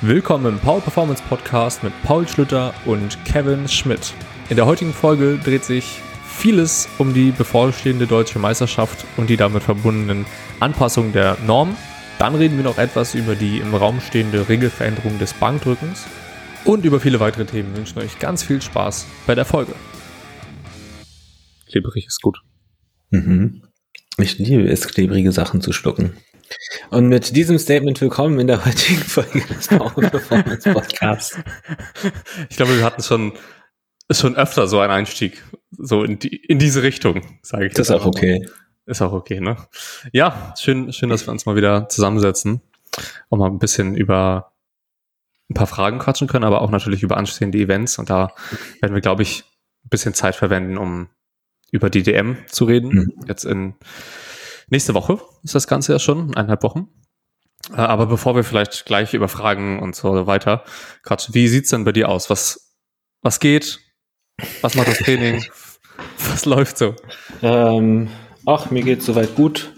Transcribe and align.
Willkommen 0.00 0.46
im 0.46 0.60
Power 0.60 0.80
Performance 0.80 1.20
Podcast 1.28 1.82
mit 1.82 1.92
Paul 2.04 2.28
Schlüter 2.28 2.72
und 2.84 3.18
Kevin 3.24 3.66
Schmidt. 3.66 4.14
In 4.48 4.54
der 4.54 4.64
heutigen 4.64 4.92
Folge 4.92 5.40
dreht 5.42 5.64
sich 5.64 6.00
vieles 6.24 6.88
um 6.98 7.12
die 7.12 7.32
bevorstehende 7.32 8.06
deutsche 8.06 8.38
Meisterschaft 8.38 9.04
und 9.16 9.28
die 9.28 9.36
damit 9.36 9.64
verbundenen 9.64 10.24
Anpassungen 10.60 11.12
der 11.12 11.36
Norm. 11.44 11.76
Dann 12.20 12.36
reden 12.36 12.56
wir 12.56 12.62
noch 12.62 12.78
etwas 12.78 13.16
über 13.16 13.34
die 13.34 13.58
im 13.58 13.74
Raum 13.74 14.00
stehende 14.00 14.48
Regelveränderung 14.48 15.18
des 15.18 15.34
Bankdrückens 15.34 16.06
und 16.64 16.84
über 16.84 17.00
viele 17.00 17.18
weitere 17.18 17.46
Themen. 17.46 17.70
Wir 17.72 17.78
wünschen 17.78 17.98
euch 17.98 18.20
ganz 18.20 18.44
viel 18.44 18.62
Spaß 18.62 19.04
bei 19.26 19.34
der 19.34 19.44
Folge. 19.44 19.74
Klebrig 21.66 22.06
ist 22.06 22.22
gut. 22.22 22.38
Mhm. 23.10 23.62
Ich 24.18 24.38
liebe 24.38 24.68
es, 24.68 24.86
klebrige 24.86 25.32
Sachen 25.32 25.60
zu 25.60 25.72
schlucken. 25.72 26.12
Und 26.90 27.08
mit 27.08 27.36
diesem 27.36 27.58
Statement 27.58 28.00
willkommen 28.00 28.38
in 28.38 28.46
der 28.46 28.64
heutigen 28.64 29.00
Folge 29.00 29.42
des 29.46 29.68
Power 29.68 29.92
Performance 29.94 30.72
Podcasts. 30.72 31.38
Ich 32.48 32.56
glaube, 32.56 32.76
wir 32.76 32.84
hatten 32.84 33.02
schon, 33.02 33.32
schon 34.10 34.36
öfter 34.36 34.66
so 34.68 34.80
einen 34.80 34.92
Einstieg, 34.92 35.42
so 35.76 36.04
in, 36.04 36.18
die, 36.18 36.36
in 36.36 36.58
diese 36.58 36.82
Richtung, 36.82 37.22
sage 37.42 37.66
ich. 37.66 37.74
Das 37.74 37.88
ist 37.88 37.94
auch 37.94 38.06
okay. 38.06 38.40
Mal. 38.40 38.52
Ist 38.86 39.02
auch 39.02 39.12
okay, 39.12 39.40
ne? 39.40 39.56
Ja, 40.12 40.54
schön, 40.58 40.92
schön, 40.92 41.10
dass 41.10 41.26
wir 41.26 41.32
uns 41.32 41.44
mal 41.44 41.56
wieder 41.56 41.88
zusammensetzen 41.88 42.62
und 43.28 43.38
mal 43.38 43.50
ein 43.50 43.58
bisschen 43.58 43.94
über 43.94 44.52
ein 45.50 45.54
paar 45.54 45.66
Fragen 45.66 45.98
quatschen 45.98 46.28
können, 46.28 46.44
aber 46.44 46.62
auch 46.62 46.70
natürlich 46.70 47.02
über 47.02 47.16
anstehende 47.16 47.58
Events. 47.58 47.98
Und 47.98 48.10
da 48.10 48.32
werden 48.80 48.94
wir, 48.94 49.02
glaube 49.02 49.22
ich, 49.22 49.44
ein 49.84 49.90
bisschen 49.90 50.14
Zeit 50.14 50.36
verwenden, 50.36 50.78
um 50.78 51.08
über 51.70 51.90
die 51.90 52.02
DM 52.02 52.38
zu 52.46 52.64
reden. 52.64 52.88
Mhm. 52.88 53.24
Jetzt 53.26 53.44
in 53.44 53.74
Nächste 54.70 54.94
Woche 54.94 55.18
ist 55.42 55.54
das 55.54 55.66
Ganze 55.66 55.92
ja 55.92 55.98
schon, 55.98 56.34
eineinhalb 56.34 56.62
Wochen. 56.62 56.88
Äh, 57.70 57.76
aber 57.76 58.06
bevor 58.06 58.36
wir 58.36 58.44
vielleicht 58.44 58.84
gleich 58.84 59.14
über 59.14 59.28
Fragen 59.28 59.80
und 59.80 59.96
so 59.96 60.26
weiter 60.26 60.64
quatschen, 61.02 61.34
wie 61.34 61.48
sieht's 61.48 61.70
denn 61.70 61.84
bei 61.84 61.92
dir 61.92 62.08
aus? 62.08 62.30
Was, 62.30 62.74
was 63.22 63.40
geht? 63.40 63.80
Was 64.60 64.74
macht 64.74 64.88
das 64.88 64.98
Training? 64.98 65.44
was 66.30 66.44
läuft 66.44 66.78
so? 66.78 66.94
Ähm, 67.42 68.08
ach, 68.46 68.70
mir 68.70 68.82
geht's 68.82 69.06
soweit 69.06 69.34
gut. 69.34 69.72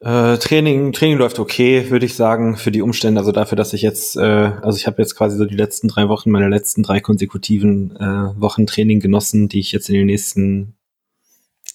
Äh, 0.00 0.38
Training, 0.38 0.92
Training 0.92 1.18
läuft 1.18 1.38
okay, 1.38 1.88
würde 1.90 2.06
ich 2.06 2.16
sagen, 2.16 2.56
für 2.56 2.72
die 2.72 2.82
Umstände. 2.82 3.20
Also 3.20 3.30
dafür, 3.30 3.54
dass 3.54 3.72
ich 3.72 3.82
jetzt, 3.82 4.16
äh, 4.16 4.20
also 4.20 4.76
ich 4.76 4.88
habe 4.88 5.00
jetzt 5.00 5.14
quasi 5.14 5.36
so 5.36 5.44
die 5.44 5.56
letzten 5.56 5.86
drei 5.86 6.08
Wochen, 6.08 6.30
meine 6.30 6.48
letzten 6.48 6.82
drei 6.82 7.00
konsekutiven 7.00 7.94
äh, 7.96 8.40
Wochen 8.40 8.66
Training 8.66 8.98
genossen, 8.98 9.48
die 9.48 9.60
ich 9.60 9.70
jetzt 9.70 9.88
in 9.88 9.94
den 9.94 10.06
nächsten 10.06 10.74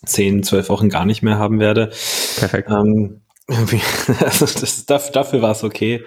zehn, 0.06 0.44
zwölf 0.44 0.70
Wochen 0.70 0.90
gar 0.90 1.06
nicht 1.06 1.22
mehr 1.22 1.38
haben 1.38 1.60
werde. 1.60 1.92
Perfekt. 2.38 2.70
Ähm, 2.70 3.22
also 4.20 4.46
das, 4.46 5.12
dafür 5.12 5.42
war 5.42 5.52
es 5.52 5.64
okay. 5.64 6.04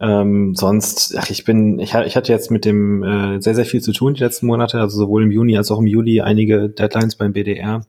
Ähm, 0.00 0.54
sonst, 0.56 1.16
ach, 1.16 1.30
ich 1.30 1.44
bin, 1.44 1.78
ich, 1.78 1.94
ich 1.94 2.16
hatte 2.16 2.32
jetzt 2.32 2.50
mit 2.50 2.64
dem 2.64 3.04
äh, 3.04 3.40
sehr, 3.40 3.54
sehr 3.54 3.64
viel 3.64 3.80
zu 3.80 3.92
tun 3.92 4.14
die 4.14 4.20
letzten 4.20 4.46
Monate, 4.46 4.80
also 4.80 4.98
sowohl 4.98 5.22
im 5.22 5.30
Juni 5.30 5.56
als 5.56 5.70
auch 5.70 5.78
im 5.78 5.86
Juli 5.86 6.20
einige 6.20 6.68
Deadlines 6.68 7.14
beim 7.14 7.32
BDR, 7.32 7.86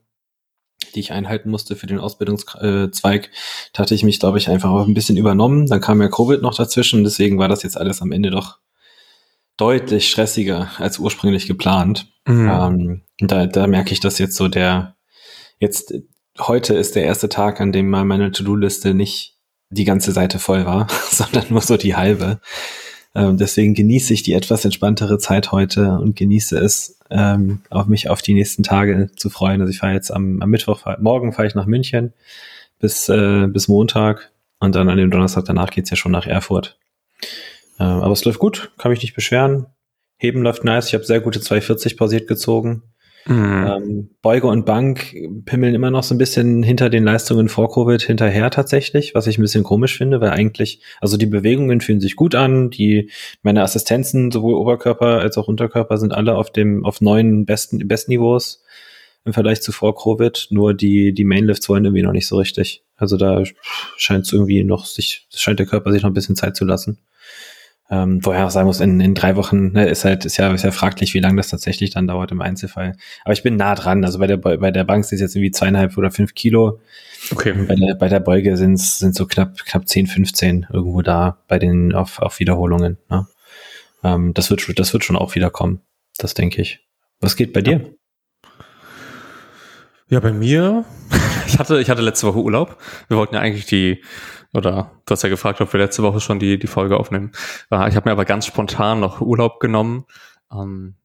die 0.93 0.99
ich 0.99 1.11
einhalten 1.11 1.49
musste 1.49 1.75
für 1.75 1.87
den 1.87 1.99
Ausbildungszweig. 1.99 3.31
Da 3.73 3.81
hatte 3.81 3.95
ich 3.95 4.03
mich, 4.03 4.19
glaube 4.19 4.37
ich, 4.37 4.47
einfach 4.47 4.69
auch 4.69 4.87
ein 4.87 4.93
bisschen 4.93 5.17
übernommen. 5.17 5.65
Dann 5.65 5.81
kam 5.81 6.01
ja 6.01 6.07
Covid 6.07 6.41
noch 6.43 6.55
dazwischen, 6.55 7.03
deswegen 7.03 7.39
war 7.39 7.47
das 7.47 7.63
jetzt 7.63 7.77
alles 7.77 8.01
am 8.01 8.11
Ende 8.11 8.29
doch 8.29 8.59
deutlich 9.57 10.09
stressiger 10.09 10.69
als 10.77 10.99
ursprünglich 10.99 11.47
geplant. 11.47 12.13
Mhm. 12.27 12.49
Ähm, 12.49 13.01
da, 13.19 13.47
da 13.47 13.65
merke 13.65 13.91
ich, 13.91 13.99
dass 13.99 14.19
jetzt 14.19 14.35
so 14.35 14.47
der, 14.47 14.95
Jetzt, 15.63 15.93
heute 16.39 16.73
ist 16.73 16.97
der 16.97 17.05
erste 17.05 17.29
Tag, 17.29 17.61
an 17.61 17.71
dem 17.71 17.89
mal 17.89 18.03
meine 18.03 18.33
To-Do-Liste 18.33 18.93
nicht 18.93 19.37
die 19.69 19.85
ganze 19.85 20.11
Seite 20.11 20.37
voll 20.37 20.65
war, 20.65 20.89
sondern 21.09 21.45
nur 21.47 21.61
so 21.61 21.77
die 21.77 21.95
halbe. 21.95 22.41
Ähm, 23.15 23.37
deswegen 23.37 23.73
genieße 23.73 24.13
ich 24.13 24.23
die 24.23 24.33
etwas 24.33 24.65
entspanntere 24.65 25.19
Zeit 25.19 25.53
heute 25.53 25.99
und 25.99 26.17
genieße 26.17 26.57
es, 26.57 26.99
ähm, 27.09 27.61
auf 27.69 27.87
mich 27.87 28.09
auf 28.09 28.21
die 28.21 28.33
nächsten 28.33 28.63
Tage 28.63 29.09
zu 29.15 29.29
freuen. 29.29 29.61
Also 29.61 29.71
ich 29.71 29.79
fahre 29.79 29.93
jetzt 29.93 30.11
am, 30.11 30.41
am 30.41 30.49
Mittwoch, 30.49 30.85
morgen 30.99 31.31
fahre 31.31 31.47
ich 31.47 31.55
nach 31.55 31.65
München 31.65 32.11
bis, 32.79 33.07
äh, 33.07 33.47
bis 33.47 33.69
Montag 33.69 34.33
und 34.59 34.75
dann 34.75 34.89
an 34.89 34.97
dem 34.97 35.11
Donnerstag 35.11 35.45
danach 35.45 35.69
geht's 35.69 35.91
ja 35.91 35.95
schon 35.95 36.11
nach 36.11 36.27
Erfurt. 36.27 36.77
Äh, 37.79 37.83
aber 37.83 38.11
es 38.11 38.25
läuft 38.25 38.39
gut, 38.39 38.73
kann 38.77 38.91
mich 38.91 39.01
nicht 39.01 39.15
beschweren. 39.15 39.67
Heben 40.17 40.41
läuft 40.41 40.65
nice, 40.65 40.87
ich 40.87 40.93
habe 40.93 41.05
sehr 41.05 41.21
gute 41.21 41.39
240 41.39 41.95
pausiert 41.95 42.27
gezogen. 42.27 42.83
Mhm. 43.25 43.65
Ähm, 43.67 44.09
Beuge 44.21 44.47
und 44.47 44.65
Bank 44.65 45.15
pimmeln 45.45 45.73
immer 45.73 45.91
noch 45.91 46.03
so 46.03 46.13
ein 46.13 46.17
bisschen 46.17 46.61
hinter 46.61 46.89
den 46.89 47.05
Leistungen 47.05 47.47
vor 47.47 47.71
Covid 47.71 48.01
hinterher 48.01 48.49
tatsächlich, 48.49 49.15
was 49.15 49.27
ich 49.27 49.37
ein 49.37 49.41
bisschen 49.41 49.63
komisch 49.63 49.97
finde, 49.97 50.19
weil 50.19 50.31
eigentlich, 50.31 50.81
also 50.99 51.15
die 51.15 51.25
Bewegungen 51.25 51.79
fühlen 51.79 52.01
sich 52.01 52.15
gut 52.15 52.35
an, 52.35 52.69
die, 52.69 53.09
meine 53.41 53.61
Assistenzen, 53.61 54.31
sowohl 54.31 54.55
Oberkörper 54.55 55.19
als 55.19 55.37
auch 55.37 55.47
Unterkörper 55.47 55.97
sind 55.97 56.13
alle 56.13 56.35
auf 56.35 56.51
dem, 56.51 56.85
auf 56.85 56.99
neuen 56.99 57.45
besten, 57.45 57.87
Bestniveaus 57.87 58.63
im 59.25 59.33
Vergleich 59.33 59.61
zu 59.61 59.71
vor 59.71 59.95
Covid, 59.95 60.47
nur 60.49 60.73
die, 60.73 61.13
die 61.13 61.23
Mainlifts 61.23 61.69
wollen 61.69 61.85
irgendwie 61.85 62.03
noch 62.03 62.11
nicht 62.11 62.27
so 62.27 62.37
richtig. 62.37 62.83
Also 62.97 63.15
da 63.15 63.41
scheint 63.95 64.25
es 64.25 64.33
irgendwie 64.33 64.63
noch 64.65 64.85
sich, 64.85 65.27
scheint 65.33 65.59
der 65.59 65.65
Körper 65.65 65.93
sich 65.93 66.03
noch 66.03 66.09
ein 66.09 66.13
bisschen 66.13 66.35
Zeit 66.35 66.57
zu 66.57 66.65
lassen. 66.65 66.99
Ähm, 67.93 68.25
woher 68.25 68.47
auch 68.47 68.49
sagen 68.49 68.65
muss, 68.65 68.79
in, 68.79 68.99
in 68.99 69.13
drei 69.13 69.35
Wochen 69.35 69.73
ne, 69.73 69.85
ist 69.85 70.03
halt, 70.03 70.25
ist 70.25 70.37
ja, 70.37 70.51
ist 70.51 70.63
ja 70.63 70.71
fraglich, 70.71 71.13
wie 71.13 71.19
lange 71.19 71.35
das 71.37 71.49
tatsächlich 71.49 71.91
dann 71.91 72.07
dauert 72.07 72.31
im 72.31 72.41
Einzelfall. 72.41 72.95
Aber 73.23 73.33
ich 73.33 73.43
bin 73.43 73.55
nah 73.55 73.75
dran. 73.75 74.03
Also 74.03 74.17
bei 74.17 74.25
der, 74.25 74.37
bei 74.37 74.71
der 74.71 74.83
Bank 74.83 75.05
sind 75.05 75.17
es 75.17 75.21
jetzt 75.21 75.35
irgendwie 75.35 75.51
zweieinhalb 75.51 75.95
oder 75.95 76.09
fünf 76.09 76.33
Kilo. 76.33 76.79
Okay. 77.29 77.53
Bei 77.53 77.75
der, 77.75 77.93
bei 77.93 78.07
der 78.07 78.19
Beuge 78.19 78.57
sind 78.57 78.73
es 78.73 78.97
sind 78.97 79.13
so 79.13 79.27
knapp, 79.27 79.57
knapp 79.65 79.87
10, 79.87 80.07
15 80.07 80.67
irgendwo 80.73 81.03
da 81.03 81.37
bei 81.47 81.59
den 81.59 81.93
auf, 81.93 82.17
auf 82.17 82.39
Wiederholungen. 82.39 82.97
Ne? 83.11 83.27
Ähm, 84.03 84.33
das 84.33 84.49
wird, 84.49 84.79
das 84.79 84.91
wird 84.93 85.03
schon 85.03 85.15
auch 85.15 85.35
wieder 85.35 85.51
kommen. 85.51 85.81
Das 86.17 86.33
denke 86.33 86.63
ich. 86.63 86.79
Was 87.19 87.35
geht 87.35 87.53
bei 87.53 87.61
dir? 87.61 87.93
Ja, 90.09 90.19
bei 90.19 90.33
mir, 90.33 90.83
ich 91.47 91.59
hatte, 91.59 91.79
ich 91.79 91.91
hatte 91.91 92.01
letzte 92.01 92.25
Woche 92.25 92.39
Urlaub. 92.39 92.81
Wir 93.07 93.17
wollten 93.17 93.35
ja 93.35 93.41
eigentlich 93.41 93.67
die 93.67 94.01
oder 94.53 94.91
du 95.05 95.11
hast 95.11 95.23
ja 95.23 95.29
gefragt, 95.29 95.61
ob 95.61 95.73
wir 95.73 95.79
letzte 95.79 96.03
Woche 96.03 96.19
schon 96.19 96.39
die, 96.39 96.59
die 96.59 96.67
Folge 96.67 96.97
aufnehmen. 96.97 97.31
Äh, 97.71 97.89
ich 97.89 97.95
habe 97.95 98.07
mir 98.07 98.11
aber 98.11 98.25
ganz 98.25 98.45
spontan 98.45 98.99
noch 98.99 99.21
Urlaub 99.21 99.59
genommen. 99.59 100.05
Ähm, 100.51 100.95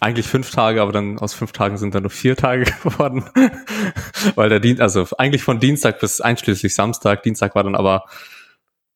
eigentlich 0.00 0.26
fünf 0.26 0.50
Tage, 0.50 0.82
aber 0.82 0.90
dann 0.90 1.18
aus 1.18 1.34
fünf 1.34 1.52
Tagen 1.52 1.76
sind 1.78 1.94
dann 1.94 2.02
nur 2.02 2.10
vier 2.10 2.36
Tage 2.36 2.64
geworden. 2.82 3.24
Weil 4.34 4.48
der 4.48 4.60
Dienst, 4.60 4.82
also 4.82 5.06
eigentlich 5.18 5.44
von 5.44 5.60
Dienstag 5.60 6.00
bis 6.00 6.20
einschließlich 6.20 6.74
Samstag, 6.74 7.22
Dienstag 7.22 7.54
war 7.54 7.62
dann 7.62 7.76
aber 7.76 8.06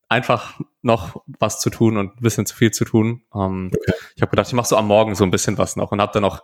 einfach 0.08 0.60
noch 0.86 1.22
was 1.38 1.60
zu 1.60 1.68
tun 1.68 1.98
und 1.98 2.16
ein 2.16 2.22
bisschen 2.22 2.46
zu 2.46 2.54
viel 2.54 2.70
zu 2.70 2.84
tun. 2.84 3.22
Ähm, 3.34 3.70
okay. 3.74 3.92
Ich 4.14 4.22
habe 4.22 4.30
gedacht, 4.30 4.46
ich 4.46 4.54
mache 4.54 4.68
so 4.68 4.76
am 4.76 4.86
Morgen 4.86 5.14
so 5.14 5.24
ein 5.24 5.30
bisschen 5.30 5.58
was 5.58 5.76
noch 5.76 5.92
und 5.92 6.00
habe 6.00 6.12
dann 6.12 6.22
noch 6.22 6.42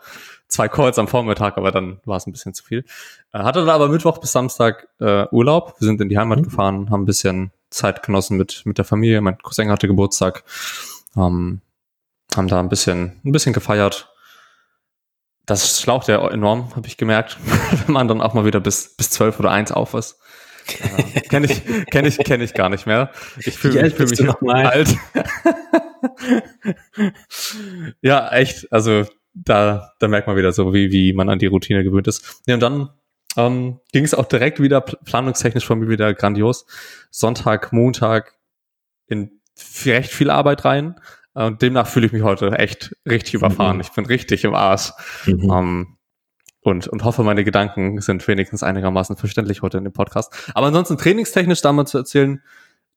zwei 0.48 0.68
Calls 0.68 0.98
am 0.98 1.08
Vormittag, 1.08 1.56
aber 1.56 1.70
dann 1.70 2.00
war 2.04 2.16
es 2.16 2.26
ein 2.26 2.32
bisschen 2.32 2.52
zu 2.52 2.64
viel. 2.64 2.84
Äh, 3.32 3.38
hatte 3.38 3.60
dann 3.60 3.70
aber 3.70 3.88
Mittwoch 3.88 4.18
bis 4.18 4.32
Samstag 4.32 4.88
äh, 5.00 5.26
Urlaub. 5.30 5.76
Wir 5.78 5.86
sind 5.86 6.00
in 6.00 6.08
die 6.08 6.18
Heimat 6.18 6.40
mhm. 6.40 6.42
gefahren, 6.42 6.90
haben 6.90 7.02
ein 7.02 7.06
bisschen 7.06 7.52
Zeit 7.70 8.02
genossen 8.02 8.36
mit, 8.36 8.62
mit 8.66 8.78
der 8.78 8.84
Familie. 8.84 9.20
Mein 9.20 9.38
Cousin 9.38 9.70
hatte 9.70 9.86
Geburtstag. 9.86 10.44
Ähm, 11.16 11.62
haben 12.36 12.48
da 12.48 12.60
ein 12.60 12.68
bisschen, 12.68 13.20
ein 13.24 13.32
bisschen 13.32 13.52
gefeiert. 13.52 14.12
Das 15.46 15.80
schlaucht 15.80 16.08
ja 16.08 16.28
enorm, 16.30 16.74
habe 16.76 16.86
ich 16.86 16.96
gemerkt, 16.96 17.38
wenn 17.86 17.94
man 17.94 18.08
dann 18.08 18.20
auch 18.20 18.34
mal 18.34 18.44
wieder 18.44 18.60
bis, 18.60 18.94
bis 18.96 19.10
zwölf 19.10 19.38
oder 19.38 19.50
eins 19.50 19.72
auf 19.72 19.94
ist. 19.94 20.18
Ja, 20.80 21.20
kenne 21.22 21.46
ich, 21.46 21.86
kenne 21.86 22.08
ich, 22.08 22.18
kenne 22.18 22.44
ich 22.44 22.54
gar 22.54 22.68
nicht 22.68 22.86
mehr. 22.86 23.10
Ich 23.38 23.56
fühle 23.56 23.90
fühl 23.90 24.06
mich 24.06 24.20
noch 24.20 24.40
mal? 24.40 24.66
alt. 24.66 24.96
ja, 28.00 28.30
echt. 28.32 28.72
Also 28.72 29.04
da, 29.34 29.92
da 29.98 30.08
merkt 30.08 30.26
man 30.26 30.36
wieder 30.36 30.52
so, 30.52 30.72
wie, 30.74 30.92
wie 30.92 31.12
man 31.12 31.28
an 31.28 31.38
die 31.38 31.46
Routine 31.46 31.84
gewöhnt 31.84 32.06
ist. 32.06 32.42
Ja, 32.46 32.54
und 32.54 32.60
dann 32.60 32.90
ähm, 33.36 33.80
ging 33.92 34.04
es 34.04 34.14
auch 34.14 34.26
direkt 34.26 34.60
wieder 34.60 34.80
planungstechnisch 34.80 35.66
von 35.66 35.78
mir 35.78 35.88
wieder 35.88 36.12
grandios. 36.14 36.66
Sonntag, 37.10 37.72
Montag 37.72 38.34
in 39.06 39.40
recht 39.84 40.12
viel 40.12 40.30
Arbeit 40.30 40.64
rein. 40.64 41.00
Und 41.34 41.62
demnach 41.62 41.86
fühle 41.86 42.06
ich 42.06 42.12
mich 42.12 42.22
heute 42.22 42.50
echt 42.58 42.94
richtig 43.08 43.34
überfahren. 43.34 43.76
Mhm. 43.76 43.82
Ich 43.82 43.92
bin 43.92 44.04
richtig 44.04 44.44
im 44.44 44.54
Arsch. 44.54 44.92
Mhm. 45.24 45.50
Ähm, 45.50 45.96
und, 46.62 46.88
und 46.88 47.04
hoffe, 47.04 47.22
meine 47.22 47.44
Gedanken 47.44 48.00
sind 48.00 48.26
wenigstens 48.26 48.62
einigermaßen 48.62 49.16
verständlich 49.16 49.62
heute 49.62 49.78
in 49.78 49.84
dem 49.84 49.92
Podcast. 49.92 50.32
Aber 50.54 50.68
ansonsten 50.68 50.96
trainingstechnisch 50.96 51.60
damals 51.60 51.90
zu 51.90 51.98
erzählen, 51.98 52.42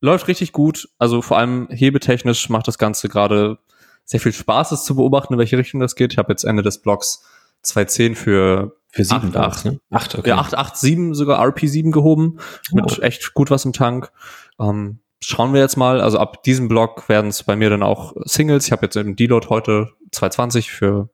läuft 0.01 0.27
richtig 0.27 0.51
gut. 0.51 0.89
Also 0.99 1.21
vor 1.21 1.37
allem 1.37 1.67
hebetechnisch 1.69 2.49
macht 2.49 2.67
das 2.67 2.77
Ganze 2.77 3.09
gerade 3.09 3.57
sehr 4.03 4.19
viel 4.19 4.33
Spaß, 4.33 4.71
es 4.71 4.83
zu 4.83 4.95
beobachten, 4.95 5.33
in 5.33 5.39
welche 5.39 5.57
Richtung 5.57 5.79
das 5.79 5.95
geht. 5.95 6.13
Ich 6.13 6.19
habe 6.19 6.31
jetzt 6.31 6.43
Ende 6.43 6.61
des 6.61 6.81
Blogs 6.81 7.23
2.10 7.63 8.15
für 8.15 8.77
für 8.95 9.03
7, 9.03 9.35
8, 9.35 9.35
8, 9.35 9.65
ne? 9.65 9.79
8, 9.91 10.15
okay. 10.19 10.29
Ja, 10.29 10.37
8, 10.37 10.55
8, 10.55 10.77
7, 10.77 11.13
sogar 11.15 11.45
RP7 11.45 11.91
gehoben, 11.91 12.37
oh. 12.71 12.75
mit 12.75 12.99
echt 12.99 13.33
gut 13.33 13.51
was 13.51 13.65
im 13.65 13.73
Tank. 13.73 14.09
Ähm, 14.57 14.99
schauen 15.21 15.53
wir 15.53 15.59
jetzt 15.59 15.75
mal, 15.75 15.99
also 15.99 16.17
ab 16.17 16.43
diesem 16.43 16.69
Block 16.69 17.09
werden 17.09 17.27
es 17.27 17.43
bei 17.43 17.57
mir 17.57 17.69
dann 17.69 17.83
auch 17.83 18.13
Singles. 18.23 18.67
Ich 18.67 18.71
habe 18.71 18.85
jetzt 18.85 18.95
im 18.95 19.17
Deload 19.17 19.47
heute 19.49 19.89
220 20.11 20.71
für 20.71 21.09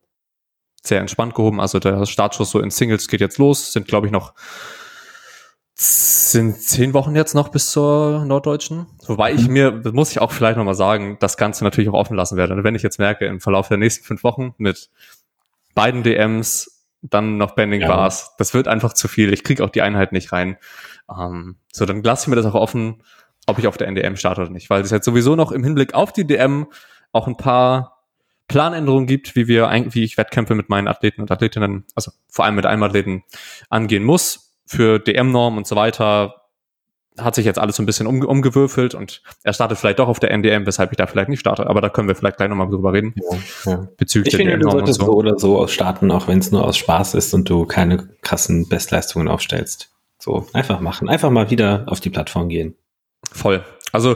sehr 0.82 1.00
entspannt 1.00 1.36
gehoben. 1.36 1.60
Also 1.60 1.80
der 1.80 2.06
Startschuss 2.06 2.52
so 2.52 2.60
in 2.60 2.72
Singles 2.72 3.08
geht 3.08 3.22
jetzt 3.22 3.38
los. 3.38 3.74
Sind, 3.74 3.88
glaube 3.88 4.08
ich, 4.08 4.14
noch 4.14 4.34
sind 5.82 6.62
zehn 6.62 6.94
Wochen 6.94 7.16
jetzt 7.16 7.34
noch 7.34 7.50
bis 7.50 7.72
zur 7.72 8.24
Norddeutschen. 8.26 8.86
Wobei 9.08 9.34
ich 9.34 9.48
mhm. 9.48 9.54
mir, 9.54 9.72
das 9.72 9.94
muss 9.94 10.12
ich 10.12 10.22
auch 10.22 10.32
vielleicht 10.32 10.58
nochmal 10.58 10.76
sagen, 10.76 11.18
das 11.20 11.38
Ganze 11.38 11.64
natürlich 11.64 11.90
auch 11.90 11.96
offen 11.96 12.16
lassen 12.16 12.38
werde. 12.38 12.64
wenn 12.64 12.76
ich 12.76 12.84
jetzt 12.84 13.00
merke, 13.00 13.26
im 13.26 13.40
Verlauf 13.40 13.68
der 13.68 13.78
nächsten 13.78 14.04
fünf 14.04 14.24
Wochen 14.24 14.54
mit 14.58 14.92
beiden 15.74 16.04
DMs, 16.04 16.86
dann 17.02 17.38
noch 17.38 17.56
Bending 17.56 17.82
ja. 17.82 17.88
Bars, 17.88 18.36
das 18.38 18.54
wird 18.54 18.68
einfach 18.68 18.94
zu 18.94 19.08
viel. 19.08 19.34
Ich 19.34 19.44
kriege 19.44 19.64
auch 19.64 19.72
die 19.72 19.82
Einheit 19.82 20.12
nicht 20.12 20.32
rein. 20.32 20.58
Ähm, 21.10 21.56
so, 21.74 21.86
dann 21.86 22.04
lasse 22.04 22.26
ich 22.26 22.28
mir 22.28 22.36
das 22.36 22.46
auch 22.46 22.54
offen, 22.54 23.02
ob 23.48 23.58
ich 23.58 23.66
auf 23.66 23.78
der 23.78 23.88
NDM 23.88 24.18
starte 24.18 24.42
oder 24.42 24.52
nicht. 24.52 24.70
Weil 24.70 24.84
es 24.84 24.92
jetzt 24.92 25.06
sowieso 25.06 25.36
noch 25.36 25.52
im 25.52 25.64
Hinblick 25.64 25.96
auf 25.96 26.14
die 26.14 26.28
DM 26.28 26.68
auch 27.12 27.28
ein 27.28 27.38
paar 27.38 28.01
Planänderungen 28.52 29.08
gibt, 29.08 29.36
wie 29.36 29.48
wir, 29.48 29.70
wie 29.92 30.04
ich 30.04 30.18
Wettkämpfe 30.18 30.56
mit 30.56 30.70
meinen 30.70 30.88
Athleten 30.88 31.22
und 31.22 31.32
Athletinnen, 31.32 31.86
also 31.96 32.12
vor 32.30 32.46
allem 32.46 32.56
mit 32.56 32.66
einem 32.66 32.84
Athleten 32.84 33.24
angehen 33.70 34.04
muss 34.04 34.52
für 34.66 35.00
DM-Norm 35.00 35.58
und 35.58 35.68
so 35.68 35.76
weiter 35.76 36.36
hat 37.20 37.36
sich 37.36 37.46
jetzt 37.46 37.60
alles 37.60 37.76
so 37.76 37.84
ein 37.84 37.86
bisschen 37.86 38.08
um, 38.08 38.24
umgewürfelt 38.24 38.96
und 38.96 39.22
er 39.44 39.54
startet 39.54 39.78
vielleicht 39.78 40.00
doch 40.00 40.08
auf 40.08 40.20
der 40.20 40.32
NDM, 40.32 40.66
weshalb 40.66 40.92
ich 40.92 40.98
da 40.98 41.08
vielleicht 41.08 41.30
nicht 41.30 41.42
starte. 41.42 41.68
Aber 41.68 41.82
da 41.82 41.90
können 41.90 42.08
wir 42.08 42.16
vielleicht 42.16 42.38
gleich 42.38 42.50
nochmal 42.50 42.70
drüber 42.70 42.94
reden. 42.94 43.14
Ja, 43.16 43.72
ja. 43.72 43.88
Bezüglich 43.98 44.34
ich 44.34 44.38
der 44.38 44.50
finde, 44.50 44.66
du 44.66 44.72
solltest 44.72 45.00
so. 45.00 45.06
so 45.06 45.14
oder 45.14 45.38
so 45.38 45.60
aus 45.60 45.72
starten, 45.72 46.12
auch 46.12 46.28
wenn 46.28 46.40
es 46.40 46.52
nur 46.52 46.66
aus 46.66 46.78
Spaß 46.78 47.16
ist 47.16 47.34
und 47.34 47.50
du 47.50 47.66
keine 47.66 48.10
krassen 48.22 48.68
Bestleistungen 48.70 49.28
aufstellst. 49.28 49.90
So, 50.20 50.48
einfach 50.54 50.80
machen. 50.80 51.10
Einfach 51.10 51.32
mal 51.32 51.50
wieder 51.50 51.84
auf 51.88 52.00
die 52.00 52.10
Plattform 52.10 52.48
gehen. 52.48 52.76
Voll. 53.32 53.64
Also, 53.92 54.16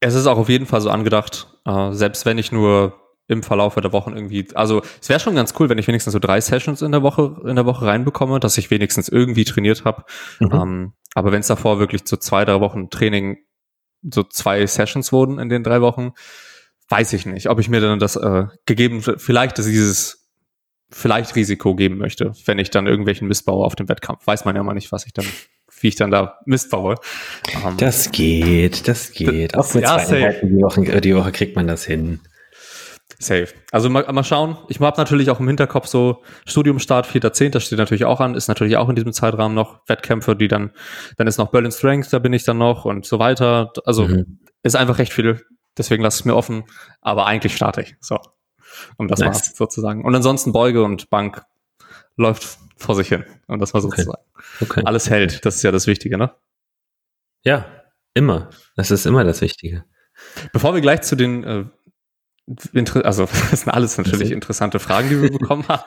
es 0.00 0.14
ist 0.14 0.26
auch 0.26 0.38
auf 0.38 0.48
jeden 0.48 0.66
Fall 0.66 0.80
so 0.80 0.90
angedacht, 0.90 1.53
äh, 1.64 1.92
selbst 1.92 2.26
wenn 2.26 2.38
ich 2.38 2.52
nur 2.52 3.00
im 3.26 3.42
Verlauf 3.42 3.74
der 3.74 3.92
Wochen 3.92 4.14
irgendwie, 4.14 4.46
also 4.54 4.82
es 5.00 5.08
wäre 5.08 5.20
schon 5.20 5.34
ganz 5.34 5.54
cool, 5.58 5.68
wenn 5.68 5.78
ich 5.78 5.88
wenigstens 5.88 6.12
so 6.12 6.18
drei 6.18 6.40
Sessions 6.40 6.82
in 6.82 6.92
der 6.92 7.02
Woche 7.02 7.40
in 7.46 7.56
der 7.56 7.64
Woche 7.64 7.86
reinbekomme, 7.86 8.38
dass 8.38 8.58
ich 8.58 8.70
wenigstens 8.70 9.08
irgendwie 9.08 9.44
trainiert 9.44 9.84
habe. 9.84 10.04
Mhm. 10.40 10.52
Ähm, 10.52 10.92
aber 11.14 11.32
wenn 11.32 11.40
es 11.40 11.46
davor 11.46 11.78
wirklich 11.78 12.04
zu 12.04 12.18
zwei, 12.18 12.44
drei 12.44 12.60
Wochen 12.60 12.90
Training 12.90 13.38
so 14.02 14.22
zwei 14.22 14.66
Sessions 14.66 15.12
wurden 15.12 15.38
in 15.38 15.48
den 15.48 15.62
drei 15.62 15.80
Wochen, 15.80 16.12
weiß 16.88 17.14
ich 17.14 17.24
nicht, 17.24 17.48
ob 17.48 17.58
ich 17.60 17.70
mir 17.70 17.80
dann 17.80 17.98
das 17.98 18.16
äh, 18.16 18.44
gegeben, 18.66 19.00
vielleicht 19.00 19.58
das 19.58 19.66
dieses 19.66 20.30
vielleicht 20.90 21.34
Risiko 21.34 21.74
geben 21.74 21.96
möchte, 21.96 22.32
wenn 22.44 22.58
ich 22.58 22.70
dann 22.70 22.86
irgendwelchen 22.86 23.26
Mist 23.26 23.46
baue 23.46 23.64
auf 23.64 23.74
dem 23.74 23.88
Wettkampf. 23.88 24.26
Weiß 24.26 24.44
man 24.44 24.54
ja 24.54 24.62
mal 24.62 24.74
nicht, 24.74 24.92
was 24.92 25.06
ich 25.06 25.12
dann, 25.12 25.26
wie 25.84 25.88
ich 25.88 25.96
dann 25.96 26.10
da 26.10 26.40
Mist 26.46 26.70
baue. 26.70 26.96
Um, 27.54 27.72
ähm, 27.72 27.76
das 27.76 28.10
geht, 28.10 28.88
das 28.88 29.12
geht. 29.12 29.56
Auch 29.56 29.72
mit 29.74 29.84
ja, 29.84 29.98
zwei 29.98 30.16
Einheiten 30.16 30.48
die 30.48 30.62
Woche, 30.62 31.00
die 31.00 31.14
Woche 31.14 31.30
kriegt 31.30 31.54
man 31.54 31.68
das 31.68 31.84
hin. 31.84 32.20
Safe. 33.18 33.48
Also 33.70 33.90
mal, 33.90 34.10
mal 34.10 34.24
schauen. 34.24 34.56
Ich 34.68 34.80
habe 34.80 34.98
natürlich 34.98 35.30
auch 35.30 35.40
im 35.40 35.46
Hinterkopf 35.46 35.86
so 35.86 36.22
Studiumstart 36.46 37.06
4.10. 37.06 37.60
steht 37.60 37.78
natürlich 37.78 38.06
auch 38.06 38.20
an, 38.20 38.34
ist 38.34 38.48
natürlich 38.48 38.76
auch 38.78 38.88
in 38.88 38.96
diesem 38.96 39.12
Zeitrahmen 39.12 39.54
noch 39.54 39.80
Wettkämpfe, 39.86 40.34
die 40.34 40.48
dann, 40.48 40.72
dann 41.18 41.26
ist 41.26 41.38
noch 41.38 41.50
Berlin 41.50 41.70
Strength, 41.70 42.12
da 42.12 42.18
bin 42.18 42.32
ich 42.32 42.44
dann 42.44 42.58
noch 42.58 42.86
und 42.86 43.04
so 43.04 43.18
weiter. 43.18 43.72
Also 43.84 44.08
mhm. 44.08 44.40
ist 44.62 44.74
einfach 44.74 44.98
recht 44.98 45.12
viel. 45.12 45.42
Deswegen 45.76 46.02
lasse 46.02 46.16
ich 46.16 46.20
es 46.20 46.24
mir 46.24 46.34
offen. 46.34 46.64
Aber 47.02 47.26
eigentlich 47.26 47.54
starte 47.54 47.82
ich. 47.82 47.94
So. 48.00 48.18
Und 48.96 49.10
das 49.10 49.20
nice. 49.20 49.28
war's 49.28 49.56
sozusagen. 49.56 50.04
Und 50.04 50.14
ansonsten 50.14 50.52
Beuge 50.52 50.82
und 50.82 51.10
Bank 51.10 51.42
läuft 52.16 52.58
vor 52.76 52.94
sich 52.94 53.08
hin. 53.08 53.24
Und 53.46 53.60
das 53.60 53.74
war 53.74 53.80
sozusagen. 53.80 54.10
Okay. 54.10 54.44
Okay. 54.60 54.82
Alles 54.84 55.10
hält. 55.10 55.44
Das 55.44 55.56
ist 55.56 55.62
ja 55.62 55.72
das 55.72 55.86
Wichtige, 55.86 56.18
ne? 56.18 56.34
Ja, 57.44 57.66
immer. 58.14 58.50
Das 58.76 58.90
ist 58.90 59.06
immer 59.06 59.24
das 59.24 59.40
Wichtige. 59.40 59.84
Bevor 60.52 60.74
wir 60.74 60.80
gleich 60.80 61.02
zu 61.02 61.16
den 61.16 61.44
äh, 61.44 61.64
also 63.02 63.26
das 63.50 63.60
sind 63.62 63.72
alles 63.72 63.96
natürlich 63.96 64.30
interessante 64.30 64.78
Fragen, 64.78 65.08
die 65.08 65.22
wir 65.22 65.30
bekommen 65.30 65.64
haben. 65.66 65.82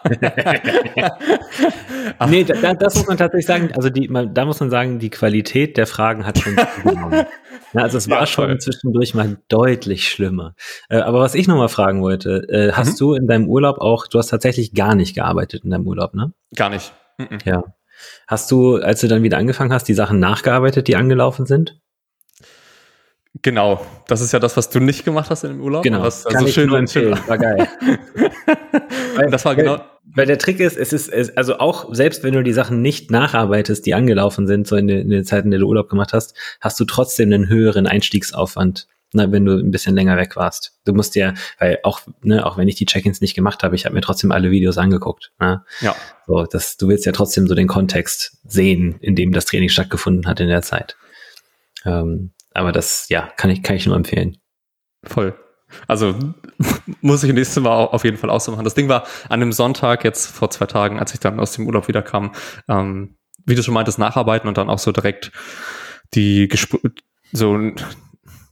nee, 2.30 2.44
da, 2.44 2.74
das 2.74 2.96
muss 2.96 3.08
man 3.08 3.18
tatsächlich 3.18 3.46
sagen. 3.46 3.72
Also 3.76 3.90
die, 3.90 4.10
da 4.34 4.46
muss 4.46 4.60
man 4.60 4.70
sagen, 4.70 5.00
die 5.00 5.10
Qualität 5.10 5.78
der 5.78 5.86
Fragen 5.86 6.26
hat 6.26 6.40
schon 6.40 6.56
zugenommen. 6.82 7.26
also 7.74 7.98
es 7.98 8.10
war 8.10 8.22
ja, 8.22 8.26
schon 8.26 8.60
zwischendurch 8.60 9.14
mal 9.14 9.38
deutlich 9.50 10.10
schlimmer. 10.10 10.56
Äh, 10.90 10.98
aber 10.98 11.20
was 11.20 11.36
ich 11.36 11.48
nochmal 11.48 11.70
fragen 11.70 12.02
wollte, 12.02 12.48
äh, 12.50 12.72
hast 12.72 12.94
mhm. 12.94 12.98
du 12.98 13.14
in 13.14 13.28
deinem 13.28 13.48
Urlaub 13.48 13.78
auch, 13.80 14.08
du 14.08 14.18
hast 14.18 14.28
tatsächlich 14.28 14.74
gar 14.74 14.96
nicht 14.96 15.14
gearbeitet 15.16 15.64
in 15.64 15.70
deinem 15.70 15.86
Urlaub, 15.88 16.16
ne? 16.16 16.34
Gar 16.56 16.72
nicht. 16.72 16.92
Mhm. 17.20 17.38
Ja. 17.46 17.64
Hast 18.28 18.52
du, 18.52 18.78
als 18.78 19.02
du 19.02 19.08
dann 19.08 19.24
wieder 19.24 19.38
angefangen 19.38 19.74
hast, 19.74 19.88
die 19.88 19.94
Sachen 19.94 20.20
nachgearbeitet, 20.20 20.88
die 20.88 20.96
angelaufen 20.96 21.46
sind? 21.46 21.80
Genau, 23.42 23.86
das 24.08 24.22
ist 24.22 24.32
ja 24.32 24.40
das, 24.40 24.58
was 24.58 24.70
du 24.70 24.80
nicht 24.80 25.04
gemacht 25.04 25.30
hast 25.30 25.44
in 25.44 25.52
dem 25.52 25.62
Urlaub. 25.62 25.84
Genau, 25.84 26.02
was, 26.02 26.26
also 26.26 26.38
kann 26.38 26.48
schön, 26.48 26.64
ich 26.66 26.70
nur 26.70 26.80
empfehlen. 26.80 27.20
War 27.28 27.38
geil. 27.38 27.68
weil, 29.16 29.30
das 29.30 29.46
war 29.46 29.56
genau. 29.56 29.82
Weil, 30.06 30.26
der 30.26 30.38
Trick 30.38 30.60
ist, 30.60 30.78
es 30.78 30.94
ist, 30.94 31.10
es, 31.10 31.36
also 31.36 31.60
auch 31.60 31.94
selbst 31.94 32.24
wenn 32.24 32.34
du 32.34 32.44
die 32.44 32.54
Sachen 32.54 32.82
nicht 32.82 33.12
nacharbeitest, 33.12 33.86
die 33.86 33.94
angelaufen 33.94 34.48
sind, 34.48 34.68
so 34.68 34.76
in, 34.76 34.88
der, 34.88 35.02
in 35.02 35.10
der 35.10 35.24
Zeit, 35.24 35.46
in 35.46 35.52
der 35.52 35.60
du 35.60 35.68
Urlaub 35.68 35.90
gemacht 35.90 36.14
hast, 36.14 36.36
hast 36.62 36.80
du 36.80 36.86
trotzdem 36.86 37.32
einen 37.32 37.50
höheren 37.50 37.86
Einstiegsaufwand, 37.86 38.88
na, 39.14 39.32
wenn 39.32 39.46
du 39.46 39.58
ein 39.58 39.72
bisschen 39.72 39.96
länger 39.96 40.18
weg 40.18 40.36
warst. 40.36 40.80
Du 40.86 40.94
musst 40.94 41.16
ja, 41.16 41.34
weil 41.60 41.80
auch, 41.84 42.02
ne, 42.22 42.46
auch 42.46 42.58
wenn 42.58 42.68
ich 42.68 42.76
die 42.76 42.86
Check-ins 42.86 43.22
nicht 43.22 43.36
gemacht 43.36 43.64
habe, 43.64 43.76
ich 43.76 43.86
habe 43.86 43.96
mir 43.96 44.02
trotzdem 44.02 44.32
alle 44.32 44.52
Videos 44.52 44.78
angeguckt. 44.78 45.32
Ne? 45.40 45.64
Ja. 45.82 45.96
So, 46.26 46.46
das, 46.46 46.78
du 46.78 46.88
willst 46.88 47.06
ja 47.06 47.12
trotzdem 47.12 47.48
so 47.48 47.56
den 47.56 47.68
Kontext 47.68 48.38
sehen, 48.46 48.96
in 49.00 49.16
dem 49.16 49.32
das 49.32 49.46
Training 49.46 49.70
stattgefunden 49.70 50.28
hat 50.28 50.40
in 50.40 50.48
der 50.48 50.62
Zeit. 50.62 50.98
Ähm, 51.86 52.32
aber 52.58 52.72
das, 52.72 53.08
ja, 53.10 53.30
kann 53.38 53.52
ich, 53.52 53.62
kann 53.62 53.76
ich 53.76 53.86
nur 53.86 53.96
empfehlen. 53.96 54.38
Voll. 55.04 55.38
Also 55.88 56.18
muss 57.02 57.24
ich 57.24 57.32
nächstes 57.32 57.62
Mal 57.62 57.86
auf 57.86 58.04
jeden 58.04 58.18
Fall 58.18 58.32
auch 58.32 58.42
so 58.42 58.52
machen. 58.52 58.64
Das 58.64 58.74
Ding 58.74 58.90
war 58.90 59.04
an 59.26 59.42
einem 59.42 59.52
Sonntag, 59.52 60.04
jetzt 60.04 60.28
vor 60.28 60.50
zwei 60.50 60.66
Tagen, 60.66 61.00
als 61.00 61.14
ich 61.14 61.20
dann 61.20 61.40
aus 61.40 61.52
dem 61.52 61.68
Urlaub 61.68 61.88
wiederkam, 61.88 62.34
ähm, 62.68 63.18
wie 63.46 63.54
du 63.54 63.62
schon 63.62 63.76
meintest, 63.76 64.00
nacharbeiten 64.00 64.48
und 64.48 64.58
dann 64.58 64.72
auch 64.72 64.80
so 64.80 64.92
direkt 64.92 65.32
die 66.16 66.48
Gespr 66.48 66.80
so 67.32 67.60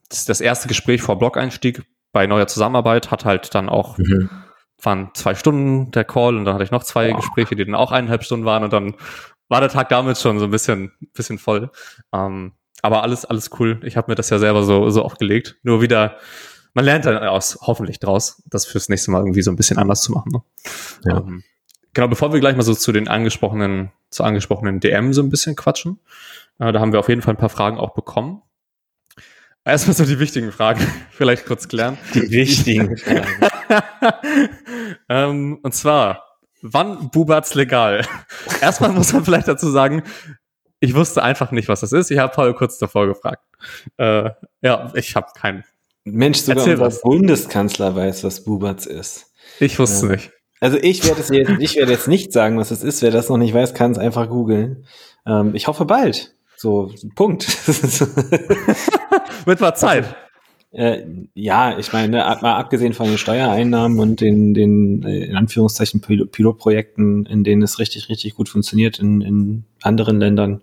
das 0.10 0.42
erste 0.42 0.68
Gespräch 0.68 1.01
vor 1.01 1.18
Blog-Einstieg 1.18 1.84
bei 2.12 2.28
neuer 2.28 2.48
Zusammenarbeit 2.48 3.10
hat 3.10 3.25
halt 3.25 3.56
dann 3.56 3.69
auch 3.69 3.98
mhm. 3.98 4.30
waren 4.81 5.10
zwei 5.16 5.34
Stunden 5.34 5.90
der 5.92 6.04
Call 6.04 6.36
und 6.36 6.46
dann 6.46 6.54
hatte 6.54 6.63
ich 6.63 6.72
noch 6.72 6.84
zwei 6.84 7.12
oh. 7.13 7.16
Gespräche, 7.16 7.56
die 7.56 7.66
dann 7.66 7.75
auch 7.75 7.92
eineinhalb 7.92 8.24
Stunden 8.24 8.46
waren 8.46 8.63
und 8.63 8.72
dann 8.72 8.96
war 9.48 9.62
der 9.62 9.69
Tag 9.69 9.90
damit 9.90 10.18
schon 10.19 10.38
so 10.38 10.46
ein 10.46 10.51
bisschen 10.51 10.92
bisschen 11.13 11.40
voll. 11.40 11.72
Ähm, 12.13 12.54
aber 12.81 13.04
alles, 13.04 13.25
alles 13.25 13.50
cool. 13.60 13.80
Ich 13.83 13.98
habe 13.98 14.12
mir 14.12 14.16
das 14.16 14.30
ja 14.30 14.39
selber 14.39 14.63
so, 14.63 14.89
so 14.89 15.04
aufgelegt. 15.04 15.57
Nur 15.63 15.81
wieder, 15.81 16.18
man 16.74 16.86
lernt 16.86 17.06
dann 17.06 17.18
aus, 17.18 17.57
hoffentlich 17.62 18.00
draus, 18.00 18.44
das 18.45 18.66
fürs 18.66 18.89
nächste 18.89 19.12
Mal 19.12 19.19
irgendwie 19.19 19.42
so 19.42 19.51
ein 19.51 19.56
bisschen 19.56 19.77
anders 19.77 20.01
zu 20.01 20.12
machen. 20.12 20.31
Ne? 20.31 20.42
Ja. 21.06 21.18
Ähm, 21.18 21.44
genau, 21.94 22.07
bevor 22.07 22.33
wir 22.33 22.39
gleich 22.39 22.56
mal 22.56 22.63
so 22.63 22.75
zu 22.75 22.92
den 22.92 23.07
angesprochenen, 23.07 23.92
zu 24.10 24.24
angesprochenen 24.24 24.80
DM 24.80 25.13
so 25.13 25.22
ein 25.22 25.30
bisschen 25.30 25.56
quatschen, 25.56 26.00
äh, 26.60 26.72
da 26.72 26.80
haben 26.80 26.92
wir 26.92 27.00
auf 27.00 27.10
jeden 27.10 27.22
Fall 27.22 27.33
ein 27.33 27.39
paar 27.39 27.50
Fragen 27.50 27.77
auch 27.77 27.94
bekommen. 27.94 28.42
Erstmal 29.68 29.95
so 29.95 30.06
die 30.06 30.19
wichtigen 30.19 30.51
Fragen, 30.51 30.86
vielleicht 31.12 31.48
kurz 31.48 31.67
klären. 31.67 31.98
Die 32.13 32.29
wichtigen 32.29 32.98
Fragen. 32.98 33.27
ähm, 35.10 35.60
und 35.63 35.74
zwar, 35.74 36.24
wann 36.62 37.10
Bubat's 37.10 37.55
legal? 37.55 38.05
Erstmal 38.62 38.91
muss 38.91 39.12
man 39.12 39.25
vielleicht 39.25 39.48
dazu 39.48 39.70
sagen, 39.72 40.03
ich 40.79 40.96
wusste 40.96 41.24
einfach 41.24 41.51
nicht, 41.51 41.67
was 41.67 41.82
das 41.82 41.91
ist. 41.91 42.12
Ich 42.12 42.17
habe 42.20 42.34
Paul 42.34 42.53
kurz 42.53 42.77
davor 42.77 43.08
gefragt. 43.08 43.44
Äh, 43.98 44.32
ja, 44.62 44.91
ich 44.94 45.15
habe 45.15 45.27
keinen. 45.36 45.63
Mensch, 46.03 46.39
sogar 46.39 46.58
Erzähl 46.58 46.74
unser 46.74 46.86
was. 46.86 47.01
Bundeskanzler 47.01 47.96
weiß, 47.96 48.24
was 48.24 48.44
Bubatz 48.44 48.86
ist. 48.86 49.32
Ich 49.60 49.79
wusste 49.79 50.08
äh, 50.08 50.12
nicht. 50.12 50.32
Also 50.60 50.77
ich 50.77 51.03
werde 51.05 51.22
es 51.22 51.29
jetzt, 51.29 51.51
ich 51.60 51.75
werde 51.75 51.91
jetzt 51.91 52.08
nicht 52.08 52.32
sagen, 52.32 52.58
was 52.58 52.72
es 52.72 52.84
ist. 52.84 53.01
Wer 53.01 53.12
das 53.12 53.29
noch 53.29 53.38
nicht 53.38 53.53
weiß, 53.53 53.74
kann 53.74 53.91
es 53.91 53.98
einfach 53.98 54.29
googeln. 54.29 54.86
Ähm, 55.25 55.55
ich 55.55 55.67
hoffe 55.67 55.86
bald. 55.86 56.36
So, 56.58 56.91
Punkt. 57.15 57.48
Wird 59.46 59.60
mal 59.60 59.75
Zeit. 59.75 60.15
Äh, 60.75 61.05
ja, 61.34 61.79
ich 61.79 61.94
meine, 61.94 62.17
mal 62.17 62.58
abgesehen 62.58 62.94
von 62.94 63.08
den 63.08 63.17
Steuereinnahmen 63.17 63.98
und 63.98 64.20
den, 64.20 64.53
den 64.53 65.03
äh, 65.03 65.24
in 65.24 65.38
Anführungszeichen 65.38 66.01
Pil 66.01 66.25
Pilotprojekten, 66.25 67.25
in 67.25 67.46
denen 67.46 67.62
es 67.62 67.79
richtig, 67.79 68.10
richtig 68.10 68.36
gut 68.36 68.50
funktioniert 68.50 69.00
in, 69.00 69.22
in 69.22 69.63
anderen 69.82 70.20
Ländern, 70.20 70.62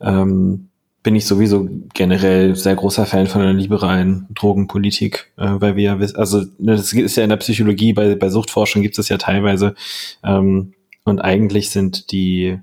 ähm, 0.00 0.70
bin 1.04 1.14
ich 1.14 1.24
sowieso 1.24 1.68
generell 1.94 2.56
sehr 2.56 2.74
großer 2.74 3.06
Fan 3.06 3.28
von 3.28 3.42
einer 3.42 3.52
liberalen 3.52 4.26
Drogenpolitik, 4.34 5.32
äh, 5.36 5.52
weil 5.60 5.76
wir 5.76 5.84
ja 5.84 6.00
wissen, 6.00 6.16
also 6.16 6.40
ne, 6.58 6.74
das 6.74 6.92
ist 6.92 7.16
ja 7.16 7.22
in 7.22 7.30
der 7.30 7.36
Psychologie, 7.36 7.92
bei, 7.92 8.16
bei 8.16 8.28
Suchtforschung 8.28 8.82
gibt 8.82 8.98
es 8.98 9.08
ja 9.08 9.18
teilweise, 9.18 9.76
ähm, 10.24 10.74
und 11.04 11.20
eigentlich 11.20 11.70
sind 11.70 12.10
die 12.10 12.58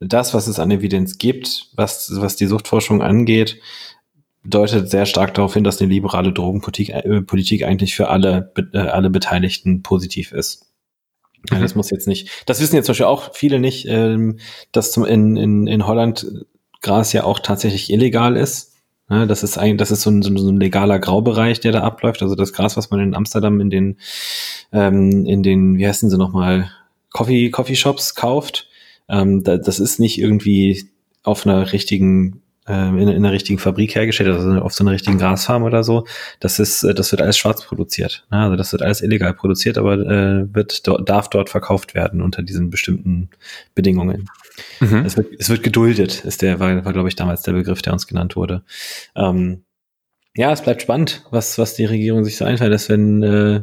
das, 0.00 0.32
was 0.32 0.46
es 0.46 0.58
an 0.58 0.70
Evidenz 0.70 1.18
gibt, 1.18 1.68
was, 1.76 2.10
was 2.14 2.36
die 2.36 2.46
Suchtforschung 2.46 3.02
angeht, 3.02 3.60
deutet 4.48 4.90
sehr 4.90 5.06
stark 5.06 5.34
darauf 5.34 5.54
hin, 5.54 5.64
dass 5.64 5.80
eine 5.80 5.90
liberale 5.90 6.32
Drogenpolitik 6.32 6.90
äh, 6.90 7.22
Politik 7.22 7.64
eigentlich 7.64 7.94
für 7.94 8.08
alle, 8.08 8.52
äh, 8.72 8.78
alle 8.78 9.10
Beteiligten 9.10 9.82
positiv 9.82 10.32
ist. 10.32 10.66
Mhm. 11.50 11.60
Das 11.60 11.74
muss 11.74 11.90
jetzt 11.90 12.08
nicht, 12.08 12.30
das 12.46 12.60
wissen 12.60 12.76
jetzt 12.76 12.86
zum 12.86 12.92
Beispiel 12.92 13.06
auch 13.06 13.34
viele 13.34 13.58
nicht, 13.58 13.86
ähm, 13.88 14.38
dass 14.72 14.92
zum, 14.92 15.04
in, 15.04 15.36
in, 15.36 15.66
in 15.66 15.86
Holland 15.86 16.26
Gras 16.82 17.12
ja 17.12 17.24
auch 17.24 17.38
tatsächlich 17.40 17.90
illegal 17.90 18.36
ist. 18.36 18.74
Ja, 19.08 19.26
das 19.26 19.42
ist 19.42 19.58
eigentlich, 19.58 19.78
das 19.78 19.90
ist 19.90 20.02
so 20.02 20.10
ein, 20.10 20.22
so 20.22 20.30
ein 20.30 20.60
legaler 20.60 20.98
Graubereich, 20.98 21.60
der 21.60 21.72
da 21.72 21.82
abläuft. 21.82 22.22
Also 22.22 22.34
das 22.34 22.52
Gras, 22.52 22.76
was 22.76 22.90
man 22.90 23.00
in 23.00 23.14
Amsterdam 23.14 23.60
in 23.60 23.70
den, 23.70 23.98
ähm, 24.72 25.26
in 25.26 25.42
den, 25.42 25.78
wie 25.78 25.86
heißen 25.86 26.10
sie 26.10 26.18
nochmal, 26.18 26.70
Coffee, 27.12 27.50
Coffee 27.50 27.76
Shops 27.76 28.14
kauft, 28.14 28.68
Ähm, 29.08 29.44
da, 29.44 29.56
das 29.56 29.78
ist 29.78 30.00
nicht 30.00 30.18
irgendwie 30.18 30.90
auf 31.22 31.46
einer 31.46 31.72
richtigen 31.72 32.42
in, 32.72 33.08
in 33.08 33.16
einer 33.16 33.32
richtigen 33.32 33.58
Fabrik 33.58 33.94
hergestellt, 33.94 34.30
also 34.30 34.50
auf 34.60 34.72
so 34.72 34.82
einer 34.82 34.92
richtigen 34.92 35.18
Grasfarm 35.18 35.62
oder 35.62 35.84
so. 35.84 36.06
Das 36.40 36.58
ist, 36.58 36.82
äh, 36.82 36.94
das 36.94 37.12
wird 37.12 37.22
alles 37.22 37.38
schwarz 37.38 37.64
produziert. 37.64 38.26
Ne? 38.30 38.38
Also 38.38 38.56
das 38.56 38.72
wird 38.72 38.82
alles 38.82 39.02
illegal 39.02 39.34
produziert, 39.34 39.78
aber 39.78 39.94
äh, 39.94 40.54
wird 40.54 40.82
darf 41.08 41.30
dort 41.30 41.50
verkauft 41.50 41.94
werden 41.94 42.20
unter 42.22 42.42
diesen 42.42 42.70
bestimmten 42.70 43.30
Bedingungen. 43.74 44.28
Mhm. 44.80 45.04
Es, 45.04 45.16
wird, 45.16 45.28
es 45.38 45.48
wird 45.48 45.62
geduldet, 45.62 46.24
ist 46.24 46.42
der, 46.42 46.60
war, 46.60 46.84
war 46.84 46.92
glaube 46.92 47.08
ich 47.08 47.16
damals 47.16 47.42
der 47.42 47.52
Begriff, 47.52 47.82
der 47.82 47.92
uns 47.92 48.06
genannt 48.06 48.36
wurde. 48.36 48.62
Ähm, 49.14 49.62
ja, 50.34 50.52
es 50.52 50.62
bleibt 50.62 50.82
spannend, 50.82 51.24
was, 51.30 51.58
was 51.58 51.74
die 51.74 51.86
Regierung 51.86 52.24
sich 52.24 52.36
so 52.36 52.44
einfällt, 52.44 52.72
dass 52.72 52.88
wenn 52.90 53.22
äh, 53.22 53.62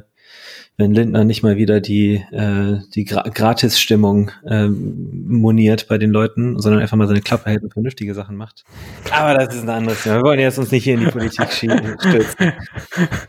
wenn 0.75 0.93
Lindner 0.93 1.23
nicht 1.23 1.43
mal 1.43 1.55
wieder 1.55 1.81
die, 1.81 2.15
äh, 2.31 2.79
die 2.95 3.05
Gra 3.05 3.21
Gratis-Stimmung 3.21 4.31
äh, 4.45 4.67
moniert 4.67 5.87
bei 5.87 5.99
den 5.99 6.09
Leuten, 6.09 6.59
sondern 6.59 6.81
einfach 6.81 6.97
mal 6.97 7.07
seine 7.07 7.21
Klappe 7.21 7.51
hält 7.51 7.63
und 7.63 7.73
vernünftige 7.73 8.15
Sachen 8.15 8.35
macht. 8.35 8.63
Aber 9.11 9.37
das 9.37 9.53
ist 9.53 9.63
ein 9.63 9.69
anderes 9.69 10.01
Thema. 10.01 10.15
Wir 10.15 10.23
wollen 10.23 10.39
jetzt 10.39 10.57
uns 10.57 10.71
nicht 10.71 10.83
hier 10.83 10.95
in 10.95 11.01
die 11.01 11.11
Politik 11.11 11.51
stürzen. 11.51 12.53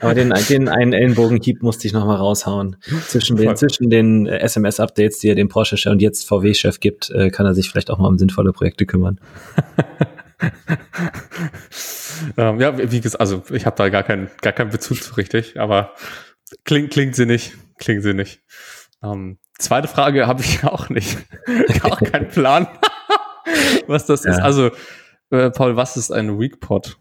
Aber 0.00 0.14
den, 0.14 0.32
den 0.48 0.68
einen 0.68 0.94
Ellenbogenhieb 0.94 1.62
musste 1.62 1.86
ich 1.86 1.92
noch 1.92 2.06
mal 2.06 2.16
raushauen. 2.16 2.76
Zwischen 3.08 3.36
den, 3.36 3.54
zwischen 3.56 3.90
den 3.90 4.26
äh, 4.26 4.38
SMS-Updates, 4.38 5.18
die 5.18 5.28
er 5.28 5.34
dem 5.34 5.48
Porsche 5.48 5.90
und 5.90 6.00
jetzt 6.00 6.26
VW-Chef 6.26 6.80
gibt, 6.80 7.10
äh, 7.10 7.28
kann 7.28 7.44
er 7.44 7.54
sich 7.54 7.68
vielleicht 7.68 7.90
auch 7.90 7.98
mal 7.98 8.08
um 8.08 8.16
sinnvolle 8.16 8.52
Projekte 8.52 8.86
kümmern. 8.86 9.20
ähm, 12.36 12.60
ja, 12.60 12.90
wie 12.90 13.00
gesagt, 13.00 13.20
also 13.20 13.42
ich 13.52 13.66
habe 13.66 13.76
da 13.76 13.88
gar 13.90 14.02
keinen 14.02 14.30
gar 14.40 14.52
keinen 14.52 14.70
Bezug 14.70 15.00
zu 15.02 15.14
richtig, 15.14 15.60
aber 15.60 15.92
Klingt, 16.64 16.92
klingt 16.92 17.16
sie 17.16 17.26
nicht. 17.26 17.54
Klingt 17.78 18.02
sie 18.02 18.14
nicht. 18.14 18.40
Ähm, 19.02 19.38
zweite 19.58 19.88
Frage 19.88 20.26
habe 20.26 20.42
ich 20.42 20.64
auch 20.64 20.88
nicht. 20.88 21.18
auch 21.82 22.00
keinen 22.00 22.28
Plan, 22.28 22.68
was 23.86 24.06
das 24.06 24.24
ja. 24.24 24.32
ist. 24.32 24.40
Also, 24.40 24.70
äh, 25.30 25.50
Paul, 25.50 25.76
was 25.76 25.96
ist 25.96 26.12
ein 26.12 26.38
Weakpot? 26.38 26.96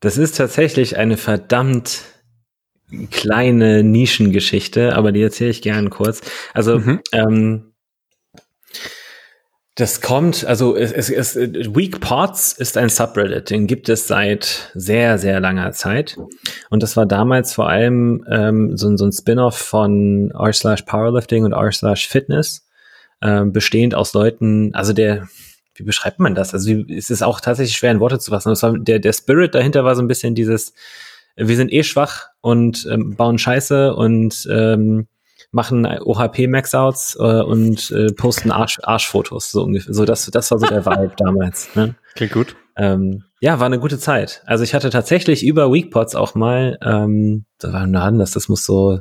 Das 0.00 0.18
ist 0.18 0.36
tatsächlich 0.36 0.96
eine 0.96 1.16
verdammt 1.16 2.02
kleine 3.10 3.82
Nischengeschichte, 3.82 4.94
aber 4.94 5.12
die 5.12 5.22
erzähle 5.22 5.50
ich 5.50 5.62
gern 5.62 5.90
kurz. 5.90 6.20
Also, 6.52 6.78
mhm. 6.78 7.00
ähm, 7.12 7.74
das 9.76 10.00
kommt, 10.00 10.44
also 10.44 10.76
es, 10.76 10.92
es, 10.92 11.34
es, 11.34 11.74
Weak 11.74 12.00
Pots 12.00 12.52
ist 12.52 12.76
ein 12.76 12.88
Subreddit, 12.88 13.50
den 13.50 13.66
gibt 13.66 13.88
es 13.88 14.06
seit 14.06 14.70
sehr, 14.74 15.18
sehr 15.18 15.40
langer 15.40 15.72
Zeit. 15.72 16.16
Und 16.70 16.84
das 16.84 16.96
war 16.96 17.06
damals 17.06 17.54
vor 17.54 17.68
allem 17.68 18.24
ähm, 18.30 18.76
so, 18.76 18.96
so 18.96 19.04
ein 19.04 19.12
Spin-off 19.12 19.58
von 19.58 20.30
r 20.30 20.52
slash 20.52 20.82
Powerlifting 20.82 21.44
und 21.44 21.52
r 21.52 21.72
slash 21.72 22.06
Fitness, 22.06 22.68
ähm, 23.20 23.52
bestehend 23.52 23.96
aus 23.96 24.12
Leuten, 24.14 24.72
also 24.74 24.92
der, 24.92 25.26
wie 25.74 25.82
beschreibt 25.82 26.20
man 26.20 26.36
das? 26.36 26.54
Also 26.54 26.70
es 26.88 27.10
ist 27.10 27.22
auch 27.22 27.40
tatsächlich 27.40 27.76
schwer 27.76 27.90
in 27.90 27.98
Worte 27.98 28.20
zu 28.20 28.30
fassen. 28.30 28.50
Das 28.50 28.62
war, 28.62 28.78
der, 28.78 29.00
der 29.00 29.12
Spirit 29.12 29.56
dahinter 29.56 29.84
war 29.84 29.96
so 29.96 30.02
ein 30.02 30.08
bisschen 30.08 30.36
dieses, 30.36 30.72
wir 31.34 31.56
sind 31.56 31.72
eh 31.72 31.82
schwach 31.82 32.28
und 32.40 32.86
ähm, 32.88 33.16
bauen 33.16 33.38
Scheiße 33.38 33.92
und 33.92 34.46
ähm, 34.48 35.08
machen 35.54 35.86
OHP-Maxouts 35.86 37.16
äh, 37.18 37.42
und 37.42 37.90
äh, 37.92 38.12
posten 38.12 38.50
Arsch, 38.50 38.80
Arschfotos, 38.82 39.50
so 39.50 39.62
ungefähr. 39.62 39.94
So, 39.94 40.04
das, 40.04 40.26
das 40.26 40.50
war 40.50 40.58
so 40.58 40.66
der 40.66 40.84
Vibe 40.84 41.14
damals. 41.16 41.74
Ne? 41.74 41.94
Klingt 42.14 42.32
gut. 42.32 42.56
Ähm, 42.76 43.24
ja, 43.40 43.60
war 43.60 43.66
eine 43.66 43.78
gute 43.78 43.98
Zeit. 43.98 44.42
Also 44.46 44.64
ich 44.64 44.74
hatte 44.74 44.90
tatsächlich 44.90 45.46
über 45.46 45.72
Weekpots 45.72 46.14
auch 46.14 46.34
mal, 46.34 46.78
ähm, 46.82 47.44
da 47.58 47.72
war 47.72 47.82
ein 47.82 48.18
das, 48.18 48.32
das 48.32 48.48
muss 48.48 48.64
so 48.64 49.00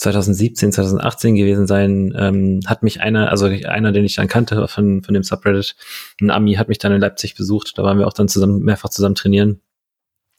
2017, 0.00 0.72
2018 0.72 1.34
gewesen 1.34 1.66
sein, 1.66 2.14
ähm, 2.16 2.60
hat 2.64 2.82
mich 2.82 3.02
einer, 3.02 3.30
also 3.30 3.46
einer, 3.46 3.92
den 3.92 4.06
ich 4.06 4.16
dann 4.16 4.28
kannte 4.28 4.66
von, 4.66 5.02
von 5.02 5.12
dem 5.12 5.22
Subreddit, 5.22 5.76
ein 6.22 6.30
Ami, 6.30 6.54
hat 6.54 6.68
mich 6.68 6.78
dann 6.78 6.92
in 6.92 7.00
Leipzig 7.02 7.34
besucht. 7.34 7.76
Da 7.76 7.82
waren 7.82 7.98
wir 7.98 8.06
auch 8.06 8.14
dann 8.14 8.28
zusammen, 8.28 8.62
mehrfach 8.62 8.88
zusammen 8.88 9.14
trainieren. 9.14 9.60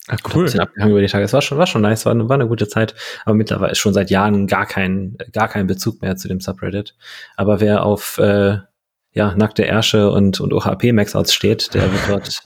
Ach, 0.07 0.19
cool. 0.33 0.49
Ein 0.49 0.59
abgehangen 0.59 0.91
über 0.91 1.01
die 1.01 1.07
Tage. 1.07 1.23
Es 1.23 1.33
war 1.33 1.41
schon, 1.41 1.57
war 1.57 1.67
schon 1.67 1.81
nice, 1.81 2.05
war, 2.05 2.17
war 2.27 2.35
eine 2.35 2.47
gute 2.47 2.67
Zeit. 2.67 2.95
Aber 3.25 3.35
mittlerweile 3.35 3.71
ist 3.71 3.77
schon 3.77 3.93
seit 3.93 4.09
Jahren 4.09 4.47
gar 4.47 4.65
kein, 4.65 5.17
gar 5.31 5.47
kein 5.47 5.67
Bezug 5.67 6.01
mehr 6.01 6.15
zu 6.15 6.27
dem 6.27 6.39
Subreddit. 6.39 6.95
Aber 7.35 7.59
wer 7.59 7.83
auf, 7.83 8.17
äh, 8.17 8.57
ja, 9.13 9.35
nackte 9.35 9.65
Ärsche 9.65 10.09
und, 10.09 10.39
und 10.39 10.53
OHP 10.53 10.93
Maxouts 10.93 11.33
steht, 11.33 11.73
der 11.73 11.83
wird 11.83 12.01
dort, 12.07 12.43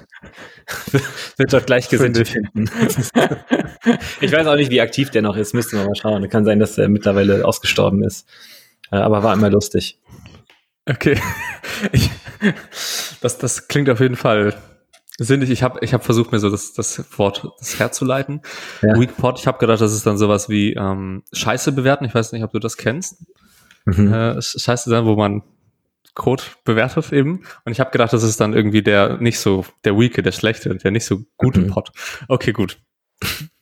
wird 1.37 1.53
dort 1.53 1.67
Gleichgesinnte 1.67 2.25
finden. 2.25 2.69
ich 4.19 4.31
weiß 4.31 4.47
auch 4.47 4.55
nicht, 4.55 4.71
wie 4.71 4.81
aktiv 4.81 5.11
der 5.11 5.21
noch 5.21 5.37
ist, 5.37 5.53
müssten 5.53 5.77
wir 5.77 5.85
mal 5.85 5.95
schauen. 5.95 6.27
Kann 6.29 6.43
sein, 6.43 6.59
dass 6.59 6.77
er 6.77 6.89
mittlerweile 6.89 7.45
ausgestorben 7.45 8.03
ist. 8.03 8.27
Äh, 8.91 8.97
aber 8.97 9.23
war 9.23 9.33
immer 9.33 9.49
lustig. 9.49 9.99
Okay. 10.85 11.19
Ich, 11.91 12.09
das, 13.21 13.37
das 13.37 13.67
klingt 13.67 13.89
auf 13.89 13.99
jeden 13.99 14.15
Fall 14.15 14.55
sinnig. 15.17 15.49
Ich 15.49 15.63
habe 15.63 15.79
ich 15.81 15.93
hab 15.93 16.03
versucht, 16.03 16.31
mir 16.31 16.39
so 16.39 16.49
das, 16.49 16.73
das 16.73 17.03
Wort 17.17 17.47
das 17.59 17.79
herzuleiten. 17.79 18.41
Ja. 18.81 18.99
Weakpot, 18.99 19.39
ich 19.39 19.47
habe 19.47 19.57
gedacht, 19.57 19.81
das 19.81 19.93
ist 19.93 20.05
dann 20.05 20.17
sowas 20.17 20.49
wie 20.49 20.73
ähm, 20.73 21.23
Scheiße 21.33 21.71
bewerten. 21.71 22.05
Ich 22.05 22.13
weiß 22.13 22.31
nicht, 22.31 22.43
ob 22.43 22.51
du 22.51 22.59
das 22.59 22.77
kennst. 22.77 23.25
Mhm. 23.85 24.13
Äh, 24.13 24.41
Scheiße 24.41 24.89
sein, 24.89 25.05
wo 25.05 25.15
man 25.15 25.43
Code 26.15 26.43
bewertet 26.63 27.11
eben. 27.11 27.43
Und 27.65 27.71
ich 27.71 27.79
habe 27.79 27.91
gedacht, 27.91 28.13
das 28.13 28.23
ist 28.23 28.39
dann 28.39 28.53
irgendwie 28.53 28.81
der 28.81 29.17
nicht 29.17 29.39
so, 29.39 29.65
der 29.83 29.97
Weake, 29.97 30.23
der 30.23 30.31
Schlechte, 30.31 30.75
der 30.75 30.91
nicht 30.91 31.05
so 31.05 31.23
gute 31.37 31.61
mhm. 31.61 31.67
Pot. 31.67 31.91
Okay, 32.27 32.53
gut. 32.53 32.79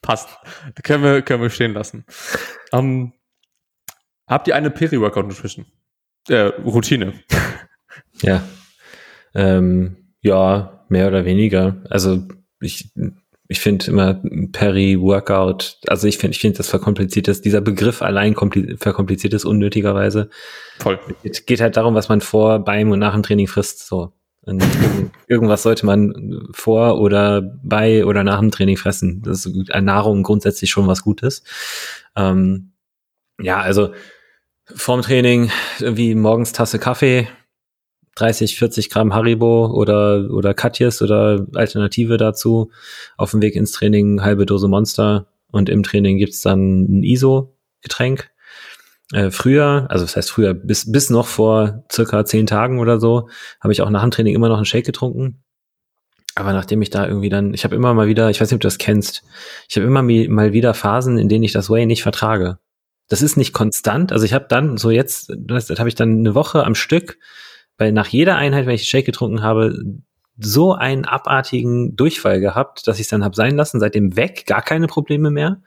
Passt. 0.02 0.30
können 0.84 1.04
wir, 1.04 1.22
können 1.22 1.42
wir 1.42 1.50
stehen 1.50 1.74
lassen. 1.74 2.06
Ähm, 2.72 3.14
habt 4.28 4.48
ihr 4.48 4.56
eine 4.56 4.70
Peri-Workout 4.70 5.28
Nutrition? 5.28 5.66
Äh, 6.30 6.52
Routine. 6.64 7.14
Ja. 8.22 8.44
Ähm, 9.34 10.03
ja, 10.24 10.86
mehr 10.90 11.08
oder 11.08 11.26
weniger. 11.26 11.76
Also 11.90 12.24
ich, 12.60 12.92
ich 13.48 13.60
finde 13.60 13.86
immer 13.88 14.22
Peri-Workout, 14.52 15.80
also 15.88 16.08
ich 16.08 16.18
finde, 16.18 16.34
ich 16.34 16.42
finde, 16.42 16.58
das 16.58 16.70
verkompliziert 16.70 17.28
ist, 17.28 17.46
dieser 17.46 17.62
Begriff 17.62 18.02
allein 18.02 18.36
verkompliziert 18.78 19.34
ist 19.34 19.46
unnötigerweise. 19.46 20.30
Voll. 20.80 21.00
Es 21.24 21.46
geht 21.46 21.62
halt 21.62 21.78
darum, 21.78 21.94
was 21.94 22.10
man 22.10 22.22
vor, 22.22 22.60
beim 22.60 22.90
und 22.92 23.00
nach 23.00 23.14
dem 23.14 23.24
Training 23.24 23.48
frisst, 23.48 23.86
so. 23.86 24.14
Und 24.46 24.62
irgendwas 25.28 25.64
sollte 25.64 25.86
man 25.86 26.48
vor 26.52 27.00
oder 27.00 27.42
bei 27.42 28.04
oder 28.04 28.26
nach 28.26 28.40
dem 28.40 28.52
Training 28.52 28.76
fressen. 28.76 29.22
Das 29.22 29.46
ist 29.46 29.70
Nahrung 29.82 30.24
grundsätzlich 30.24 30.70
schon 30.70 30.86
was 30.86 31.02
Gutes. 31.02 31.44
Ähm, 32.18 32.74
ja, 33.40 33.62
also 33.62 33.94
vorm 34.66 35.02
Training 35.02 35.50
irgendwie 35.80 36.14
morgens 36.14 36.52
Tasse 36.52 36.78
Kaffee, 36.78 37.28
30, 38.16 38.58
40 38.58 38.90
Gramm 38.90 39.14
Haribo 39.14 39.68
oder, 39.68 40.30
oder 40.32 40.54
Katjes 40.54 41.02
oder 41.02 41.46
Alternative 41.56 42.18
dazu. 42.18 42.72
Auf 43.18 43.32
dem 43.32 43.42
Weg 43.42 43.56
ins 43.56 43.72
Training 43.72 44.22
halbe 44.22 44.46
Dose 44.46 44.68
Monster 44.68 45.28
und 45.52 45.70
im 45.70 45.84
Training 45.84 46.18
gibt's 46.18 46.42
dann 46.42 46.84
ein 46.84 47.04
ISO-Getränk. 47.04 48.30
Äh, 49.12 49.32
früher, 49.32 49.88
also 49.90 50.06
das 50.06 50.16
heißt 50.16 50.32
früher, 50.32 50.54
bis, 50.54 50.92
bis 50.92 51.10
noch 51.10 51.28
vor 51.28 51.84
circa 51.92 52.26
zehn 52.26 52.48
Tagen 52.48 52.80
oder 52.80 53.00
so, 53.00 53.30
habe 53.60 53.74
ich 53.74 53.82
auch 53.82 53.90
nach 53.90 54.02
dem 54.02 54.12
Training 54.12 54.36
immer 54.36 54.50
noch 54.50 54.58
einen 54.58 54.66
Shake 54.66 54.86
getrunken. 54.86 55.44
Aber 56.36 56.54
nachdem 56.54 56.82
ich 56.82 56.90
da 56.90 57.08
irgendwie 57.08 57.30
dann, 57.30 57.54
ich 57.54 57.64
habe 57.64 57.76
immer 57.76 57.94
mal 57.94 58.08
wieder, 58.08 58.30
ich 58.30 58.42
weiß 58.42 58.50
nicht, 58.50 58.56
ob 58.56 58.62
du 58.62 58.68
das 58.68 58.80
kennst, 58.80 59.24
ich 59.70 59.76
habe 59.76 59.86
immer 59.86 60.02
mal 60.02 60.54
wieder 60.54 60.74
Phasen, 60.74 61.20
in 61.20 61.30
denen 61.30 61.44
ich 61.44 61.52
das 61.52 61.70
Whey 61.70 61.86
nicht 61.86 62.02
vertrage. 62.02 62.58
Das 63.08 63.22
ist 63.22 63.38
nicht 63.38 63.54
konstant. 63.54 64.12
Also 64.12 64.26
ich 64.26 64.34
habe 64.34 64.46
dann 64.50 64.78
so 64.78 64.90
jetzt, 64.90 65.32
das, 65.38 65.68
das 65.68 65.78
habe 65.78 65.90
ich 65.90 65.96
dann 65.96 66.20
eine 66.20 66.34
Woche 66.34 66.64
am 66.64 66.74
Stück 66.74 67.20
weil 67.78 67.92
nach 67.92 68.08
jeder 68.08 68.36
Einheit, 68.36 68.66
wenn 68.66 68.76
ich 68.76 68.90
Shake 68.90 69.06
getrunken 69.06 69.42
habe, 69.42 69.76
so 70.38 70.74
einen 70.74 71.06
abartigen 71.06 71.96
Durchfall 71.96 72.40
gehabt, 72.40 72.88
dass 72.88 72.98
ich 72.98 73.04
es 73.04 73.10
dann 73.10 73.24
habe 73.24 73.36
sein 73.36 73.56
lassen, 73.56 73.80
seitdem 73.80 74.16
weg, 74.16 74.46
gar 74.48 74.62
keine 74.62 74.88
Probleme 74.88 75.30
mehr. 75.30 75.62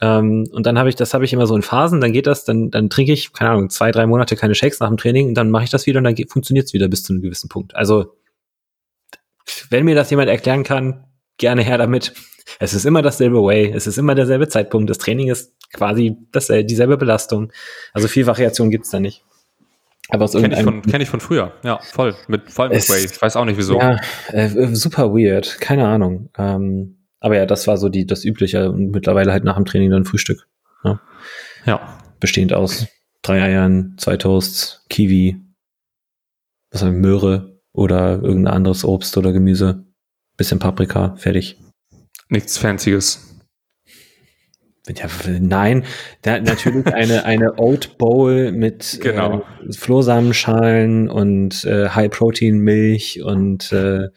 Ähm, 0.00 0.46
und 0.52 0.66
dann 0.66 0.78
habe 0.78 0.88
ich, 0.88 0.94
das 0.94 1.14
habe 1.14 1.24
ich 1.24 1.32
immer 1.32 1.46
so 1.46 1.56
in 1.56 1.62
Phasen, 1.62 2.00
dann 2.00 2.12
geht 2.12 2.26
das, 2.26 2.44
dann, 2.44 2.70
dann 2.70 2.90
trinke 2.90 3.12
ich, 3.12 3.32
keine 3.32 3.50
Ahnung, 3.50 3.70
zwei, 3.70 3.90
drei 3.90 4.06
Monate 4.06 4.36
keine 4.36 4.54
Shakes 4.54 4.80
nach 4.80 4.88
dem 4.88 4.96
Training 4.96 5.28
und 5.28 5.34
dann 5.34 5.50
mache 5.50 5.64
ich 5.64 5.70
das 5.70 5.86
wieder 5.86 5.98
und 5.98 6.04
dann 6.04 6.16
funktioniert 6.28 6.66
es 6.66 6.72
wieder 6.72 6.88
bis 6.88 7.02
zu 7.02 7.12
einem 7.12 7.22
gewissen 7.22 7.48
Punkt. 7.48 7.74
Also, 7.74 8.14
wenn 9.70 9.84
mir 9.84 9.94
das 9.94 10.10
jemand 10.10 10.28
erklären 10.28 10.62
kann, 10.62 11.04
gerne 11.38 11.62
her 11.62 11.78
damit. 11.78 12.12
Es 12.60 12.74
ist 12.74 12.86
immer 12.86 13.02
dasselbe 13.02 13.42
Way, 13.42 13.72
es 13.74 13.86
ist 13.86 13.98
immer 13.98 14.14
derselbe 14.14 14.48
Zeitpunkt, 14.48 14.88
das 14.88 14.98
Training 14.98 15.28
ist 15.28 15.54
quasi 15.72 16.16
dasselbe, 16.32 16.64
dieselbe 16.64 16.96
Belastung. 16.96 17.52
Also 17.92 18.08
viel 18.08 18.26
Variation 18.26 18.70
gibt's 18.70 18.90
da 18.90 19.00
nicht. 19.00 19.24
Aber 20.10 20.24
aus 20.24 20.32
Kenne 20.32 20.56
ich, 20.56 20.62
von, 20.62 20.82
kenn 20.82 21.00
ich 21.00 21.08
von 21.10 21.20
früher, 21.20 21.52
ja, 21.62 21.78
voll. 21.78 22.14
Mit, 22.28 22.50
voll 22.50 22.70
mit 22.70 22.88
Way. 22.88 23.04
Ich 23.04 23.20
weiß 23.20 23.36
auch 23.36 23.44
nicht 23.44 23.58
wieso. 23.58 23.78
Ja, 23.78 24.00
äh, 24.28 24.48
super 24.74 25.12
weird, 25.12 25.60
keine 25.60 25.86
Ahnung. 25.86 26.30
Ähm, 26.38 26.98
aber 27.20 27.36
ja, 27.36 27.46
das 27.46 27.66
war 27.66 27.76
so 27.76 27.88
die, 27.88 28.06
das 28.06 28.24
Übliche 28.24 28.70
und 28.70 28.90
mittlerweile 28.90 29.32
halt 29.32 29.44
nach 29.44 29.56
dem 29.56 29.64
Training 29.66 29.90
dann 29.90 30.04
Frühstück. 30.04 30.48
Ja. 30.84 31.00
ja. 31.66 31.98
Bestehend 32.20 32.52
aus 32.52 32.86
drei 33.22 33.42
Eiern, 33.42 33.94
zwei 33.98 34.16
Toasts, 34.16 34.84
Kiwi, 34.88 35.36
was 36.70 36.82
heißt, 36.82 36.92
Möhre 36.92 37.60
oder 37.72 38.22
irgendein 38.22 38.54
anderes 38.54 38.84
Obst 38.84 39.16
oder 39.16 39.32
Gemüse, 39.32 39.84
bisschen 40.36 40.58
Paprika, 40.58 41.16
fertig. 41.16 41.58
Nichts 42.28 42.58
Fancyes. 42.58 43.27
Nein, 45.40 45.84
da, 46.22 46.40
natürlich 46.40 46.86
eine, 46.86 47.24
eine 47.24 47.58
Oat 47.58 47.98
Bowl 47.98 48.52
mit 48.52 48.98
genau. 49.02 49.44
äh, 49.66 49.72
Flohsamenschalen 49.72 51.08
und 51.08 51.64
äh, 51.64 51.88
High-Protein-Milch 51.90 53.22
und 53.22 53.72
äh, 53.72 54.08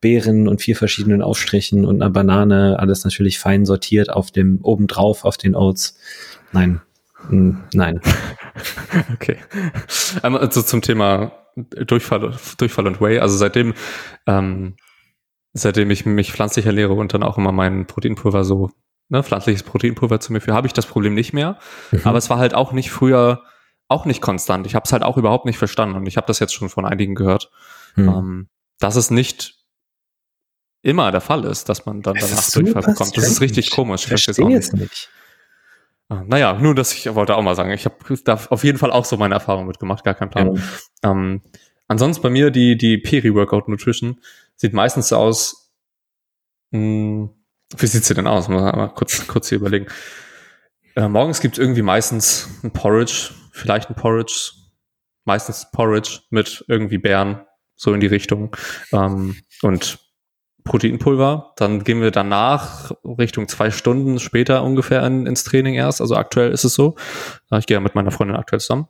Beeren 0.00 0.48
und 0.48 0.60
vier 0.60 0.76
verschiedenen 0.76 1.22
Aufstrichen 1.22 1.84
und 1.84 2.02
einer 2.02 2.10
Banane, 2.10 2.78
alles 2.78 3.04
natürlich 3.04 3.38
fein 3.38 3.64
sortiert 3.64 4.10
auf 4.10 4.30
dem, 4.30 4.60
obendrauf 4.62 5.24
auf 5.24 5.36
den 5.36 5.54
Oats. 5.54 5.98
Nein, 6.52 6.80
hm, 7.28 7.62
nein. 7.74 8.00
Okay. 9.14 9.36
Einmal 10.22 10.42
also 10.42 10.62
zum 10.62 10.82
Thema 10.82 11.32
Durchfall, 11.54 12.36
Durchfall 12.58 12.86
und 12.86 13.00
Whey. 13.00 13.20
Also 13.20 13.36
seitdem, 13.36 13.74
ähm, 14.26 14.74
seitdem 15.52 15.90
ich 15.90 16.04
mich 16.04 16.32
pflanzlich 16.32 16.66
ernähre 16.66 16.92
und 16.92 17.14
dann 17.14 17.22
auch 17.22 17.38
immer 17.38 17.52
mein 17.52 17.86
Proteinpulver 17.86 18.44
so, 18.44 18.70
ne, 19.10 19.22
pflanzliches 19.22 19.62
Proteinpulver 19.62 20.20
zu 20.20 20.32
mir 20.32 20.40
führe, 20.40 20.56
habe 20.56 20.66
ich 20.66 20.72
das 20.72 20.86
Problem 20.86 21.14
nicht 21.14 21.32
mehr. 21.32 21.58
Mhm. 21.90 22.00
Aber 22.04 22.18
es 22.18 22.30
war 22.30 22.38
halt 22.38 22.54
auch 22.54 22.72
nicht 22.72 22.90
früher, 22.90 23.42
auch 23.88 24.06
nicht 24.06 24.22
konstant. 24.22 24.66
Ich 24.66 24.74
habe 24.74 24.84
es 24.86 24.92
halt 24.92 25.02
auch 25.02 25.18
überhaupt 25.18 25.44
nicht 25.44 25.58
verstanden 25.58 25.96
und 25.96 26.06
ich 26.06 26.16
habe 26.16 26.26
das 26.26 26.38
jetzt 26.38 26.54
schon 26.54 26.68
von 26.68 26.86
einigen 26.86 27.14
gehört, 27.14 27.50
mhm. 27.96 28.08
ähm, 28.08 28.48
dass 28.78 28.96
es 28.96 29.10
nicht 29.10 29.56
immer 30.82 31.10
der 31.10 31.20
Fall 31.20 31.44
ist, 31.44 31.68
dass 31.68 31.84
man 31.84 32.00
dann 32.00 32.14
danach 32.18 32.50
Durchfall 32.50 32.82
bekommt. 32.82 33.16
Das 33.16 33.28
ist 33.28 33.40
richtig 33.40 33.70
komisch. 33.70 34.02
Ich 34.02 34.08
verstehe 34.08 34.56
es 34.56 34.72
nicht. 34.72 35.10
Ah, 36.08 36.24
naja, 36.26 36.54
nur 36.54 36.74
dass 36.74 36.92
ich 36.92 37.14
wollte 37.14 37.36
auch 37.36 37.42
mal 37.42 37.54
sagen, 37.54 37.70
ich 37.70 37.84
habe 37.84 37.96
da 38.24 38.40
auf 38.48 38.64
jeden 38.64 38.78
Fall 38.78 38.90
auch 38.90 39.04
so 39.04 39.16
meine 39.16 39.34
Erfahrung 39.34 39.66
mitgemacht, 39.66 40.02
gar 40.02 40.14
kein 40.14 40.30
Plan. 40.30 40.56
Ja. 41.04 41.10
Ähm, 41.10 41.42
ansonsten 41.86 42.22
bei 42.22 42.30
mir 42.30 42.50
die, 42.50 42.76
die 42.76 42.98
Peri-Workout 42.98 43.68
Nutrition 43.68 44.20
sieht 44.56 44.72
meistens 44.72 45.08
so 45.08 45.16
aus, 45.16 45.72
mh, 46.70 46.80
hm, 46.80 47.30
wie 47.76 47.86
sieht 47.86 48.04
sie 48.04 48.14
denn 48.14 48.26
aus? 48.26 48.48
Mal, 48.48 48.72
mal 48.76 48.88
kurz, 48.88 49.26
kurz 49.26 49.48
hier 49.48 49.58
überlegen. 49.58 49.86
Äh, 50.96 51.08
morgens 51.08 51.40
gibt's 51.40 51.58
irgendwie 51.58 51.82
meistens 51.82 52.48
ein 52.62 52.72
Porridge, 52.72 53.30
vielleicht 53.52 53.90
ein 53.90 53.94
Porridge, 53.94 54.52
meistens 55.24 55.70
Porridge 55.72 56.20
mit 56.30 56.64
irgendwie 56.68 56.98
Beeren, 56.98 57.42
so 57.76 57.92
in 57.94 58.00
die 58.00 58.06
Richtung. 58.06 58.56
Ähm, 58.92 59.36
und 59.62 59.98
Proteinpulver. 60.64 61.52
Dann 61.56 61.84
gehen 61.84 62.00
wir 62.00 62.10
danach 62.10 62.92
Richtung 63.04 63.48
zwei 63.48 63.70
Stunden 63.70 64.18
später 64.18 64.62
ungefähr 64.62 65.04
in, 65.06 65.26
ins 65.26 65.44
Training 65.44 65.74
erst. 65.74 66.00
Also 66.00 66.16
aktuell 66.16 66.50
ist 66.52 66.64
es 66.64 66.74
so. 66.74 66.96
Ich 67.58 67.66
gehe 67.66 67.76
ja 67.76 67.80
mit 67.80 67.94
meiner 67.94 68.10
Freundin 68.10 68.36
aktuell 68.36 68.60
zusammen. 68.60 68.88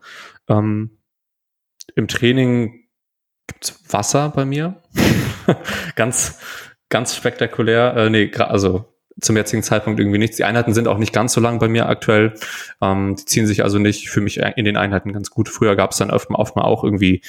Ähm, 0.49 0.99
Im 1.94 2.08
Training 2.08 2.88
gibt's 3.46 3.82
Wasser 3.88 4.30
bei 4.30 4.44
mir. 4.44 4.82
ganz, 5.96 6.38
ganz 6.90 7.16
spektakulär. 7.16 7.97
Äh, 7.97 8.11
nee, 8.11 8.30
also 8.37 8.85
zum 9.20 9.37
jetzigen 9.37 9.62
Zeitpunkt 9.62 10.00
irgendwie 10.00 10.18
nichts. 10.18 10.37
Die 10.37 10.44
Einheiten 10.44 10.75
sind 10.75 10.88
auch 10.88 10.99
nicht 10.99 11.12
ganz 11.12 11.32
so 11.32 11.40
lang 11.40 11.59
bei 11.59 11.68
mir 11.68 11.88
aktuell. 11.88 12.35
Ähm, 12.80 13.16
die 13.16 13.25
ziehen 13.25 13.47
sich 13.47 13.64
also 13.64 13.78
nicht 13.78 14.11
für 14.11 14.20
mich 14.20 14.38
in 14.38 14.64
den 14.64 14.76
Einheiten 14.76 15.12
ganz 15.12 15.30
gut. 15.30 15.49
Früher 15.49 15.76
gab 15.76 15.92
es 15.92 15.99
dann 15.99 16.11
oft, 16.11 16.30
oft 16.30 16.56
mal 16.56 16.62
auch 16.62 16.85
irgendwie 16.85 17.23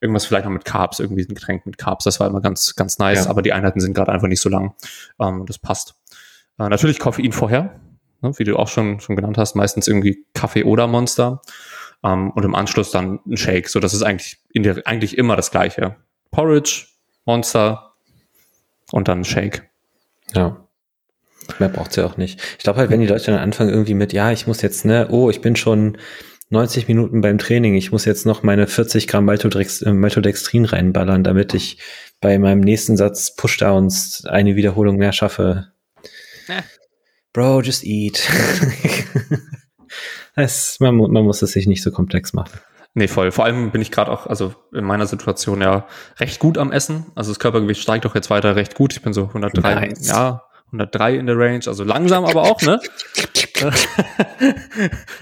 irgendwas 0.00 0.26
vielleicht 0.26 0.44
noch 0.44 0.52
mit 0.52 0.64
Carbs, 0.64 1.00
irgendwie 1.00 1.22
ein 1.22 1.34
Getränk 1.34 1.66
mit 1.66 1.78
Carbs, 1.78 2.04
das 2.04 2.20
war 2.20 2.28
immer 2.28 2.42
ganz, 2.42 2.74
ganz 2.76 2.98
nice, 2.98 3.24
ja. 3.24 3.30
aber 3.30 3.40
die 3.40 3.54
Einheiten 3.54 3.80
sind 3.80 3.94
gerade 3.94 4.12
einfach 4.12 4.28
nicht 4.28 4.42
so 4.42 4.48
lang. 4.48 4.74
Ähm, 5.18 5.44
das 5.46 5.58
passt. 5.58 5.94
Äh, 6.58 6.68
natürlich 6.68 6.98
Koffein 6.98 7.32
vorher, 7.32 7.80
ne, 8.20 8.32
wie 8.36 8.44
du 8.44 8.56
auch 8.56 8.68
schon, 8.68 9.00
schon 9.00 9.16
genannt 9.16 9.38
hast, 9.38 9.54
meistens 9.54 9.88
irgendwie 9.88 10.24
Kaffee 10.34 10.64
oder 10.64 10.86
Monster. 10.86 11.40
Ähm, 12.04 12.30
und 12.30 12.44
im 12.44 12.54
Anschluss 12.54 12.90
dann 12.90 13.20
ein 13.26 13.36
Shake. 13.36 13.68
So, 13.68 13.80
das 13.80 13.94
ist 13.94 14.02
eigentlich 14.02 14.38
in 14.50 14.62
der, 14.62 14.86
eigentlich 14.86 15.16
immer 15.16 15.34
das 15.34 15.50
Gleiche. 15.50 15.96
Porridge, 16.30 16.86
Monster 17.24 17.95
und 18.92 19.08
dann 19.08 19.24
Shake. 19.24 19.68
Ja. 20.34 20.66
Mehr 21.58 21.68
braucht's 21.68 21.96
ja 21.96 22.04
auch 22.04 22.16
nicht. 22.16 22.40
Ich 22.58 22.64
glaube 22.64 22.80
halt, 22.80 22.90
wenn 22.90 23.00
die 23.00 23.06
Leute 23.06 23.26
dann 23.26 23.40
anfangen 23.40 23.70
irgendwie 23.70 23.94
mit, 23.94 24.12
ja, 24.12 24.32
ich 24.32 24.46
muss 24.46 24.62
jetzt, 24.62 24.84
ne, 24.84 25.08
oh, 25.10 25.30
ich 25.30 25.40
bin 25.40 25.54
schon 25.54 25.98
90 26.50 26.88
Minuten 26.88 27.20
beim 27.20 27.38
Training, 27.38 27.74
ich 27.74 27.92
muss 27.92 28.04
jetzt 28.04 28.26
noch 28.26 28.42
meine 28.42 28.66
40 28.66 29.06
Gramm 29.06 29.28
äh, 29.28 29.92
Maltodextrin 29.92 30.64
reinballern, 30.64 31.24
damit 31.24 31.54
ich 31.54 31.78
bei 32.20 32.38
meinem 32.38 32.60
nächsten 32.60 32.96
Satz 32.96 33.34
Pushdowns 33.34 34.24
eine 34.26 34.56
Wiederholung 34.56 34.96
mehr 34.96 35.12
schaffe. 35.12 35.68
Ja. 36.48 36.64
Bro, 37.32 37.62
just 37.62 37.84
eat. 37.84 38.28
das, 40.36 40.78
man, 40.80 40.96
man 40.96 41.24
muss 41.24 41.42
es 41.42 41.52
sich 41.52 41.66
nicht 41.66 41.82
so 41.82 41.90
komplex 41.90 42.32
machen. 42.32 42.58
Nee, 42.98 43.08
voll. 43.08 43.30
Vor 43.30 43.44
allem 43.44 43.72
bin 43.72 43.82
ich 43.82 43.90
gerade 43.90 44.10
auch, 44.10 44.26
also 44.26 44.54
in 44.72 44.82
meiner 44.82 45.06
Situation 45.06 45.60
ja 45.60 45.86
recht 46.18 46.38
gut 46.38 46.56
am 46.56 46.72
Essen. 46.72 47.12
Also 47.14 47.30
das 47.30 47.38
Körpergewicht 47.38 47.82
steigt 47.82 48.06
doch 48.06 48.14
jetzt 48.14 48.30
weiter 48.30 48.56
recht 48.56 48.74
gut. 48.74 48.94
Ich 48.94 49.02
bin 49.02 49.12
so 49.12 49.24
103, 49.24 49.74
nice. 49.74 50.08
ja, 50.08 50.44
103 50.68 51.16
in 51.16 51.26
der 51.26 51.36
Range, 51.36 51.60
also 51.66 51.84
langsam 51.84 52.24
aber 52.24 52.44
auch, 52.44 52.62
ne? 52.62 52.80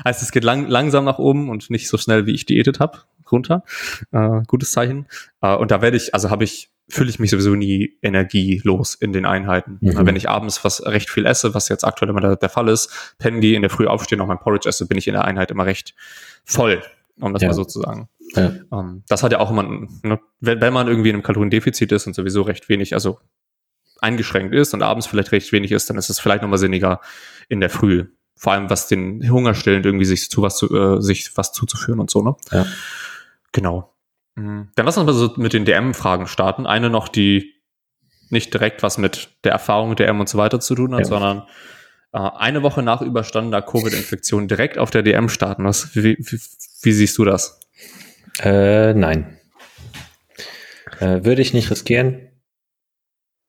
heißt, 0.05 0.23
es 0.23 0.31
geht 0.31 0.45
lang, 0.45 0.69
langsam 0.69 1.05
nach 1.05 1.19
oben 1.19 1.51
und 1.51 1.69
nicht 1.69 1.89
so 1.89 1.99
schnell, 1.99 2.27
wie 2.27 2.31
ich 2.33 2.47
diätet 2.47 2.79
habe, 2.79 3.01
runter. 3.33 3.65
Äh, 4.13 4.43
gutes 4.47 4.71
Zeichen. 4.71 5.09
Äh, 5.43 5.57
und 5.57 5.73
da 5.73 5.83
werde 5.83 5.97
ich, 5.97 6.15
also 6.15 6.31
habe 6.31 6.45
ich, 6.45 6.71
fühle 6.89 7.11
ich 7.11 7.19
mich 7.19 7.31
sowieso 7.31 7.57
nie 7.57 7.99
energielos 8.03 8.95
in 8.95 9.13
den 9.13 9.27
Einheiten. 9.27 9.79
Mhm. 9.81 10.07
Wenn 10.07 10.15
ich 10.15 10.31
abends 10.31 10.65
was 10.65 10.87
recht 10.87 11.11
viel 11.11 11.27
esse, 11.27 11.55
was 11.55 11.69
jetzt 11.69 11.83
aktuell 11.83 12.11
immer 12.11 12.21
der, 12.21 12.37
der 12.37 12.51
Fall 12.51 12.69
ist, 12.69 13.17
pennen 13.19 13.43
in 13.43 13.63
der 13.63 13.71
Früh 13.71 13.89
aufstehen, 13.89 14.21
noch 14.21 14.29
mein 14.29 14.39
Porridge 14.39 14.69
esse, 14.69 14.87
bin 14.87 14.97
ich 14.97 15.09
in 15.09 15.15
der 15.15 15.25
Einheit 15.25 15.51
immer 15.51 15.67
recht 15.67 15.97
voll, 16.45 16.81
um 17.21 17.33
das 17.33 17.43
ja. 17.43 17.49
mal 17.49 17.55
so 17.55 17.65
zu 17.65 17.81
sagen. 17.81 18.09
Ja. 18.35 18.53
Um, 18.71 18.79
ähm, 18.79 19.03
das 19.09 19.23
hat 19.23 19.33
ja 19.33 19.41
auch 19.41 19.51
immer, 19.51 19.63
ne, 19.63 20.21
wenn, 20.41 20.61
wenn 20.61 20.73
man 20.73 20.89
irgendwie 20.89 21.11
in 21.11 21.17
einem 21.17 21.23
Kaloriendefizit 21.23 21.93
ist 21.93 22.07
und 22.07 22.15
sowieso 22.15 22.43
recht 22.43 22.69
wenig, 22.69 22.95
also 22.95 23.19
eingeschränkt 24.01 24.55
ist 24.55 24.75
und 24.75 24.83
abends 24.83 25.07
vielleicht 25.07 25.33
recht 25.33 25.53
wenig 25.53 25.73
ist, 25.73 25.89
dann 25.89 25.97
ist 25.97 26.11
es 26.11 26.21
vielleicht 26.21 26.43
nochmal 26.43 26.59
sinniger 26.59 27.01
in 27.49 27.61
der 27.61 27.71
Früh. 27.71 28.07
Vor 28.37 28.53
allem 28.53 28.69
was 28.69 28.89
den 28.89 29.31
Hunger 29.31 29.55
stillend 29.55 29.87
irgendwie 29.87 30.05
sich 30.05 30.29
zu 30.29 30.43
was 30.43 30.57
zu, 30.57 30.75
äh, 30.75 31.01
sich 31.01 31.37
was 31.37 31.53
zuzuführen 31.53 32.01
und 32.01 32.11
so, 32.11 32.23
ne? 32.23 32.35
Ja. 32.51 32.67
Genau. 33.53 33.95
Mhm. 34.35 34.71
Dann 34.75 34.87
lass 34.87 34.99
uns 34.99 35.07
mal 35.07 35.13
so 35.13 35.33
mit 35.37 35.53
den 35.53 35.65
DM-Fragen 35.65 36.27
starten. 36.27 36.67
Eine 36.67 36.91
noch, 36.91 37.09
die 37.09 37.55
nicht 38.31 38.53
direkt 38.53 38.83
was 38.83 38.99
mit 38.99 39.31
der 39.45 39.53
Erfahrung 39.53 39.95
DM 39.97 40.21
und 40.21 40.29
so 40.29 40.39
weiter 40.39 40.61
zu 40.61 40.75
tun 40.75 40.93
hat, 40.93 41.01
ja. 41.01 41.07
sondern 41.07 41.45
äh, 42.13 42.19
eine 42.19 42.63
Woche 42.63 42.83
nach 42.83 43.01
überstandener 43.01 43.63
Covid-Infektion 43.63 44.49
direkt 44.49 44.79
auf 44.79 44.91
der 44.91 45.03
DM 45.03 45.29
starten. 45.29 45.65
Was, 45.65 45.95
wie, 45.95 46.17
wie, 46.19 46.41
wie 46.85 46.93
siehst 46.93 47.19
du 47.19 47.25
das? 47.25 47.61
Äh, 48.43 48.95
nein. 48.95 49.39
Äh, 51.01 51.25
würde 51.25 51.43
ich 51.43 51.55
nicht 51.55 51.71
riskieren. 51.71 52.29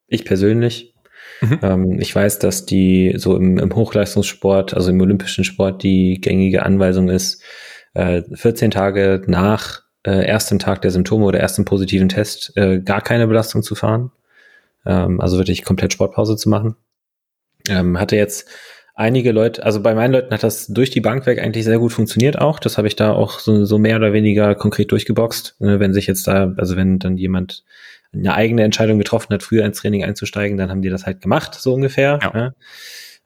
Ich 0.07 0.25
persönlich. 0.25 0.95
Mhm. 1.41 1.59
Ähm, 1.61 1.99
ich 1.99 2.15
weiß, 2.15 2.39
dass 2.39 2.65
die 2.65 3.13
so 3.17 3.35
im, 3.35 3.57
im, 3.57 3.75
Hochleistungssport, 3.75 4.73
also 4.73 4.91
im 4.91 5.01
olympischen 5.01 5.43
Sport, 5.43 5.83
die 5.83 6.19
gängige 6.21 6.63
Anweisung 6.63 7.09
ist, 7.09 7.41
äh, 7.93 8.23
14 8.33 8.71
Tage 8.71 9.21
nach 9.27 9.83
äh, 10.05 10.25
erstem 10.25 10.59
Tag 10.59 10.81
der 10.81 10.91
Symptome 10.91 11.25
oder 11.25 11.39
ersten 11.39 11.65
positiven 11.65 12.09
Test 12.09 12.55
äh, 12.55 12.79
gar 12.79 13.01
keine 13.01 13.27
Belastung 13.27 13.63
zu 13.63 13.75
fahren. 13.75 14.11
Ähm, 14.85 15.19
also 15.19 15.37
wirklich 15.37 15.63
komplett 15.63 15.93
Sportpause 15.93 16.35
zu 16.37 16.49
machen. 16.49 16.75
Ähm, 17.67 17.99
hatte 17.99 18.15
jetzt 18.15 18.47
einige 18.95 19.31
Leute, 19.31 19.63
also 19.63 19.81
bei 19.81 19.93
meinen 19.93 20.13
Leuten 20.13 20.33
hat 20.33 20.43
das 20.43 20.67
durch 20.67 20.89
die 20.89 21.01
Bank 21.01 21.25
weg 21.25 21.39
eigentlich 21.39 21.65
sehr 21.65 21.77
gut 21.77 21.93
funktioniert 21.93 22.39
auch. 22.39 22.59
Das 22.59 22.77
habe 22.77 22.87
ich 22.87 22.95
da 22.95 23.11
auch 23.11 23.39
so, 23.39 23.65
so 23.65 23.77
mehr 23.77 23.97
oder 23.97 24.13
weniger 24.13 24.55
konkret 24.55 24.91
durchgeboxt. 24.91 25.57
Ne, 25.59 25.79
wenn 25.79 25.93
sich 25.93 26.07
jetzt 26.07 26.27
da, 26.27 26.53
also 26.57 26.75
wenn 26.75 26.97
dann 26.97 27.17
jemand 27.17 27.63
eine 28.13 28.33
eigene 28.33 28.63
Entscheidung 28.63 28.97
getroffen 28.97 29.33
hat, 29.33 29.43
früher 29.43 29.65
ins 29.65 29.79
Training 29.79 30.05
einzusteigen, 30.05 30.57
dann 30.57 30.71
haben 30.71 30.81
die 30.81 30.89
das 30.89 31.05
halt 31.05 31.21
gemacht, 31.21 31.55
so 31.55 31.73
ungefähr. 31.73 32.19
Ja. 32.21 32.31
ja. 32.33 32.53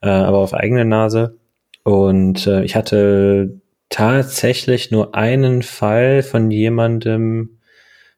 Äh, 0.02 0.08
aber 0.08 0.38
auf 0.38 0.52
eigene 0.52 0.84
Nase. 0.84 1.38
Und 1.84 2.46
äh, 2.46 2.64
ich 2.64 2.74
hatte 2.74 3.60
tatsächlich 3.88 4.90
nur 4.90 5.14
einen 5.14 5.62
Fall 5.62 6.22
von 6.22 6.50
jemandem, 6.50 7.60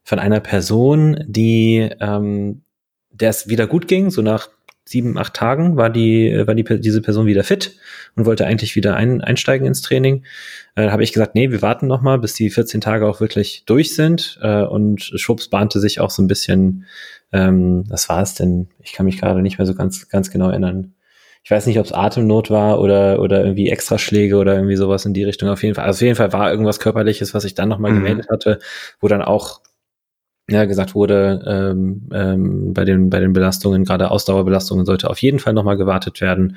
von 0.02 0.18
einer 0.18 0.40
Person, 0.40 1.22
die, 1.26 1.90
ähm, 2.00 2.62
der 3.10 3.30
es 3.30 3.48
wieder 3.48 3.66
gut 3.66 3.86
ging, 3.86 4.10
so 4.10 4.22
nach 4.22 4.48
sieben, 4.92 5.18
acht 5.18 5.34
Tagen 5.34 5.76
war 5.76 5.90
die, 5.90 6.42
war 6.46 6.54
die, 6.54 6.64
diese 6.80 7.02
Person 7.02 7.26
wieder 7.26 7.42
fit 7.42 7.76
und 8.14 8.26
wollte 8.26 8.46
eigentlich 8.46 8.76
wieder 8.76 8.94
ein, 8.94 9.20
einsteigen 9.20 9.66
ins 9.66 9.82
Training. 9.82 10.24
Äh, 10.76 10.90
habe 10.90 11.02
ich 11.02 11.12
gesagt, 11.12 11.34
nee, 11.34 11.50
wir 11.50 11.62
warten 11.62 11.86
noch 11.86 12.02
mal, 12.02 12.18
bis 12.18 12.34
die 12.34 12.50
14 12.50 12.80
Tage 12.80 13.08
auch 13.08 13.20
wirklich 13.20 13.64
durch 13.66 13.94
sind. 13.94 14.38
Äh, 14.42 14.62
und 14.62 15.02
Schubs 15.02 15.48
bahnte 15.48 15.80
sich 15.80 15.98
auch 15.98 16.10
so 16.10 16.22
ein 16.22 16.28
bisschen, 16.28 16.86
ähm, 17.32 17.84
was 17.88 18.08
war 18.08 18.22
es 18.22 18.34
denn? 18.34 18.68
Ich 18.80 18.92
kann 18.92 19.06
mich 19.06 19.18
gerade 19.18 19.42
nicht 19.42 19.58
mehr 19.58 19.66
so 19.66 19.74
ganz, 19.74 20.08
ganz 20.08 20.30
genau 20.30 20.50
erinnern. 20.50 20.94
Ich 21.44 21.50
weiß 21.50 21.66
nicht, 21.66 21.78
ob 21.78 21.86
es 21.86 21.92
Atemnot 21.92 22.50
war 22.50 22.80
oder, 22.80 23.20
oder 23.20 23.42
irgendwie 23.42 23.68
Extraschläge 23.68 24.36
oder 24.36 24.54
irgendwie 24.54 24.76
sowas 24.76 25.04
in 25.06 25.14
die 25.14 25.24
Richtung. 25.24 25.48
Auf 25.48 25.62
jeden 25.62 25.74
Fall, 25.74 25.84
also 25.84 25.96
auf 25.98 26.02
jeden 26.02 26.16
Fall 26.16 26.32
war 26.32 26.50
irgendwas 26.50 26.78
Körperliches, 26.78 27.34
was 27.34 27.44
ich 27.44 27.54
dann 27.54 27.68
nochmal 27.68 27.90
mhm. 27.90 27.96
gemeldet 27.96 28.26
hatte, 28.30 28.60
wo 29.00 29.08
dann 29.08 29.22
auch 29.22 29.60
ja, 30.48 30.64
gesagt 30.64 30.94
wurde, 30.94 31.42
ähm, 31.46 32.08
ähm, 32.12 32.74
bei, 32.74 32.84
den, 32.84 33.10
bei 33.10 33.20
den 33.20 33.32
Belastungen, 33.32 33.84
gerade 33.84 34.10
Ausdauerbelastungen, 34.10 34.84
sollte 34.84 35.08
auf 35.08 35.18
jeden 35.18 35.38
Fall 35.38 35.52
nochmal 35.52 35.76
gewartet 35.76 36.20
werden. 36.20 36.56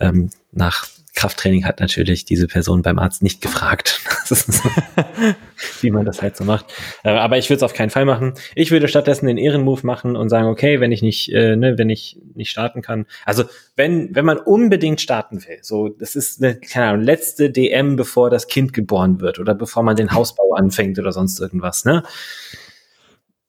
Ähm, 0.00 0.30
nach 0.52 0.86
Krafttraining 1.14 1.66
hat 1.66 1.80
natürlich 1.80 2.24
diese 2.24 2.46
Person 2.46 2.82
beim 2.82 2.98
Arzt 2.98 3.22
nicht 3.22 3.42
gefragt, 3.42 4.00
wie 5.80 5.90
man 5.90 6.06
das 6.06 6.22
halt 6.22 6.36
so 6.36 6.44
macht. 6.44 6.66
Äh, 7.04 7.10
aber 7.10 7.36
ich 7.36 7.50
würde 7.50 7.58
es 7.58 7.62
auf 7.62 7.74
keinen 7.74 7.90
Fall 7.90 8.06
machen. 8.06 8.34
Ich 8.54 8.70
würde 8.70 8.88
stattdessen 8.88 9.26
den 9.26 9.36
Ehrenmove 9.36 9.84
machen 9.84 10.16
und 10.16 10.30
sagen, 10.30 10.48
okay, 10.48 10.80
wenn 10.80 10.90
ich 10.90 11.02
nicht, 11.02 11.30
äh, 11.32 11.54
ne, 11.56 11.76
wenn 11.76 11.90
ich 11.90 12.18
nicht 12.34 12.50
starten 12.50 12.80
kann. 12.80 13.06
Also 13.26 13.44
wenn, 13.76 14.14
wenn 14.14 14.24
man 14.24 14.38
unbedingt 14.38 15.00
starten 15.00 15.44
will, 15.44 15.58
so, 15.60 15.88
das 15.88 16.16
ist 16.16 16.42
eine, 16.42 16.56
keine 16.56 16.86
Ahnung, 16.86 17.02
letzte 17.02 17.50
DM, 17.50 17.96
bevor 17.96 18.30
das 18.30 18.46
Kind 18.46 18.72
geboren 18.72 19.20
wird 19.20 19.38
oder 19.38 19.54
bevor 19.54 19.82
man 19.82 19.96
den 19.96 20.12
Hausbau 20.12 20.54
anfängt 20.54 20.98
oder 20.98 21.12
sonst 21.12 21.38
irgendwas, 21.40 21.84
ne? 21.84 22.02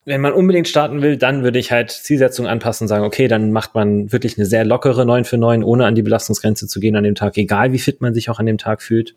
Wenn 0.04 0.20
man 0.20 0.32
unbedingt 0.32 0.68
starten 0.68 1.00
will, 1.02 1.16
dann 1.16 1.42
würde 1.42 1.58
ich 1.58 1.72
halt 1.72 1.90
Zielsetzung 1.90 2.46
anpassen 2.46 2.84
und 2.84 2.88
sagen, 2.88 3.04
okay, 3.04 3.26
dann 3.26 3.52
macht 3.52 3.74
man 3.74 4.12
wirklich 4.12 4.36
eine 4.36 4.46
sehr 4.46 4.64
lockere 4.64 5.06
9 5.06 5.24
für 5.24 5.38
9, 5.38 5.64
ohne 5.64 5.86
an 5.86 5.94
die 5.94 6.02
Belastungsgrenze 6.02 6.68
zu 6.68 6.80
gehen 6.80 6.96
an 6.96 7.04
dem 7.04 7.14
Tag, 7.14 7.36
egal 7.38 7.72
wie 7.72 7.78
fit 7.78 8.00
man 8.00 8.12
sich 8.12 8.28
auch 8.28 8.38
an 8.38 8.46
dem 8.46 8.58
Tag 8.58 8.82
fühlt. 8.82 9.16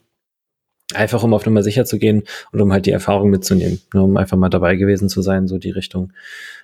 Einfach 0.93 1.21
um 1.23 1.33
auf 1.33 1.45
Nummer 1.45 1.63
sicher 1.63 1.83
zu 1.83 1.99
gehen 1.99 2.23
und 2.53 2.61
um 2.61 2.71
halt 2.71 2.85
die 2.85 2.91
Erfahrung 2.91 3.29
mitzunehmen, 3.29 3.81
nur 3.93 4.05
um 4.05 4.15
einfach 4.15 4.37
mal 4.37 4.47
dabei 4.47 4.77
gewesen 4.77 5.09
zu 5.09 5.21
sein, 5.21 5.47
so 5.47 5.57
die 5.57 5.71
Richtung. 5.71 6.13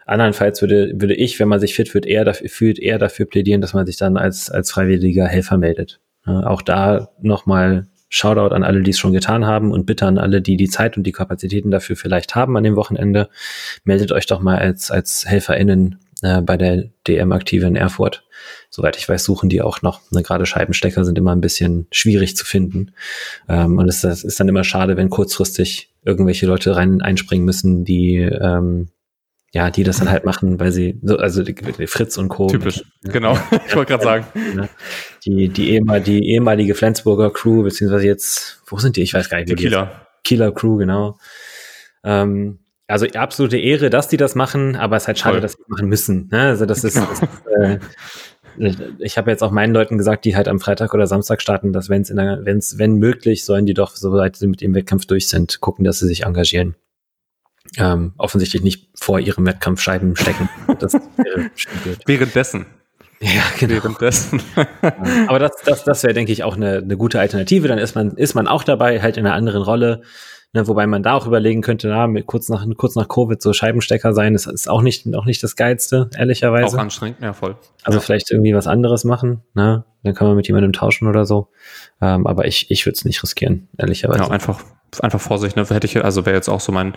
Andernfalls 0.06 0.62
würde, 0.62 0.94
würde 0.96 1.16
ich, 1.16 1.40
wenn 1.42 1.50
man 1.50 1.60
sich 1.60 1.76
fit 1.76 1.90
fühlt, 1.90 2.06
eher 2.06 2.24
dafür, 2.24 2.48
fühlt, 2.48 2.80
eher 2.80 3.00
dafür 3.00 3.26
plädieren, 3.26 3.60
dass 3.60 3.74
man 3.74 3.86
sich 3.86 3.98
dann 3.98 4.16
als, 4.16 4.50
als 4.50 4.72
freiwilliger 4.72 5.28
Helfer 5.28 5.58
meldet. 5.58 6.00
Ja, 6.26 6.48
auch 6.48 6.62
da 6.62 7.10
nochmal 7.22 7.88
Shoutout 8.16 8.54
an 8.54 8.64
alle, 8.64 8.84
die 8.84 8.92
es 8.92 9.00
schon 9.00 9.12
getan 9.12 9.48
haben 9.48 9.72
und 9.72 9.88
bitte 9.88 10.06
an 10.06 10.20
alle, 10.20 10.40
die 10.40 10.56
die 10.56 10.70
Zeit 10.70 10.98
und 10.98 11.04
die 11.04 11.12
Kapazitäten 11.12 11.72
dafür 11.72 11.96
vielleicht 11.96 12.36
haben 12.36 12.56
an 12.56 12.64
dem 12.64 12.76
Wochenende. 12.76 13.28
Meldet 13.86 14.12
euch 14.12 14.28
doch 14.28 14.40
mal 14.40 14.60
als, 14.60 14.92
als 14.92 15.26
HelferInnen 15.26 15.98
äh, 16.22 16.42
bei 16.42 16.56
der 16.56 16.90
DM 17.08 17.32
aktive 17.32 17.66
in 17.66 17.76
Erfurt. 17.76 18.24
Soweit 18.70 18.98
ich 18.98 19.10
weiß, 19.10 19.24
suchen 19.24 19.50
die 19.50 19.64
auch 19.64 19.82
noch. 19.82 20.00
Ne, 20.12 20.22
Gerade 20.22 20.46
Scheibenstecker 20.46 21.04
sind 21.06 21.18
immer 21.18 21.32
ein 21.32 21.42
bisschen 21.42 21.88
schwierig 21.90 22.38
zu 22.38 22.46
finden. 22.46 22.92
Ähm, 23.50 23.80
und 23.80 23.90
es, 23.90 24.04
ist 24.04 24.40
dann 24.40 24.48
immer 24.48 24.64
schade, 24.64 24.96
wenn 24.96 25.10
kurzfristig 25.10 25.92
irgendwelche 26.06 26.46
Leute 26.46 26.76
rein 26.76 27.02
einspringen 27.02 27.46
müssen, 27.46 27.84
die 27.84 28.18
ähm, 28.18 28.90
ja, 29.54 29.70
die 29.70 29.84
das 29.84 30.00
dann 30.00 30.10
halt 30.10 30.26
machen, 30.26 30.60
weil 30.60 30.72
sie, 30.72 31.00
so, 31.04 31.18
also 31.18 31.44
Fritz 31.86 32.18
und 32.18 32.30
Co. 32.30 32.48
Typisch, 32.48 32.84
genau, 33.04 33.38
ich 33.68 33.76
wollte 33.76 33.92
gerade 33.92 34.04
sagen. 34.04 34.26
Die, 35.26 35.48
die, 35.48 35.70
ehemal, 35.72 36.02
die 36.02 36.34
ehemalige 36.34 36.76
Flensburger 36.76 37.32
Crew, 37.32 37.64
beziehungsweise 37.64 38.06
jetzt, 38.06 38.62
wo 38.68 38.78
sind 38.78 38.98
die? 38.98 39.04
Ich 39.04 39.14
weiß 39.14 39.30
gar 39.30 39.38
nicht. 39.38 39.48
Die 39.48 39.56
Kieler. 39.56 39.84
Jetzt. 39.84 40.24
Kieler 40.26 40.52
Crew, 40.52 40.76
genau. 40.76 41.18
Ähm, 42.04 42.60
also 42.88 43.06
absolute 43.06 43.58
Ehre, 43.58 43.90
dass 43.90 44.10
die 44.10 44.18
das 44.18 44.36
machen, 44.36 44.76
aber 44.76 44.98
es 44.98 45.04
ist 45.04 45.08
halt 45.08 45.20
schade, 45.20 45.36
Voll. 45.36 45.42
dass 45.42 45.54
sie 45.54 45.64
machen 45.70 45.88
müssen. 45.88 46.28
Ne? 46.30 46.42
Also 46.42 46.66
das 46.66 46.84
ist, 46.84 46.98
das 46.98 47.22
ist 47.22 47.30
äh, 47.58 47.80
ich 49.00 49.18
habe 49.18 49.32
jetzt 49.32 49.44
auch 49.44 49.52
meinen 49.52 49.74
Leuten 49.74 49.98
gesagt, 49.98 50.26
die 50.26 50.36
halt 50.36 50.50
am 50.50 50.60
Freitag 50.60 50.94
oder 50.94 51.08
Samstag 51.08 51.42
starten, 51.42 51.72
dass 51.72 51.88
wenn 51.88 52.02
es 52.02 52.10
in 52.10 52.18
der, 52.18 52.40
wenn's, 52.44 52.78
wenn 52.78 52.98
möglich, 52.98 53.46
sollen 53.46 53.66
die 53.66 53.74
doch, 53.74 53.96
soweit 53.96 54.36
sie 54.36 54.48
mit 54.48 54.60
dem 54.60 54.76
Wettkampf 54.76 55.06
durch 55.06 55.30
sind, 55.30 55.62
gucken, 55.62 55.86
dass 55.86 56.00
sie 56.00 56.08
sich 56.08 56.26
engagieren 56.26 56.76
ähm, 57.78 58.14
offensichtlich 58.18 58.64
nicht 58.64 58.90
vor 58.96 59.20
ihrem 59.20 59.46
Wettkampf 59.46 59.82
Scheiben 59.82 60.16
stecken. 60.16 60.50
Das 60.80 60.94
wäre 60.94 61.50
Währenddessen. 62.06 62.66
Ja, 63.22 63.44
genau. 63.58 63.76
Währenddessen. 63.76 64.42
Aber 65.28 65.40
das, 65.40 65.52
das, 65.66 65.84
das 65.84 66.04
wäre, 66.04 66.14
denke 66.14 66.32
ich, 66.32 66.44
auch 66.44 66.56
eine, 66.56 66.78
eine 66.78 66.98
gute 66.98 67.20
Alternative. 67.20 67.68
Dann 67.68 67.78
ist 67.78 67.96
man, 67.96 68.12
ist 68.18 68.34
man 68.34 68.48
auch 68.48 68.64
dabei, 68.64 69.02
halt 69.02 69.18
in 69.18 69.26
einer 69.26 69.36
anderen 69.36 69.64
Rolle. 69.64 70.02
Ne, 70.56 70.68
wobei 70.68 70.86
man 70.86 71.02
da 71.02 71.14
auch 71.16 71.26
überlegen 71.26 71.62
könnte, 71.64 71.88
na, 71.88 72.06
mit, 72.06 72.28
kurz 72.28 72.48
nach, 72.48 72.64
kurz 72.78 72.96
nach 72.96 73.08
Covid 73.08 73.42
so 73.42 73.54
Scheibenstecker 73.54 74.14
sein, 74.14 74.34
das 74.34 74.46
ist 74.46 74.70
auch 74.70 74.84
nicht, 74.84 75.12
auch 75.16 75.26
nicht 75.26 75.42
das 75.42 75.56
Geilste, 75.56 76.12
ehrlicherweise. 76.16 76.78
Auch 76.78 76.80
anstrengend, 76.80 77.22
ja, 77.22 77.34
voll. 77.34 77.56
Also 77.82 77.98
ja. 77.98 78.04
vielleicht 78.04 78.30
irgendwie 78.30 78.54
was 78.54 78.68
anderes 78.68 79.04
machen, 79.04 79.42
ne? 79.56 79.84
Dann 80.04 80.14
kann 80.14 80.28
man 80.28 80.36
mit 80.36 80.46
jemandem 80.46 80.72
tauschen 80.72 81.08
oder 81.08 81.26
so. 81.26 81.48
Ähm, 82.02 82.28
aber 82.28 82.46
ich, 82.46 82.70
ich 82.70 82.86
würde 82.86 82.94
es 82.94 83.04
nicht 83.04 83.24
riskieren, 83.24 83.68
ehrlicherweise. 83.80 84.26
Ja, 84.26 84.30
einfach, 84.30 84.62
einfach 85.00 85.20
Vorsicht, 85.20 85.56
ne? 85.56 85.66
Hätte 85.68 85.88
ich, 85.88 86.04
also 86.04 86.24
wäre 86.28 86.36
jetzt 86.36 86.50
auch 86.50 86.60
so 86.60 86.72
mein, 86.72 86.94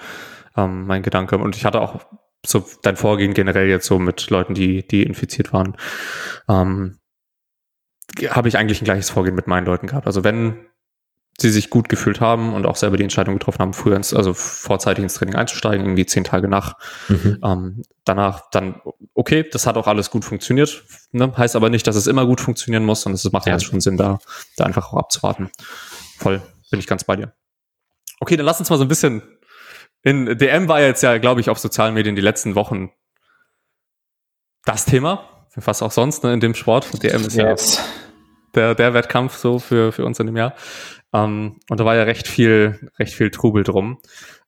ähm, 0.56 0.86
mein 0.86 1.02
Gedanke. 1.02 1.38
Und 1.38 1.56
ich 1.56 1.64
hatte 1.64 1.80
auch 1.80 2.06
so 2.44 2.64
dein 2.82 2.96
Vorgehen 2.96 3.34
generell 3.34 3.68
jetzt 3.68 3.86
so 3.86 3.98
mit 3.98 4.30
Leuten, 4.30 4.54
die, 4.54 4.86
die 4.86 5.02
infiziert 5.02 5.52
waren, 5.52 5.76
ähm, 6.48 6.98
habe 8.30 8.48
ich 8.48 8.56
eigentlich 8.56 8.80
ein 8.80 8.84
gleiches 8.84 9.10
Vorgehen 9.10 9.34
mit 9.34 9.46
meinen 9.46 9.66
Leuten 9.66 9.88
gehabt. 9.88 10.06
Also 10.06 10.24
wenn 10.24 10.66
sie 11.38 11.50
sich 11.50 11.68
gut 11.68 11.88
gefühlt 11.88 12.20
haben 12.20 12.54
und 12.54 12.64
auch 12.64 12.76
selber 12.76 12.96
die 12.96 13.02
Entscheidung 13.02 13.34
getroffen 13.34 13.58
haben, 13.58 13.74
früher 13.74 13.96
ins, 13.96 14.14
also 14.14 14.32
vorzeitig 14.32 15.02
ins 15.02 15.14
Training 15.14 15.34
einzusteigen, 15.34 15.84
irgendwie 15.84 16.06
zehn 16.06 16.24
Tage 16.24 16.48
nach, 16.48 16.78
mhm. 17.08 17.38
ähm, 17.44 17.82
danach 18.04 18.48
dann, 18.50 18.80
okay, 19.12 19.46
das 19.50 19.66
hat 19.66 19.76
auch 19.76 19.86
alles 19.86 20.10
gut 20.10 20.24
funktioniert, 20.24 20.84
ne? 21.12 21.36
heißt 21.36 21.54
aber 21.54 21.68
nicht, 21.68 21.86
dass 21.86 21.96
es 21.96 22.06
immer 22.06 22.24
gut 22.24 22.40
funktionieren 22.40 22.84
muss 22.84 23.04
und 23.04 23.12
es 23.12 23.30
macht 23.32 23.46
ja 23.46 23.52
jetzt 23.52 23.66
schon 23.66 23.80
Sinn, 23.80 23.98
da, 23.98 24.18
da 24.56 24.64
einfach 24.64 24.92
auch 24.92 24.98
abzuwarten. 24.98 25.50
Voll, 26.16 26.40
bin 26.70 26.80
ich 26.80 26.86
ganz 26.86 27.04
bei 27.04 27.16
dir. 27.16 27.34
Okay, 28.18 28.36
dann 28.36 28.46
lass 28.46 28.58
uns 28.58 28.70
mal 28.70 28.78
so 28.78 28.84
ein 28.84 28.88
bisschen 28.88 29.22
in 30.06 30.38
DM 30.38 30.68
war 30.68 30.80
jetzt 30.80 31.02
ja, 31.02 31.18
glaube 31.18 31.40
ich, 31.40 31.50
auf 31.50 31.58
sozialen 31.58 31.92
Medien 31.92 32.14
die 32.14 32.22
letzten 32.22 32.54
Wochen 32.54 32.92
das 34.64 34.84
Thema, 34.84 35.28
fast 35.58 35.82
auch 35.82 35.90
sonst 35.90 36.22
ne, 36.22 36.32
in 36.32 36.38
dem 36.38 36.54
Sport. 36.54 37.02
DM 37.02 37.22
ist 37.22 37.34
yes. 37.34 37.76
ja 37.76 37.84
der, 38.54 38.74
der 38.76 38.94
Wettkampf 38.94 39.36
so 39.36 39.58
für, 39.58 39.90
für 39.90 40.04
uns 40.04 40.20
in 40.20 40.26
dem 40.26 40.36
Jahr. 40.36 40.54
Ähm, 41.12 41.58
und 41.68 41.80
da 41.80 41.84
war 41.84 41.96
ja 41.96 42.04
recht 42.04 42.28
viel, 42.28 42.88
recht 43.00 43.14
viel 43.14 43.32
Trubel 43.32 43.64
drum. 43.64 43.98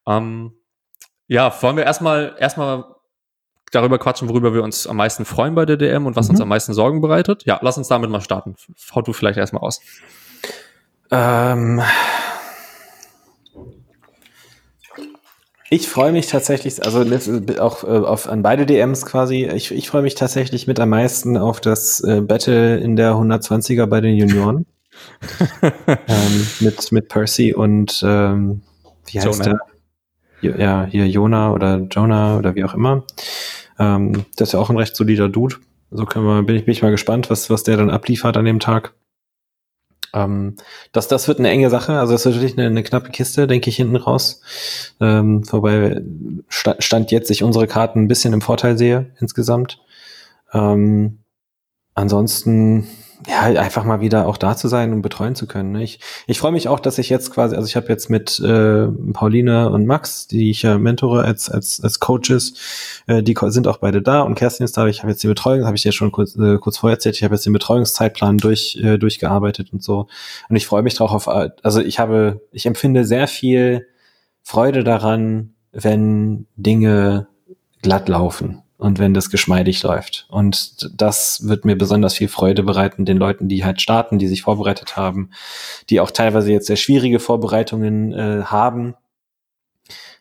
Ähm, 0.06 0.52
ja, 1.26 1.52
wollen 1.60 1.76
wir 1.76 1.84
erstmal, 1.84 2.36
erstmal 2.38 2.84
darüber 3.72 3.98
quatschen, 3.98 4.28
worüber 4.28 4.54
wir 4.54 4.62
uns 4.62 4.86
am 4.86 4.96
meisten 4.96 5.24
freuen 5.24 5.56
bei 5.56 5.66
der 5.66 5.76
DM 5.76 6.06
und 6.06 6.14
was 6.14 6.28
mhm. 6.28 6.34
uns 6.34 6.40
am 6.40 6.48
meisten 6.48 6.72
Sorgen 6.72 7.00
bereitet? 7.00 7.42
Ja, 7.46 7.58
lass 7.62 7.76
uns 7.78 7.88
damit 7.88 8.10
mal 8.10 8.20
starten. 8.20 8.54
Hau 8.94 9.02
du 9.02 9.12
vielleicht 9.12 9.38
erstmal 9.38 9.62
aus. 9.62 9.80
Ähm, 11.10 11.82
Ich 15.70 15.88
freue 15.88 16.12
mich 16.12 16.26
tatsächlich, 16.28 16.82
also 16.84 17.04
auch 17.60 17.84
äh, 17.84 17.86
auf, 17.86 18.28
an 18.28 18.42
beide 18.42 18.64
DMs 18.64 19.04
quasi. 19.04 19.44
Ich, 19.44 19.70
ich 19.70 19.88
freue 19.88 20.02
mich 20.02 20.14
tatsächlich 20.14 20.66
mit 20.66 20.80
am 20.80 20.88
meisten 20.88 21.36
auf 21.36 21.60
das 21.60 22.00
äh, 22.00 22.22
Battle 22.22 22.78
in 22.78 22.96
der 22.96 23.12
120er 23.12 23.86
bei 23.86 24.00
den 24.00 24.16
Junioren. 24.16 24.66
ähm, 25.62 26.46
mit, 26.60 26.90
mit 26.90 27.08
Percy 27.08 27.54
und 27.54 28.02
ähm, 28.04 28.62
wie 29.06 29.20
heißt 29.20 29.38
Jonah. 29.38 29.58
der? 30.40 30.58
Ja, 30.58 30.86
hier 30.88 31.08
Jonah 31.08 31.52
oder 31.52 31.78
Jonah 31.90 32.36
oder 32.38 32.54
wie 32.54 32.64
auch 32.64 32.74
immer. 32.74 33.04
Ähm, 33.78 34.24
das 34.36 34.48
ist 34.48 34.52
ja 34.52 34.60
auch 34.60 34.70
ein 34.70 34.76
recht 34.76 34.96
solider 34.96 35.28
Dude. 35.28 35.56
So 35.90 36.04
können 36.04 36.26
wir, 36.26 36.42
bin 36.42 36.56
ich, 36.56 36.64
bin 36.64 36.72
ich 36.72 36.82
mal 36.82 36.90
gespannt, 36.90 37.30
was, 37.30 37.50
was 37.50 37.62
der 37.62 37.76
dann 37.76 37.90
abliefert 37.90 38.36
an 38.36 38.44
dem 38.44 38.60
Tag. 38.60 38.94
Ähm, 40.14 40.56
das, 40.92 41.08
das 41.08 41.28
wird 41.28 41.38
eine 41.38 41.50
enge 41.50 41.70
Sache. 41.70 41.98
Also 41.98 42.12
das 42.12 42.24
ist 42.24 42.32
natürlich 42.32 42.58
eine, 42.58 42.66
eine 42.66 42.82
knappe 42.82 43.10
Kiste, 43.10 43.46
denke 43.46 43.70
ich, 43.70 43.76
hinten 43.76 43.96
raus. 43.96 44.40
Ähm, 45.00 45.42
wobei 45.50 46.02
Stand 46.48 47.10
jetzt 47.10 47.30
ich 47.30 47.42
unsere 47.42 47.66
Karten 47.66 48.02
ein 48.02 48.08
bisschen 48.08 48.32
im 48.32 48.40
Vorteil 48.40 48.78
sehe 48.78 49.12
insgesamt. 49.20 49.80
Ähm, 50.52 51.18
ansonsten 51.94 52.88
ja, 53.26 53.42
einfach 53.42 53.84
mal 53.84 54.00
wieder 54.00 54.26
auch 54.26 54.36
da 54.36 54.56
zu 54.56 54.68
sein 54.68 54.92
und 54.92 55.02
betreuen 55.02 55.34
zu 55.34 55.46
können. 55.46 55.72
Ne? 55.72 55.82
Ich, 55.82 55.98
ich 56.26 56.38
freue 56.38 56.52
mich 56.52 56.68
auch, 56.68 56.78
dass 56.78 56.98
ich 56.98 57.08
jetzt 57.08 57.32
quasi, 57.32 57.56
also 57.56 57.66
ich 57.66 57.74
habe 57.74 57.88
jetzt 57.88 58.08
mit 58.10 58.38
äh, 58.38 58.86
Pauline 59.12 59.70
und 59.70 59.86
Max, 59.86 60.28
die 60.28 60.50
ich 60.50 60.62
ja 60.62 60.78
mentore 60.78 61.24
als, 61.24 61.50
als, 61.50 61.80
als 61.82 61.98
Coaches, 61.98 62.54
äh, 63.06 63.22
die 63.22 63.34
sind 63.48 63.66
auch 63.66 63.78
beide 63.78 64.02
da 64.02 64.20
und 64.20 64.36
Kerstin 64.36 64.64
ist 64.64 64.76
da. 64.76 64.86
Ich 64.86 65.00
habe 65.00 65.10
jetzt 65.10 65.22
die 65.22 65.28
Betreuung, 65.28 65.66
habe 65.66 65.76
ich 65.76 65.82
dir 65.82 65.92
schon 65.92 66.12
kurz, 66.12 66.36
äh, 66.36 66.58
kurz 66.58 66.78
vorher 66.78 66.96
erzählt, 66.96 67.16
ich 67.16 67.24
habe 67.24 67.34
jetzt 67.34 67.44
den 67.44 67.52
Betreuungszeitplan 67.52 68.38
durch, 68.38 68.78
äh, 68.82 68.98
durchgearbeitet 68.98 69.72
und 69.72 69.82
so. 69.82 70.06
Und 70.48 70.56
ich 70.56 70.66
freue 70.66 70.82
mich 70.82 70.94
drauf 70.94 71.10
auf, 71.10 71.28
also 71.28 71.80
ich 71.80 71.98
habe, 71.98 72.42
ich 72.52 72.66
empfinde 72.66 73.04
sehr 73.04 73.26
viel 73.26 73.86
Freude 74.42 74.84
daran, 74.84 75.54
wenn 75.72 76.46
Dinge 76.56 77.26
glatt 77.82 78.08
laufen 78.08 78.62
und 78.78 79.00
wenn 79.00 79.12
das 79.12 79.28
geschmeidig 79.28 79.82
läuft. 79.82 80.26
Und 80.30 80.88
das 80.98 81.46
wird 81.48 81.64
mir 81.64 81.76
besonders 81.76 82.14
viel 82.14 82.28
Freude 82.28 82.62
bereiten, 82.62 83.04
den 83.04 83.18
Leuten, 83.18 83.48
die 83.48 83.64
halt 83.64 83.82
starten, 83.82 84.18
die 84.18 84.28
sich 84.28 84.42
vorbereitet 84.42 84.96
haben, 84.96 85.30
die 85.90 86.00
auch 86.00 86.12
teilweise 86.12 86.52
jetzt 86.52 86.68
sehr 86.68 86.76
schwierige 86.76 87.18
Vorbereitungen 87.18 88.12
äh, 88.12 88.44
haben, 88.44 88.94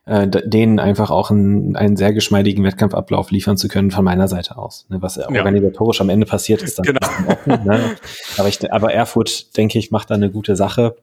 äh, 0.05 0.27
denen 0.27 0.79
einfach 0.79 1.11
auch 1.11 1.29
einen, 1.29 1.75
einen 1.75 1.97
sehr 1.97 2.13
geschmeidigen 2.13 2.63
Wettkampfablauf 2.63 3.29
liefern 3.29 3.57
zu 3.57 3.67
können 3.67 3.91
von 3.91 4.03
meiner 4.03 4.27
Seite 4.27 4.57
aus. 4.57 4.87
Ne, 4.89 5.01
was 5.01 5.17
ja. 5.17 5.27
organisatorisch 5.27 6.01
am 6.01 6.09
Ende 6.09 6.25
passiert, 6.25 6.63
ist 6.63 6.79
dann 6.79 6.85
genau. 6.85 6.99
offen. 7.27 7.63
Ne? 7.63 7.95
Aber, 8.37 8.47
ich, 8.47 8.73
aber 8.73 8.91
Erfurt, 8.91 9.55
denke 9.55 9.77
ich, 9.77 9.91
macht 9.91 10.09
da 10.09 10.15
eine 10.15 10.31
gute 10.31 10.55
Sache. 10.55 10.95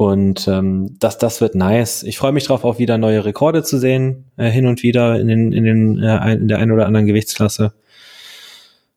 Und 0.00 0.48
ähm, 0.48 0.96
das, 0.98 1.18
das 1.18 1.42
wird 1.42 1.54
nice. 1.54 2.04
Ich 2.04 2.16
freue 2.16 2.32
mich 2.32 2.46
drauf, 2.46 2.64
auch 2.64 2.78
wieder 2.78 2.96
neue 2.96 3.22
Rekorde 3.22 3.62
zu 3.62 3.76
sehen, 3.76 4.24
äh, 4.38 4.48
hin 4.48 4.66
und 4.66 4.82
wieder 4.82 5.20
in, 5.20 5.28
den, 5.28 5.52
in, 5.52 5.64
den, 5.64 6.02
äh, 6.02 6.32
in 6.32 6.48
der 6.48 6.56
einen 6.56 6.72
oder 6.72 6.86
anderen 6.86 7.04
Gewichtsklasse. 7.04 7.74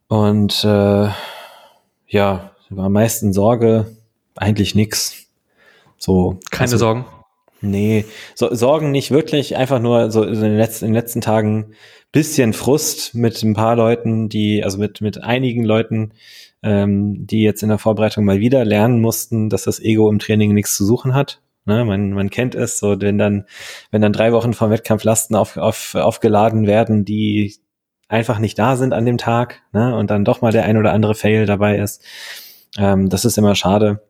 Und 0.07 0.63
äh, 0.63 1.09
ja, 2.07 2.51
war 2.69 2.85
am 2.85 2.93
meisten 2.93 3.33
Sorge 3.33 3.87
eigentlich 4.37 4.75
nix. 4.75 5.27
So 5.97 6.39
keine 6.51 6.71
also, 6.71 6.77
Sorgen. 6.77 7.05
Nee, 7.59 8.05
so, 8.33 8.55
Sorgen 8.55 8.91
nicht 8.91 9.11
wirklich, 9.11 9.57
einfach 9.57 9.81
nur 9.81 10.09
so 10.09 10.23
in 10.23 10.39
den 10.39 10.55
letzten, 10.55 10.85
in 10.85 10.91
den 10.91 11.01
letzten 11.01 11.19
Tagen 11.19 11.73
bisschen 12.13 12.53
Frust 12.53 13.13
mit 13.13 13.43
ein 13.43 13.55
paar 13.55 13.75
Leuten, 13.75 14.29
die, 14.29 14.63
also 14.63 14.77
mit, 14.77 15.01
mit 15.01 15.21
einigen 15.21 15.65
Leuten, 15.65 16.13
ähm, 16.63 17.27
die 17.27 17.43
jetzt 17.43 17.63
in 17.63 17.69
der 17.69 17.77
Vorbereitung 17.77 18.25
mal 18.25 18.39
wieder 18.39 18.65
lernen 18.65 19.01
mussten, 19.01 19.49
dass 19.49 19.63
das 19.63 19.79
Ego 19.79 20.09
im 20.09 20.19
Training 20.19 20.53
nichts 20.53 20.75
zu 20.75 20.85
suchen 20.85 21.13
hat. 21.13 21.41
Ne, 21.65 21.85
man, 21.85 22.11
man 22.11 22.29
kennt 22.29 22.55
es, 22.55 22.79
so 22.79 22.99
wenn 22.99 23.17
dann, 23.17 23.45
wenn 23.89 24.01
dann 24.01 24.11
drei 24.11 24.33
Wochen 24.33 24.53
vom 24.53 24.69
Wettkampf 24.69 25.05
Lasten 25.05 25.35
auf, 25.35 25.55
auf, 25.55 25.95
aufgeladen 25.95 26.67
werden, 26.67 27.05
die 27.05 27.55
einfach 28.09 28.39
nicht 28.39 28.59
da 28.59 28.75
sind 28.75 28.93
an 28.93 29.05
dem 29.05 29.17
Tag, 29.17 29.61
ne, 29.71 29.95
und 29.95 30.11
dann 30.11 30.25
doch 30.25 30.41
mal 30.41 30.51
der 30.51 30.65
ein 30.65 30.77
oder 30.77 30.91
andere 30.91 31.15
Fail 31.15 31.45
dabei 31.45 31.77
ist. 31.77 32.03
Ähm, 32.77 33.07
das 33.09 33.23
ist 33.23 33.37
immer 33.37 33.55
schade 33.55 34.01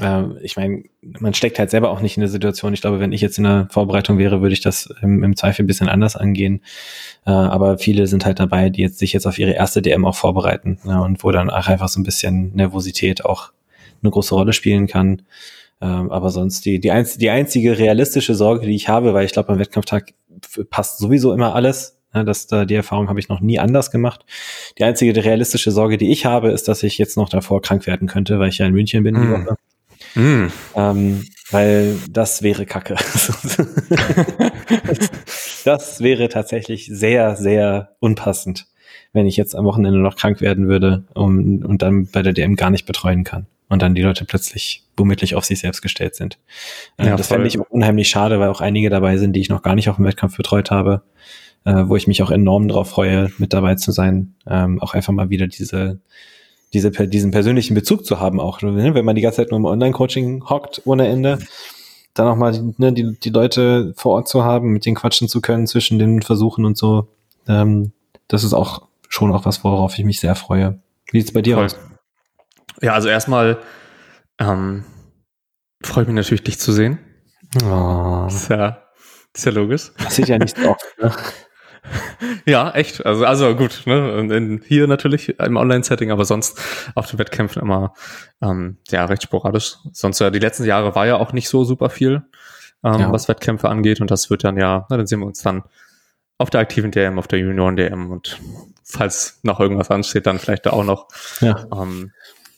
äh, 0.00 0.24
ich 0.42 0.56
meine, 0.56 0.84
man 1.00 1.34
steckt 1.34 1.58
halt 1.58 1.70
selber 1.70 1.90
auch 1.90 2.00
nicht 2.00 2.16
in 2.16 2.20
der 2.20 2.28
Situation. 2.28 2.74
Ich 2.74 2.80
glaube, 2.80 3.00
wenn 3.00 3.12
ich 3.12 3.20
jetzt 3.20 3.38
in 3.38 3.44
der 3.44 3.68
Vorbereitung 3.70 4.18
wäre, 4.18 4.42
würde 4.42 4.52
ich 4.52 4.60
das 4.60 4.88
im, 5.02 5.22
im 5.22 5.36
Zweifel 5.36 5.64
ein 5.64 5.66
bisschen 5.66 5.88
anders 5.88 6.16
angehen. 6.16 6.62
Äh, 7.24 7.30
aber 7.30 7.78
viele 7.78 8.06
sind 8.06 8.24
halt 8.24 8.40
dabei, 8.40 8.70
die 8.70 8.82
jetzt 8.82 8.98
sich 8.98 9.12
jetzt 9.12 9.26
auf 9.26 9.38
ihre 9.38 9.52
erste 9.52 9.82
DM 9.82 10.04
auch 10.04 10.16
vorbereiten 10.16 10.78
ja, 10.84 11.00
und 11.00 11.22
wo 11.24 11.30
dann 11.30 11.50
auch 11.50 11.68
einfach 11.68 11.88
so 11.88 12.00
ein 12.00 12.04
bisschen 12.04 12.54
Nervosität 12.54 13.24
auch 13.24 13.52
eine 14.02 14.10
große 14.10 14.34
Rolle 14.34 14.52
spielen 14.52 14.86
kann. 14.86 15.22
Ähm, 15.80 16.10
aber 16.10 16.30
sonst 16.30 16.64
die, 16.64 16.80
die, 16.80 16.90
einz 16.90 17.18
die 17.18 17.30
einzige 17.30 17.78
realistische 17.78 18.34
Sorge, 18.34 18.66
die 18.66 18.74
ich 18.74 18.88
habe, 18.88 19.14
weil 19.14 19.26
ich 19.26 19.32
glaube, 19.32 19.50
am 19.50 19.58
Wettkampftag 19.58 20.12
passt 20.70 20.98
sowieso 20.98 21.32
immer 21.32 21.54
alles. 21.54 21.98
Ja, 22.14 22.24
das, 22.24 22.46
die 22.46 22.74
Erfahrung 22.74 23.10
habe 23.10 23.20
ich 23.20 23.28
noch 23.28 23.40
nie 23.40 23.58
anders 23.58 23.90
gemacht. 23.90 24.24
Die 24.78 24.84
einzige 24.84 25.22
realistische 25.22 25.70
Sorge, 25.70 25.98
die 25.98 26.10
ich 26.10 26.24
habe, 26.24 26.50
ist, 26.50 26.66
dass 26.66 26.82
ich 26.82 26.96
jetzt 26.96 27.18
noch 27.18 27.28
davor 27.28 27.60
krank 27.60 27.86
werden 27.86 28.08
könnte, 28.08 28.38
weil 28.38 28.48
ich 28.48 28.58
ja 28.58 28.66
in 28.66 28.72
München 28.72 29.02
bin 29.02 29.16
mm. 29.16 29.20
die 29.20 29.30
Woche. 29.30 29.56
Mm. 30.16 30.46
Ähm, 30.74 31.24
weil 31.50 31.96
das 32.10 32.42
wäre 32.42 32.66
Kacke. 32.66 32.96
das 35.64 36.00
wäre 36.00 36.28
tatsächlich 36.28 36.86
sehr, 36.86 37.36
sehr 37.36 37.90
unpassend, 38.00 38.66
wenn 39.12 39.26
ich 39.26 39.36
jetzt 39.36 39.54
am 39.54 39.64
Wochenende 39.64 40.00
noch 40.00 40.16
krank 40.16 40.40
werden 40.40 40.68
würde 40.68 41.04
um, 41.14 41.62
und 41.64 41.82
dann 41.82 42.06
bei 42.06 42.22
der 42.22 42.32
DM 42.32 42.56
gar 42.56 42.70
nicht 42.70 42.86
betreuen 42.86 43.22
kann. 43.24 43.46
Und 43.68 43.82
dann 43.82 43.94
die 43.96 44.02
Leute 44.02 44.24
plötzlich 44.24 44.84
womöglich 44.96 45.34
auf 45.34 45.44
sich 45.44 45.58
selbst 45.58 45.82
gestellt 45.82 46.14
sind. 46.14 46.38
Äh, 46.98 47.06
ja, 47.06 47.16
das 47.16 47.28
fände 47.28 47.48
ich 47.48 47.58
unheimlich 47.58 48.08
schade, 48.08 48.38
weil 48.38 48.48
auch 48.48 48.60
einige 48.60 48.90
dabei 48.90 49.18
sind, 49.18 49.32
die 49.34 49.40
ich 49.40 49.48
noch 49.48 49.62
gar 49.62 49.74
nicht 49.74 49.88
auf 49.88 49.96
dem 49.96 50.04
Wettkampf 50.04 50.36
betreut 50.36 50.70
habe, 50.70 51.02
äh, 51.64 51.82
wo 51.86 51.96
ich 51.96 52.06
mich 52.06 52.22
auch 52.22 52.30
enorm 52.30 52.68
drauf 52.68 52.88
freue, 52.88 53.32
mit 53.38 53.52
dabei 53.52 53.74
zu 53.74 53.90
sein. 53.90 54.36
Ähm, 54.48 54.80
auch 54.80 54.94
einfach 54.94 55.12
mal 55.12 55.30
wieder 55.30 55.48
diese 55.48 56.00
diese, 56.76 56.90
diesen 56.90 57.30
persönlichen 57.30 57.74
Bezug 57.74 58.04
zu 58.04 58.20
haben 58.20 58.38
auch. 58.38 58.60
Ne? 58.60 58.94
Wenn 58.94 59.04
man 59.04 59.16
die 59.16 59.22
ganze 59.22 59.38
Zeit 59.38 59.50
nur 59.50 59.58
im 59.58 59.64
Online-Coaching 59.64 60.44
hockt 60.48 60.82
ohne 60.84 61.08
Ende, 61.08 61.38
dann 62.12 62.28
auch 62.28 62.36
mal 62.36 62.52
ne, 62.76 62.92
die, 62.92 63.18
die 63.18 63.30
Leute 63.30 63.94
vor 63.96 64.12
Ort 64.12 64.28
zu 64.28 64.44
haben, 64.44 64.72
mit 64.72 64.84
denen 64.84 64.94
quatschen 64.94 65.28
zu 65.28 65.40
können 65.40 65.66
zwischen 65.66 65.98
den 65.98 66.20
Versuchen 66.20 66.66
und 66.66 66.76
so. 66.76 67.08
Ähm, 67.48 67.92
das 68.28 68.44
ist 68.44 68.52
auch 68.52 68.88
schon 69.08 69.32
auch 69.32 69.46
was, 69.46 69.64
worauf 69.64 69.98
ich 69.98 70.04
mich 70.04 70.20
sehr 70.20 70.34
freue. 70.34 70.78
Wie 71.10 71.20
sieht's 71.20 71.32
bei 71.32 71.42
dir 71.42 71.56
Voll. 71.56 71.64
aus? 71.64 71.76
Ja, 72.82 72.92
also 72.92 73.08
erstmal 73.08 73.58
ähm, 74.38 74.84
freue 75.82 76.02
ich 76.02 76.08
mich 76.08 76.16
natürlich, 76.16 76.44
dich 76.44 76.58
zu 76.58 76.72
sehen. 76.72 76.98
Oh. 77.64 78.24
Das, 78.24 78.34
ist 78.34 78.50
ja, 78.50 78.82
das 79.32 79.40
ist 79.40 79.44
ja 79.46 79.52
logisch. 79.52 79.92
Das 79.96 80.16
sieht 80.16 80.28
ja 80.28 80.36
nicht 80.36 80.58
so 80.58 80.68
oft. 80.68 80.84
Ne? 81.00 81.10
ja, 82.46 82.70
echt. 82.72 83.04
Also, 83.04 83.24
also 83.24 83.54
gut, 83.54 83.82
ne? 83.86 84.20
In, 84.20 84.62
hier 84.66 84.86
natürlich 84.86 85.38
im 85.38 85.56
Online-Setting, 85.56 86.10
aber 86.10 86.24
sonst 86.24 86.60
auf 86.94 87.08
den 87.10 87.18
Wettkämpfen 87.18 87.62
immer 87.62 87.94
ähm, 88.42 88.78
ja 88.88 89.04
recht 89.04 89.22
sporadisch. 89.22 89.76
Sonst 89.92 90.18
ja 90.18 90.30
die 90.30 90.38
letzten 90.38 90.64
Jahre 90.64 90.94
war 90.94 91.06
ja 91.06 91.16
auch 91.16 91.32
nicht 91.32 91.48
so 91.48 91.64
super 91.64 91.90
viel, 91.90 92.22
ähm, 92.84 93.00
ja. 93.00 93.12
was 93.12 93.28
Wettkämpfe 93.28 93.68
angeht. 93.68 94.00
Und 94.00 94.10
das 94.10 94.30
wird 94.30 94.44
dann 94.44 94.56
ja, 94.56 94.86
na, 94.88 94.96
dann 94.96 95.06
sehen 95.06 95.20
wir 95.20 95.26
uns 95.26 95.42
dann 95.42 95.64
auf 96.38 96.50
der 96.50 96.60
aktiven 96.60 96.90
DM, 96.90 97.18
auf 97.18 97.28
der 97.28 97.38
Junioren-DM 97.38 98.10
und 98.10 98.38
falls 98.84 99.40
noch 99.42 99.58
irgendwas 99.58 99.90
ansteht, 99.90 100.26
dann 100.26 100.38
vielleicht 100.38 100.66
da 100.66 100.70
auch 100.70 100.84
noch. 100.84 101.08
Ja, 101.40 101.66
ähm, 101.72 102.12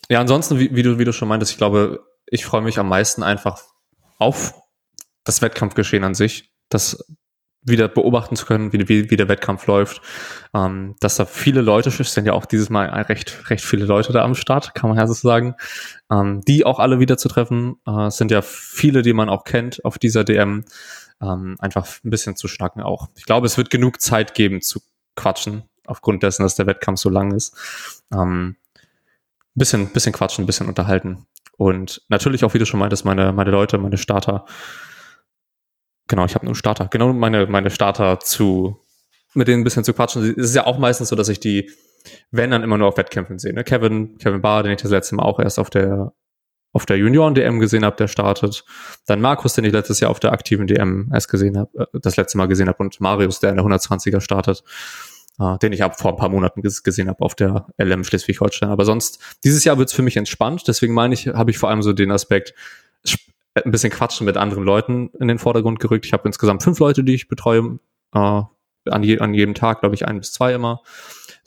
ja 0.09 0.21
ansonsten, 0.21 0.59
wie, 0.59 0.75
wie, 0.75 0.83
du, 0.83 0.99
wie 0.99 1.05
du 1.05 1.13
schon 1.13 1.29
meintest, 1.29 1.53
ich 1.53 1.59
glaube, 1.59 2.05
ich 2.27 2.45
freue 2.45 2.63
mich 2.63 2.79
am 2.79 2.89
meisten 2.89 3.23
einfach 3.23 3.63
auf 4.19 4.55
das 5.25 5.43
Wettkampfgeschehen 5.43 6.05
an 6.05 6.15
sich. 6.15 6.53
Das 6.69 7.05
wieder 7.69 7.89
beobachten 7.89 8.37
zu 8.37 8.47
können, 8.47 8.73
wie, 8.73 8.89
wie, 8.89 9.11
wie 9.11 9.17
der 9.17 9.29
Wettkampf 9.29 9.67
läuft. 9.67 10.01
Ähm, 10.55 10.95
dass 11.01 11.17
da 11.17 11.25
viele 11.25 11.61
Leute, 11.61 11.89
es 11.89 12.15
sind 12.15 12.27
ja 12.27 12.33
auch 12.33 12.47
dieses 12.47 12.71
Mal 12.71 12.89
recht, 12.89 13.51
recht 13.51 13.65
viele 13.65 13.85
Leute 13.85 14.13
da 14.13 14.25
am 14.25 14.35
Start, 14.35 14.75
kann 14.75 14.91
man 14.91 14.99
ja 14.99 15.07
so 15.07 15.15
sagen, 15.15 15.55
ähm, 16.11 16.41
die 16.43 16.65
auch 16.65 16.79
alle 16.79 17.01
wieder 17.01 17.19
zu 17.19 17.29
treffen. 17.29 17.77
Äh, 17.87 18.11
sind 18.11 18.31
ja 18.31 18.43
viele, 18.43 19.03
die 19.03 19.13
man 19.13 19.29
auch 19.29 19.45
kennt 19.45 19.85
auf 19.85 19.99
dieser 19.99 20.25
DM. 20.25 20.65
Ähm, 21.21 21.57
einfach 21.59 21.87
ein 22.05 22.11
bisschen 22.11 22.37
zu 22.37 22.47
schnacken 22.47 22.83
auch. 22.83 23.09
Ich 23.17 23.25
glaube, 23.25 23.47
es 23.47 23.57
wird 23.57 23.71
genug 23.71 24.01
Zeit 24.01 24.35
geben 24.35 24.61
zu 24.61 24.81
quatschen, 25.17 25.65
aufgrund 25.85 26.23
dessen, 26.23 26.45
dass 26.45 26.55
der 26.55 26.67
Wettkampf 26.67 27.01
so 27.01 27.11
lang 27.11 27.33
ist. 27.33 27.57
Ähm, 28.13 28.57
bisschen, 29.55 29.89
bisschen 29.93 30.13
quatschen, 30.13 30.47
bisschen 30.47 30.69
unterhalten. 30.69 31.27
Und 31.57 32.03
natürlich 32.09 32.45
auch, 32.45 32.55
wie 32.55 32.59
du 32.59 32.67
schon 32.67 32.81
meintest, 32.81 33.05
meine, 33.05 33.33
meine 33.33 33.51
Leute, 33.51 33.79
meine 33.79 33.99
Starter, 33.99 34.47
Genau, 36.09 36.25
ich 36.25 36.35
habe 36.35 36.47
nur 36.47 36.57
Starter. 36.57 36.89
Genau 36.91 37.13
meine, 37.13 37.47
meine 37.47 37.71
Starter 37.71 38.19
zu, 38.21 38.81
mit 39.35 39.47
denen 39.47 39.61
ein 39.61 39.65
bisschen 39.65 39.85
zu 39.85 39.93
quatschen. 39.93 40.23
Es 40.37 40.51
ist 40.51 40.55
ja 40.55 40.67
auch 40.67 40.79
meistens 40.79 41.11
so, 41.11 41.17
dass 41.17 41.29
ich 41.29 41.39
die, 41.39 41.71
wenn 42.31 42.51
dann 42.51 42.63
immer 42.63 42.79
nur 42.79 42.89
auf 42.89 42.97
Wettkämpfen 42.97 43.39
sehe. 43.39 43.53
Ne? 43.53 43.63
Kevin, 43.63 44.17
Kevin 44.19 44.41
Barr, 44.41 44.63
den 44.63 44.73
ich 44.73 44.83
das 44.83 44.91
letzte 44.91 45.15
Mal 45.15 45.25
auch 45.25 45.39
erst 45.39 45.59
auf 45.59 45.69
der, 45.71 46.13
auf 46.73 46.87
der 46.87 46.97
Junioren-DM 46.97 47.61
gesehen 47.61 47.85
habe, 47.85 47.97
der 47.97 48.09
startet. 48.09 48.65
Dann 49.07 49.21
Markus, 49.21 49.55
den 49.55 49.65
ich 49.65 49.73
letztes 49.73 50.01
Jahr 50.01 50.11
auf 50.11 50.21
der 50.21 50.33
aktiven 50.33 50.67
DM 50.67 51.11
erst 51.13 51.29
gesehen 51.29 51.59
habe, 51.59 51.71
äh, 51.79 52.01
das 52.01 52.17
letzte 52.17 52.39
Mal 52.39 52.47
gesehen 52.49 52.69
habe. 52.69 52.83
Und 52.83 53.01
Marius, 53.01 53.41
der 53.41 53.51
in 53.51 53.57
der 53.57 53.67
120er 53.67 54.21
startet, 54.21 54.65
äh, 55.39 55.59
den 55.59 55.73
ich 55.73 55.83
ab 55.83 55.99
vor 56.01 56.13
ein 56.13 56.17
paar 56.17 56.31
Monaten 56.31 56.63
gesehen 56.63 57.09
habe 57.09 57.23
auf 57.23 57.35
der 57.35 57.67
LM 57.77 58.05
Schleswig-Holstein. 58.05 58.71
Aber 58.71 58.87
sonst, 58.87 59.21
dieses 59.45 59.65
Jahr 59.65 59.77
wird 59.77 59.91
es 59.91 59.95
für 59.95 60.03
mich 60.03 60.17
entspannt. 60.17 60.67
Deswegen 60.69 60.95
meine 60.95 61.13
ich, 61.13 61.29
habe 61.29 61.51
ich 61.51 61.59
vor 61.59 61.69
allem 61.69 61.83
so 61.83 61.93
den 61.93 62.11
Aspekt, 62.11 62.55
ein 63.65 63.71
bisschen 63.71 63.91
Quatschen 63.91 64.25
mit 64.25 64.37
anderen 64.37 64.65
Leuten 64.65 65.11
in 65.21 65.29
den 65.29 65.39
Vordergrund 65.39 65.81
gerückt. 65.81 66.07
Ich 66.07 66.13
habe 66.13 66.27
insgesamt 66.27 66.63
fünf 66.63 66.79
Leute, 66.79 67.05
die 67.05 67.15
ich 67.15 67.29
betreue, 67.29 67.79
äh, 68.15 68.19
an, 68.19 69.03
je, 69.03 69.19
an 69.19 69.35
jedem 69.35 69.55
Tag, 69.55 69.81
glaube 69.81 69.95
ich, 69.95 70.07
ein 70.07 70.19
bis 70.19 70.33
zwei 70.33 70.55
immer. 70.55 70.83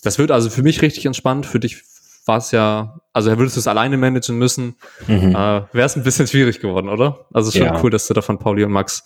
Das 0.03 0.17
wird 0.19 0.31
also 0.31 0.49
für 0.49 0.63
mich 0.63 0.81
richtig 0.81 1.05
entspannt. 1.05 1.45
Für 1.45 1.59
dich 1.59 1.83
war 2.25 2.37
es 2.37 2.51
ja, 2.51 2.99
also 3.13 3.35
würdest 3.37 3.55
du 3.55 3.59
es 3.59 3.67
alleine 3.67 3.97
managen 3.97 4.37
müssen, 4.37 4.75
mhm. 5.07 5.31
äh, 5.31 5.33
wäre 5.73 5.85
es 5.85 5.95
ein 5.95 6.03
bisschen 6.03 6.27
schwierig 6.27 6.59
geworden, 6.59 6.89
oder? 6.89 7.25
Also 7.33 7.51
schon 7.51 7.63
ja. 7.63 7.81
cool, 7.81 7.89
dass 7.89 8.07
du 8.07 8.13
da 8.13 8.21
von 8.21 8.37
Pauli 8.37 8.63
und 8.63 8.71
Max 8.71 9.03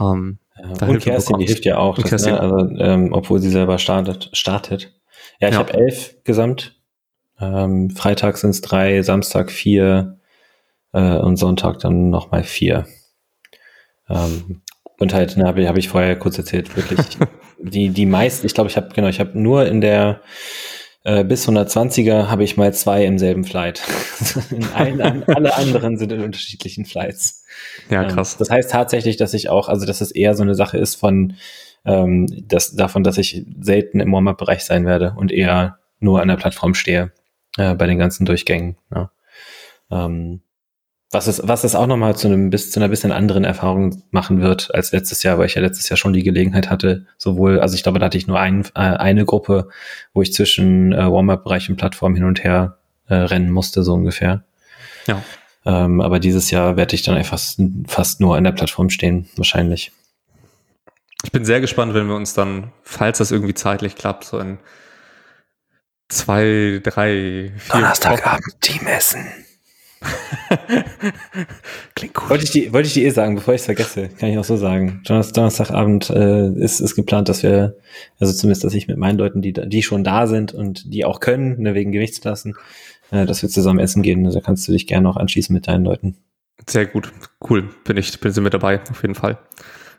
ähm, 0.00 0.38
ja, 0.80 0.86
und 0.86 0.98
Kerstin, 0.98 1.38
die 1.38 1.46
hilft 1.46 1.64
ja 1.64 1.78
auch, 1.78 1.98
das, 1.98 2.26
ne? 2.26 2.40
also, 2.40 2.68
ähm, 2.78 3.12
obwohl 3.12 3.40
sie 3.40 3.50
selber 3.50 3.78
startet. 3.78 4.30
startet. 4.32 4.92
Ja, 5.40 5.48
ich 5.48 5.54
ja. 5.54 5.60
habe 5.60 5.74
elf 5.74 6.16
gesamt. 6.24 6.80
Ähm, 7.38 7.90
Freitag 7.90 8.38
sind 8.38 8.50
es 8.50 8.62
drei, 8.62 9.02
Samstag 9.02 9.50
vier, 9.50 10.15
äh, 10.92 11.16
und 11.16 11.36
Sonntag 11.36 11.78
dann 11.80 12.10
nochmal 12.10 12.42
vier. 12.42 12.86
Ähm, 14.08 14.62
und 14.98 15.12
halt, 15.12 15.36
ne, 15.36 15.44
habe 15.44 15.62
ich, 15.62 15.68
hab 15.68 15.76
ich 15.76 15.88
vorher 15.88 16.16
kurz 16.18 16.38
erzählt, 16.38 16.74
wirklich 16.76 17.18
die, 17.58 17.90
die 17.90 18.06
meisten, 18.06 18.46
ich 18.46 18.54
glaube, 18.54 18.70
ich 18.70 18.76
habe, 18.76 18.88
genau, 18.94 19.08
ich 19.08 19.20
habe 19.20 19.38
nur 19.38 19.66
in 19.66 19.80
der 19.80 20.20
äh, 21.04 21.22
bis 21.22 21.48
120er 21.48 22.28
habe 22.28 22.42
ich 22.42 22.56
mal 22.56 22.74
zwei 22.74 23.04
im 23.04 23.18
selben 23.18 23.44
Flight. 23.44 23.80
ein, 24.74 25.00
an, 25.00 25.22
alle 25.24 25.54
anderen 25.54 25.98
sind 25.98 26.10
in 26.12 26.20
unterschiedlichen 26.20 26.84
Flights. 26.84 27.44
Ja, 27.90 28.02
ähm, 28.02 28.08
krass. 28.08 28.32
Ähm, 28.32 28.38
das 28.40 28.50
heißt 28.50 28.70
tatsächlich, 28.70 29.16
dass 29.16 29.32
ich 29.32 29.48
auch, 29.48 29.68
also 29.68 29.86
dass 29.86 30.00
es 30.00 30.10
eher 30.10 30.34
so 30.34 30.42
eine 30.42 30.56
Sache 30.56 30.78
ist 30.78 30.96
von 30.96 31.34
ähm, 31.84 32.26
das, 32.48 32.74
davon, 32.74 33.04
dass 33.04 33.18
ich 33.18 33.44
selten 33.60 34.00
im 34.00 34.12
Warm-Up-Bereich 34.12 34.64
sein 34.64 34.84
werde 34.84 35.14
und 35.16 35.30
eher 35.30 35.78
nur 36.00 36.20
an 36.20 36.28
der 36.28 36.36
Plattform 36.36 36.74
stehe 36.74 37.12
äh, 37.56 37.74
bei 37.74 37.86
den 37.86 37.98
ganzen 37.98 38.26
Durchgängen. 38.26 38.76
Ja. 38.92 39.12
Ähm, 39.92 40.42
was 41.16 41.28
es, 41.28 41.40
was 41.42 41.64
es 41.64 41.74
auch 41.74 41.86
nochmal 41.86 42.14
zu 42.14 42.28
einem 42.28 42.50
bis 42.50 42.70
zu 42.70 42.78
einer 42.78 42.90
bisschen 42.90 43.10
anderen 43.10 43.44
Erfahrung 43.44 44.02
machen 44.10 44.42
wird 44.42 44.74
als 44.74 44.92
letztes 44.92 45.22
Jahr, 45.22 45.38
weil 45.38 45.46
ich 45.46 45.54
ja 45.54 45.62
letztes 45.62 45.88
Jahr 45.88 45.96
schon 45.96 46.12
die 46.12 46.22
Gelegenheit 46.22 46.68
hatte, 46.68 47.06
sowohl, 47.16 47.58
also 47.58 47.74
ich 47.74 47.82
glaube, 47.82 47.98
da 47.98 48.06
hatte 48.06 48.18
ich 48.18 48.26
nur 48.26 48.38
ein, 48.38 48.66
äh, 48.74 48.80
eine 48.80 49.24
Gruppe, 49.24 49.70
wo 50.12 50.20
ich 50.20 50.34
zwischen 50.34 50.92
äh, 50.92 51.10
Warm-Up-Bereich 51.10 51.70
und 51.70 51.76
Plattform 51.76 52.14
hin 52.14 52.24
und 52.24 52.44
her 52.44 52.76
äh, 53.08 53.14
rennen 53.14 53.50
musste, 53.50 53.82
so 53.82 53.94
ungefähr. 53.94 54.44
Ja. 55.06 55.22
Ähm, 55.64 56.02
aber 56.02 56.20
dieses 56.20 56.50
Jahr 56.50 56.76
werde 56.76 56.94
ich 56.94 57.02
dann 57.02 57.16
einfach 57.16 57.40
fast 57.86 58.20
nur 58.20 58.36
an 58.36 58.44
der 58.44 58.52
Plattform 58.52 58.90
stehen, 58.90 59.26
wahrscheinlich. 59.36 59.92
Ich 61.24 61.32
bin 61.32 61.46
sehr 61.46 61.62
gespannt, 61.62 61.94
wenn 61.94 62.08
wir 62.08 62.14
uns 62.14 62.34
dann, 62.34 62.72
falls 62.82 63.18
das 63.18 63.30
irgendwie 63.30 63.54
zeitlich 63.54 63.94
klappt, 63.96 64.24
so 64.24 64.38
in 64.38 64.58
zwei, 66.10 66.80
drei, 66.82 67.52
vier 67.56 67.72
Donnerstagabend 67.72 68.60
Teamessen. 68.60 69.26
Klingt 71.94 72.16
cool. 72.20 72.30
Wollte 72.30 72.44
ich, 72.44 72.50
die, 72.50 72.72
wollte 72.72 72.86
ich 72.86 72.94
die 72.94 73.04
eh 73.04 73.10
sagen, 73.10 73.34
bevor 73.34 73.54
ich 73.54 73.60
es 73.60 73.64
vergesse, 73.64 74.08
kann 74.08 74.28
ich 74.28 74.38
auch 74.38 74.44
so 74.44 74.56
sagen. 74.56 75.02
Donnerstagabend 75.06 76.10
äh, 76.10 76.50
ist, 76.52 76.80
ist 76.80 76.94
geplant, 76.94 77.28
dass 77.28 77.42
wir, 77.42 77.76
also 78.18 78.32
zumindest, 78.32 78.64
dass 78.64 78.74
ich 78.74 78.88
mit 78.88 78.98
meinen 78.98 79.18
Leuten, 79.18 79.42
die, 79.42 79.52
die 79.52 79.82
schon 79.82 80.04
da 80.04 80.26
sind 80.26 80.52
und 80.52 80.92
die 80.92 81.04
auch 81.04 81.20
können, 81.20 81.60
ne, 81.60 81.74
wegen 81.74 81.92
Gewichtsklassen, 81.92 82.54
äh, 83.10 83.26
dass 83.26 83.42
wir 83.42 83.48
zusammen 83.48 83.78
essen 83.78 84.02
gehen. 84.02 84.24
Da 84.24 84.40
kannst 84.40 84.66
du 84.68 84.72
dich 84.72 84.86
gerne 84.86 85.08
auch 85.08 85.16
anschließen 85.16 85.54
mit 85.54 85.68
deinen 85.68 85.84
Leuten. 85.84 86.16
Sehr 86.68 86.86
gut, 86.86 87.12
cool, 87.48 87.68
bin 87.84 87.96
ich, 87.96 88.18
bin 88.20 88.32
sie 88.32 88.40
mit 88.40 88.54
dabei, 88.54 88.80
auf 88.90 89.02
jeden 89.02 89.14
Fall. 89.14 89.38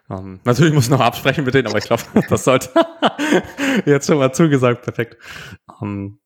Um, 0.09 0.39
natürlich 0.45 0.73
muss 0.73 0.85
ich 0.85 0.89
noch 0.89 1.01
absprechen 1.01 1.43
mit 1.43 1.53
denen, 1.53 1.67
aber 1.67 1.79
ich 1.79 1.83
glaube, 1.83 2.03
das 2.29 2.45
sollte 2.45 2.69
jetzt 3.85 4.07
schon 4.07 4.17
mal 4.17 4.31
zugesagt, 4.31 4.83
perfekt. 4.83 5.17
Um, 5.79 6.19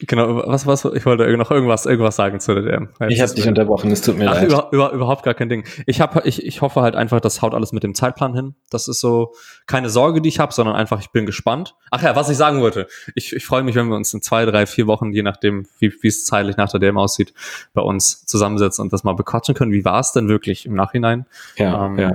Genau, 0.00 0.42
was, 0.46 0.66
was, 0.66 0.84
ich 0.84 1.06
wollte 1.06 1.36
noch 1.36 1.52
irgendwas, 1.52 1.86
irgendwas 1.86 2.16
sagen 2.16 2.40
zu 2.40 2.52
der 2.52 2.64
DM. 2.64 2.88
Ich 3.08 3.20
habe 3.20 3.32
dich 3.32 3.46
unterbrochen, 3.46 3.92
es 3.92 4.00
tut 4.02 4.18
mir 4.18 4.28
Ach, 4.28 4.34
leid. 4.34 4.50
Über, 4.50 4.68
über, 4.72 4.90
überhaupt 4.90 5.22
gar 5.22 5.34
kein 5.34 5.48
Ding. 5.48 5.64
Ich, 5.86 6.00
hab, 6.00 6.26
ich, 6.26 6.44
ich 6.44 6.62
hoffe 6.62 6.82
halt 6.82 6.96
einfach, 6.96 7.20
das 7.20 7.42
haut 7.42 7.54
alles 7.54 7.70
mit 7.70 7.84
dem 7.84 7.94
Zeitplan 7.94 8.34
hin. 8.34 8.54
Das 8.70 8.88
ist 8.88 8.98
so 8.98 9.34
keine 9.66 9.90
Sorge, 9.90 10.20
die 10.20 10.28
ich 10.28 10.40
habe, 10.40 10.52
sondern 10.52 10.74
einfach, 10.74 10.98
ich 10.98 11.10
bin 11.10 11.26
gespannt. 11.26 11.76
Ach 11.92 12.02
ja, 12.02 12.16
was 12.16 12.28
ich 12.28 12.36
sagen 12.36 12.60
wollte. 12.60 12.88
Ich, 13.14 13.32
ich 13.32 13.46
freue 13.46 13.62
mich, 13.62 13.76
wenn 13.76 13.86
wir 13.86 13.94
uns 13.94 14.12
in 14.12 14.20
zwei, 14.20 14.44
drei, 14.46 14.66
vier 14.66 14.88
Wochen, 14.88 15.12
je 15.12 15.22
nachdem, 15.22 15.66
wie 15.78 15.92
wie 16.00 16.08
es 16.08 16.24
zeitlich 16.24 16.56
nach 16.56 16.70
der 16.70 16.80
DM 16.80 16.98
aussieht, 16.98 17.32
bei 17.72 17.82
uns 17.82 18.26
zusammensetzen 18.26 18.82
und 18.82 18.92
das 18.92 19.04
mal 19.04 19.14
bequatschen 19.14 19.54
können. 19.54 19.70
Wie 19.70 19.84
war 19.84 20.00
es 20.00 20.10
denn 20.10 20.28
wirklich 20.28 20.66
im 20.66 20.74
Nachhinein? 20.74 21.26
Ja, 21.56 21.86
Ähm, 21.86 21.98
ja. 21.98 22.12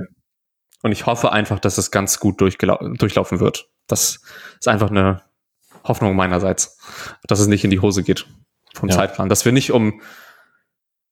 Und 0.82 0.92
ich 0.92 1.06
hoffe 1.06 1.32
einfach, 1.32 1.58
dass 1.58 1.78
es 1.78 1.90
ganz 1.90 2.20
gut 2.20 2.40
durchlaufen 2.40 3.40
wird. 3.40 3.68
Das 3.86 4.20
ist 4.58 4.68
einfach 4.68 4.90
eine 4.90 5.22
Hoffnung 5.84 6.14
meinerseits, 6.16 6.78
dass 7.26 7.40
es 7.40 7.46
nicht 7.46 7.64
in 7.64 7.70
die 7.70 7.80
Hose 7.80 8.02
geht 8.02 8.26
vom 8.74 8.88
Ja. 8.88 8.96
Zeitplan. 8.96 9.28
Dass 9.28 9.44
wir 9.44 9.52
nicht 9.52 9.72
um 9.72 10.00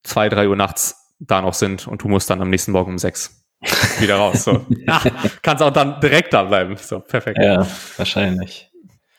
zwei, 0.02 0.28
drei 0.28 0.48
Uhr 0.48 0.56
nachts 0.56 1.14
da 1.20 1.42
noch 1.42 1.54
sind 1.54 1.88
und 1.88 2.02
du 2.02 2.08
musst 2.08 2.30
dann 2.30 2.40
am 2.40 2.50
nächsten 2.50 2.72
Morgen 2.72 2.92
um 2.92 2.98
sechs 2.98 3.44
wieder 3.98 4.16
raus. 4.16 4.44
So. 4.44 4.64
ja, 4.86 5.02
kannst 5.42 5.62
auch 5.62 5.72
dann 5.72 6.00
direkt 6.00 6.32
da 6.32 6.44
bleiben. 6.44 6.76
So, 6.76 7.00
perfekt. 7.00 7.38
Ja, 7.42 7.66
wahrscheinlich. 7.96 8.70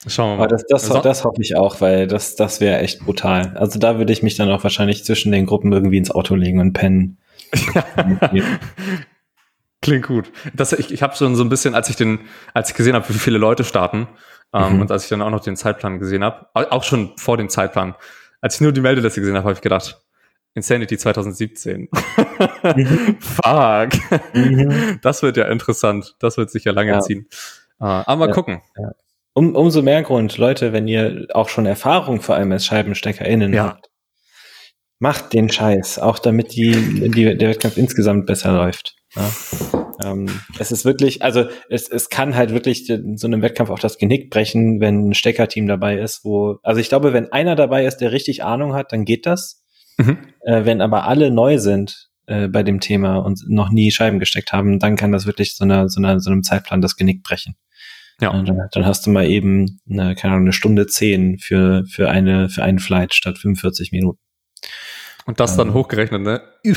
Schauen 0.08 0.30
wir 0.32 0.36
mal. 0.38 0.44
Aber 0.44 0.48
das, 0.48 0.64
das, 0.70 0.86
So- 0.86 1.00
das 1.02 1.26
hoffe 1.26 1.42
ich 1.42 1.58
auch, 1.58 1.82
weil 1.82 2.08
das, 2.08 2.38
das 2.38 2.62
wäre 2.62 2.80
echt 2.80 3.02
brutal. 3.02 3.58
Also 3.58 3.80
da 3.80 3.98
würde 3.98 4.14
ich 4.14 4.24
mich 4.24 4.38
dann 4.38 4.50
auch 4.50 4.64
wahrscheinlich 4.64 5.04
zwischen 5.04 5.34
den 5.34 5.46
Gruppen 5.46 5.74
irgendwie 5.74 5.98
ins 5.98 6.10
Auto 6.12 6.36
legen 6.36 6.62
und 6.62 6.72
pennen. 6.72 7.18
Klingt 9.82 10.08
gut. 10.08 10.32
Das, 10.54 10.74
ich 10.74 10.92
ich 10.92 11.02
habe 11.02 11.16
schon 11.16 11.36
so 11.36 11.44
ein 11.44 11.50
bisschen, 11.50 11.74
als 11.74 11.90
ich 11.90 11.96
den, 11.96 12.20
als 12.54 12.70
ich 12.70 12.76
gesehen 12.76 12.96
habe, 12.96 13.08
wie 13.10 13.14
viele 13.18 13.38
Leute 13.38 13.64
starten, 13.64 14.08
ähm, 14.54 14.76
Mhm. 14.76 14.82
und 14.82 14.92
als 14.92 15.04
ich 15.04 15.10
dann 15.10 15.22
auch 15.22 15.30
noch 15.30 15.42
den 15.44 15.56
Zeitplan 15.56 16.00
gesehen 16.00 16.24
habe, 16.24 16.48
auch 16.54 16.84
schon 16.84 17.14
vor 17.18 17.38
dem 17.38 17.50
Zeitplan, 17.50 17.96
als 18.42 18.56
ich 18.56 18.62
nur 18.62 18.72
die 18.72 18.82
Meldeliste 18.82 19.20
gesehen 19.22 19.36
habe, 19.36 19.44
habe 19.46 19.54
ich 19.54 19.62
gedacht, 19.62 20.02
Insanity 20.56 20.98
2017. 20.98 21.90
Fuck. 23.20 23.90
Mhm. 24.34 25.00
Das 25.02 25.22
wird 25.22 25.38
ja 25.38 25.46
interessant. 25.48 26.16
Das 26.20 26.38
wird 26.38 26.50
sicher 26.52 26.74
lange 26.74 26.92
Ja. 26.92 27.00
ziehen. 27.02 27.28
Äh, 27.80 27.84
aber 27.86 28.16
mal 28.16 28.28
Ja. 28.30 28.34
gucken. 28.34 28.62
Um, 29.34 29.56
umso 29.56 29.82
mehr 29.84 30.02
Grund, 30.04 30.38
Leute, 30.38 30.74
wenn 30.74 30.88
ihr 30.88 31.28
auch 31.34 31.50
schon 31.50 31.66
Erfahrung 31.66 32.20
vor 32.22 32.36
allem 32.36 32.52
als 32.52 32.66
ScheibensteckerInnen 32.66 33.54
Ja. 33.54 33.66
habt, 33.66 33.90
macht 35.00 35.32
den 35.34 35.50
Scheiß, 35.50 36.00
auch 36.00 36.20
damit 36.20 36.54
die, 36.56 36.72
die, 37.10 37.38
der 37.38 37.50
Wettkampf 37.50 37.78
insgesamt 37.78 38.26
besser 38.26 38.52
läuft. 38.52 38.96
Ja. 39.16 39.30
Ähm, 40.04 40.28
es 40.60 40.72
ist 40.72 40.86
wirklich, 40.86 41.22
also 41.22 41.46
es, 41.70 41.90
es 41.90 42.10
kann 42.10 42.36
halt 42.36 42.54
wirklich 42.54 42.90
in 42.90 43.18
so 43.18 43.28
einem 43.28 43.42
Wettkampf 43.42 43.70
auch 43.70 43.80
das 43.80 43.98
Genick 43.98 44.30
brechen, 44.30 44.80
wenn 44.80 45.10
ein 45.10 45.14
Steckerteam 45.14 45.68
dabei 45.68 45.98
ist, 45.98 46.24
wo, 46.24 46.58
also 46.64 46.80
ich 46.80 46.90
glaube, 46.90 47.14
wenn 47.14 47.32
einer 47.32 47.56
dabei 47.56 47.86
ist, 47.86 47.98
der 47.98 48.12
richtig 48.12 48.44
Ahnung 48.44 48.74
hat, 48.74 48.92
dann 48.92 49.06
geht 49.06 49.26
das. 49.26 49.64
Mhm. 49.98 50.18
Äh, 50.42 50.66
wenn 50.66 50.82
aber 50.82 51.06
alle 51.06 51.32
neu 51.32 51.58
sind 51.58 52.10
äh, 52.28 52.48
bei 52.48 52.64
dem 52.64 52.80
Thema 52.80 53.18
und 53.18 53.42
noch 53.48 53.70
nie 53.70 53.92
Scheiben 53.92 54.20
gesteckt 54.20 54.54
haben, 54.54 54.80
dann 54.80 54.96
kann 54.96 55.12
das 55.12 55.26
wirklich 55.26 55.56
so, 55.56 55.66
einer, 55.66 55.90
so, 55.90 56.00
einer, 56.00 56.20
so 56.20 56.32
einem 56.32 56.44
Zeitplan 56.44 56.82
das 56.82 56.96
Genick 56.96 57.24
brechen. 57.24 57.56
Ja. 58.22 58.30
Und 58.30 58.48
dann, 58.48 58.60
dann 58.72 58.86
hast 58.86 59.06
du 59.06 59.10
mal 59.10 59.28
eben 59.28 59.80
eine, 59.90 60.16
keine 60.16 60.34
Ahnung, 60.34 60.46
eine 60.48 60.54
Stunde 60.54 60.88
zehn 60.88 61.40
für, 61.40 61.86
für 61.86 62.10
eine, 62.10 62.50
für 62.50 62.64
einen 62.64 62.80
Flight 62.80 63.14
statt 63.14 63.38
45 63.38 63.92
Minuten. 63.92 64.20
Und 65.26 65.40
das 65.40 65.56
dann 65.58 65.70
Ähm. 65.70 65.74
hochgerechnet, 65.74 66.22
ne? 66.22 66.42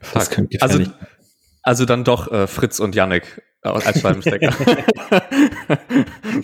Das 0.00 0.24
Fuck. 0.26 0.34
könnte 0.34 0.58
Also, 0.60 0.78
gefährlich. 0.78 1.00
also 1.62 1.84
dann 1.84 2.04
doch 2.04 2.30
äh, 2.30 2.46
Fritz 2.46 2.80
und 2.80 2.94
Yannick 2.94 3.42
äh, 3.62 3.68
als 3.68 4.00
Scheibenstecker. 4.00 4.52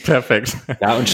Perfekt. 0.05 0.57
ja, 0.81 0.97
und 0.97 1.09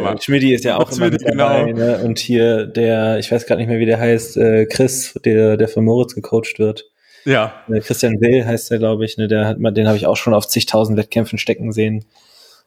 mal. 0.00 0.20
Schmidi 0.20 0.54
ist 0.54 0.64
ja 0.64 0.76
auch 0.76 0.90
immer 0.90 1.08
Schmidi, 1.08 1.24
mit 1.24 1.38
dabei, 1.38 1.64
genau. 1.64 1.78
ne? 1.78 1.98
Und 2.02 2.18
hier 2.18 2.66
der, 2.66 3.18
ich 3.18 3.30
weiß 3.30 3.46
gerade 3.46 3.60
nicht 3.60 3.68
mehr, 3.68 3.78
wie 3.78 3.86
der 3.86 3.98
heißt, 4.00 4.36
äh, 4.36 4.66
Chris, 4.66 5.18
der, 5.24 5.56
der 5.56 5.68
von 5.68 5.84
Moritz 5.84 6.14
gecoacht 6.14 6.58
wird. 6.58 6.84
Ja, 7.24 7.54
Äh, 7.68 7.80
Christian 7.80 8.20
Will 8.20 8.44
heißt 8.44 8.70
der, 8.70 8.78
glaube 8.78 9.04
ich, 9.04 9.16
ne? 9.16 9.28
Der 9.28 9.46
hat 9.46 9.56
den 9.60 9.86
habe 9.86 9.96
ich 9.96 10.06
auch 10.06 10.16
schon 10.16 10.34
auf 10.34 10.48
zigtausend 10.48 10.98
Wettkämpfen 10.98 11.38
stecken 11.38 11.72
sehen. 11.72 12.04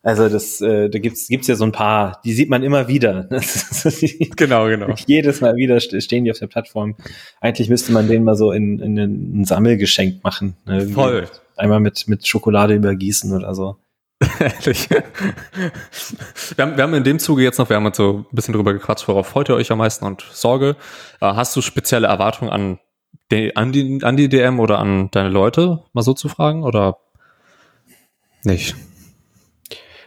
Also 0.05 0.29
das, 0.29 0.61
äh, 0.61 0.87
da 0.87 0.99
gibt's 0.99 1.27
gibt's 1.27 1.47
ja 1.47 1.55
so 1.55 1.63
ein 1.65 1.71
paar, 1.71 2.21
die 2.23 2.33
sieht 2.33 2.47
man 2.49 2.61
immer 2.61 2.87
wieder. 2.87 3.27
Genau, 4.37 4.67
genau. 4.67 4.93
Jedes 5.07 5.41
Mal 5.41 5.55
wieder 5.55 5.79
ste- 5.79 5.99
stehen 5.99 6.25
die 6.25 6.31
auf 6.31 6.37
der 6.37 6.45
Plattform. 6.47 6.95
Eigentlich 7.41 7.69
müsste 7.69 7.91
man 7.91 8.07
denen 8.07 8.23
mal 8.23 8.35
so 8.35 8.51
in, 8.51 8.79
in 8.79 8.97
ein 8.99 9.45
Sammelgeschenk 9.45 10.23
machen. 10.23 10.55
ne? 10.65 10.87
Voll. 10.89 11.27
Einmal 11.57 11.79
mit, 11.79 12.07
mit 12.07 12.27
Schokolade 12.27 12.75
übergießen 12.75 13.33
oder 13.35 13.55
so. 13.55 13.77
Ehrlich. 14.39 14.89
Wir 14.91 15.03
haben, 16.65 16.77
wir 16.77 16.83
haben 16.83 16.93
in 16.93 17.03
dem 17.03 17.17
Zuge 17.17 17.41
jetzt 17.43 17.57
noch, 17.57 17.69
wir 17.69 17.75
haben 17.75 17.85
uns 17.87 17.97
so 17.97 18.19
ein 18.31 18.35
bisschen 18.35 18.53
drüber 18.53 18.73
gequatscht, 18.73 19.07
worauf 19.07 19.25
freut 19.27 19.49
ihr 19.49 19.55
euch 19.55 19.71
am 19.71 19.79
meisten 19.79 20.05
und 20.05 20.21
Sorge. 20.31 20.75
Äh, 21.19 21.25
Hast 21.33 21.55
du 21.55 21.61
spezielle 21.61 22.05
Erwartungen 22.07 22.51
an 22.51 22.79
die, 23.31 23.55
an, 23.55 23.71
die, 23.71 23.99
an 24.03 24.17
die 24.17 24.29
DM 24.29 24.59
oder 24.59 24.77
an 24.77 25.09
deine 25.11 25.29
Leute, 25.29 25.79
mal 25.93 26.03
so 26.03 26.13
zu 26.13 26.29
fragen? 26.29 26.63
Oder 26.63 26.97
nicht? 28.43 28.75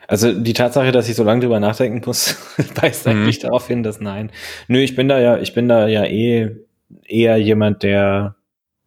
Also 0.09 0.33
die 0.33 0.55
Tatsache, 0.55 0.90
dass 0.90 1.09
ich 1.09 1.14
so 1.16 1.23
lange 1.23 1.42
drüber 1.42 1.61
nachdenken 1.61 2.01
muss, 2.05 2.37
weist 2.75 3.07
Mhm. 3.07 3.12
eigentlich 3.12 3.38
darauf 3.38 3.68
hin, 3.68 3.83
dass 3.83 4.01
nein. 4.01 4.33
Nö, 4.66 4.79
ich 4.81 4.97
bin 4.97 5.07
da 5.09 5.21
ja, 5.21 5.38
ich 5.38 5.53
bin 5.55 5.68
da 5.68 5.87
ja 5.87 6.05
eh 6.05 6.57
eher 7.05 7.37
jemand, 7.37 7.83
der 7.83 8.35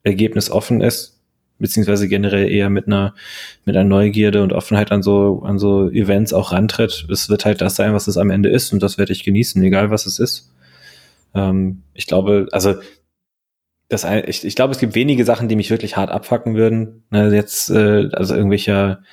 ergebnisoffen 0.03 0.81
ist, 0.81 1.21
beziehungsweise 1.59 2.07
generell 2.07 2.49
eher 2.49 2.71
mit 2.71 2.87
einer 2.87 3.13
mit 3.65 3.77
einer 3.77 3.87
Neugierde 3.87 4.41
und 4.41 4.51
Offenheit 4.51 4.91
an 4.91 5.03
so 5.03 5.43
an 5.45 5.59
so 5.59 5.89
Events 5.91 6.33
auch 6.33 6.51
rantritt. 6.51 7.05
Es 7.11 7.29
wird 7.29 7.45
halt 7.45 7.61
das 7.61 7.75
sein, 7.75 7.93
was 7.93 8.07
es 8.07 8.17
am 8.17 8.31
Ende 8.31 8.49
ist, 8.49 8.73
und 8.73 8.81
das 8.81 8.97
werde 8.97 9.13
ich 9.13 9.23
genießen, 9.23 9.61
egal 9.63 9.91
was 9.91 10.07
es 10.07 10.17
ist. 10.17 10.51
Ähm, 11.35 11.83
ich 11.93 12.07
glaube, 12.07 12.47
also 12.51 12.75
das, 13.89 14.05
ich, 14.25 14.43
ich 14.43 14.55
glaube, 14.55 14.71
es 14.73 14.79
gibt 14.79 14.95
wenige 14.95 15.23
Sachen, 15.25 15.49
die 15.49 15.55
mich 15.55 15.69
wirklich 15.69 15.97
hart 15.97 16.09
abfacken 16.09 16.55
würden. 16.55 17.03
Ne, 17.11 17.31
jetzt, 17.35 17.69
äh, 17.69 18.09
also 18.13 18.33
irgendwelcher 18.33 19.03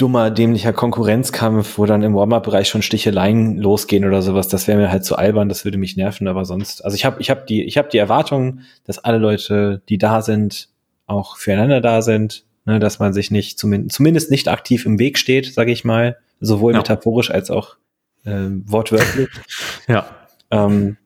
dummer, 0.00 0.30
dämlicher 0.30 0.72
Konkurrenzkampf, 0.72 1.78
wo 1.78 1.86
dann 1.86 2.02
im 2.02 2.14
Warm-up-Bereich 2.14 2.68
schon 2.68 2.82
Sticheleien 2.82 3.56
losgehen 3.58 4.04
oder 4.04 4.22
sowas, 4.22 4.48
das 4.48 4.66
wäre 4.68 4.78
mir 4.78 4.90
halt 4.90 5.04
zu 5.04 5.16
albern, 5.16 5.48
das 5.48 5.64
würde 5.64 5.78
mich 5.78 5.96
nerven, 5.96 6.28
aber 6.28 6.44
sonst, 6.44 6.84
also 6.84 6.94
ich 6.94 7.04
habe 7.04 7.20
ich 7.20 7.30
hab 7.30 7.46
die, 7.46 7.64
ich 7.64 7.76
hab 7.78 7.90
die 7.90 7.98
Erwartung, 7.98 8.60
dass 8.84 8.98
alle 8.98 9.18
Leute, 9.18 9.82
die 9.88 9.98
da 9.98 10.22
sind, 10.22 10.68
auch 11.06 11.36
füreinander 11.36 11.80
da 11.80 12.02
sind, 12.02 12.44
ne, 12.64 12.78
dass 12.78 12.98
man 12.98 13.12
sich 13.12 13.30
nicht, 13.30 13.58
zumindest, 13.58 13.96
zumindest 13.96 14.30
nicht 14.30 14.48
aktiv 14.48 14.86
im 14.86 14.98
Weg 14.98 15.18
steht, 15.18 15.52
sage 15.52 15.72
ich 15.72 15.84
mal, 15.84 16.16
sowohl 16.40 16.72
Ja. 16.72 16.78
metaphorisch 16.78 17.30
als 17.30 17.50
auch 17.50 17.76
ähm, 18.24 18.64
wortwörtlich. 18.66 19.28
Ja. 19.88 20.06
Ähm, 20.50 20.96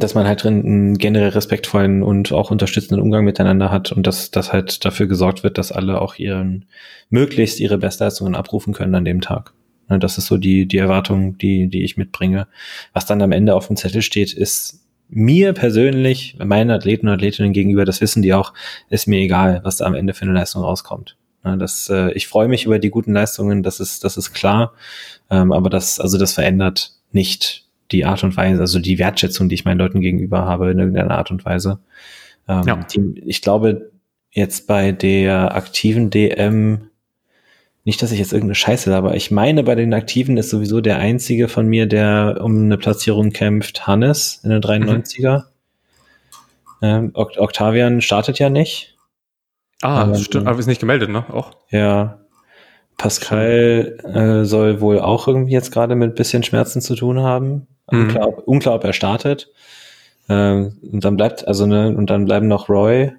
dass 0.00 0.14
man 0.14 0.26
halt 0.26 0.42
drin 0.42 0.64
einen 0.64 0.98
generell 0.98 1.30
respektvollen 1.30 2.02
und 2.02 2.32
auch 2.32 2.50
unterstützenden 2.50 3.00
Umgang 3.00 3.24
miteinander 3.24 3.70
hat 3.70 3.92
und 3.92 4.06
dass, 4.06 4.30
dass 4.30 4.52
halt 4.52 4.84
dafür 4.84 5.06
gesorgt 5.06 5.42
wird, 5.42 5.58
dass 5.58 5.72
alle 5.72 6.00
auch 6.00 6.16
ihren, 6.16 6.66
möglichst 7.10 7.60
ihre 7.60 7.78
Bestleistungen 7.78 8.34
abrufen 8.34 8.72
können 8.72 8.94
an 8.94 9.04
dem 9.04 9.20
Tag. 9.20 9.52
Ne, 9.88 9.98
Das 9.98 10.18
ist 10.18 10.26
so 10.26 10.38
die, 10.38 10.66
die 10.66 10.78
Erwartung, 10.78 11.38
die, 11.38 11.68
die 11.68 11.84
ich 11.84 11.96
mitbringe. 11.96 12.46
Was 12.92 13.06
dann 13.06 13.22
am 13.22 13.32
Ende 13.32 13.54
auf 13.54 13.66
dem 13.66 13.76
Zettel 13.76 14.02
steht, 14.02 14.32
ist 14.32 14.80
mir 15.08 15.52
persönlich, 15.52 16.36
meinen 16.42 16.70
Athleten 16.70 17.08
und 17.08 17.14
Athletinnen 17.14 17.52
gegenüber, 17.52 17.84
das 17.84 18.00
wissen 18.00 18.22
die 18.22 18.32
auch, 18.32 18.54
ist 18.88 19.06
mir 19.06 19.18
egal, 19.18 19.60
was 19.62 19.76
da 19.76 19.84
am 19.84 19.94
Ende 19.94 20.14
für 20.14 20.22
eine 20.22 20.32
Leistung 20.32 20.62
rauskommt. 20.62 21.16
Ne, 21.44 21.58
Das, 21.58 21.88
äh, 21.90 22.12
ich 22.12 22.28
freue 22.28 22.48
mich 22.48 22.64
über 22.64 22.78
die 22.78 22.90
guten 22.90 23.12
Leistungen, 23.12 23.62
das 23.62 23.80
ist, 23.80 24.04
das 24.04 24.16
ist 24.16 24.32
klar. 24.32 24.72
Ähm, 25.30 25.52
aber 25.52 25.70
das, 25.70 26.00
also 26.00 26.18
das 26.18 26.32
verändert 26.32 26.92
nicht 27.12 27.66
die 27.92 28.04
Art 28.04 28.24
und 28.24 28.36
Weise, 28.36 28.60
also 28.60 28.78
die 28.78 28.98
Wertschätzung, 28.98 29.48
die 29.48 29.54
ich 29.54 29.64
meinen 29.64 29.78
Leuten 29.78 30.00
gegenüber 30.00 30.46
habe, 30.46 30.70
in 30.70 30.78
irgendeiner 30.78 31.16
Art 31.18 31.30
und 31.30 31.44
Weise. 31.44 31.78
Ähm, 32.48 32.62
Ja. 32.66 32.76
die, 32.92 33.22
ich 33.26 33.42
glaube, 33.42 33.90
jetzt 34.30 34.66
bei 34.66 34.92
der 34.92 35.54
aktiven 35.54 36.10
DM, 36.10 36.88
nicht, 37.84 38.00
dass 38.02 38.12
ich 38.12 38.18
jetzt 38.20 38.32
irgendeine 38.32 38.54
Scheiße 38.54 38.92
habe, 38.94 39.08
aber 39.08 39.16
ich 39.16 39.30
meine, 39.30 39.62
bei 39.64 39.74
den 39.74 39.92
Aktiven 39.92 40.36
ist 40.36 40.50
sowieso 40.50 40.80
der 40.80 40.98
einzige 40.98 41.48
von 41.48 41.66
mir, 41.66 41.86
der 41.86 42.38
um 42.40 42.56
eine 42.64 42.78
Platzierung 42.78 43.30
kämpft, 43.30 43.86
Hannes 43.86 44.40
in 44.44 44.50
der 44.50 44.60
93er. 44.60 45.44
Ähm, 46.80 47.10
Oct 47.14 47.38
Octavian 47.38 48.00
startet 48.00 48.38
ja 48.38 48.50
nicht. 48.50 48.96
Ah, 49.82 50.02
Aber- 50.02 50.14
stimmt. 50.16 50.46
Aber 50.46 50.58
ist 50.58 50.66
nicht 50.66 50.80
gemeldet, 50.80 51.10
ne? 51.10 51.24
Auch. 51.32 51.50
Ja. 51.70 52.18
Pascal 52.98 53.98
äh, 54.04 54.44
soll 54.44 54.80
wohl 54.80 55.00
auch 55.00 55.26
irgendwie 55.26 55.52
jetzt 55.52 55.72
gerade 55.72 55.94
mit 55.96 56.14
bisschen 56.14 56.42
Schmerzen 56.44 56.80
zu 56.80 56.94
tun 56.94 57.20
haben. 57.20 57.66
Mhm. 57.90 58.00
Unklar, 58.02 58.28
ob, 58.28 58.48
unklar, 58.48 58.74
ob 58.74 58.84
er 58.84 58.92
startet. 58.92 59.50
Ähm, 60.28 60.78
und 60.90 61.04
dann 61.04 61.16
bleibt, 61.16 61.46
also 61.46 61.66
ne, 61.66 61.94
und 61.96 62.10
dann 62.10 62.24
bleiben 62.24 62.48
noch 62.48 62.68
Roy 62.68 63.12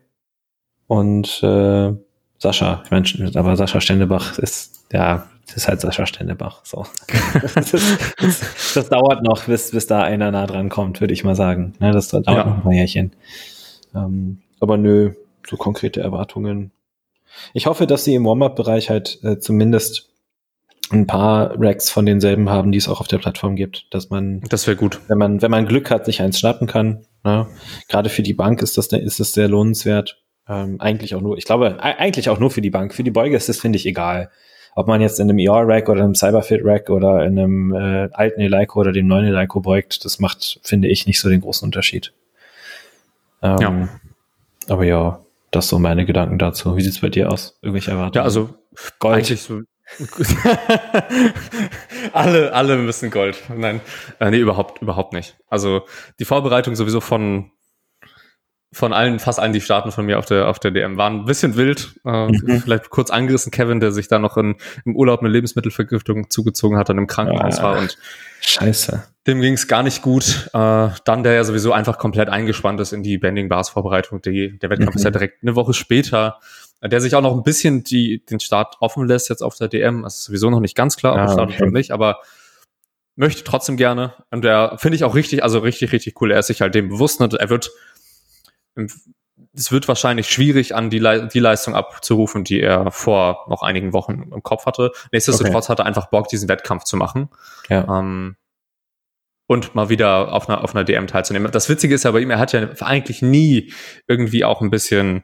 und 0.87 1.41
äh, 1.43 1.93
Sascha, 2.37 2.81
ich 2.83 2.91
meine, 2.91 3.31
aber 3.35 3.55
Sascha 3.55 3.79
Stendebach 3.79 4.37
ist, 4.39 4.85
ja, 4.91 5.27
das 5.45 5.57
ist 5.57 5.67
halt 5.67 5.81
Sascha 5.81 6.05
Stendebach. 6.05 6.63
So. 6.65 6.85
das, 7.55 7.73
ist, 7.73 7.99
das, 8.17 8.73
das, 8.73 8.89
dauert 8.89 9.23
noch, 9.23 9.45
bis, 9.45 9.71
bis 9.71 9.87
da 9.87 10.03
einer 10.03 10.31
nah 10.31 10.45
dran 10.45 10.69
kommt, 10.69 11.01
würde 11.01 11.13
ich 11.13 11.23
mal 11.23 11.35
sagen. 11.35 11.73
Ja, 11.79 11.91
das 11.91 12.09
dauert 12.09 12.27
ja. 12.27 12.45
noch 12.45 12.65
ein 12.65 12.71
Jährchen. 12.71 13.13
Ähm, 13.95 14.41
aber 14.59 14.77
nö, 14.77 15.13
so 15.47 15.57
konkrete 15.57 16.01
Erwartungen. 16.01 16.71
Ich 17.53 17.65
hoffe, 17.65 17.87
dass 17.87 18.03
sie 18.03 18.15
im 18.15 18.25
Warm-Up-Bereich 18.25 18.89
halt 18.89 19.19
äh, 19.23 19.39
zumindest 19.39 20.09
ein 20.91 21.07
paar 21.07 21.55
Racks 21.59 21.89
von 21.89 22.05
denselben 22.05 22.49
haben, 22.49 22.71
die 22.71 22.77
es 22.77 22.87
auch 22.87 22.99
auf 22.99 23.07
der 23.07 23.17
Plattform 23.17 23.55
gibt, 23.55 23.87
dass 23.91 24.09
man, 24.09 24.41
das 24.41 24.67
wäre 24.67 24.77
gut, 24.77 24.99
wenn 25.07 25.17
man, 25.17 25.41
wenn 25.41 25.51
man 25.51 25.65
Glück 25.65 25.89
hat, 25.89 26.05
sich 26.05 26.21
eins 26.21 26.39
schnappen 26.39 26.67
kann. 26.67 27.05
Ne? 27.23 27.47
Gerade 27.87 28.09
für 28.09 28.23
die 28.23 28.33
Bank 28.33 28.61
ist 28.61 28.77
das, 28.77 28.87
ist 28.87 29.19
das 29.19 29.33
sehr 29.33 29.47
lohnenswert. 29.47 30.21
Ähm, 30.47 30.79
eigentlich 30.79 31.15
auch 31.15 31.21
nur, 31.21 31.37
ich 31.37 31.45
glaube, 31.45 31.81
eigentlich 31.81 32.29
auch 32.29 32.39
nur 32.39 32.51
für 32.51 32.61
die 32.61 32.69
Bank. 32.69 32.93
Für 32.93 33.03
die 33.03 33.11
Beuge 33.11 33.35
ist 33.35 33.49
das, 33.49 33.59
finde 33.59 33.77
ich, 33.77 33.85
egal. 33.85 34.29
Ob 34.75 34.87
man 34.87 35.01
jetzt 35.01 35.19
in 35.19 35.29
einem 35.29 35.39
ER-Rack 35.39 35.87
oder 35.87 36.03
einem 36.03 36.15
Cyberfit-Rack 36.15 36.89
oder 36.89 37.25
in 37.25 37.39
einem 37.39 37.73
äh, 37.73 38.09
alten 38.11 38.41
Eleiko 38.41 38.79
oder 38.79 38.91
dem 38.91 39.07
neuen 39.07 39.25
Eleiko 39.25 39.61
beugt, 39.61 40.03
das 40.03 40.19
macht, 40.19 40.59
finde 40.63 40.89
ich, 40.89 41.05
nicht 41.05 41.19
so 41.19 41.29
den 41.29 41.41
großen 41.41 41.65
Unterschied. 41.65 42.11
Ähm, 43.41 43.57
ja. 43.59 43.89
Aber 44.69 44.83
ja, 44.83 45.19
das 45.51 45.67
so 45.67 45.77
meine 45.79 46.05
Gedanken 46.05 46.39
dazu. 46.39 46.75
Wie 46.75 46.81
sieht's 46.81 47.01
bei 47.01 47.09
dir 47.09 47.31
aus? 47.31 47.57
Irgendwelche 47.61 47.91
Erwartungen? 47.91 48.15
Ja, 48.15 48.23
also 48.23 48.49
Gold. 48.99 49.17
Eigentlich 49.17 49.41
so 49.41 49.61
alle, 52.13 52.53
alle 52.53 52.77
müssen 52.77 53.11
Gold. 53.11 53.41
Nein, 53.55 53.81
äh, 54.19 54.29
nee, 54.31 54.39
überhaupt, 54.39 54.81
überhaupt 54.81 55.13
nicht. 55.13 55.37
Also 55.47 55.85
die 56.19 56.25
Vorbereitung 56.25 56.75
sowieso 56.75 57.01
von 57.01 57.51
von 58.73 58.91
allen, 58.91 59.19
fast 59.19 59.39
allen, 59.39 59.53
die 59.53 59.61
starten 59.61 59.91
von 59.91 60.05
mir 60.05 60.17
auf 60.17 60.25
der, 60.25 60.47
auf 60.47 60.59
der 60.59 60.71
DM, 60.71 60.97
waren 60.97 61.21
ein 61.21 61.25
bisschen 61.25 61.55
wild. 61.55 61.93
Äh, 62.05 62.27
mhm. 62.27 62.61
Vielleicht 62.61 62.89
kurz 62.89 63.11
angerissen, 63.11 63.51
Kevin, 63.51 63.79
der 63.79 63.91
sich 63.91 64.07
da 64.07 64.19
noch 64.19 64.35
in, 64.35 64.55
im 64.83 64.95
Urlaub 64.95 65.19
eine 65.19 65.29
Lebensmittelvergiftung 65.29 66.29
zugezogen 66.29 66.77
hat 66.77 66.89
und 66.89 66.97
im 66.97 67.07
Krankenhaus 67.07 67.59
ah, 67.59 67.63
war 67.63 67.77
und 67.77 67.97
Scheiße. 68.41 69.03
Dem 69.25 69.39
ging 69.39 69.53
es 69.53 69.67
gar 69.67 69.83
nicht 69.83 70.01
gut. 70.01 70.49
Äh, 70.53 70.89
dann, 71.05 71.23
der 71.23 71.33
ja 71.33 71.43
sowieso 71.43 71.71
einfach 71.71 71.97
komplett 71.97 72.29
eingespannt 72.29 72.81
ist 72.81 72.91
in 72.91 73.03
die 73.03 73.17
Bending 73.17 73.47
Bars 73.47 73.69
Vorbereitung. 73.69 74.21
Die, 74.21 74.57
der 74.59 74.69
Wettkampf 74.69 74.95
mhm. 74.95 74.97
ist 74.97 75.05
ja 75.05 75.11
direkt 75.11 75.43
eine 75.43 75.55
Woche 75.55 75.73
später. 75.73 76.39
Der 76.83 77.01
sich 77.01 77.15
auch 77.15 77.21
noch 77.21 77.33
ein 77.33 77.43
bisschen 77.43 77.83
die, 77.83 78.23
den 78.25 78.39
Start 78.39 78.75
offen 78.79 79.07
lässt 79.07 79.29
jetzt 79.29 79.41
auf 79.41 79.55
der 79.55 79.67
DM. 79.67 80.03
Das 80.03 80.19
ist 80.19 80.23
sowieso 80.25 80.49
noch 80.49 80.59
nicht 80.59 80.75
ganz 80.75 80.97
klar, 80.97 81.13
ob 81.13 81.19
ah, 81.19 81.23
er 81.23 81.31
startet 81.31 81.55
okay. 81.55 81.63
oder 81.63 81.71
nicht, 81.71 81.91
aber 81.91 82.19
möchte 83.15 83.43
trotzdem 83.43 83.77
gerne. 83.77 84.13
Und 84.31 84.43
der 84.43 84.75
finde 84.77 84.95
ich 84.95 85.03
auch 85.03 85.15
richtig, 85.15 85.43
also 85.43 85.59
richtig, 85.59 85.91
richtig 85.91 86.19
cool. 86.21 86.31
Er 86.31 86.39
ist 86.39 86.47
sich 86.47 86.61
halt 86.61 86.75
dem 86.75 86.89
bewusst. 86.89 87.21
Und 87.21 87.33
er 87.33 87.49
wird 87.49 87.71
es 89.55 89.71
wird 89.71 89.87
wahrscheinlich 89.87 90.29
schwierig, 90.29 90.75
an 90.75 90.89
die, 90.89 90.99
Le 90.99 91.27
die 91.27 91.39
Leistung 91.39 91.75
abzurufen, 91.75 92.43
die 92.43 92.59
er 92.59 92.91
vor 92.91 93.45
noch 93.47 93.61
einigen 93.61 93.93
Wochen 93.93 94.31
im 94.33 94.43
Kopf 94.43 94.65
hatte. 94.65 94.91
Nichtsdestotrotz 95.11 95.65
okay. 95.65 95.71
hat 95.71 95.79
er 95.79 95.85
einfach 95.85 96.07
Bock, 96.07 96.27
diesen 96.27 96.49
Wettkampf 96.49 96.83
zu 96.83 96.97
machen. 96.97 97.29
Ja. 97.69 97.99
Ähm, 97.99 98.35
und 99.45 99.75
mal 99.75 99.89
wieder 99.89 100.33
auf 100.33 100.49
einer, 100.49 100.63
auf 100.63 100.73
einer 100.73 100.83
DM 100.83 101.05
teilzunehmen. 101.05 101.51
Das 101.51 101.69
Witzige 101.69 101.93
ist 101.93 102.03
ja 102.03 102.11
bei 102.11 102.21
ihm, 102.21 102.31
er 102.31 102.39
hat 102.39 102.53
ja 102.53 102.67
eigentlich 102.79 103.21
nie 103.21 103.73
irgendwie 104.07 104.43
auch 104.43 104.61
ein 104.61 104.71
bisschen 104.71 105.23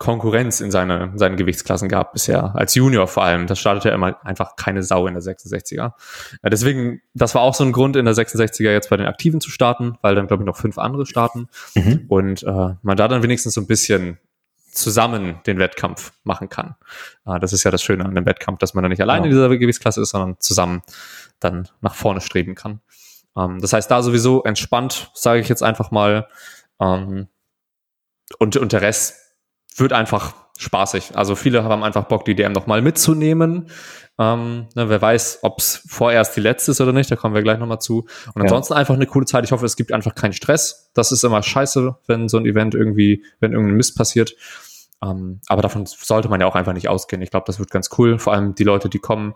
Konkurrenz 0.00 0.62
in 0.62 0.70
seine, 0.70 1.12
seinen 1.16 1.36
Gewichtsklassen 1.36 1.86
gab 1.86 2.14
bisher, 2.14 2.56
als 2.56 2.74
Junior 2.74 3.06
vor 3.06 3.22
allem. 3.22 3.46
Das 3.46 3.58
startet 3.58 3.84
ja 3.84 3.92
immer 3.92 4.16
einfach 4.24 4.56
keine 4.56 4.82
Sau 4.82 5.06
in 5.06 5.12
der 5.12 5.22
66er. 5.22 5.74
Ja, 5.76 5.92
deswegen, 6.50 7.02
das 7.12 7.34
war 7.34 7.42
auch 7.42 7.54
so 7.54 7.64
ein 7.64 7.72
Grund, 7.72 7.96
in 7.96 8.06
der 8.06 8.14
66er 8.14 8.72
jetzt 8.72 8.88
bei 8.88 8.96
den 8.96 9.06
Aktiven 9.06 9.42
zu 9.42 9.50
starten, 9.50 9.98
weil 10.00 10.14
dann, 10.14 10.26
glaube 10.26 10.42
ich, 10.42 10.46
noch 10.46 10.56
fünf 10.56 10.78
andere 10.78 11.04
starten. 11.04 11.48
Mhm. 11.74 12.06
Und 12.08 12.42
äh, 12.44 12.74
man 12.80 12.96
da 12.96 13.08
dann 13.08 13.22
wenigstens 13.22 13.52
so 13.52 13.60
ein 13.60 13.66
bisschen 13.66 14.18
zusammen 14.72 15.40
den 15.46 15.58
Wettkampf 15.58 16.14
machen 16.24 16.48
kann. 16.48 16.76
Äh, 17.26 17.38
das 17.38 17.52
ist 17.52 17.64
ja 17.64 17.70
das 17.70 17.82
Schöne 17.82 18.06
an 18.06 18.14
dem 18.14 18.24
Wettkampf, 18.24 18.58
dass 18.58 18.72
man 18.72 18.82
dann 18.82 18.90
nicht 18.90 19.02
alleine 19.02 19.28
genau. 19.28 19.42
in 19.42 19.50
dieser 19.50 19.58
Gewichtsklasse 19.58 20.00
ist, 20.00 20.10
sondern 20.10 20.40
zusammen 20.40 20.80
dann 21.40 21.68
nach 21.82 21.94
vorne 21.94 22.22
streben 22.22 22.54
kann. 22.54 22.80
Ähm, 23.36 23.60
das 23.60 23.74
heißt, 23.74 23.90
da 23.90 24.02
sowieso 24.02 24.44
entspannt, 24.44 25.10
sage 25.12 25.40
ich 25.40 25.48
jetzt 25.50 25.62
einfach 25.62 25.90
mal. 25.90 26.26
Ähm, 26.80 27.28
und, 28.38 28.56
und 28.56 28.72
der 28.72 28.80
Rest 28.80 29.29
wird 29.76 29.92
einfach 29.92 30.34
spaßig. 30.58 31.12
Also 31.16 31.36
viele 31.36 31.64
haben 31.64 31.82
einfach 31.82 32.04
Bock, 32.04 32.24
die 32.24 32.34
DM 32.34 32.52
nochmal 32.52 32.82
mitzunehmen. 32.82 33.70
Ähm, 34.18 34.66
ne, 34.74 34.90
wer 34.90 35.00
weiß, 35.00 35.38
ob 35.42 35.58
es 35.58 35.82
vorerst 35.88 36.36
die 36.36 36.40
letzte 36.40 36.72
ist 36.72 36.80
oder 36.82 36.92
nicht, 36.92 37.10
da 37.10 37.16
kommen 37.16 37.34
wir 37.34 37.42
gleich 37.42 37.58
nochmal 37.58 37.80
zu. 37.80 38.00
Und 38.34 38.36
ja. 38.36 38.42
ansonsten 38.42 38.74
einfach 38.74 38.94
eine 38.94 39.06
coole 39.06 39.24
Zeit. 39.24 39.44
Ich 39.44 39.52
hoffe, 39.52 39.64
es 39.64 39.76
gibt 39.76 39.92
einfach 39.92 40.14
keinen 40.14 40.34
Stress. 40.34 40.90
Das 40.92 41.12
ist 41.12 41.24
immer 41.24 41.42
scheiße, 41.42 41.96
wenn 42.06 42.28
so 42.28 42.36
ein 42.36 42.44
Event 42.44 42.74
irgendwie, 42.74 43.24
wenn 43.40 43.52
irgendein 43.52 43.76
Mist 43.76 43.96
passiert. 43.96 44.34
Ähm, 45.02 45.40
aber 45.46 45.62
davon 45.62 45.86
sollte 45.86 46.28
man 46.28 46.40
ja 46.40 46.46
auch 46.46 46.54
einfach 46.54 46.74
nicht 46.74 46.88
ausgehen. 46.88 47.22
Ich 47.22 47.30
glaube, 47.30 47.44
das 47.46 47.58
wird 47.58 47.70
ganz 47.70 47.88
cool. 47.96 48.18
Vor 48.18 48.34
allem 48.34 48.54
die 48.54 48.64
Leute, 48.64 48.90
die 48.90 48.98
kommen, 48.98 49.34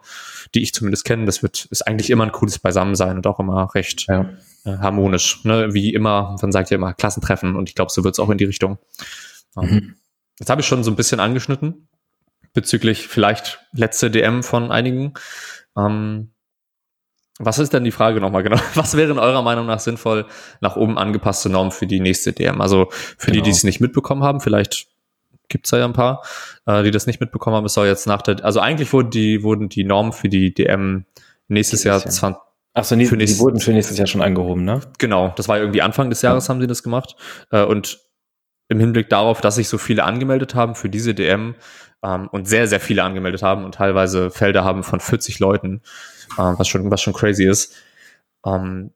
die 0.55 0.63
ich 0.63 0.75
zumindest 0.75 1.07
kenne, 1.07 1.25
das 1.25 1.43
wird, 1.43 1.65
ist 1.71 1.87
eigentlich 1.87 2.11
immer 2.11 2.25
ein 2.25 2.33
cooles 2.33 2.59
Beisammensein 2.59 3.17
und 3.17 3.27
auch 3.27 3.41
immer 3.41 3.75
recht 3.75 4.07
ja. 4.09 4.29
äh, 4.65 4.77
harmonisch. 4.77 5.43
Ne? 5.45 5.73
Wie 5.73 5.95
immer, 5.95 6.37
man 6.43 6.53
sagt 6.53 6.69
ja 6.69 6.75
immer 6.75 6.93
Klassentreffen 6.93 7.57
und 7.57 7.71
ich 7.71 7.75
glaube, 7.75 7.91
so 7.91 8.05
wird 8.05 8.15
es 8.15 8.19
auch 8.19 8.29
in 8.29 8.37
die 8.37 8.45
Richtung. 8.45 8.77
Ähm, 9.57 9.71
mhm. 9.71 9.95
Jetzt 10.39 10.51
habe 10.51 10.61
ich 10.61 10.67
schon 10.67 10.85
so 10.85 10.91
ein 10.91 10.97
bisschen 10.97 11.21
angeschnitten 11.21 11.89
bezüglich 12.55 13.09
vielleicht 13.09 13.59
letzte 13.73 14.11
DM 14.11 14.43
von 14.43 14.71
einigen. 14.71 15.15
Ähm, 15.77 16.31
was 17.41 17.59
ist 17.59 17.73
denn 17.73 17.83
die 17.83 17.91
Frage 17.91 18.21
nochmal 18.21 18.45
genau? 18.45 18.59
Was 18.75 18.97
wären 18.97 19.19
eurer 19.19 19.43
Meinung 19.43 19.67
nach 19.67 19.81
sinnvoll 19.81 20.27
nach 20.61 20.77
oben 20.77 20.97
angepasste 20.97 21.51
Normen 21.51 21.73
für 21.73 21.89
die 21.89 21.99
nächste 21.99 22.33
DM? 22.33 22.61
Also 22.61 22.89
für 22.91 23.33
genau. 23.33 23.43
die, 23.43 23.43
die 23.43 23.51
es 23.51 23.65
nicht 23.65 23.81
mitbekommen 23.81 24.23
haben, 24.23 24.41
vielleicht 24.41 24.87
gibt's 25.49 25.71
da 25.71 25.79
ja 25.79 25.85
ein 25.85 25.93
paar, 25.93 26.23
äh, 26.67 26.85
die 26.85 26.93
das 26.93 27.09
nicht 27.09 27.21
mitbekommen 27.21 27.57
haben. 27.57 27.65
Es 27.65 27.75
soll 27.75 27.89
jetzt 27.89 28.07
nach 28.07 28.23
der, 28.23 28.45
also 28.45 28.61
eigentlich 28.61 28.93
wurden 28.93 29.11
die, 29.11 29.43
wurden 29.43 29.69
die 29.69 29.83
Normen 29.83 30.13
für 30.13 30.29
die 30.29 30.55
DM 30.55 31.07
nächstes 31.49 31.83
Jahr, 31.83 31.99
Jahr 31.99 32.09
20, 32.09 32.41
Ach 32.77 32.85
so, 32.85 32.97
nee, 32.97 33.07
für 33.07 33.17
nächstes, 33.17 33.39
die 33.39 33.45
wurden 33.45 33.61
für 33.61 33.73
nächstes 33.73 33.99
Jahr 33.99 34.07
schon 34.09 34.23
angehoben, 34.23 34.65
ne? 34.65 34.81
Genau, 34.99 35.33
das 35.37 35.47
war 35.47 35.59
irgendwie 35.59 35.83
Anfang 35.83 36.11
des 36.11 36.23
Jahres 36.23 36.47
ja. 36.47 36.55
haben 36.55 36.61
sie 36.61 36.67
das 36.67 36.83
gemacht. 36.83 37.15
Äh, 37.51 37.65
und 37.65 38.01
im 38.69 38.81
Hinblick 38.81 39.09
darauf, 39.09 39.41
dass 39.41 39.57
sich 39.57 39.69
so 39.69 39.79
viele 39.79 40.05
angemeldet 40.05 40.55
haben 40.55 40.75
für 40.75 40.89
diese 40.89 41.15
DM 41.15 41.55
ähm, 42.03 42.29
und 42.29 42.49
sehr, 42.49 42.67
sehr 42.67 42.81
viele 42.81 43.03
angemeldet 43.03 43.43
haben 43.43 43.65
und 43.65 43.75
teilweise 43.75 44.31
Felder 44.31 44.65
haben 44.65 44.83
von 44.83 45.01
40 45.01 45.39
Leuten, 45.39 45.83
ähm, 46.39 46.55
was, 46.59 46.69
schon, 46.69 46.91
was 46.91 47.03
schon 47.03 47.13
crazy 47.13 47.45
ist. 47.45 47.75
Ähm, 48.45 48.93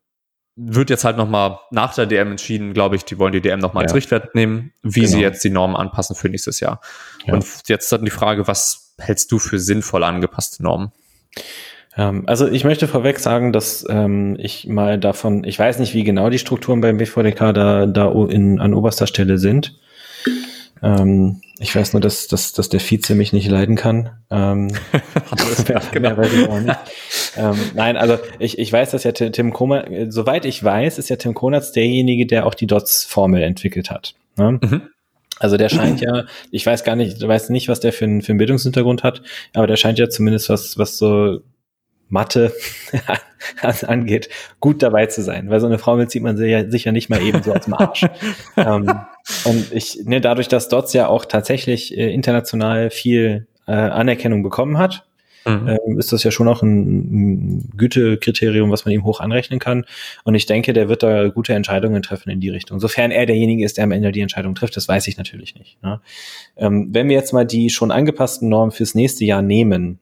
wird 0.60 0.90
jetzt 0.90 1.04
halt 1.04 1.16
nochmal 1.16 1.60
nach 1.70 1.94
der 1.94 2.06
DM 2.06 2.32
entschieden, 2.32 2.74
glaube 2.74 2.96
ich, 2.96 3.04
die 3.04 3.18
wollen 3.18 3.32
die 3.32 3.40
DM 3.40 3.60
nochmal 3.60 3.82
ja. 3.82 3.86
als 3.86 3.94
Richtwert 3.94 4.34
nehmen, 4.34 4.72
wie 4.82 5.00
genau. 5.00 5.12
sie 5.12 5.20
jetzt 5.20 5.44
die 5.44 5.50
Normen 5.50 5.76
anpassen 5.76 6.16
für 6.16 6.28
nächstes 6.28 6.58
Jahr. 6.58 6.80
Ja. 7.26 7.34
Und 7.34 7.46
jetzt 7.68 7.92
dann 7.92 8.04
die 8.04 8.10
Frage, 8.10 8.48
was 8.48 8.94
hältst 8.98 9.30
du 9.30 9.38
für 9.38 9.60
sinnvoll 9.60 10.02
angepasste 10.02 10.64
Normen? 10.64 10.90
Ähm, 11.98 12.22
also 12.26 12.46
ich 12.46 12.64
möchte 12.64 12.88
vorweg 12.88 13.18
sagen, 13.18 13.52
dass 13.52 13.84
ähm, 13.90 14.36
ich 14.38 14.66
mal 14.68 14.98
davon, 14.98 15.44
ich 15.44 15.58
weiß 15.58 15.80
nicht, 15.80 15.94
wie 15.94 16.04
genau 16.04 16.30
die 16.30 16.38
Strukturen 16.38 16.80
beim 16.80 16.96
BVDK 16.96 17.52
da, 17.52 17.86
da 17.86 18.10
in, 18.30 18.60
an 18.60 18.72
oberster 18.72 19.08
Stelle 19.08 19.38
sind. 19.38 19.74
Ähm, 20.80 21.40
ich 21.58 21.74
weiß 21.74 21.92
nur, 21.92 22.00
dass, 22.00 22.28
dass, 22.28 22.52
dass 22.52 22.68
der 22.68 22.78
Vize 22.78 23.16
mich 23.16 23.32
nicht 23.32 23.48
leiden 23.48 23.74
kann. 23.74 24.10
Ähm, 24.30 24.68
mehr, 25.68 25.82
genau. 25.92 26.08
mehr 26.08 26.16
weiß 26.16 26.32
ich 26.32 26.48
auch 26.48 26.60
nicht. 26.60 26.78
ähm, 27.36 27.56
nein, 27.74 27.96
also 27.96 28.16
ich, 28.38 28.60
ich 28.60 28.72
weiß, 28.72 28.92
dass 28.92 29.02
ja 29.02 29.10
Tim 29.10 29.52
Konatz, 29.52 30.14
soweit 30.14 30.44
ich 30.44 30.62
weiß, 30.62 30.98
ist 30.98 31.08
ja 31.08 31.16
Tim 31.16 31.34
Konatz 31.34 31.72
derjenige, 31.72 32.26
der 32.26 32.46
auch 32.46 32.54
die 32.54 32.68
DOTS-Formel 32.68 33.42
entwickelt 33.42 33.90
hat. 33.90 34.14
Ne? 34.36 34.60
Mhm. 34.62 34.82
Also 35.40 35.56
der 35.56 35.68
scheint 35.68 36.00
ja, 36.00 36.24
ich 36.50 36.66
weiß 36.66 36.84
gar 36.84 36.96
nicht, 36.96 37.26
weiß 37.26 37.50
nicht, 37.50 37.68
was 37.68 37.80
der 37.80 37.92
für, 37.92 38.04
einen, 38.04 38.22
für 38.22 38.30
einen 38.30 38.38
Bildungshintergrund 38.38 39.04
hat, 39.04 39.22
aber 39.54 39.66
der 39.66 39.76
scheint 39.76 39.98
ja 39.98 40.08
zumindest 40.08 40.48
was, 40.48 40.78
was 40.78 40.98
so 40.98 41.40
Mathe 42.08 42.52
angeht, 43.86 44.28
gut 44.60 44.82
dabei 44.82 45.06
zu 45.06 45.22
sein, 45.22 45.50
weil 45.50 45.60
so 45.60 45.66
eine 45.66 45.78
Formel 45.78 46.08
zieht 46.08 46.22
man 46.22 46.36
sicher, 46.36 46.70
sicher 46.70 46.92
nicht 46.92 47.08
mal 47.08 47.22
eben 47.22 47.42
so 47.42 47.52
aus 47.52 47.64
dem 47.64 47.74
Arsch. 47.74 48.06
ähm, 48.56 48.90
und 49.44 49.72
ich, 49.72 50.00
ne, 50.04 50.20
dadurch, 50.20 50.48
dass 50.48 50.68
Dots 50.68 50.92
ja 50.92 51.08
auch 51.08 51.24
tatsächlich 51.24 51.96
äh, 51.96 52.12
international 52.12 52.90
viel 52.90 53.46
äh, 53.66 53.72
Anerkennung 53.72 54.42
bekommen 54.42 54.78
hat, 54.78 55.06
mhm. 55.44 55.68
ähm, 55.68 55.98
ist 55.98 56.12
das 56.12 56.24
ja 56.24 56.30
schon 56.30 56.48
auch 56.48 56.62
ein, 56.62 57.58
ein 57.58 57.70
Gütekriterium, 57.76 58.70
was 58.70 58.84
man 58.84 58.94
ihm 58.94 59.04
hoch 59.04 59.20
anrechnen 59.20 59.58
kann. 59.58 59.84
Und 60.24 60.34
ich 60.34 60.46
denke, 60.46 60.72
der 60.72 60.88
wird 60.88 61.02
da 61.02 61.28
gute 61.28 61.54
Entscheidungen 61.54 62.02
treffen 62.02 62.30
in 62.30 62.40
die 62.40 62.50
Richtung. 62.50 62.80
Sofern 62.80 63.10
er 63.10 63.26
derjenige 63.26 63.64
ist, 63.64 63.76
der 63.76 63.84
am 63.84 63.92
Ende 63.92 64.12
die 64.12 64.20
Entscheidung 64.20 64.54
trifft, 64.54 64.76
das 64.76 64.88
weiß 64.88 65.06
ich 65.08 65.16
natürlich 65.16 65.54
nicht. 65.54 65.82
Ne? 65.82 66.00
Ähm, 66.56 66.88
wenn 66.92 67.08
wir 67.08 67.16
jetzt 67.16 67.32
mal 67.32 67.46
die 67.46 67.70
schon 67.70 67.90
angepassten 67.90 68.48
Normen 68.48 68.72
fürs 68.72 68.94
nächste 68.94 69.24
Jahr 69.24 69.42
nehmen, 69.42 69.98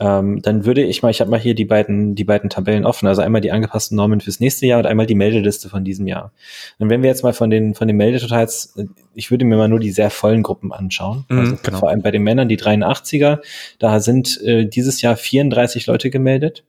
ähm, 0.00 0.40
dann 0.40 0.64
würde 0.64 0.82
ich 0.82 1.02
mal, 1.02 1.10
ich 1.10 1.20
habe 1.20 1.30
mal 1.30 1.38
hier 1.38 1.54
die 1.54 1.66
beiden, 1.66 2.14
die 2.14 2.24
beiden 2.24 2.48
Tabellen 2.48 2.86
offen, 2.86 3.06
also 3.06 3.20
einmal 3.20 3.42
die 3.42 3.52
angepassten 3.52 3.96
Normen 3.96 4.22
fürs 4.22 4.40
nächste 4.40 4.66
Jahr 4.66 4.78
und 4.78 4.86
einmal 4.86 5.04
die 5.04 5.14
Meldeliste 5.14 5.68
von 5.68 5.84
diesem 5.84 6.06
Jahr. 6.06 6.32
Und 6.78 6.88
wenn 6.88 7.02
wir 7.02 7.10
jetzt 7.10 7.22
mal 7.22 7.34
von 7.34 7.50
den, 7.50 7.74
von 7.74 7.86
den 7.86 7.98
Meldetotals, 7.98 8.74
ich 9.14 9.30
würde 9.30 9.44
mir 9.44 9.58
mal 9.58 9.68
nur 9.68 9.78
die 9.78 9.90
sehr 9.90 10.08
vollen 10.08 10.42
Gruppen 10.42 10.72
anschauen. 10.72 11.26
Mhm, 11.28 11.38
also 11.38 11.56
genau. 11.62 11.78
Vor 11.80 11.90
allem 11.90 12.00
bei 12.00 12.10
den 12.10 12.22
Männern, 12.22 12.48
die 12.48 12.58
83er, 12.58 13.40
da 13.78 14.00
sind 14.00 14.40
äh, 14.42 14.66
dieses 14.66 15.02
Jahr 15.02 15.16
34 15.16 15.86
Leute 15.86 16.08
gemeldet. 16.08 16.64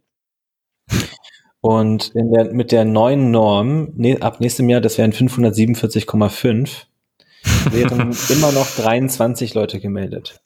Und 1.62 2.14
der, 2.16 2.52
mit 2.52 2.74
der 2.74 2.84
neuen 2.84 3.32
Norm, 3.32 3.94
ne, 3.96 4.18
ab 4.20 4.42
nächstem 4.42 4.68
Jahr, 4.68 4.82
das 4.82 4.98
wären 4.98 5.14
547,5, 5.14 6.70
wären 7.72 8.16
immer 8.30 8.52
noch 8.52 8.70
23 8.76 9.54
Leute 9.54 9.80
gemeldet. 9.80 10.42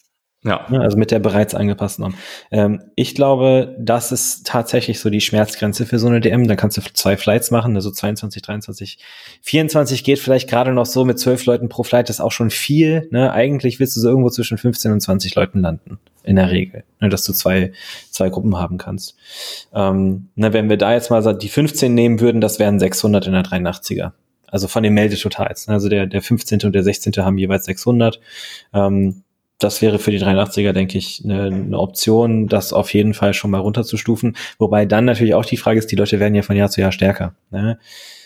Ja. 0.46 0.64
Also 0.68 0.96
mit 0.96 1.10
der 1.10 1.18
bereits 1.18 1.56
angepassten 1.56 2.04
Norm. 2.04 2.14
Ähm, 2.52 2.84
ich 2.96 3.16
glaube, 3.16 3.76
das 3.80 4.12
ist 4.12 4.46
tatsächlich 4.46 5.00
so 5.00 5.10
die 5.10 5.22
Schmerzgrenze 5.22 5.88
für 5.88 5.98
so 5.98 6.08
eine 6.08 6.22
DM. 6.22 6.48
Dann 6.48 6.56
kannst 6.56 6.78
du 6.78 6.82
zwei 6.94 7.18
Flights 7.18 7.50
machen, 7.50 7.76
also 7.76 7.90
22, 7.90 8.44
23, 8.44 9.00
24 9.42 10.04
geht 10.04 10.20
vielleicht 10.20 10.48
gerade 10.48 10.72
noch 10.72 10.86
so 10.86 11.04
mit 11.04 11.18
zwölf 11.18 11.46
Leuten 11.46 11.68
pro 11.68 11.82
Flight, 11.82 12.12
ist 12.12 12.22
auch 12.22 12.32
schon 12.32 12.52
viel. 12.52 13.08
Ne? 13.10 13.32
Eigentlich 13.34 13.80
willst 13.80 13.96
du 13.98 14.02
so 14.02 14.10
irgendwo 14.10 14.30
zwischen 14.30 14.60
15 14.60 14.92
und 14.92 15.02
20 15.02 15.34
Leuten 15.34 15.62
landen, 15.62 15.98
in 16.24 16.36
der 16.36 16.52
Regel, 16.52 16.84
ne? 17.02 17.10
dass 17.10 17.24
du 17.26 17.34
zwei, 17.34 17.72
zwei 18.12 18.30
Gruppen 18.30 18.56
haben 18.58 18.78
kannst. 18.78 19.18
Ähm, 19.74 20.30
ne, 20.36 20.54
wenn 20.54 20.70
wir 20.70 20.78
da 20.78 20.94
jetzt 20.94 21.10
mal 21.10 21.24
die 21.36 21.50
15 21.50 21.92
nehmen 21.92 22.20
würden, 22.20 22.40
das 22.40 22.60
wären 22.60 22.80
600 22.80 23.26
in 23.26 23.34
der 23.34 23.44
83er. 23.44 24.12
Also 24.48 24.68
von 24.68 24.84
den 24.84 24.94
Meldetotals. 24.94 25.68
Ne? 25.68 25.74
Also 25.74 25.90
der, 25.90 26.06
der 26.06 26.22
15. 26.22 26.62
und 26.66 26.74
der 26.74 26.84
16. 26.84 27.14
haben 27.18 27.38
jeweils 27.40 27.66
600. 27.66 28.20
Ähm, 28.74 29.24
das 29.60 29.82
wäre 29.82 30.00
für 30.00 30.12
die 30.12 30.20
83er, 30.20 30.74
denke 30.74 30.98
ich, 30.98 31.22
eine, 31.24 31.44
eine, 31.44 31.80
Option, 31.80 32.48
das 32.48 32.74
auf 32.74 32.94
jeden 32.94 33.14
Fall 33.14 33.34
schon 33.34 33.52
mal 33.52 33.62
runterzustufen. 33.62 34.36
Wobei 34.60 34.86
dann 34.86 35.06
natürlich 35.06 35.34
auch 35.34 35.46
die 35.46 35.58
Frage 35.58 35.80
ist, 35.80 35.92
die 35.92 35.96
Leute 35.96 36.20
werden 36.20 36.36
ja 36.36 36.42
von 36.42 36.56
Jahr 36.56 36.70
zu 36.70 36.82
Jahr 36.82 36.92
stärker. 36.92 37.36
Ne? 37.52 37.80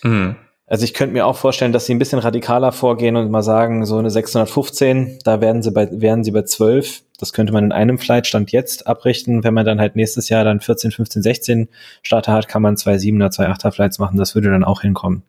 Mhm. 0.04 0.36
Also 0.66 0.84
ich 0.84 0.94
könnte 0.94 1.14
mir 1.14 1.26
auch 1.26 1.36
vorstellen, 1.36 1.72
dass 1.72 1.88
sie 1.88 1.96
ein 1.96 2.00
bisschen 2.00 2.20
radikaler 2.20 2.72
vorgehen 2.72 3.16
und 3.16 3.32
mal 3.32 3.42
sagen, 3.42 3.86
so 3.88 3.98
eine 3.98 4.12
615, 4.12 5.18
da 5.24 5.42
werden 5.42 5.64
sie 5.64 5.72
bei, 5.72 5.90
werden 5.92 6.24
sie 6.24 6.30
bei 6.30 6.44
12. 6.44 7.04
Das 7.18 7.34
könnte 7.34 7.52
man 7.52 7.64
in 7.64 7.72
einem 7.72 7.98
Flight 7.98 8.28
Stand 8.28 8.52
jetzt 8.52 8.86
abrichten. 8.86 9.44
Wenn 9.44 9.56
man 9.56 9.66
dann 9.66 9.80
halt 9.80 9.96
nächstes 9.96 10.30
Jahr 10.30 10.44
dann 10.44 10.60
14, 10.60 10.92
15, 10.92 11.24
16 11.24 11.70
Starter 12.04 12.34
hat, 12.34 12.48
kann 12.48 12.62
man 12.62 12.78
zwei 12.78 12.96
7er, 12.96 13.32
zwei 13.32 13.48
8er 13.48 13.72
Flights 13.72 13.98
machen. 13.98 14.18
Das 14.18 14.36
würde 14.36 14.52
dann 14.52 14.64
auch 14.64 14.82
hinkommen. 14.82 15.24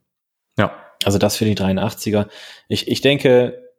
Ja. 0.59 0.73
Also 1.05 1.17
das 1.17 1.37
für 1.37 1.47
die 1.47 1.57
83er. 1.57 2.27
Ich, 2.69 2.89
ich 2.89 3.01
denke, 3.01 3.70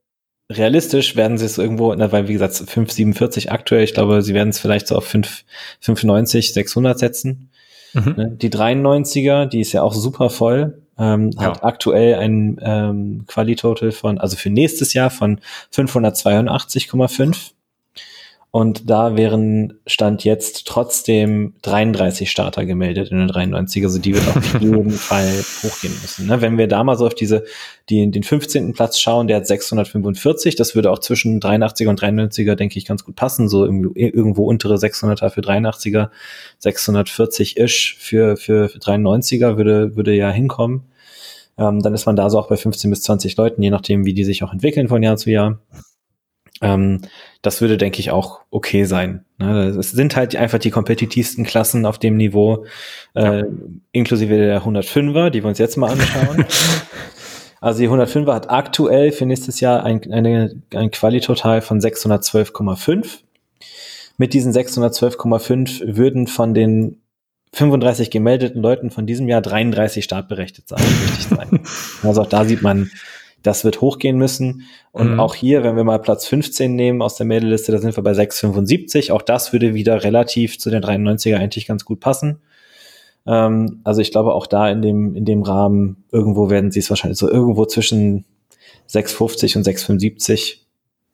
realistisch 0.58 1.16
werden 1.16 1.38
sie 1.38 1.46
es 1.46 1.58
irgendwo, 1.58 1.94
na, 1.96 2.12
weil 2.12 2.28
wie 2.28 2.34
gesagt 2.34 2.54
5,47 2.54 3.50
aktuell, 3.50 3.84
ich 3.84 3.94
glaube, 3.94 4.22
sie 4.22 4.34
werden 4.34 4.50
es 4.50 4.60
vielleicht 4.60 4.88
so 4.88 4.96
auf 4.96 5.06
5, 5.06 5.44
5,90, 5.84 6.54
600 6.54 7.00
setzen. 7.00 7.50
Mhm. 7.94 8.14
Ne, 8.18 8.32
die 8.32 8.50
93er, 8.50 9.46
die 9.46 9.62
ist 9.62 9.72
ja 9.74 9.82
auch 9.84 9.94
super 9.94 10.30
voll, 10.30 10.82
ähm, 10.98 11.32
ja. 11.32 11.48
hat 11.48 11.64
aktuell 11.64 12.16
ein 12.16 12.60
ähm, 12.62 13.24
Qualitotal 13.28 13.92
von, 13.92 14.18
also 14.18 14.38
für 14.38 14.50
nächstes 14.50 14.94
Jahr 14.94 15.10
von 15.10 15.40
582,5. 15.74 17.52
Und 18.54 18.90
da 18.90 19.16
wären 19.16 19.80
Stand 19.88 20.26
jetzt 20.26 20.68
trotzdem 20.68 21.54
33 21.62 22.30
Starter 22.30 22.66
gemeldet 22.66 23.10
in 23.10 23.20
den 23.20 23.30
93. 23.30 23.86
Also 23.86 23.98
die 23.98 24.14
wird 24.14 24.28
auf 24.28 24.54
jeden 24.60 24.92
Fall 24.92 25.30
hochgehen 25.64 25.94
müssen. 26.02 26.28
Ne? 26.28 26.42
Wenn 26.42 26.58
wir 26.58 26.68
da 26.68 26.84
mal 26.84 26.98
so 26.98 27.08
auf 27.08 27.16
diese, 27.16 27.46
die, 27.88 28.12
den 28.12 28.24
15. 28.24 28.74
Platz 28.74 29.00
schauen, 29.00 29.28
der 29.28 29.38
hat 29.38 29.48
645. 29.48 30.58
Das 30.58 30.76
würde 30.76 30.92
auch 30.92 31.00
zwischen 31.00 31.40
83er 31.40 31.88
und 31.88 32.02
93er, 32.02 32.56
denke 32.56 32.78
ich, 32.78 32.86
ganz 32.86 33.06
gut 33.06 33.16
passen. 33.16 33.48
So 33.48 33.64
irgendwo, 33.64 33.92
irgendwo 33.96 34.44
untere 34.44 34.76
600er 34.76 35.30
für 35.30 35.40
83er, 35.40 36.10
640-ish 36.62 37.96
für, 38.00 38.36
für, 38.36 38.68
für 38.68 38.80
93er 38.80 39.56
würde, 39.56 39.96
würde 39.96 40.14
ja 40.14 40.30
hinkommen. 40.30 40.84
Ähm, 41.58 41.82
dann 41.82 41.94
ist 41.94 42.06
man 42.06 42.18
da 42.18 42.30
so 42.30 42.38
auch 42.38 42.50
bei 42.50 42.58
15 42.58 42.90
bis 42.90 43.02
20 43.04 43.38
Leuten, 43.38 43.64
je 43.64 43.70
nachdem, 43.70 44.06
wie 44.06 44.14
die 44.14 44.26
sich 44.26 44.44
auch 44.44 44.52
entwickeln 44.52 44.90
von 44.90 45.02
Jahr 45.02 45.16
zu 45.16 45.32
Jahr. 45.32 45.60
Ähm, 46.62 47.02
das 47.42 47.60
würde, 47.60 47.78
denke 47.78 48.00
ich, 48.00 48.12
auch 48.12 48.42
okay 48.52 48.84
sein. 48.86 49.26
Ne? 49.40 49.70
Es 49.70 49.92
sind 49.92 50.16
halt 50.16 50.36
einfach 50.36 50.60
die 50.60 50.70
kompetitivsten 50.70 51.44
Klassen 51.44 51.86
auf 51.86 51.98
dem 51.98 52.18
Niveau, 52.18 52.66
äh, 53.16 53.44
inklusive 53.92 54.38
der 54.38 54.62
105er, 54.64 55.32
die 55.32 55.44
wir 55.44 55.50
uns 55.50 55.58
jetzt 55.58 55.78
mal 55.78 55.92
anschauen. 55.92 56.46
also 57.62 57.80
die 57.80 57.90
105er 57.90 58.34
hat 58.34 58.52
aktuell 58.52 59.12
für 59.12 59.26
nächstes 59.26 59.60
Jahr 59.60 59.84
ein, 59.84 60.12
eine, 60.12 60.56
ein 60.74 60.92
Qualitotal 60.92 61.62
von 61.62 61.80
612,5. 61.80 63.20
Mit 64.18 64.34
diesen 64.34 64.54
612,5 64.54 65.96
würden 65.96 66.28
von 66.28 66.54
den 66.54 67.02
35 67.54 68.12
gemeldeten 68.12 68.62
Leuten 68.62 68.92
von 68.92 69.06
diesem 69.06 69.28
Jahr 69.28 69.42
33 69.42 70.04
startberechtigt 70.04 70.70
sein. 70.70 70.82
sein. 71.30 71.60
Also 72.04 72.22
auch 72.22 72.28
da 72.28 72.46
sieht 72.46 72.62
man, 72.62 72.92
das 73.44 73.64
wird 73.64 73.82
hochgehen 73.82 74.18
müssen. 74.18 74.64
Und 74.92 75.14
mhm. 75.14 75.20
auch 75.20 75.36
hier, 75.36 75.64
wenn 75.64 75.76
wir 75.76 75.84
mal 75.84 76.00
Platz 76.00 76.28
15 76.28 76.76
nehmen 76.76 77.02
aus 77.02 77.16
der 77.16 77.26
Meldeliste, 77.26 77.72
da 77.72 77.80
sind 77.80 77.96
wir 77.96 78.04
bei 78.04 78.12
6,75. 78.12 79.12
Auch 79.12 79.22
das 79.22 79.54
würde 79.54 79.74
wieder 79.74 80.04
relativ 80.04 80.60
zu 80.60 80.70
den 80.70 80.84
93er 80.84 81.38
eigentlich 81.38 81.68
ganz 81.68 81.86
gut 81.86 82.00
passen. 82.00 82.42
Ähm, 83.26 83.82
also 83.84 84.02
ich 84.02 84.12
glaube, 84.12 84.34
auch 84.34 84.48
da 84.48 84.70
in 84.70 84.82
dem, 84.82 85.16
in 85.16 85.26
dem 85.26 85.44
Rahmen, 85.44 86.04
irgendwo 86.12 86.50
werden 86.50 86.72
sie 86.72 86.80
es 86.80 86.90
wahrscheinlich 86.90 87.20
so 87.20 87.30
irgendwo 87.30 87.66
zwischen 87.66 88.26
6,50 88.90 89.58
und 89.58 89.68
6,75 89.68 90.58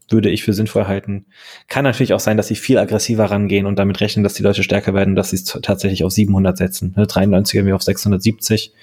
würde 0.10 0.30
ich 0.30 0.44
für 0.44 0.54
sinnvoll 0.54 0.88
halten. 0.88 1.26
Kann 1.68 1.84
natürlich 1.84 2.14
auch 2.14 2.20
sein, 2.20 2.38
dass 2.38 2.48
sie 2.48 2.56
viel 2.56 2.78
aggressiver 2.78 3.26
rangehen 3.26 3.66
und 3.66 3.78
damit 3.78 4.00
rechnen, 4.00 4.24
dass 4.24 4.36
die 4.36 4.44
Leute 4.44 4.64
stärker 4.64 4.94
werden, 4.94 5.16
dass 5.16 5.32
sie 5.32 5.36
es 5.36 5.44
tatsächlich 5.44 6.04
auf 6.04 6.12
700 6.12 6.58
setzen. 6.58 6.96
93er 6.96 7.64
mir 7.64 7.76
auf 7.76 7.84
670. 7.84 8.74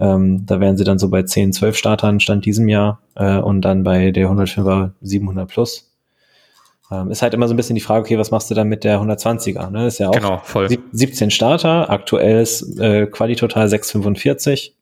Ähm, 0.00 0.44
da 0.46 0.60
wären 0.60 0.76
sie 0.76 0.84
dann 0.84 0.98
so 0.98 1.08
bei 1.08 1.22
10, 1.22 1.52
12 1.52 1.76
Startern 1.76 2.20
Stand 2.20 2.44
diesem 2.44 2.68
Jahr 2.68 3.00
äh, 3.14 3.38
und 3.38 3.62
dann 3.62 3.84
bei 3.84 4.10
der 4.10 4.28
105er 4.28 4.90
700 5.00 5.48
plus. 5.48 5.90
Ähm, 6.90 7.10
ist 7.10 7.22
halt 7.22 7.34
immer 7.34 7.48
so 7.48 7.54
ein 7.54 7.56
bisschen 7.56 7.76
die 7.76 7.80
Frage, 7.80 8.00
okay, 8.02 8.18
was 8.18 8.30
machst 8.30 8.50
du 8.50 8.54
dann 8.54 8.68
mit 8.68 8.84
der 8.84 9.00
120er? 9.00 9.70
Ne? 9.70 9.86
Ist 9.86 9.98
ja 9.98 10.08
auch 10.08 10.12
genau, 10.12 10.40
voll. 10.44 10.68
17 10.92 11.30
Starter, 11.30 11.90
aktuelles 11.90 12.78
äh, 12.78 13.06
Quali-Total 13.06 13.68
645. 13.68 14.76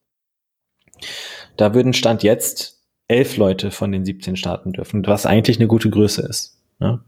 Da 1.57 1.75
würden 1.75 1.93
Stand 1.93 2.23
jetzt 2.23 2.81
elf 3.09 3.37
Leute 3.37 3.71
von 3.71 3.93
den 3.93 4.05
17 4.05 4.37
starten 4.37 4.73
dürfen, 4.73 5.07
was 5.07 5.27
eigentlich 5.27 5.59
eine 5.59 5.67
gute 5.67 5.91
Größe 5.91 6.23
ist. 6.23 6.59
Ne? 6.79 7.01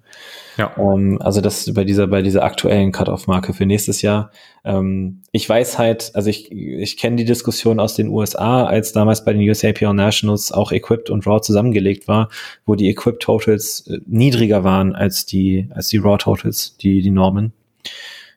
Ja. 0.56 0.72
Ähm, 0.78 1.18
also 1.20 1.40
das 1.40 1.72
bei 1.74 1.84
dieser, 1.84 2.06
bei 2.06 2.22
dieser 2.22 2.44
aktuellen 2.44 2.92
Cut-off-Marke 2.92 3.52
für 3.52 3.66
nächstes 3.66 4.02
Jahr. 4.02 4.30
Ähm, 4.64 5.22
ich 5.32 5.48
weiß 5.48 5.78
halt, 5.78 6.12
also 6.14 6.30
ich, 6.30 6.52
ich 6.52 6.96
kenne 6.96 7.16
die 7.16 7.24
Diskussion 7.24 7.80
aus 7.80 7.94
den 7.94 8.08
USA, 8.08 8.64
als 8.64 8.92
damals 8.92 9.24
bei 9.24 9.32
den 9.32 9.48
USAPL 9.48 9.92
Nationals 9.92 10.52
auch 10.52 10.70
Equipped 10.70 11.10
und 11.10 11.26
Raw 11.26 11.40
zusammengelegt 11.40 12.06
war, 12.06 12.28
wo 12.66 12.76
die 12.76 12.88
Equipped 12.88 13.22
Totals 13.22 13.86
äh, 13.88 13.98
niedriger 14.06 14.64
waren 14.64 14.94
als 14.94 15.26
die, 15.26 15.68
als 15.74 15.88
die 15.88 15.98
Raw 15.98 16.18
Totals, 16.18 16.76
die, 16.76 17.02
die 17.02 17.10
Normen. 17.10 17.52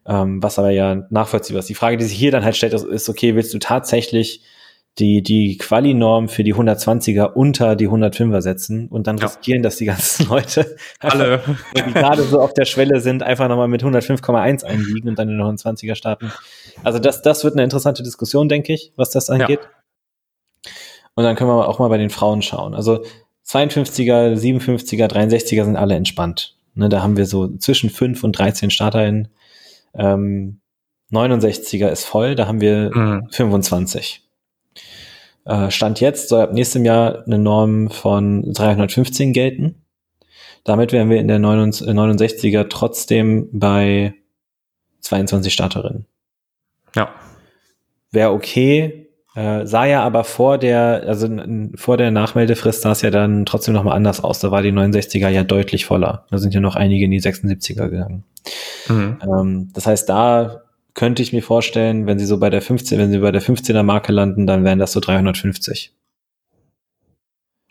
Ähm, 0.07 0.41
was 0.41 0.57
aber 0.57 0.71
ja 0.71 1.05
nachvollziehbar 1.09 1.59
ist. 1.59 1.69
Die 1.69 1.75
Frage, 1.75 1.97
die 1.97 2.05
sich 2.05 2.17
hier 2.17 2.31
dann 2.31 2.45
halt 2.45 2.55
stellt, 2.55 2.73
ist, 2.73 3.09
okay, 3.09 3.35
willst 3.35 3.53
du 3.53 3.59
tatsächlich 3.59 4.41
die, 4.99 5.21
die 5.21 5.57
Quali-Norm 5.57 6.27
für 6.27 6.43
die 6.43 6.55
120er 6.55 7.33
unter 7.33 7.75
die 7.75 7.87
105er 7.87 8.41
setzen 8.41 8.87
und 8.87 9.05
dann 9.05 9.17
ja. 9.17 9.27
riskieren, 9.27 9.61
dass 9.61 9.75
die 9.77 9.85
ganzen 9.85 10.27
Leute, 10.29 10.75
alle, 10.99 11.41
die 11.75 11.93
gerade 11.93 12.23
so 12.23 12.39
auf 12.41 12.53
der 12.53 12.65
Schwelle 12.65 12.99
sind, 12.99 13.21
einfach 13.21 13.47
nochmal 13.47 13.67
mit 13.67 13.83
105,1 13.83 14.63
einliegen 14.63 15.09
und 15.09 15.19
dann 15.19 15.29
in 15.29 15.37
den 15.37 15.45
120er 15.45 15.95
starten. 15.95 16.31
Also 16.83 16.99
das, 16.99 17.21
das 17.21 17.43
wird 17.43 17.53
eine 17.53 17.63
interessante 17.63 18.01
Diskussion, 18.03 18.49
denke 18.49 18.73
ich, 18.73 18.93
was 18.95 19.11
das 19.11 19.29
angeht. 19.29 19.59
Ja. 19.61 20.71
Und 21.15 21.23
dann 21.23 21.35
können 21.35 21.49
wir 21.49 21.67
auch 21.67 21.79
mal 21.79 21.89
bei 21.89 21.97
den 21.97 22.09
Frauen 22.09 22.41
schauen. 22.41 22.73
Also 22.73 23.03
52er, 23.45 24.35
57er, 24.35 25.07
63er 25.07 25.65
sind 25.65 25.75
alle 25.75 25.95
entspannt. 25.95 26.55
Ne, 26.75 26.89
da 26.89 27.01
haben 27.01 27.17
wir 27.17 27.25
so 27.25 27.55
zwischen 27.57 27.89
5 27.89 28.23
und 28.23 28.37
13 28.37 28.69
StarterInnen. 28.69 29.29
Ähm, 29.95 30.59
69er 31.11 31.87
ist 31.87 32.05
voll, 32.05 32.35
da 32.35 32.47
haben 32.47 32.61
wir 32.61 32.91
mhm. 32.93 33.27
25. 33.31 34.26
Äh, 35.47 35.71
Stand 35.71 36.01
jetzt 36.01 36.29
soll 36.29 36.41
ab 36.41 36.53
nächstem 36.53 36.83
Jahr 36.83 37.23
eine 37.25 37.39
Norm 37.39 37.89
von 37.89 38.53
315 38.53 39.33
gelten. 39.33 39.83
Damit 40.63 40.91
wären 40.91 41.09
wir 41.09 41.19
in 41.19 41.29
der 41.29 41.39
69er 41.39 42.59
äh, 42.59 42.67
trotzdem 42.69 43.49
bei 43.53 44.13
22 44.99 45.53
Starterinnen. 45.53 46.05
Ja. 46.95 47.09
Wäre 48.11 48.31
okay, 48.31 49.07
äh, 49.35 49.65
sah 49.65 49.85
ja 49.85 50.03
aber 50.03 50.25
vor 50.25 50.57
der, 50.57 51.03
also 51.07 51.29
vor 51.75 51.95
der 51.95 52.11
Nachmeldefrist 52.11 52.81
sah 52.81 52.91
es 52.91 53.01
ja 53.01 53.11
dann 53.11 53.45
trotzdem 53.45 53.73
nochmal 53.73 53.95
anders 53.95 54.21
aus. 54.21 54.39
Da 54.39 54.51
war 54.51 54.61
die 54.61 54.71
69er 54.73 55.29
ja 55.29 55.43
deutlich 55.43 55.85
voller. 55.85 56.25
Da 56.29 56.39
sind 56.39 56.53
ja 56.53 56.59
noch 56.59 56.75
einige 56.75 57.05
in 57.05 57.11
die 57.11 57.21
76er 57.21 57.87
gegangen. 57.87 58.25
Mhm. 58.89 59.19
Ähm, 59.23 59.69
das 59.73 59.87
heißt, 59.87 60.09
da 60.09 60.63
könnte 60.97 61.21
ich 61.21 61.31
mir 61.31 61.43
vorstellen, 61.43 62.07
wenn 62.07 62.17
sie 62.17 62.25
so 62.25 62.39
bei 62.39 62.49
der 62.49 62.61
15, 62.61 62.97
wenn 62.97 63.11
sie 63.11 63.19
bei 63.19 63.31
der 63.31 63.43
15er 63.43 63.83
Marke 63.83 64.11
landen, 64.11 64.47
dann 64.47 64.63
wären 64.63 64.79
das 64.79 64.93
so 64.93 64.99
350. 64.99 65.93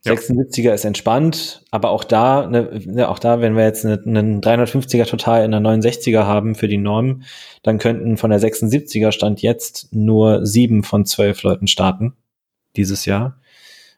Ja. 0.04 0.12
76er 0.12 0.72
ist 0.72 0.84
entspannt, 0.84 1.64
aber 1.72 1.90
auch 1.90 2.04
da, 2.04 2.46
ne, 2.46 2.80
ne, 2.84 3.08
auch 3.08 3.18
da, 3.18 3.40
wenn 3.40 3.56
wir 3.56 3.64
jetzt 3.64 3.84
einen 3.84 4.40
350er 4.40 5.06
total 5.06 5.44
in 5.44 5.50
der 5.50 5.60
69er 5.60 6.22
haben 6.22 6.54
für 6.54 6.68
die 6.68 6.78
Norm, 6.78 7.22
dann 7.64 7.78
könnten 7.78 8.16
von 8.16 8.30
der 8.30 8.40
76er 8.40 9.10
Stand 9.10 9.42
jetzt 9.42 9.92
nur 9.92 10.46
sieben 10.46 10.84
von 10.84 11.04
zwölf 11.04 11.42
Leuten 11.42 11.66
starten 11.66 12.14
dieses 12.76 13.06
Jahr. 13.06 13.40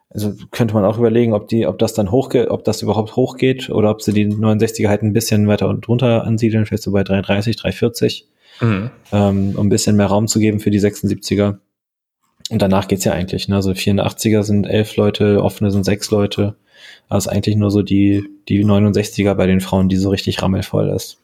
Also 0.09 0.33
könnte 0.53 0.73
man 0.73 0.87
auch 0.87 0.97
überlegen, 0.97 1.35
ob 1.35 1.49
die, 1.49 1.67
ob 1.67 1.79
das 1.79 1.93
dann 1.93 2.11
hochgeht, 2.11 2.49
ob 2.49 2.65
das 2.65 2.81
überhaupt 2.81 3.15
hochgeht 3.15 3.69
oder 3.69 3.91
ob 3.91 4.01
sie 4.01 4.15
die 4.15 4.27
69er 4.27 4.89
halt 4.89 5.03
ein 5.03 5.13
bisschen 5.13 5.47
weiter 5.49 5.69
und 5.69 5.87
drunter 5.87 6.25
ansiedeln, 6.25 6.65
vielleicht 6.65 6.85
so 6.85 6.93
bei 6.93 7.05
330, 7.05 7.57
340 7.57 8.27
mhm. 8.61 8.91
ähm, 9.13 9.55
um 9.57 9.67
ein 9.67 9.71
bisschen 9.71 9.97
mehr 9.97 10.07
Raum 10.07 10.29
zu 10.29 10.39
geben 10.39 10.61
für 10.61 10.71
die 10.71 10.81
76er. 10.81 11.59
Und 12.51 12.63
danach 12.63 12.89
geht's 12.89 13.05
ja 13.05 13.13
eigentlich. 13.13 13.49
Ne? 13.49 13.57
Also 13.57 13.71
84er 13.73 14.43
sind 14.43 14.65
elf 14.65 14.97
Leute, 14.97 15.43
offene 15.43 15.71
sind 15.71 15.85
sechs 15.85 16.11
Leute. 16.11 16.57
Ist 17.11 17.27
eigentlich 17.27 17.57
nur 17.57 17.71
so 17.71 17.83
die, 17.83 18.29
die 18.49 18.65
69er 18.65 19.35
bei 19.35 19.47
den 19.47 19.61
Frauen, 19.61 19.89
die 19.89 19.97
so 19.97 20.11
richtig 20.11 20.43
rammelvoll 20.43 20.91
ist. 20.91 21.19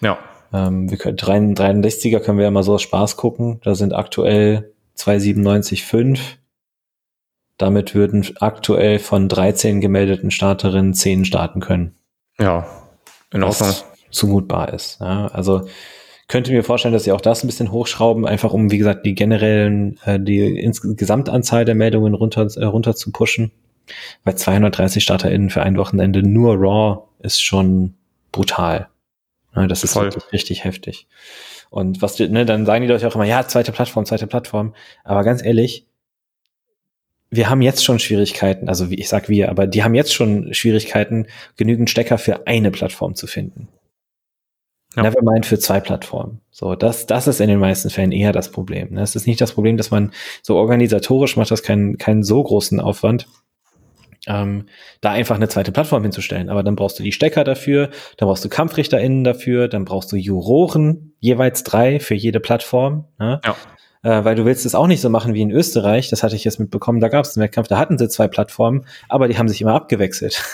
Ja. 0.00 0.18
Ähm, 0.52 0.90
wir 0.90 0.98
können, 0.98 1.54
63er 1.54 2.20
können 2.20 2.38
wir 2.38 2.44
ja 2.44 2.50
mal 2.50 2.62
so 2.62 2.74
aus 2.74 2.82
Spaß 2.82 3.16
gucken. 3.16 3.60
Da 3.62 3.74
sind 3.74 3.92
aktuell 3.92 4.72
297,5. 4.96 6.18
Damit 7.58 7.94
würden 7.94 8.26
aktuell 8.40 8.98
von 8.98 9.28
13 9.28 9.80
gemeldeten 9.80 10.30
Starterinnen 10.30 10.94
10 10.94 11.24
starten 11.24 11.60
können. 11.60 11.94
Ja, 12.38 12.66
in 13.32 13.44
Ordnung. 13.44 13.68
Was 13.68 13.84
zumutbar 14.10 14.72
ist. 14.72 15.00
Ja, 15.00 15.26
also 15.28 15.68
könnte 16.28 16.52
mir 16.52 16.64
vorstellen, 16.64 16.94
dass 16.94 17.04
sie 17.04 17.12
auch 17.12 17.20
das 17.20 17.44
ein 17.44 17.46
bisschen 17.46 17.70
hochschrauben, 17.70 18.26
einfach 18.26 18.52
um, 18.52 18.70
wie 18.70 18.78
gesagt, 18.78 19.04
die 19.04 19.14
generellen, 19.14 19.98
äh, 20.04 20.18
die 20.18 20.70
Gesamtanzahl 20.96 21.64
der 21.64 21.74
Meldungen 21.74 22.14
runter, 22.14 22.48
äh, 22.56 22.64
runter 22.64 22.94
zu 22.94 23.12
pushen. 23.12 23.52
Weil 24.24 24.36
230 24.36 25.02
StarterInnen 25.02 25.50
für 25.50 25.62
ein 25.62 25.76
Wochenende 25.76 26.22
nur 26.22 26.54
Raw 26.56 27.02
ist 27.20 27.42
schon 27.42 27.94
brutal. 28.32 28.88
Ja, 29.54 29.66
das 29.66 29.84
ist 29.84 29.92
Voll. 29.92 30.06
wirklich 30.06 30.32
richtig 30.32 30.64
heftig. 30.64 31.06
Und 31.70 32.02
was, 32.02 32.18
ne, 32.18 32.46
dann 32.46 32.66
sagen 32.66 32.82
die 32.82 32.88
Leute 32.88 33.06
auch 33.06 33.14
immer, 33.14 33.24
ja, 33.24 33.46
zweite 33.46 33.72
Plattform, 33.72 34.06
zweite 34.06 34.26
Plattform. 34.26 34.74
Aber 35.02 35.22
ganz 35.22 35.44
ehrlich, 35.44 35.86
wir 37.30 37.50
haben 37.50 37.62
jetzt 37.62 37.84
schon 37.84 37.98
Schwierigkeiten, 37.98 38.68
also 38.68 38.90
wie 38.90 38.94
ich 38.94 39.08
sag 39.08 39.28
wir, 39.28 39.50
aber 39.50 39.66
die 39.66 39.82
haben 39.82 39.94
jetzt 39.94 40.14
schon 40.14 40.54
Schwierigkeiten, 40.54 41.26
genügend 41.56 41.90
Stecker 41.90 42.16
für 42.16 42.46
eine 42.46 42.70
Plattform 42.70 43.14
zu 43.14 43.26
finden. 43.26 43.68
Ja. 44.96 45.02
Nevermind 45.02 45.46
für 45.46 45.58
zwei 45.58 45.80
Plattformen. 45.80 46.40
So, 46.50 46.74
das, 46.74 47.06
das 47.06 47.26
ist 47.26 47.40
in 47.40 47.48
den 47.48 47.58
meisten 47.58 47.90
Fällen 47.90 48.12
eher 48.12 48.32
das 48.32 48.50
Problem. 48.50 48.94
Ne? 48.94 49.02
Es 49.02 49.16
ist 49.16 49.26
nicht 49.26 49.40
das 49.40 49.52
Problem, 49.52 49.76
dass 49.76 49.90
man 49.90 50.12
so 50.42 50.56
organisatorisch 50.56 51.36
macht 51.36 51.50
das 51.50 51.62
keinen, 51.62 51.98
keinen 51.98 52.22
so 52.22 52.42
großen 52.42 52.78
Aufwand, 52.80 53.26
ähm, 54.26 54.66
da 55.00 55.10
einfach 55.10 55.36
eine 55.36 55.48
zweite 55.48 55.72
Plattform 55.72 56.02
hinzustellen. 56.02 56.48
Aber 56.48 56.62
dann 56.62 56.76
brauchst 56.76 56.98
du 56.98 57.02
die 57.02 57.12
Stecker 57.12 57.44
dafür, 57.44 57.90
dann 58.16 58.28
brauchst 58.28 58.44
du 58.44 58.48
KampfrichterInnen 58.48 59.24
dafür, 59.24 59.68
dann 59.68 59.84
brauchst 59.84 60.12
du 60.12 60.16
Juroren, 60.16 61.14
jeweils 61.20 61.64
drei 61.64 61.98
für 62.00 62.14
jede 62.14 62.40
Plattform. 62.40 63.06
Ne? 63.18 63.40
Ja. 63.44 63.56
Äh, 64.02 64.24
weil 64.24 64.36
du 64.36 64.44
willst 64.44 64.66
es 64.66 64.74
auch 64.74 64.86
nicht 64.86 65.00
so 65.00 65.08
machen 65.08 65.34
wie 65.34 65.42
in 65.42 65.50
Österreich, 65.50 66.10
das 66.10 66.22
hatte 66.22 66.36
ich 66.36 66.44
jetzt 66.44 66.60
mitbekommen, 66.60 67.00
da 67.00 67.08
gab 67.08 67.24
es 67.24 67.36
einen 67.36 67.44
Wettkampf, 67.44 67.68
da 67.68 67.78
hatten 67.78 67.98
sie 67.98 68.08
zwei 68.08 68.28
Plattformen, 68.28 68.86
aber 69.08 69.28
die 69.28 69.38
haben 69.38 69.48
sich 69.48 69.60
immer 69.60 69.74
abgewechselt. 69.74 70.44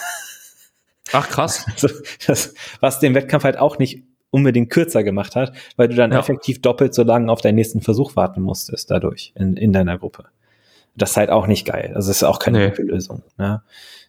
Ach 1.12 1.28
krass. 1.28 1.66
Also, 1.72 1.88
das, 2.26 2.55
was 2.80 3.01
den 3.01 3.14
Wettkampf 3.14 3.45
halt 3.45 3.59
auch 3.59 3.78
nicht 3.78 4.05
unbedingt 4.31 4.70
kürzer 4.70 5.03
gemacht 5.03 5.37
hat, 5.37 5.53
weil 5.76 5.89
du 5.89 5.95
dann 5.95 6.12
ja. 6.12 6.18
effektiv 6.18 6.61
doppelt 6.62 6.95
so 6.95 7.03
lange 7.03 7.31
auf 7.31 7.41
deinen 7.41 7.57
nächsten 7.57 7.81
Versuch 7.81 8.16
warten 8.16 8.41
musstest 8.41 8.91
dadurch 8.91 9.33
in, 9.35 9.57
in 9.57 9.72
deiner 9.72 9.99
Gruppe. 9.99 10.24
Das 10.97 11.11
ist 11.11 11.16
halt 11.16 11.31
auch 11.31 11.47
nicht 11.47 11.66
geil. 11.66 11.93
Also 11.95 12.11
es 12.11 12.18
ist 12.18 12.24
auch 12.24 12.39
keine 12.39 12.59
nee. 12.59 12.68
gute 12.70 12.83
Lösung. 12.83 13.22
Ne? 13.39 13.62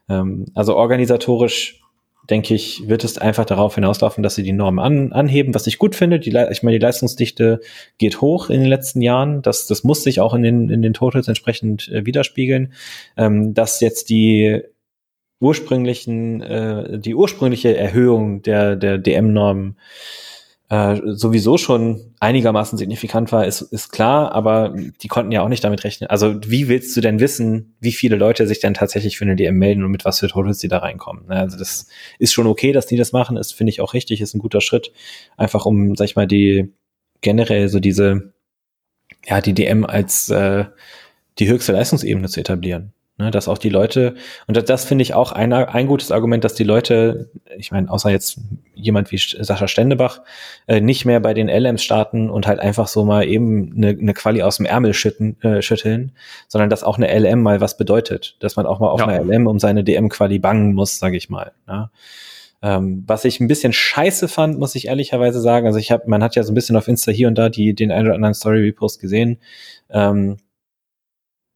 Ähm, 0.10 0.46
also 0.54 0.76
organisatorisch 0.76 1.82
denke 2.30 2.54
ich, 2.54 2.88
wird 2.88 3.04
es 3.04 3.18
einfach 3.18 3.46
darauf 3.46 3.76
hinauslaufen, 3.76 4.24
dass 4.24 4.36
sie 4.36 4.44
die 4.44 4.54
Normen 4.54 4.80
an, 4.80 5.12
anheben, 5.12 5.54
was 5.54 5.68
ich 5.68 5.80
gut 5.80 5.96
finde. 5.96 6.20
Die, 6.20 6.30
ich 6.30 6.64
meine, 6.64 6.78
die 6.78 6.84
Leistungsdichte 6.84 7.62
geht 7.98 8.22
hoch 8.22 8.50
in 8.50 8.62
den 8.62 8.70
letzten 8.70 9.02
Jahren. 9.02 9.42
Das, 9.42 9.68
das 9.68 9.84
muss 9.84 10.04
sich 10.04 10.22
auch 10.22 10.34
in 10.34 10.44
den, 10.44 10.70
in 10.70 10.82
den 10.82 10.94
Totals 10.94 11.28
entsprechend 11.28 11.90
äh, 11.90 12.06
widerspiegeln. 12.06 12.74
Ähm, 13.18 13.54
dass 13.54 13.82
jetzt 13.82 14.10
die 14.10 14.62
ursprünglichen, 15.42 16.42
äh, 16.42 17.00
die 17.00 17.16
ursprüngliche 17.16 17.76
Erhöhung 17.76 18.42
der, 18.44 18.76
der 18.76 18.98
DM-Normen 18.98 19.76
äh, 20.70 21.02
sowieso 21.04 21.58
schon 21.58 22.14
einigermaßen 22.22 22.78
signifikant 22.78 23.34
war, 23.34 23.46
ist, 23.46 23.62
ist 23.62 23.92
klar, 23.92 24.32
aber 24.32 24.74
die 25.02 25.10
konnten 25.10 25.34
ja 25.34 25.42
auch 25.42 25.50
nicht 25.50 25.66
damit 25.66 25.84
rechnen. 25.84 26.10
Also 26.10 26.40
wie 26.46 26.70
willst 26.70 26.96
du 26.96 27.02
denn 27.02 27.20
wissen, 27.20 27.76
wie 27.82 27.92
viele 27.92 28.16
Leute 28.16 28.48
sich 28.48 28.62
denn 28.62 28.74
tatsächlich 28.74 29.18
für 29.18 29.26
eine 29.26 29.36
DM 29.36 29.58
melden 29.58 29.84
und 29.84 29.92
mit 29.92 30.06
was 30.06 30.20
für 30.20 30.30
Totals 30.30 30.60
die 30.60 30.70
da 30.70 30.78
reinkommen? 30.78 31.28
Ne, 31.28 31.36
also 31.36 31.58
das 31.58 31.88
ist 32.20 32.32
schon 32.32 32.48
okay, 32.48 32.72
dass 32.72 32.86
die 32.86 32.96
das 32.96 33.12
machen, 33.12 33.36
ist 33.36 33.52
finde 33.52 33.72
ich 33.72 33.82
auch 33.82 33.94
richtig, 33.94 34.22
ist 34.22 34.34
ein 34.34 34.40
guter 34.40 34.62
Schritt, 34.62 34.94
einfach 35.36 35.66
um, 35.66 35.96
sag 35.98 36.06
ich 36.06 36.16
mal, 36.16 36.28
die 36.28 36.72
generell 37.20 37.68
so 37.68 37.82
diese, 37.82 38.32
ja, 39.26 39.42
die 39.42 39.54
DM 39.54 39.86
als 39.86 40.30
äh, 40.30 40.66
die 41.40 41.50
höchste 41.50 41.74
Leistungsebene 41.74 42.30
zu 42.30 42.40
etablieren. 42.40 42.94
Ne, 43.22 43.30
dass 43.30 43.48
auch 43.48 43.60
die 43.60 43.70
Leute, 43.70 44.16
und 44.48 44.58
das, 44.58 44.66
das 44.66 44.84
finde 44.84 45.04
ich 45.04 45.14
auch 45.14 45.32
ein, 45.32 45.54
ein 45.54 45.86
gutes 45.86 46.12
Argument, 46.12 46.44
dass 46.44 46.56
die 46.56 46.64
Leute, 46.64 47.30
ich 47.56 47.72
meine, 47.72 47.88
außer 47.88 48.10
jetzt 48.10 48.40
jemand 48.74 49.12
wie 49.12 49.20
Sascha 49.20 49.68
Stendebach, 49.68 50.22
äh, 50.66 50.82
nicht 50.82 51.06
mehr 51.06 51.20
bei 51.20 51.36
den 51.36 51.48
LMs 51.48 51.84
starten 51.84 52.32
und 52.32 52.48
halt 52.48 52.60
einfach 52.60 52.88
so 52.88 53.06
mal 53.06 53.28
eben 53.28 53.74
eine, 53.78 53.90
eine 53.90 54.16
Quali 54.16 54.42
aus 54.42 54.58
dem 54.58 54.66
Ärmel 54.66 54.96
schütten, 54.96 55.40
äh, 55.44 55.62
schütteln, 55.62 56.14
sondern 56.48 56.72
dass 56.72 56.84
auch 56.84 56.98
eine 56.98 57.16
LM 57.16 57.44
mal 57.44 57.62
was 57.62 57.78
bedeutet, 57.78 58.38
dass 58.40 58.56
man 58.56 58.66
auch 58.66 58.80
mal 58.80 58.90
auf 58.90 59.02
ja. 59.02 59.06
einer 59.06 59.24
LM 59.24 59.46
um 59.46 59.60
seine 59.60 59.84
DM-Quali 59.84 60.40
bangen 60.40 60.74
muss, 60.74 60.98
sage 60.98 61.16
ich 61.16 61.30
mal. 61.30 61.52
Ne? 61.68 61.92
Ähm, 62.64 63.04
was 63.06 63.24
ich 63.24 63.40
ein 63.40 63.48
bisschen 63.48 63.72
scheiße 63.72 64.30
fand, 64.30 64.58
muss 64.58 64.74
ich 64.74 64.88
ehrlicherweise 64.88 65.42
sagen, 65.42 65.68
also 65.68 65.78
ich 65.78 65.92
habe, 65.92 66.06
man 66.08 66.24
hat 66.24 66.36
ja 66.36 66.42
so 66.42 66.52
ein 66.52 66.56
bisschen 66.56 66.76
auf 66.76 66.88
Insta 66.88 67.12
hier 67.12 67.28
und 67.28 67.36
da 67.36 67.50
die, 67.50 67.76
den 67.76 67.92
einen 67.92 68.08
oder 68.08 68.16
anderen 68.16 68.34
Story-Repost 68.34 69.00
gesehen. 69.00 69.38
Ähm, 69.92 70.38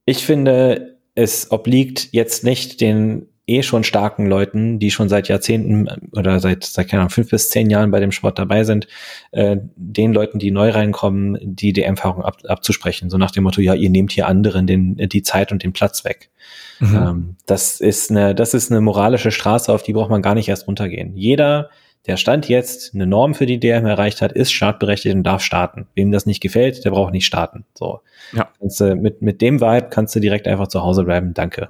ich 0.05 0.24
finde, 0.24 0.94
es 1.16 1.51
obliegt 1.51 2.09
jetzt 2.11 2.43
nicht 2.43 2.82
den 2.82 3.28
eh 3.47 3.61
schon 3.61 3.84
starken 3.84 4.26
Leuten, 4.26 4.80
die 4.80 4.89
schon 4.89 5.07
seit 5.07 5.28
Jahrzehnten 5.28 5.88
oder 6.13 6.39
seit, 6.39 6.63
seit 6.63 6.89
keine 6.89 7.01
Ahnung, 7.01 7.11
fünf 7.11 7.30
bis 7.30 7.49
zehn 7.49 7.70
Jahren 7.70 7.91
bei 7.91 7.99
dem 7.99 8.11
Sport 8.11 8.39
dabei 8.39 8.63
sind, 8.63 8.88
äh, 9.32 9.57
den 9.76 10.13
Leuten, 10.13 10.39
die 10.39 10.51
neu 10.51 10.70
reinkommen, 10.70 11.38
die 11.41 11.72
die 11.72 11.84
Erfahrung 11.84 12.24
ab, 12.24 12.39
abzusprechen. 12.47 13.09
So 13.09 13.18
nach 13.18 13.32
dem 13.32 13.43
Motto, 13.43 13.61
ja, 13.61 13.76
ihr 13.76 13.89
nehmt 13.89 14.11
hier 14.11 14.28
anderen 14.28 14.66
den, 14.66 14.95
die 14.97 15.22
Zeit 15.22 15.51
und 15.51 15.63
den 15.63 15.74
Platz 15.74 16.03
weg. 16.03 16.32
Mhm. 16.80 16.95
Ähm, 16.95 17.36
das 17.45 17.80
ist 17.80 18.09
eine, 18.09 18.34
das 18.34 18.53
ist 18.53 18.72
eine 18.72 18.82
moralische 18.82 19.32
Straße, 19.32 19.72
auf 19.72 19.84
die 19.84 19.93
braucht 19.93 20.09
man 20.09 20.24
gar 20.24 20.34
nicht 20.34 20.49
erst 20.49 20.68
runtergehen. 20.68 21.16
Jeder, 21.16 21.70
der 22.08 22.18
Stand 22.18 22.47
jetzt 22.49 22.93
eine 22.93 23.08
Norm 23.08 23.34
für 23.34 23.45
die 23.45 23.60
DM 23.60 23.86
erreicht 23.86 24.22
hat, 24.22 24.32
ist 24.32 24.51
startberechtigt 24.51 25.16
und 25.16 25.24
darf 25.24 25.41
starten. 25.41 25.88
Wem 25.95 26.12
das 26.12 26.26
nicht 26.26 26.41
gefällt, 26.41 26.86
der 26.86 26.91
braucht 26.91 27.14
nicht 27.14 27.26
starten. 27.26 27.66
So. 27.74 28.01
Ja. 28.34 28.49
Kannst 28.60 28.80
du, 28.80 28.95
mit, 28.95 29.22
mit 29.22 29.41
dem 29.41 29.62
Vibe 29.62 29.88
kannst 29.89 30.16
du 30.16 30.20
direkt 30.20 30.47
einfach 30.47 30.68
zu 30.68 30.82
Hause 30.82 31.03
bleiben. 31.03 31.34
Danke. 31.34 31.70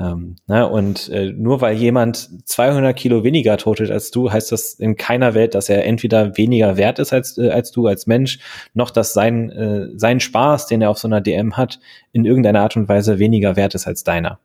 Ähm, 0.00 0.36
ne, 0.46 0.68
und 0.68 1.10
äh, 1.10 1.32
nur 1.32 1.60
weil 1.60 1.76
jemand 1.76 2.28
200 2.48 2.96
Kilo 2.96 3.22
weniger 3.22 3.56
totet 3.56 3.90
als 3.90 4.10
du, 4.10 4.32
heißt 4.32 4.50
das 4.50 4.74
in 4.74 4.96
keiner 4.96 5.34
Welt, 5.34 5.54
dass 5.54 5.68
er 5.68 5.84
entweder 5.84 6.36
weniger 6.36 6.76
wert 6.76 6.98
ist 6.98 7.12
als, 7.12 7.38
äh, 7.38 7.50
als 7.50 7.70
du 7.70 7.86
als 7.86 8.06
Mensch, 8.06 8.40
noch 8.74 8.90
dass 8.90 9.12
sein, 9.12 9.50
äh, 9.50 9.88
sein 9.94 10.18
Spaß, 10.18 10.66
den 10.66 10.82
er 10.82 10.90
auf 10.90 10.98
so 10.98 11.06
einer 11.06 11.20
DM 11.20 11.56
hat, 11.56 11.78
in 12.10 12.24
irgendeiner 12.24 12.62
Art 12.62 12.76
und 12.76 12.88
Weise 12.88 13.18
weniger 13.18 13.54
wert 13.54 13.74
ist 13.74 13.86
als 13.86 14.02
deiner. 14.02 14.40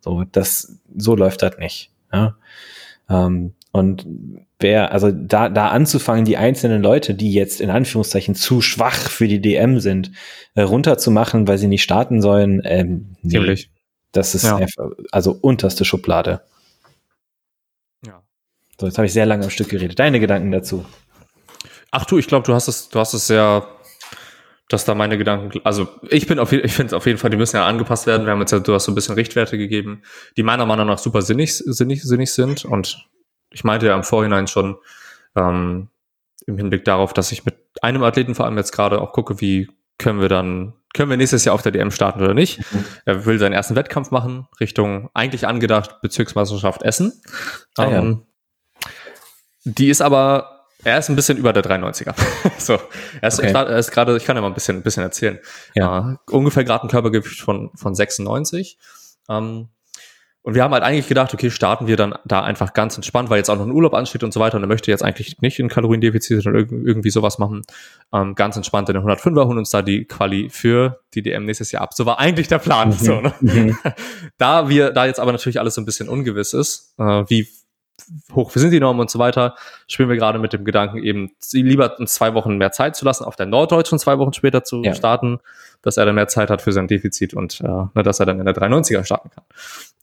So, 0.00 0.24
das, 0.30 0.80
so 0.96 1.16
läuft 1.16 1.42
das 1.42 1.58
nicht. 1.58 1.90
Ja? 2.12 2.36
Ähm, 3.10 3.54
und 3.72 4.06
wer, 4.60 4.92
also 4.92 5.10
da, 5.10 5.48
da 5.48 5.68
anzufangen, 5.68 6.24
die 6.24 6.36
einzelnen 6.36 6.82
Leute, 6.82 7.14
die 7.14 7.32
jetzt 7.32 7.60
in 7.60 7.70
Anführungszeichen 7.70 8.34
zu 8.34 8.60
schwach 8.60 8.96
für 8.96 9.28
die 9.28 9.40
DM 9.40 9.80
sind, 9.80 10.12
äh, 10.54 10.62
runterzumachen, 10.62 11.48
weil 11.48 11.58
sie 11.58 11.66
nicht 11.66 11.82
starten 11.82 12.22
sollen, 12.22 12.62
ähm, 12.64 13.16
nee, 13.22 13.56
das 14.12 14.34
ist 14.34 14.44
ja. 14.44 14.56
einfach, 14.56 14.90
also 15.10 15.36
unterste 15.40 15.84
Schublade. 15.84 16.42
Ja. 18.06 18.22
So, 18.80 18.86
jetzt 18.86 18.96
habe 18.96 19.06
ich 19.06 19.12
sehr 19.12 19.26
lange 19.26 19.44
am 19.44 19.50
Stück 19.50 19.68
geredet. 19.68 19.98
Deine 19.98 20.20
Gedanken 20.20 20.52
dazu? 20.52 20.84
Ach 21.90 22.04
du, 22.04 22.18
ich 22.18 22.28
glaube, 22.28 22.46
du 22.46 22.54
hast 22.54 22.68
es, 22.68 22.88
du 22.88 23.00
hast 23.00 23.12
es 23.14 23.26
sehr, 23.26 23.66
dass 24.68 24.84
da 24.84 24.94
meine 24.94 25.18
Gedanken, 25.18 25.60
also 25.64 25.88
ich 26.10 26.26
bin 26.26 26.38
auf 26.38 26.52
ich 26.52 26.72
finde 26.72 26.88
es 26.88 26.92
auf 26.92 27.06
jeden 27.06 27.18
Fall, 27.18 27.30
die 27.30 27.36
müssen 27.36 27.56
ja 27.56 27.66
angepasst 27.66 28.06
werden. 28.06 28.24
Wir 28.24 28.32
haben 28.32 28.40
jetzt 28.40 28.52
ja, 28.52 28.60
du 28.60 28.72
hast 28.72 28.84
so 28.84 28.92
ein 28.92 28.94
bisschen 28.94 29.16
Richtwerte 29.16 29.58
gegeben, 29.58 30.02
die 30.36 30.42
meiner 30.44 30.66
Meinung 30.66 30.86
nach 30.86 30.98
super 30.98 31.22
sinnig, 31.22 31.56
sinnig, 31.56 32.02
sinnig 32.02 32.32
sind 32.32 32.64
und 32.64 33.08
ich 33.54 33.64
meinte 33.64 33.86
ja 33.86 33.94
im 33.94 34.04
Vorhinein 34.04 34.46
schon, 34.46 34.76
ähm, 35.36 35.88
im 36.46 36.58
Hinblick 36.58 36.84
darauf, 36.84 37.12
dass 37.12 37.32
ich 37.32 37.44
mit 37.44 37.56
einem 37.80 38.02
Athleten 38.02 38.34
vor 38.34 38.44
allem 38.44 38.58
jetzt 38.58 38.72
gerade 38.72 39.00
auch 39.00 39.12
gucke, 39.12 39.40
wie 39.40 39.70
können 39.98 40.20
wir 40.20 40.28
dann, 40.28 40.74
können 40.92 41.10
wir 41.10 41.16
nächstes 41.16 41.44
Jahr 41.44 41.54
auf 41.54 41.62
der 41.62 41.72
DM 41.72 41.90
starten 41.90 42.22
oder 42.22 42.34
nicht. 42.34 42.58
Mhm. 42.72 42.84
Er 43.04 43.24
will 43.24 43.38
seinen 43.38 43.52
ersten 43.52 43.76
Wettkampf 43.76 44.10
machen, 44.10 44.46
Richtung 44.60 45.08
eigentlich 45.14 45.46
angedacht 45.46 46.00
Bezirksmeisterschaft 46.02 46.82
Essen. 46.82 47.12
Ah, 47.76 47.86
ähm, 47.86 48.22
ja. 48.84 48.90
Die 49.64 49.88
ist 49.88 50.02
aber, 50.02 50.66
er 50.82 50.98
ist 50.98 51.08
ein 51.08 51.16
bisschen 51.16 51.38
über 51.38 51.52
der 51.52 51.64
93er. 51.64 52.14
so, 52.58 52.78
er 53.20 53.28
ist, 53.28 53.38
okay. 53.38 53.52
er 53.52 53.78
ist 53.78 53.92
gerade, 53.92 54.16
ich 54.16 54.24
kann 54.24 54.36
ja 54.36 54.42
mal 54.42 54.48
ein 54.48 54.54
bisschen, 54.54 54.76
ein 54.76 54.82
bisschen 54.82 55.02
erzählen. 55.02 55.38
Ja. 55.74 56.18
Äh, 56.28 56.30
ungefähr 56.30 56.64
gerade 56.64 56.84
ein 56.84 56.90
Körpergewicht 56.90 57.40
von, 57.40 57.70
von 57.74 57.94
96. 57.94 58.78
Ähm, 59.30 59.68
und 60.44 60.54
wir 60.54 60.62
haben 60.62 60.74
halt 60.74 60.82
eigentlich 60.82 61.08
gedacht, 61.08 61.32
okay, 61.32 61.50
starten 61.50 61.86
wir 61.86 61.96
dann 61.96 62.14
da 62.26 62.42
einfach 62.42 62.74
ganz 62.74 62.96
entspannt, 62.96 63.30
weil 63.30 63.38
jetzt 63.38 63.48
auch 63.48 63.56
noch 63.56 63.64
ein 63.64 63.70
Urlaub 63.70 63.94
ansteht 63.94 64.22
und 64.22 64.34
so 64.34 64.40
weiter. 64.40 64.58
Und 64.58 64.62
er 64.62 64.66
möchte 64.66 64.90
jetzt 64.90 65.02
eigentlich 65.02 65.40
nicht 65.40 65.58
in 65.58 65.68
Kaloriendefizit, 65.68 66.42
sondern 66.42 66.68
irgendwie 66.84 67.08
sowas 67.08 67.38
machen. 67.38 67.62
Ähm, 68.12 68.34
ganz 68.34 68.54
entspannt 68.54 68.90
in 68.90 68.94
den 68.94 69.04
105er, 69.04 69.46
holen 69.46 69.56
uns 69.56 69.70
da 69.70 69.80
die 69.80 70.04
Quali 70.04 70.50
für 70.50 71.00
die 71.14 71.22
DM 71.22 71.46
nächstes 71.46 71.72
Jahr 71.72 71.82
ab. 71.82 71.94
So 71.94 72.04
war 72.04 72.18
eigentlich 72.18 72.46
der 72.46 72.58
Plan. 72.58 72.90
Mhm. 72.90 72.92
So, 72.92 73.20
ne? 73.22 73.32
Mhm. 73.40 73.78
da 74.36 74.68
wir, 74.68 74.90
da 74.90 75.06
jetzt 75.06 75.18
aber 75.18 75.32
natürlich 75.32 75.58
alles 75.58 75.76
so 75.76 75.80
ein 75.80 75.86
bisschen 75.86 76.10
ungewiss 76.10 76.52
ist, 76.52 76.92
äh, 76.98 77.24
wie 77.28 77.48
hoch 78.34 78.50
sind 78.50 78.70
die 78.70 78.80
Normen 78.80 79.00
und 79.00 79.10
so 79.10 79.18
weiter, 79.18 79.54
spielen 79.86 80.10
wir 80.10 80.16
gerade 80.16 80.38
mit 80.38 80.52
dem 80.52 80.66
Gedanken, 80.66 80.98
eben 80.98 81.30
lieber 81.52 81.98
in 81.98 82.06
zwei 82.06 82.34
Wochen 82.34 82.58
mehr 82.58 82.72
Zeit 82.72 82.96
zu 82.96 83.06
lassen, 83.06 83.24
auf 83.24 83.36
der 83.36 83.46
Norddeutschen 83.46 83.98
zwei 83.98 84.18
Wochen 84.18 84.34
später 84.34 84.62
zu 84.62 84.82
ja. 84.82 84.94
starten, 84.94 85.38
dass 85.84 85.98
er 85.98 86.06
dann 86.06 86.14
mehr 86.14 86.28
Zeit 86.28 86.50
hat 86.50 86.62
für 86.62 86.72
sein 86.72 86.88
Defizit 86.88 87.34
und 87.34 87.60
äh, 87.60 87.66
ne, 87.66 88.02
dass 88.02 88.18
er 88.18 88.26
dann 88.26 88.38
in 88.40 88.46
der 88.46 88.54
390er 88.54 89.04
starten 89.04 89.30
kann. 89.30 89.44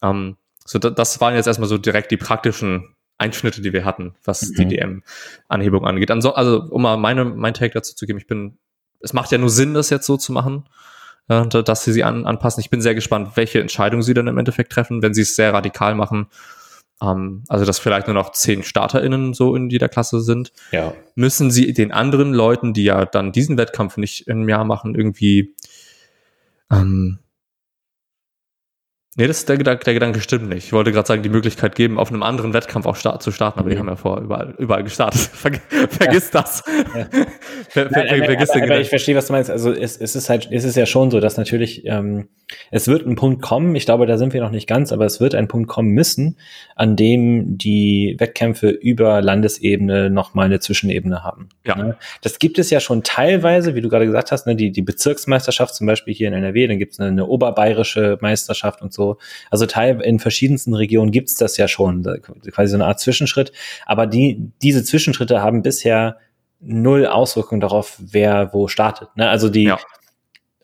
Ähm, 0.01 0.37
So, 0.63 0.79
das 0.79 1.19
waren 1.19 1.33
jetzt 1.33 1.47
erstmal 1.47 1.67
so 1.67 1.77
direkt 1.77 2.11
die 2.11 2.17
praktischen 2.17 2.95
Einschnitte, 3.17 3.61
die 3.61 3.73
wir 3.73 3.83
hatten, 3.83 4.15
was 4.23 4.41
mhm. 4.41 4.55
die 4.55 4.67
DM-Anhebung 4.67 5.85
angeht. 5.85 6.11
Also, 6.11 6.33
also, 6.33 6.63
um 6.69 6.83
mal 6.83 6.97
meine, 6.97 7.25
mein 7.25 7.53
Take 7.53 7.73
dazu 7.73 7.95
zu 7.95 8.05
geben, 8.05 8.19
ich 8.19 8.27
bin, 8.27 8.57
es 8.99 9.13
macht 9.13 9.31
ja 9.31 9.37
nur 9.37 9.49
Sinn, 9.49 9.73
das 9.73 9.89
jetzt 9.89 10.05
so 10.05 10.17
zu 10.17 10.31
machen, 10.31 10.69
äh, 11.27 11.45
dass 11.47 11.83
sie 11.83 11.93
sie 11.93 12.03
an, 12.03 12.25
anpassen. 12.25 12.61
Ich 12.61 12.69
bin 12.69 12.81
sehr 12.81 12.95
gespannt, 12.95 13.31
welche 13.35 13.59
Entscheidung 13.59 14.01
sie 14.01 14.13
dann 14.13 14.27
im 14.27 14.37
Endeffekt 14.37 14.71
treffen, 14.71 15.01
wenn 15.01 15.13
sie 15.13 15.21
es 15.21 15.35
sehr 15.35 15.53
radikal 15.53 15.95
machen. 15.95 16.27
Ähm, 17.01 17.43
also, 17.47 17.65
dass 17.65 17.79
vielleicht 17.79 18.07
nur 18.07 18.13
noch 18.13 18.31
zehn 18.31 18.63
StarterInnen 18.63 19.33
so 19.33 19.55
in 19.55 19.69
jeder 19.69 19.89
Klasse 19.89 20.21
sind. 20.21 20.51
Ja. 20.71 20.93
Müssen 21.15 21.51
sie 21.51 21.73
den 21.73 21.91
anderen 21.91 22.33
Leuten, 22.33 22.73
die 22.73 22.83
ja 22.83 23.05
dann 23.05 23.31
diesen 23.31 23.57
Wettkampf 23.57 23.97
nicht 23.97 24.27
im 24.27 24.47
Jahr 24.47 24.63
machen, 24.63 24.95
irgendwie 24.95 25.55
ähm, 26.71 27.19
Nee, 29.17 29.27
das, 29.27 29.43
der, 29.43 29.57
der, 29.57 29.75
der 29.75 29.93
Gedanke 29.93 30.21
stimmt 30.21 30.47
nicht. 30.47 30.67
Ich 30.67 30.73
wollte 30.73 30.93
gerade 30.93 31.05
sagen, 31.05 31.21
die 31.21 31.29
Möglichkeit 31.29 31.75
geben, 31.75 31.99
auf 31.99 32.09
einem 32.11 32.23
anderen 32.23 32.53
Wettkampf 32.53 32.85
auch 32.85 32.95
start, 32.95 33.21
zu 33.21 33.31
starten, 33.31 33.59
aber 33.59 33.67
mhm. 33.67 33.73
die 33.73 33.79
haben 33.79 33.87
ja 33.89 33.95
vor 33.97 34.21
überall, 34.21 34.55
überall 34.57 34.83
gestartet. 34.83 35.19
Ver, 35.33 35.51
vergiss 35.89 36.31
ja. 36.31 36.41
das. 36.41 36.63
Ja. 36.95 37.05
ver, 37.69 37.89
ver, 37.89 38.05
Nein, 38.05 38.23
vergiss 38.23 38.51
aber, 38.51 38.61
den 38.61 38.71
aber 38.71 38.79
ich 38.79 38.87
verstehe, 38.87 39.13
was 39.17 39.27
du 39.27 39.33
meinst. 39.33 39.49
Also 39.49 39.73
es, 39.73 39.97
es 39.97 40.15
ist 40.15 40.29
halt, 40.29 40.47
es 40.49 40.63
ist 40.63 40.77
ja 40.77 40.85
schon 40.85 41.11
so, 41.11 41.19
dass 41.19 41.35
natürlich 41.35 41.85
ähm, 41.85 42.29
es 42.71 42.87
wird 42.87 43.05
ein 43.05 43.15
Punkt 43.15 43.41
kommen. 43.41 43.75
Ich 43.75 43.85
glaube, 43.85 44.05
da 44.05 44.17
sind 44.17 44.33
wir 44.33 44.41
noch 44.41 44.51
nicht 44.51 44.67
ganz, 44.67 44.93
aber 44.93 45.05
es 45.05 45.19
wird 45.19 45.35
ein 45.35 45.49
Punkt 45.49 45.67
kommen 45.67 45.89
müssen, 45.89 46.37
an 46.75 46.95
dem 46.95 47.57
die 47.57 48.15
Wettkämpfe 48.17 48.69
über 48.69 49.21
Landesebene 49.21 50.09
noch 50.09 50.33
mal 50.33 50.45
eine 50.45 50.61
Zwischenebene 50.61 51.23
haben. 51.23 51.49
Ja. 51.65 51.97
Das 52.21 52.39
gibt 52.39 52.59
es 52.59 52.69
ja 52.69 52.79
schon 52.79 53.03
teilweise, 53.03 53.75
wie 53.75 53.81
du 53.81 53.89
gerade 53.89 54.05
gesagt 54.05 54.31
hast, 54.31 54.47
ne, 54.47 54.55
die 54.55 54.71
die 54.71 54.81
Bezirksmeisterschaft 54.81 55.75
zum 55.75 55.85
Beispiel 55.85 56.13
hier 56.13 56.29
in 56.29 56.33
NRW, 56.33 56.67
dann 56.67 56.79
gibt 56.79 56.93
es 56.93 56.99
eine, 56.99 57.09
eine 57.09 57.25
oberbayerische 57.25 58.17
Meisterschaft 58.21 58.81
und 58.81 58.93
so 58.93 59.01
so. 59.01 59.17
Also 59.49 59.65
Teil 59.65 59.99
in 60.01 60.19
verschiedensten 60.19 60.73
Regionen 60.73 61.11
gibt's 61.11 61.35
das 61.35 61.57
ja 61.57 61.67
schon, 61.67 62.03
quasi 62.51 62.71
so 62.71 62.77
eine 62.77 62.85
Art 62.85 62.99
Zwischenschritt. 62.99 63.51
Aber 63.85 64.07
die, 64.07 64.51
diese 64.61 64.83
Zwischenschritte 64.83 65.41
haben 65.41 65.63
bisher 65.63 66.17
null 66.59 67.07
Auswirkungen 67.07 67.61
darauf, 67.61 67.97
wer 67.99 68.53
wo 68.53 68.67
startet. 68.67 69.09
Ne? 69.15 69.27
Also 69.27 69.49
die, 69.49 69.63
ja. 69.63 69.79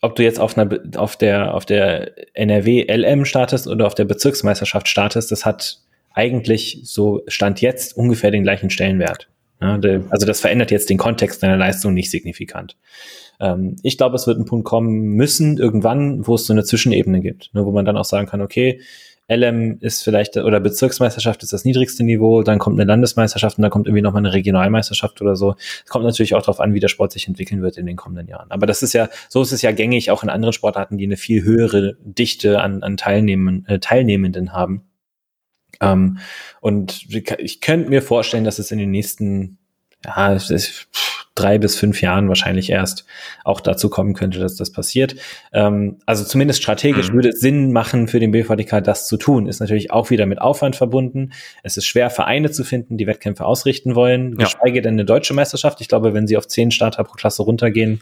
Ob 0.01 0.15
du 0.15 0.23
jetzt 0.23 0.39
auf 0.39 0.57
einer, 0.57 0.79
auf 0.95 1.15
der, 1.15 1.53
auf 1.53 1.65
der 1.65 2.11
NRW 2.35 2.85
LM 2.89 3.25
startest 3.25 3.67
oder 3.67 3.87
auf 3.87 3.95
der 3.95 4.05
Bezirksmeisterschaft 4.05 4.87
startest, 4.87 5.31
das 5.31 5.45
hat 5.45 5.79
eigentlich 6.13 6.81
so 6.83 7.21
Stand 7.27 7.61
jetzt 7.61 7.95
ungefähr 7.95 8.31
den 8.31 8.43
gleichen 8.43 8.69
Stellenwert. 8.69 9.29
Ne? 9.59 10.05
Also 10.09 10.25
das 10.25 10.39
verändert 10.39 10.71
jetzt 10.71 10.89
den 10.89 10.97
Kontext 10.97 11.41
deiner 11.41 11.57
Leistung 11.57 11.93
nicht 11.93 12.11
signifikant. 12.11 12.77
Ähm, 13.39 13.75
ich 13.83 13.97
glaube, 13.97 14.15
es 14.15 14.27
wird 14.27 14.39
ein 14.39 14.45
Punkt 14.45 14.65
kommen 14.65 15.15
müssen, 15.15 15.57
irgendwann, 15.57 16.25
wo 16.27 16.35
es 16.35 16.45
so 16.45 16.53
eine 16.53 16.63
Zwischenebene 16.63 17.21
gibt, 17.21 17.53
ne, 17.53 17.65
wo 17.65 17.71
man 17.71 17.85
dann 17.85 17.97
auch 17.97 18.05
sagen 18.05 18.27
kann, 18.27 18.41
okay, 18.41 18.81
LM 19.29 19.79
ist 19.81 20.03
vielleicht, 20.03 20.37
oder 20.37 20.59
Bezirksmeisterschaft 20.59 21.43
ist 21.43 21.51
das 21.51 21.65
niedrigste 21.65 22.03
Niveau, 22.03 22.43
dann 22.43 22.59
kommt 22.59 22.79
eine 22.79 22.87
Landesmeisterschaft 22.87 23.57
und 23.57 23.61
dann 23.61 23.71
kommt 23.71 23.87
irgendwie 23.87 24.01
nochmal 24.01 24.21
eine 24.21 24.33
Regionalmeisterschaft 24.33 25.21
oder 25.21 25.35
so. 25.35 25.55
Es 25.83 25.89
kommt 25.89 26.05
natürlich 26.05 26.33
auch 26.33 26.41
darauf 26.41 26.61
an, 26.61 26.73
wie 26.73 26.79
der 26.79 26.87
Sport 26.87 27.11
sich 27.11 27.27
entwickeln 27.27 27.61
wird 27.61 27.77
in 27.77 27.85
den 27.85 27.97
kommenden 27.97 28.27
Jahren. 28.27 28.51
Aber 28.51 28.65
das 28.65 28.83
ist 28.83 28.93
ja, 28.93 29.09
so 29.27 29.41
ist 29.41 29.51
es 29.51 29.61
ja 29.61 29.71
gängig 29.71 30.11
auch 30.11 30.23
in 30.23 30.29
anderen 30.29 30.53
Sportarten, 30.53 30.97
die 30.97 31.05
eine 31.05 31.17
viel 31.17 31.43
höhere 31.43 31.97
Dichte 32.03 32.61
an, 32.61 32.83
an 32.83 32.95
Teilnehmen, 32.95 33.65
äh, 33.67 33.79
Teilnehmenden 33.79 34.53
haben. 34.53 34.83
Ähm, 35.81 36.19
und 36.61 37.05
ich 37.09 37.61
könnte 37.61 37.89
mir 37.89 38.01
vorstellen, 38.01 38.45
dass 38.45 38.59
es 38.59 38.71
in 38.71 38.79
den 38.79 38.91
nächsten, 38.91 39.57
ja, 40.05 40.33
es 40.33 40.49
ist, 40.49 40.87
drei 41.37 41.57
bis 41.57 41.77
fünf 41.77 42.01
Jahren 42.01 42.27
wahrscheinlich 42.27 42.69
erst 42.69 43.05
auch 43.43 43.61
dazu 43.61 43.89
kommen 43.89 44.13
könnte, 44.13 44.39
dass 44.39 44.55
das 44.55 44.71
passiert. 44.71 45.15
Ähm, 45.53 45.97
also 46.05 46.23
zumindest 46.23 46.61
strategisch 46.61 47.09
mhm. 47.09 47.15
würde 47.15 47.29
es 47.29 47.39
Sinn 47.39 47.71
machen 47.71 48.07
für 48.07 48.19
den 48.19 48.31
BVDK, 48.31 48.83
das 48.83 49.07
zu 49.07 49.17
tun. 49.17 49.47
Ist 49.47 49.59
natürlich 49.59 49.91
auch 49.91 50.09
wieder 50.09 50.25
mit 50.25 50.41
Aufwand 50.41 50.75
verbunden. 50.75 51.31
Es 51.63 51.77
ist 51.77 51.85
schwer, 51.85 52.09
Vereine 52.09 52.51
zu 52.51 52.63
finden, 52.63 52.97
die 52.97 53.07
Wettkämpfe 53.07 53.45
ausrichten 53.45 53.95
wollen, 53.95 54.31
ja. 54.31 54.45
geschweige 54.45 54.81
denn 54.81 54.93
eine 54.93 55.05
deutsche 55.05 55.33
Meisterschaft. 55.33 55.79
Ich 55.81 55.87
glaube, 55.87 56.13
wenn 56.13 56.27
sie 56.27 56.37
auf 56.37 56.47
zehn 56.47 56.71
Starter 56.71 57.03
pro 57.03 57.13
Klasse 57.13 57.43
runtergehen, 57.43 58.01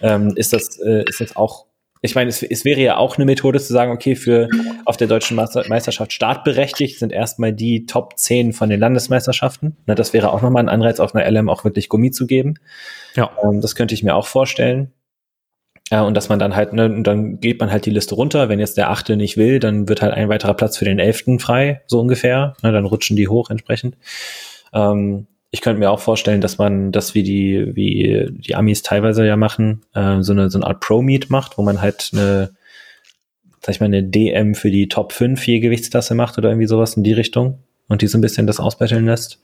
ähm, 0.00 0.32
ist 0.36 0.52
das, 0.52 0.78
äh, 0.80 1.04
ist 1.08 1.20
das 1.20 1.36
auch 1.36 1.66
ich 2.04 2.16
meine, 2.16 2.28
es, 2.28 2.42
es 2.42 2.64
wäre 2.64 2.80
ja 2.80 2.96
auch 2.96 3.16
eine 3.16 3.24
Methode 3.24 3.60
zu 3.60 3.72
sagen, 3.72 3.92
okay, 3.92 4.16
für 4.16 4.48
auf 4.84 4.96
der 4.96 5.06
deutschen 5.06 5.36
Meisterschaft 5.36 6.12
startberechtigt 6.12 6.98
sind 6.98 7.12
erstmal 7.12 7.52
die 7.52 7.86
Top 7.86 8.18
10 8.18 8.52
von 8.52 8.68
den 8.68 8.80
Landesmeisterschaften. 8.80 9.76
Na, 9.86 9.94
das 9.94 10.12
wäre 10.12 10.32
auch 10.32 10.42
nochmal 10.42 10.64
ein 10.64 10.68
Anreiz, 10.68 10.98
auf 10.98 11.14
einer 11.14 11.30
LM 11.30 11.48
auch 11.48 11.62
wirklich 11.62 11.88
Gummi 11.88 12.10
zu 12.10 12.26
geben. 12.26 12.54
Ja. 13.14 13.30
Ähm, 13.44 13.60
das 13.60 13.76
könnte 13.76 13.94
ich 13.94 14.02
mir 14.02 14.16
auch 14.16 14.26
vorstellen. 14.26 14.90
Äh, 15.90 16.00
und 16.00 16.14
dass 16.14 16.28
man 16.28 16.40
dann 16.40 16.56
halt, 16.56 16.72
ne, 16.72 17.02
dann 17.02 17.38
geht 17.38 17.60
man 17.60 17.70
halt 17.70 17.86
die 17.86 17.90
Liste 17.90 18.16
runter. 18.16 18.48
Wenn 18.48 18.58
jetzt 18.58 18.76
der 18.76 18.90
Achte 18.90 19.16
nicht 19.16 19.36
will, 19.36 19.60
dann 19.60 19.88
wird 19.88 20.02
halt 20.02 20.12
ein 20.12 20.28
weiterer 20.28 20.54
Platz 20.54 20.76
für 20.76 20.84
den 20.84 20.98
Elften 20.98 21.38
frei, 21.38 21.82
so 21.86 22.00
ungefähr. 22.00 22.54
Na, 22.62 22.72
dann 22.72 22.84
rutschen 22.84 23.16
die 23.16 23.28
hoch 23.28 23.48
entsprechend. 23.48 23.96
Ähm, 24.74 25.28
ich 25.54 25.60
könnte 25.60 25.78
mir 25.78 25.90
auch 25.90 26.00
vorstellen, 26.00 26.40
dass 26.40 26.56
man 26.56 26.92
das 26.92 27.14
wie 27.14 27.22
die, 27.22 27.76
wie 27.76 28.26
die 28.30 28.54
Amis 28.54 28.82
teilweise 28.82 29.26
ja 29.26 29.36
machen, 29.36 29.82
äh, 29.94 30.22
so 30.22 30.32
eine, 30.32 30.50
so 30.50 30.58
eine 30.58 30.66
Art 30.66 30.80
Pro-Meet 30.80 31.28
macht, 31.28 31.58
wo 31.58 31.62
man 31.62 31.82
halt 31.82 32.10
eine, 32.14 32.54
sag 33.60 33.74
ich 33.74 33.80
mal, 33.80 33.86
eine 33.86 34.02
DM 34.02 34.54
für 34.54 34.70
die 34.70 34.88
Top 34.88 35.12
5 35.12 35.46
je 35.46 35.60
Gewichtsklasse 35.60 36.14
macht 36.14 36.38
oder 36.38 36.48
irgendwie 36.48 36.66
sowas 36.66 36.96
in 36.96 37.04
die 37.04 37.12
Richtung 37.12 37.58
und 37.86 38.00
die 38.00 38.06
so 38.06 38.16
ein 38.16 38.22
bisschen 38.22 38.46
das 38.46 38.60
ausbetteln 38.60 39.04
lässt. 39.04 39.42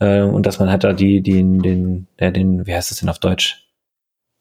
Äh, 0.00 0.22
und 0.22 0.46
dass 0.46 0.58
man 0.58 0.70
halt 0.70 0.82
da 0.82 0.94
die, 0.94 1.20
die, 1.20 1.34
den, 1.34 2.06
der, 2.18 2.30
den, 2.30 2.66
wie 2.66 2.74
heißt 2.74 2.90
das 2.90 3.00
denn 3.00 3.10
auf 3.10 3.18
Deutsch? 3.18 3.63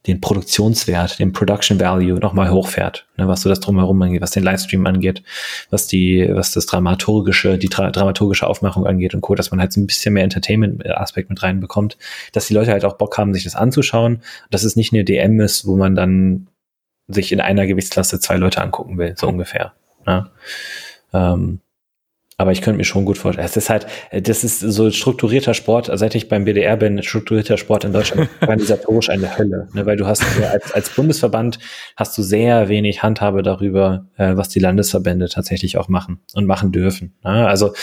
Den 0.08 0.20
Produktionswert, 0.20 1.20
den 1.20 1.32
Production 1.32 1.80
Value 1.80 2.20
nochmal 2.20 2.52
hochfährt, 2.52 3.08
ne, 3.18 3.28
was 3.28 3.42
so 3.42 3.50
das 3.50 3.62
drumherum 3.62 4.02
angeht, 4.02 4.22
was 4.22 4.32
den 4.32 4.44
Livestream 4.44 4.86
angeht, 4.86 5.24
was 5.70 5.88
die, 5.88 6.30
was 6.30 6.52
das 6.52 6.66
dramaturgische, 6.66 7.58
die 7.58 7.70
Dra 7.70 7.90
dramaturgische 7.90 8.48
Aufmachung 8.48 8.86
angeht 8.86 9.14
und 9.14 9.22
Co., 9.22 9.36
dass 9.36 9.52
man 9.52 9.62
halt 9.62 9.72
so 9.72 9.80
ein 9.80 9.88
bisschen 9.88 10.14
mehr 10.14 10.24
Entertainment-Aspekt 10.24 11.30
mit 11.30 11.42
reinbekommt, 11.42 11.98
dass 12.34 12.48
die 12.48 12.54
Leute 12.54 12.72
halt 12.72 12.84
auch 12.86 12.98
Bock 12.98 13.18
haben, 13.18 13.34
sich 13.34 13.46
das 13.46 13.56
anzuschauen, 13.56 14.22
dass 14.50 14.64
es 14.64 14.76
nicht 14.76 14.94
eine 14.94 15.06
DM 15.06 15.40
ist, 15.40 15.66
wo 15.66 15.78
man 15.78 15.96
dann 15.96 16.48
sich 17.08 17.32
in 17.32 17.42
einer 17.42 17.66
Gewichtsklasse 17.66 18.20
zwei 18.20 18.36
Leute 18.36 18.62
angucken 18.62 18.98
will, 18.98 19.16
so 19.18 19.28
ungefähr. 19.28 19.74
Ne? 20.06 20.30
Ähm, 21.14 21.60
aber 22.38 22.52
ich 22.52 22.62
könnte 22.62 22.78
mir 22.78 22.84
schon 22.84 23.06
gut 23.06 23.18
vorstellen. 23.18 23.46
Es 23.46 23.58
ist 23.58 23.70
halt, 23.70 23.86
das 24.12 24.44
ist 24.44 24.60
so 24.60 24.90
strukturierter 24.92 25.54
Sport, 25.54 25.90
seit 25.94 26.16
ich 26.16 26.30
beim 26.30 26.46
BDR 26.46 26.78
bin, 26.78 27.02
strukturierter 27.04 27.58
Sport 27.58 27.86
in 27.86 27.94
Deutschland 27.94 28.30
organisatorisch 28.42 29.10
eine 29.10 29.38
Hölle. 29.38 29.68
Ne? 29.74 29.86
Weil 29.86 29.98
du 29.98 30.08
hast 30.08 30.24
als, 30.42 30.72
als 30.72 30.90
Bundesverband 30.90 31.60
hast 31.96 32.18
du 32.18 32.24
sehr 32.24 32.70
wenig 32.70 33.04
Handhabe 33.04 33.44
darüber, 33.44 34.08
äh, 34.18 34.36
was 34.36 34.50
die 34.50 34.60
Landesverbände 34.60 35.30
tatsächlich 35.30 35.78
auch 35.78 35.90
machen 35.90 36.20
und 36.34 36.46
machen 36.46 36.72
dürfen. 36.72 37.14
Ne? 37.24 37.48
Also 37.48 37.74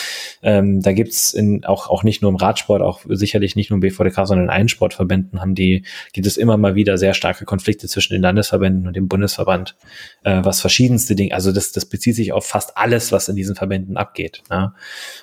ähm, 0.42 0.82
da 0.82 0.92
gibt's 0.92 1.32
in, 1.32 1.64
auch, 1.64 1.88
auch 1.88 2.02
nicht 2.02 2.22
nur 2.22 2.30
im 2.30 2.36
Radsport, 2.36 2.82
auch 2.82 3.00
sicherlich 3.08 3.56
nicht 3.56 3.70
nur 3.70 3.76
im 3.76 3.80
BVDK, 3.80 4.26
sondern 4.26 4.46
in 4.46 4.50
allen 4.50 4.68
Sportverbänden 4.68 5.40
haben 5.40 5.54
die, 5.54 5.84
gibt 6.12 6.26
es 6.26 6.36
immer 6.36 6.56
mal 6.56 6.74
wieder 6.74 6.98
sehr 6.98 7.14
starke 7.14 7.44
Konflikte 7.44 7.86
zwischen 7.86 8.14
den 8.14 8.22
Landesverbänden 8.22 8.86
und 8.86 8.96
dem 8.96 9.08
Bundesverband, 9.08 9.76
äh, 10.24 10.40
was 10.42 10.60
verschiedenste 10.60 11.14
Dinge, 11.14 11.34
also 11.34 11.52
das, 11.52 11.72
das 11.72 11.86
bezieht 11.86 12.16
sich 12.16 12.32
auf 12.32 12.46
fast 12.46 12.76
alles, 12.76 13.12
was 13.12 13.28
in 13.28 13.36
diesen 13.36 13.54
Verbänden 13.54 13.96
abgeht. 13.96 14.42
Ja. 14.50 14.74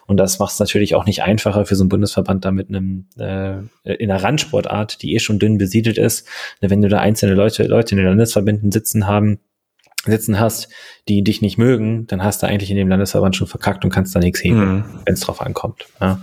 Und 0.06 0.18
das 0.18 0.40
macht 0.40 0.54
es 0.54 0.60
natürlich 0.60 0.96
auch 0.96 1.06
nicht 1.06 1.22
einfacher 1.22 1.66
für 1.66 1.76
so 1.76 1.84
einen 1.84 1.90
Bundesverband 1.90 2.46
da 2.46 2.52
mit 2.52 2.70
einem 2.70 3.08
äh, 3.18 3.58
in 3.84 4.10
einer 4.10 4.24
Randsportart, 4.24 5.02
die 5.02 5.16
eh 5.16 5.20
schon 5.20 5.40
dünn 5.40 5.58
besiedelt 5.58 5.98
ist. 5.98 6.28
Wenn 6.62 6.82
du 6.82 6.88
da 6.88 7.00
einzelne 7.00 7.36
Leute, 7.36 7.64
Leute 7.64 7.92
in 7.92 7.98
den 7.98 8.08
Landesverbänden 8.08 8.72
sitzen 8.72 9.08
haben, 9.08 9.40
sitzen 10.06 10.40
hast, 10.40 10.70
die 11.08 11.24
dich 11.24 11.42
nicht 11.42 11.58
mögen, 11.58 12.08
dann 12.08 12.24
hast 12.24 12.42
du 12.42 12.48
eigentlich 12.48 12.72
in 12.72 12.78
dem 12.78 12.88
Landesverband 12.88 13.36
schon 13.36 13.48
verkackt 13.48 13.84
und 13.84 13.92
kannst 13.92 14.16
da 14.16 14.20
nichts 14.20 14.44
heben, 14.44 14.60
mhm. 14.60 14.84
wenn 15.06 15.14
es 15.14 15.22
drauf 15.22 15.42
ankommt. 15.42 15.86
Ja. 16.00 16.22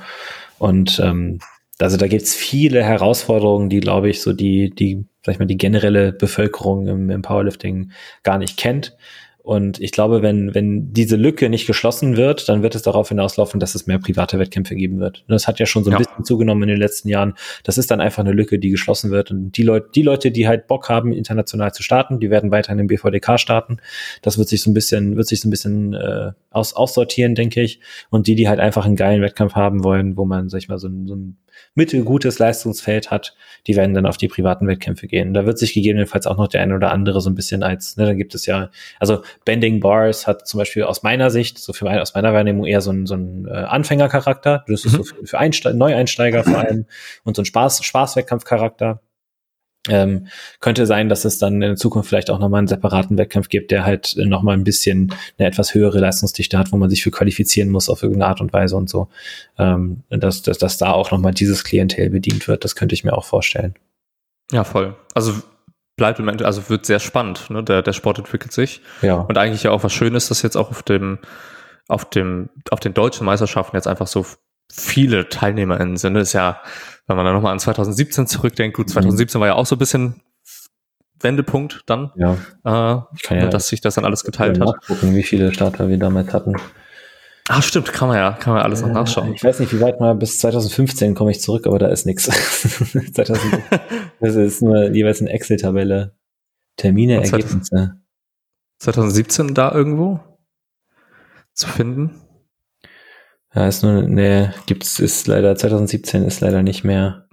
Und 0.59 1.00
ähm, 1.02 1.40
also 1.78 1.96
da 1.96 2.07
gibt's 2.07 2.34
viele 2.34 2.82
Herausforderungen, 2.82 3.68
die, 3.68 3.80
glaube 3.80 4.09
ich, 4.09 4.22
so 4.22 4.32
die, 4.32 4.70
die, 4.70 5.05
sag 5.24 5.34
ich 5.34 5.38
mal, 5.38 5.46
die 5.46 5.57
generelle 5.57 6.12
Bevölkerung 6.12 6.86
im, 6.86 7.11
im 7.11 7.22
Powerlifting 7.22 7.90
gar 8.22 8.38
nicht 8.38 8.57
kennt. 8.57 8.96
Und 9.45 9.78
ich 9.78 9.92
glaube, 9.92 10.22
wenn, 10.22 10.55
wenn 10.55 10.95
diese 10.95 11.16
Lücke 11.16 11.51
nicht 11.51 11.66
geschlossen 11.66 12.16
wird, 12.16 12.49
dann 12.49 12.62
wird 12.62 12.74
es 12.74 12.80
darauf 12.80 13.11
hinauslaufen, 13.11 13.61
dass 13.61 13.74
es 13.74 13.86
mehr 13.86 13.99
private 13.99 14.38
Wettkämpfe 14.38 14.74
geben 14.74 15.01
wird. 15.01 15.18
Und 15.28 15.32
das 15.32 15.47
hat 15.47 15.59
ja 15.59 15.66
schon 15.66 15.84
so 15.84 15.90
ein 15.90 15.92
ja. 15.92 15.99
bisschen 15.99 16.24
zugenommen 16.24 16.62
in 16.62 16.70
den 16.70 16.78
letzten 16.78 17.11
Jahren. 17.11 17.34
Das 17.62 17.76
ist 17.76 17.90
dann 17.90 18.01
einfach 18.01 18.24
eine 18.24 18.32
Lücke, 18.32 18.59
die 18.59 18.70
geschlossen 18.70 19.11
wird. 19.11 19.30
Und 19.30 19.59
die 19.59 19.62
Leute, 19.62 19.90
die 19.95 20.01
Leute, 20.01 20.30
die 20.30 20.49
halt 20.49 20.66
Bock 20.66 20.88
haben, 20.88 21.12
international 21.12 21.74
zu 21.74 21.82
starten, 21.82 22.20
die 22.20 22.30
werden 22.30 22.51
weiterhin 22.51 22.78
im 22.78 22.86
BVDK 22.86 23.38
starten. 23.38 23.80
Das 24.22 24.38
wird 24.38 24.49
sich 24.49 24.62
so 24.62 24.70
ein 24.70 24.74
bisschen, 24.74 25.14
wird 25.16 25.26
sich 25.26 25.42
so 25.42 25.49
ein 25.49 25.51
bisschen 25.51 25.92
äh, 25.92 26.32
aus, 26.55 26.74
aussortieren, 26.74 27.34
denke 27.34 27.61
ich. 27.61 27.80
Und 28.11 28.26
die, 28.26 28.34
die 28.34 28.48
halt 28.48 28.61
einfach 28.61 28.84
einen 28.84 28.96
geilen 28.96 29.22
Wettkampf 29.22 29.55
haben 29.55 29.84
wollen, 29.84 30.16
wo 30.16 30.24
man, 30.24 30.48
sag 30.48 30.59
ich 30.59 30.68
mal, 30.68 30.78
so, 30.78 30.88
so 31.07 31.14
ein 31.14 31.36
mittelgutes 31.74 32.38
Leistungsfeld 32.38 33.11
hat, 33.11 33.34
die 33.66 33.76
werden 33.76 33.94
dann 33.94 34.07
auf 34.07 34.16
die 34.16 34.28
privaten 34.28 34.66
Wettkämpfe 34.66 35.07
gehen. 35.07 35.34
Da 35.34 35.46
wird 35.46 35.59
sich 35.59 35.74
gegebenenfalls 35.74 36.26
auch 36.26 36.36
noch 36.36 36.48
der 36.48 36.62
eine 36.62 36.74
oder 36.74 36.92
andere 36.92 37.20
so 37.20 37.30
ein 37.30 37.34
bisschen 37.34 37.62
als, 37.62 37.96
ne, 37.96 38.07
da 38.07 38.14
gibt 38.14 38.34
es 38.34 38.46
ja, 38.46 38.70
also 39.00 39.22
Bending 39.44 39.80
Bars 39.80 40.26
hat 40.26 40.46
zum 40.46 40.59
Beispiel 40.59 40.84
aus 40.84 41.02
meiner 41.02 41.30
Sicht, 41.30 41.59
so 41.59 41.72
für 41.72 41.84
mein, 41.84 41.98
aus 41.98 42.14
meiner 42.14 42.32
Wahrnehmung 42.32 42.64
eher 42.66 42.80
so 42.80 42.90
ein, 42.90 43.07
so 43.07 43.14
ein 43.14 43.46
äh, 43.46 43.50
Anfängercharakter. 43.50 44.64
Das 44.68 44.84
ist 44.84 44.92
mhm. 44.92 44.96
so 44.96 45.05
für, 45.05 45.26
für 45.26 45.38
Einste 45.38 45.74
Neueinsteiger 45.74 46.44
vor 46.44 46.59
allem 46.59 46.86
und 47.24 47.36
so 47.36 47.42
ein 47.42 47.46
Spaß, 47.46 47.84
Spaßwettkampfcharakter. 47.84 49.00
Ähm, 49.89 50.28
könnte 50.61 50.87
sein, 50.87 51.11
dass 51.11 51.26
es 51.26 51.39
dann 51.39 51.61
in 51.61 51.76
Zukunft 51.76 52.09
vielleicht 52.09 52.30
auch 52.30 52.39
nochmal 52.39 52.59
einen 52.59 52.68
separaten 52.68 53.18
Wettkampf 53.18 53.51
gibt, 53.51 53.70
der 53.70 53.85
halt 53.85 54.14
nochmal 54.16 54.57
ein 54.57 54.64
bisschen 54.64 55.14
eine 55.39 55.47
etwas 55.47 55.74
höhere 55.74 55.99
Leistungsdichte 55.99 56.59
hat, 56.59 56.72
wo 56.72 56.78
man 56.78 56.89
sich 56.89 57.03
für 57.03 57.11
qualifizieren 57.11 57.68
muss 57.68 57.91
auf 57.91 58.03
irgendeine 58.03 58.30
Art 58.30 58.41
und 58.41 58.53
Weise 58.53 58.76
und 58.76 58.89
so. 58.89 59.09
Ähm, 59.59 60.03
dass, 60.09 60.41
dass, 60.41 60.57
dass 60.57 60.78
da 60.78 60.93
auch 60.93 61.11
nochmal 61.11 61.32
dieses 61.32 61.64
Klientel 61.64 62.09
bedient 62.09 62.49
wird, 62.49 62.64
das 62.64 62.76
könnte 62.76 62.95
ich 62.95 63.05
mir 63.05 63.12
auch 63.12 63.26
vorstellen. 63.26 63.74
Ja, 64.53 64.64
voll. 64.64 64.97
Also 65.14 65.35
bleibt 65.97 66.18
im 66.18 66.28
Endeffekt, 66.28 66.47
also 66.47 66.68
wird 66.68 66.87
sehr 66.87 66.99
spannend, 66.99 67.51
ne? 67.51 67.62
Der, 67.62 67.82
der 67.82 67.93
Sport 67.93 68.18
entwickelt 68.18 68.53
sich. 68.53 68.80
Ja. 69.03 69.16
Und 69.16 69.39
eigentlich 69.39 69.62
ja 69.62 69.70
auch 69.70 69.85
was 69.85 69.93
Schönes, 69.93 70.28
dass 70.28 70.43
jetzt 70.43 70.57
auch 70.57 70.70
auf 70.70 70.82
dem, 70.82 71.18
auf 71.89 72.05
dem, 72.09 72.49
auf 72.70 72.80
den 72.80 72.95
deutschen 72.95 73.26
Meisterschaften 73.26 73.76
jetzt 73.76 73.87
einfach 73.87 74.07
so 74.07 74.26
viele 74.72 75.28
TeilnehmerInnen 75.28 75.97
sind. 75.97 76.14
Das 76.14 76.28
ist 76.28 76.32
ja, 76.32 76.61
wenn 77.07 77.16
man 77.16 77.24
dann 77.24 77.34
nochmal 77.34 77.52
an 77.52 77.59
2017 77.59 78.26
zurückdenkt, 78.26 78.76
gut, 78.76 78.88
2017 78.90 79.38
mhm. 79.38 79.40
war 79.40 79.48
ja 79.48 79.55
auch 79.55 79.66
so 79.66 79.76
ein 79.76 79.78
bisschen 79.78 80.22
Wendepunkt 81.20 81.82
dann, 81.86 82.11
ja. 82.16 82.34
Äh, 82.64 83.00
ich 83.14 83.22
kann 83.22 83.38
ja 83.38 83.48
dass 83.48 83.68
sich 83.68 83.80
das 83.80 83.94
dann 83.94 84.05
alles 84.05 84.24
geteilt 84.24 84.61
hat. 84.61 84.86
Gucken, 84.86 85.14
wie 85.14 85.22
viele 85.22 85.52
Starter 85.52 85.88
wir 85.88 85.98
damals 85.98 86.32
hatten. 86.32 86.55
Ah, 87.48 87.61
stimmt, 87.61 87.92
kann 87.92 88.09
man 88.09 88.16
ja, 88.16 88.32
kann 88.32 88.55
man 88.55 88.62
alles 88.62 88.80
noch 88.80 88.88
nachschauen. 88.88 89.34
Ich 89.34 89.44
weiß 89.44 89.61
nicht, 89.61 89.72
wie 89.74 89.80
weit 89.80 90.00
mal 90.00 90.14
bis 90.14 90.38
2015 90.38 91.14
komme 91.14 91.30
ich 91.30 91.40
zurück, 91.42 91.66
aber 91.66 91.78
da 91.78 91.88
ist 91.88 92.07
nichts. 92.07 92.24
das 94.20 94.34
ist 94.34 94.62
nur 94.62 94.90
jeweils 94.90 95.20
eine 95.20 95.30
Excel-Tabelle. 95.30 96.14
Termine, 96.76 97.22
Ergebnisse. 97.22 98.00
2017 98.78 99.55
da 99.55 99.72
irgendwo 99.72 100.20
zu 101.52 101.68
finden? 101.68 102.24
Ja, 103.55 103.68
ist 103.68 103.82
nur, 103.82 104.02
ne, 104.02 104.52
gibt's, 104.66 104.98
ist 104.98 105.26
leider, 105.28 105.55
2017 105.55 106.24
ist 106.24 106.40
leider 106.40 106.62
nicht 106.62 106.82
mehr. 106.84 107.28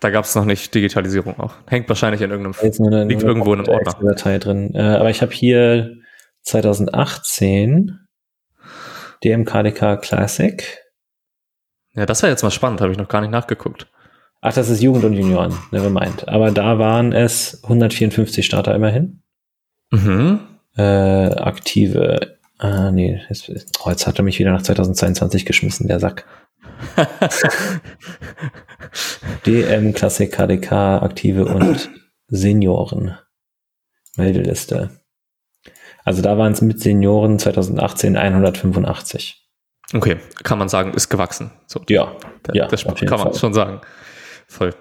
Da 0.00 0.10
gab 0.10 0.24
es 0.24 0.34
noch 0.34 0.44
nicht 0.44 0.74
Digitalisierung 0.74 1.38
auch. 1.38 1.54
Hängt 1.66 1.88
wahrscheinlich 1.88 2.22
in 2.22 2.30
irgendeinem, 2.30 2.54
liegt 2.62 2.80
nur 2.80 2.92
eine, 2.92 3.12
irgendwo 3.12 3.52
in 3.54 3.60
einem 3.60 3.68
Ordner. 3.68 4.08
Datei 4.08 4.38
drin. 4.38 4.74
Äh, 4.74 4.80
aber 4.80 5.10
ich 5.10 5.22
habe 5.22 5.32
hier 5.32 5.96
2018 6.42 7.98
DMKDK 9.24 9.96
Classic. 10.00 10.82
Ja, 11.94 12.06
das 12.06 12.22
wäre 12.22 12.30
jetzt 12.30 12.42
mal 12.42 12.50
spannend, 12.50 12.80
habe 12.80 12.92
ich 12.92 12.98
noch 12.98 13.08
gar 13.08 13.20
nicht 13.20 13.30
nachgeguckt. 13.30 13.88
Ach, 14.42 14.52
das 14.52 14.68
ist 14.68 14.82
Jugend 14.82 15.04
und 15.04 15.14
Junioren, 15.14 15.56
nevermind. 15.70 16.28
Aber 16.28 16.50
da 16.50 16.78
waren 16.78 17.12
es 17.12 17.62
154 17.64 18.44
Starter 18.44 18.74
immerhin. 18.74 19.22
Mhm. 19.90 20.40
Äh, 20.76 20.82
aktive 20.82 22.35
Ah, 22.58 22.90
nee, 22.90 23.20
jetzt, 23.28 23.50
oh, 23.84 23.90
jetzt 23.90 24.06
hat 24.06 24.18
er 24.18 24.24
mich 24.24 24.38
wieder 24.38 24.52
nach 24.52 24.62
2022 24.62 25.44
geschmissen, 25.44 25.88
der 25.88 26.00
Sack. 26.00 26.26
DM, 29.46 29.92
Klassik, 29.92 30.32
KDK, 30.32 31.02
Aktive 31.02 31.46
und 31.46 31.90
Senioren. 32.28 33.18
Meldeliste. 34.16 34.90
Also 36.04 36.22
da 36.22 36.38
waren 36.38 36.52
es 36.52 36.62
mit 36.62 36.80
Senioren 36.80 37.38
2018 37.38 38.16
185. 38.16 39.42
Okay, 39.92 40.16
kann 40.42 40.58
man 40.58 40.68
sagen, 40.68 40.94
ist 40.94 41.08
gewachsen. 41.08 41.50
So, 41.66 41.80
ja, 41.88 42.16
der, 42.46 42.54
ja, 42.54 42.66
das 42.66 42.84
kann 42.84 42.94
man 43.10 43.32
Fall. 43.32 43.34
schon 43.34 43.54
sagen. 43.54 43.80
Voll. 44.48 44.74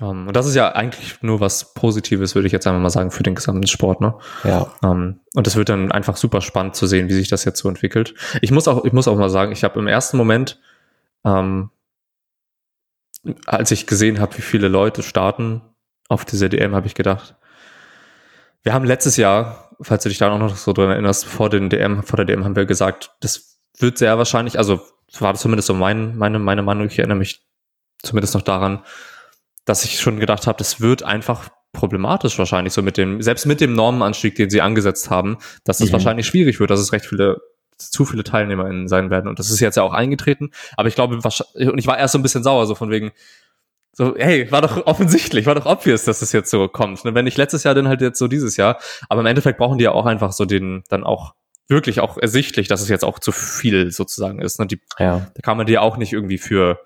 Um, 0.00 0.08
ähm, 0.08 0.28
und 0.28 0.36
das 0.36 0.46
ist 0.46 0.54
ja 0.54 0.72
eigentlich 0.72 1.22
nur 1.22 1.40
was 1.40 1.74
Positives, 1.74 2.34
würde 2.34 2.46
ich 2.46 2.52
jetzt 2.52 2.66
einmal 2.66 2.82
mal 2.82 2.90
sagen, 2.90 3.10
für 3.10 3.22
den 3.22 3.34
gesamten 3.34 3.66
Sport, 3.66 4.00
ne? 4.00 4.14
Ja. 4.44 4.72
Um, 4.82 4.90
ähm, 4.90 5.20
und 5.34 5.46
es 5.46 5.56
wird 5.56 5.68
dann 5.68 5.92
einfach 5.92 6.16
super 6.16 6.40
spannend 6.40 6.74
zu 6.74 6.86
sehen, 6.86 7.08
wie 7.08 7.14
sich 7.14 7.28
das 7.28 7.44
jetzt 7.44 7.60
so 7.60 7.68
entwickelt. 7.68 8.14
Ich 8.40 8.50
muss 8.50 8.68
auch, 8.68 8.84
ich 8.84 8.92
muss 8.92 9.08
auch 9.08 9.16
mal 9.16 9.30
sagen, 9.30 9.52
ich 9.52 9.64
habe 9.64 9.78
im 9.78 9.86
ersten 9.86 10.16
Moment, 10.16 10.60
ähm, 11.24 11.70
als 13.46 13.70
ich 13.70 13.86
gesehen 13.86 14.20
habe, 14.20 14.36
wie 14.38 14.42
viele 14.42 14.68
Leute 14.68 15.02
starten 15.02 15.62
auf 16.08 16.24
diese 16.24 16.48
DM, 16.48 16.74
habe 16.74 16.86
ich 16.86 16.94
gedacht, 16.94 17.36
wir 18.62 18.72
haben 18.72 18.84
letztes 18.84 19.16
Jahr, 19.16 19.70
falls 19.80 20.02
du 20.02 20.08
dich 20.08 20.18
da 20.18 20.30
auch 20.30 20.38
noch 20.38 20.56
so 20.56 20.72
dran 20.72 20.90
erinnerst, 20.90 21.24
vor 21.24 21.50
den 21.50 21.70
DM, 21.70 22.02
vor 22.02 22.16
der 22.16 22.26
DM 22.26 22.44
haben 22.44 22.56
wir 22.56 22.66
gesagt, 22.66 23.12
das 23.20 23.58
wird 23.78 23.98
sehr 23.98 24.18
wahrscheinlich, 24.18 24.58
also 24.58 24.80
war 25.18 25.32
das 25.32 25.42
zumindest 25.42 25.66
so 25.66 25.74
mein, 25.74 26.16
meine, 26.16 26.38
meine 26.38 26.62
Meinung, 26.62 26.86
ich 26.86 26.98
erinnere 26.98 27.18
mich 27.18 27.46
zumindest 28.02 28.34
noch 28.34 28.42
daran, 28.42 28.84
dass 29.70 29.84
ich 29.84 30.00
schon 30.00 30.18
gedacht 30.18 30.48
habe, 30.48 30.58
das 30.58 30.80
wird 30.80 31.04
einfach 31.04 31.48
problematisch 31.72 32.36
wahrscheinlich 32.40 32.72
so 32.72 32.82
mit 32.82 32.96
dem, 32.96 33.22
selbst 33.22 33.46
mit 33.46 33.60
dem 33.60 33.72
Normenanstieg, 33.72 34.34
den 34.34 34.50
sie 34.50 34.60
angesetzt 34.60 35.10
haben, 35.10 35.38
dass 35.62 35.78
es 35.78 35.90
mhm. 35.90 35.92
wahrscheinlich 35.92 36.26
schwierig 36.26 36.58
wird, 36.58 36.70
dass 36.70 36.80
es 36.80 36.92
recht 36.92 37.06
viele 37.06 37.40
zu 37.78 38.04
viele 38.04 38.24
TeilnehmerInnen 38.24 38.88
sein 38.88 39.10
werden. 39.10 39.28
Und 39.28 39.38
das 39.38 39.48
ist 39.48 39.60
jetzt 39.60 39.76
ja 39.76 39.84
auch 39.84 39.92
eingetreten. 39.94 40.50
Aber 40.76 40.88
ich 40.88 40.96
glaube, 40.96 41.14
und 41.14 41.78
ich 41.78 41.86
war 41.86 41.98
erst 41.98 42.12
so 42.12 42.18
ein 42.18 42.22
bisschen 42.22 42.42
sauer, 42.42 42.66
so 42.66 42.74
von 42.74 42.90
wegen, 42.90 43.12
so, 43.92 44.16
hey, 44.18 44.50
war 44.50 44.60
doch 44.60 44.86
offensichtlich, 44.86 45.46
war 45.46 45.54
doch 45.54 45.66
obvious, 45.66 46.04
dass 46.04 46.20
es 46.20 46.32
jetzt 46.32 46.50
so 46.50 46.66
kommt. 46.66 47.04
Und 47.04 47.14
wenn 47.14 47.24
nicht 47.24 47.38
letztes 47.38 47.62
Jahr, 47.62 47.74
dann 47.74 47.86
halt 47.86 48.00
jetzt 48.00 48.18
so 48.18 48.26
dieses 48.26 48.56
Jahr. 48.56 48.78
Aber 49.08 49.20
im 49.20 49.26
Endeffekt 49.26 49.56
brauchen 49.56 49.78
die 49.78 49.84
ja 49.84 49.92
auch 49.92 50.04
einfach 50.04 50.32
so 50.32 50.46
den, 50.46 50.82
dann 50.88 51.04
auch 51.04 51.34
wirklich 51.68 52.00
auch 52.00 52.18
ersichtlich, 52.18 52.66
dass 52.66 52.82
es 52.82 52.88
jetzt 52.88 53.04
auch 53.04 53.20
zu 53.20 53.30
viel 53.30 53.92
sozusagen 53.92 54.42
ist. 54.42 54.58
Ne? 54.58 54.66
Die, 54.66 54.80
ja. 54.98 55.30
Da 55.32 55.40
kann 55.42 55.56
man 55.56 55.66
die 55.66 55.74
ja 55.74 55.80
auch 55.80 55.96
nicht 55.96 56.12
irgendwie 56.12 56.38
für, 56.38 56.80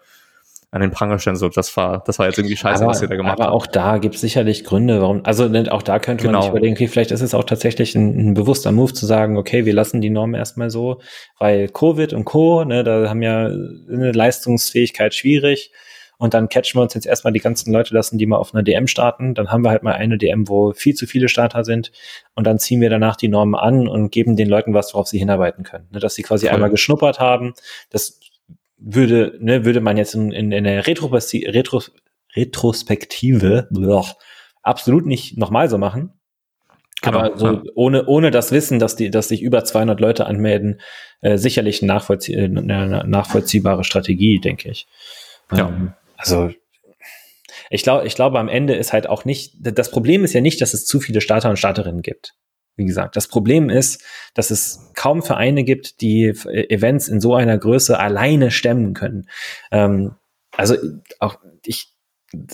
an 0.75 0.81
den 0.81 0.91
Pranger 0.91 1.21
stellen, 1.21 1.37
so 1.37 1.49
das 1.49 1.77
war, 1.77 2.03
das 2.05 2.19
war 2.19 2.27
jetzt 2.27 2.37
irgendwie 2.37 2.57
scheiße, 2.57 2.83
aber, 2.83 2.91
was 2.91 3.01
ihr 3.01 3.07
da 3.07 3.15
gemacht 3.15 3.39
habt. 3.39 3.43
Aber 3.43 3.53
auch 3.53 3.69
da 3.69 3.99
gibt 3.99 4.17
es 4.17 4.21
sicherlich 4.21 4.65
Gründe, 4.65 5.01
warum, 5.01 5.25
also 5.25 5.47
ne, 5.47 5.71
auch 5.71 5.83
da 5.83 6.01
könnte 6.01 6.25
genau. 6.25 6.39
man 6.39 6.43
sich 6.43 6.51
überlegen, 6.51 6.75
okay, 6.75 6.89
vielleicht 6.89 7.13
ist 7.13 7.21
es 7.21 7.33
auch 7.33 7.45
tatsächlich 7.45 7.95
ein, 7.95 8.31
ein, 8.31 8.35
bewusster 8.35 8.73
Move 8.73 8.93
zu 8.93 9.07
sagen, 9.07 9.39
okay, 9.39 9.67
wir 9.67 9.73
lassen 9.73 10.01
die 10.01 10.11
Norm 10.11 10.35
erstmal 10.35 10.71
so, 10.71 11.01
weil 11.39 11.69
Covid 11.69 12.13
und 12.13 12.25
Co., 12.25 12.65
ne, 12.65 12.83
da 12.83 13.09
haben 13.09 13.23
ja 13.23 13.45
eine 13.47 14.11
Leistungsfähigkeit 14.11 15.15
schwierig. 15.15 15.71
Und 16.17 16.33
dann 16.33 16.49
catchen 16.49 16.79
wir 16.79 16.83
uns 16.83 16.95
jetzt 16.95 17.07
erstmal 17.07 17.33
die 17.33 17.41
ganzen 17.41 17.73
Leute 17.73 17.93
lassen, 17.93 18.19
die 18.19 18.27
mal 18.27 18.37
auf 18.37 18.55
einer 18.55 18.63
DM 18.63 18.87
starten. 18.87 19.35
Dann 19.35 19.51
haben 19.51 19.63
wir 19.63 19.71
halt 19.71 19.83
mal 19.83 19.95
eine 19.95 20.17
DM, 20.17 20.49
wo 20.49 20.73
viel 20.73 20.95
zu 20.95 21.07
viele 21.07 21.29
Starter 21.29 21.65
sind. 21.65 21.91
Und 22.35 22.47
dann 22.47 22.59
ziehen 22.59 22.81
wir 22.81 22.89
danach 22.89 23.17
die 23.17 23.29
Normen 23.29 23.57
an 23.57 23.89
und 23.89 24.11
geben 24.11 24.37
den 24.37 24.49
Leuten 24.49 24.75
was, 24.75 24.95
worauf 24.95 25.09
sie 25.09 25.19
hinarbeiten 25.19 25.65
können. 25.65 25.89
Ne, 25.91 25.99
dass 25.99 26.15
sie 26.15 26.23
quasi 26.23 26.47
Voll. 26.47 26.55
einmal 26.55 26.71
geschnuppert 26.71 27.19
haben. 27.19 27.55
Das 27.91 28.21
würde, 28.85 29.37
ne, 29.41 29.65
würde 29.65 29.81
man 29.81 29.97
jetzt 29.97 30.15
in, 30.15 30.31
in, 30.33 30.53
in 30.53 30.65
der 30.65 30.87
Retro 30.87 31.07
Retro 31.07 31.83
Retrospektive 32.37 33.69
blech, 33.71 34.15
absolut 34.63 35.07
nicht 35.07 35.39
nochmal 35.39 35.71
so 35.71 35.79
machen. 35.79 36.13
Genau, 37.03 37.19
Aber 37.19 37.39
so 37.39 37.47
ja. 37.47 37.63
ohne, 37.75 38.07
ohne 38.07 38.31
das 38.31 38.51
Wissen, 38.51 38.79
dass 38.79 38.97
die, 38.97 39.11
dass 39.11 39.29
sich 39.29 39.43
über 39.43 39.65
200 39.65 40.01
Leute 40.01 40.27
anmelden, 40.27 40.81
äh, 41.21 41.37
sicherlich 41.37 41.83
eine, 41.83 41.93
nachvollzie 41.93 42.35
äh, 42.35 42.45
eine 42.45 43.05
nachvollziehbare 43.07 43.85
Strategie, 43.85 44.41
denke 44.41 44.71
ich. 44.71 44.87
Ja. 45.53 45.69
Ähm, 45.69 45.93
also 46.17 46.51
ich 47.71 47.83
glaube, 47.83 48.07
ich 48.07 48.15
glaube, 48.15 48.39
am 48.39 48.49
Ende 48.49 48.75
ist 48.75 48.93
halt 48.93 49.09
auch 49.09 49.25
nicht, 49.25 49.55
das 49.59 49.91
Problem 49.91 50.25
ist 50.25 50.33
ja 50.33 50.41
nicht, 50.41 50.61
dass 50.61 50.75
es 50.75 50.87
zu 50.87 51.01
viele 51.01 51.21
Starter 51.21 51.51
und 51.51 51.59
Starterinnen 51.59 52.03
gibt. 52.03 52.35
Wie 52.77 52.85
gesagt, 52.85 53.17
das 53.17 53.29
Problem 53.29 53.71
ist, 53.71 54.03
dass 54.35 54.51
es 54.51 54.91
kaum 54.95 55.23
Vereine 55.23 55.65
gibt, 55.65 56.01
die 56.01 56.27
Events 56.27 57.09
in 57.09 57.21
so 57.21 57.35
einer 57.35 57.57
Größe 57.57 57.99
alleine 57.99 58.51
stemmen 58.51 58.95
können. 58.95 59.29
Ähm, 59.71 60.13
also 60.57 60.77
auch 61.21 61.39
ich, 61.65 61.95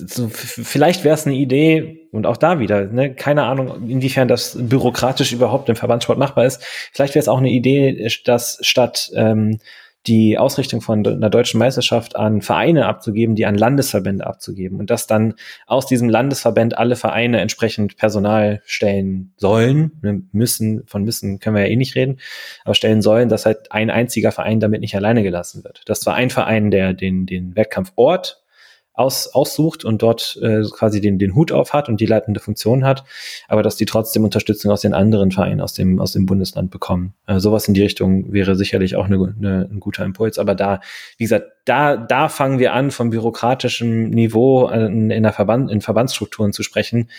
so, 0.07 0.29
vielleicht 0.29 1.05
wäre 1.05 1.15
es 1.15 1.27
eine 1.27 1.37
Idee 1.37 2.09
und 2.13 2.27
auch 2.27 2.37
da 2.37 2.59
wieder, 2.59 2.87
ne, 2.87 3.15
keine 3.15 3.45
Ahnung, 3.45 3.89
inwiefern 3.89 4.29
das 4.29 4.57
bürokratisch 4.61 5.33
überhaupt 5.33 5.69
im 5.69 5.77
Verbandssport 5.77 6.19
machbar 6.19 6.45
ist. 6.45 6.63
Vielleicht 6.93 7.15
wäre 7.15 7.23
es 7.23 7.29
auch 7.29 7.39
eine 7.39 7.51
Idee, 7.51 8.09
dass 8.25 8.59
statt 8.61 9.11
ähm, 9.15 9.59
die 10.07 10.39
Ausrichtung 10.39 10.81
von 10.81 11.07
einer 11.07 11.29
deutschen 11.29 11.59
Meisterschaft 11.59 12.17
an 12.17 12.41
Vereine 12.41 12.87
abzugeben, 12.87 13.35
die 13.35 13.45
an 13.45 13.55
Landesverbände 13.55 14.27
abzugeben 14.27 14.79
und 14.79 14.89
dass 14.89 15.07
dann 15.07 15.35
aus 15.67 15.87
diesem 15.87 16.09
Landesverband 16.09 16.79
alle 16.79 16.97
Vereine 16.97 17.41
entsprechend 17.41 17.97
Personal 17.97 18.63
stellen 18.65 19.35
sollen, 19.37 19.93
wir 20.01 20.21
müssen, 20.33 20.85
von 20.87 21.05
müssen 21.05 21.39
können 21.39 21.57
wir 21.57 21.67
ja 21.67 21.69
eh 21.69 21.77
nicht 21.77 21.97
reden, 21.97 22.19
aber 22.65 22.75
stellen 22.75 23.03
sollen, 23.03 23.29
dass 23.29 23.45
halt 23.45 23.73
ein 23.73 23.91
einziger 23.91 24.33
Verein 24.33 24.59
damit 24.59 24.81
nicht 24.81 24.97
alleine 24.97 25.23
gelassen 25.23 25.65
wird. 25.65 25.83
Das 25.85 26.05
war 26.07 26.15
ein 26.15 26.31
Verein, 26.31 26.71
der 26.71 26.95
den, 26.95 27.27
den 27.27 27.55
Wettkampfort 27.55 28.43
aus, 28.93 29.29
aussucht 29.29 29.85
und 29.85 30.03
dort 30.03 30.39
äh, 30.43 30.63
quasi 30.71 31.01
den, 31.01 31.19
den 31.19 31.35
Hut 31.35 31.53
auf 31.53 31.73
hat 31.73 31.89
und 31.89 32.01
die 32.01 32.07
leitende 32.07 32.41
Funktion 32.41 32.85
hat, 32.85 33.05
aber 33.49 33.63
dass 33.63 33.77
die 33.77 33.87
trotzdem 33.87 34.25
Unterstützung 34.25 34.71
aus 34.71 34.83
den 34.83 34.95
anderen 34.95 35.31
Vereinen 35.31 35.61
aus 35.61 35.73
dem, 35.73 36.01
aus 36.01 36.13
dem 36.13 36.27
Bundesland 36.27 36.71
bekommen. 36.71 37.15
Äh, 37.27 37.39
sowas 37.39 37.67
in 37.69 37.75
die 37.75 37.83
Richtung 37.83 38.33
wäre 38.33 38.57
sicherlich 38.57 38.97
auch 38.97 39.07
eine, 39.07 39.17
eine, 39.17 39.69
ein 39.71 39.81
guter 39.81 40.05
Impuls. 40.05 40.39
Aber 40.39 40.55
da, 40.55 40.81
wie 41.17 41.25
gesagt, 41.25 41.47
da, 41.65 41.97
da 41.97 42.29
fangen 42.29 42.59
wir 42.59 42.75
an, 42.75 42.91
vom 42.91 43.11
bürokratischen 43.11 44.11
Niveau 44.11 44.69
in, 44.69 45.11
in 45.11 45.23
der 45.23 45.33
Verband, 45.33 45.71
in 45.71 45.81
Verbandsstrukturen 45.81 46.53
zu 46.53 46.63
sprechen. 46.63 47.11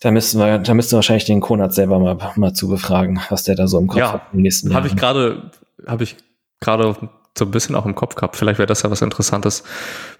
Da 0.00 0.12
müssten 0.12 0.38
wir, 0.38 0.58
da 0.58 0.74
müssten 0.74 0.92
wir 0.92 0.98
wahrscheinlich 0.98 1.24
den 1.24 1.40
Konat 1.40 1.74
selber 1.74 1.98
mal, 1.98 2.16
mal 2.36 2.52
zu 2.52 2.68
befragen, 2.68 3.20
was 3.30 3.42
der 3.42 3.56
da 3.56 3.66
so 3.66 3.78
im 3.78 3.88
Kopf 3.88 3.98
ja, 3.98 4.12
hat 4.12 4.22
im 4.32 4.42
nächsten 4.42 4.68
Jahr. 4.68 4.76
Habe 4.76 4.86
ich 4.86 4.96
gerade, 4.96 5.50
habe 5.86 6.04
ich 6.04 6.16
gerade 6.60 6.94
so 7.38 7.44
ein 7.44 7.50
bisschen 7.50 7.74
auch 7.74 7.86
im 7.86 7.94
Kopf 7.94 8.14
gehabt. 8.14 8.36
Vielleicht 8.36 8.58
wäre 8.58 8.66
das 8.66 8.82
ja 8.82 8.90
was 8.90 9.02
Interessantes, 9.02 9.64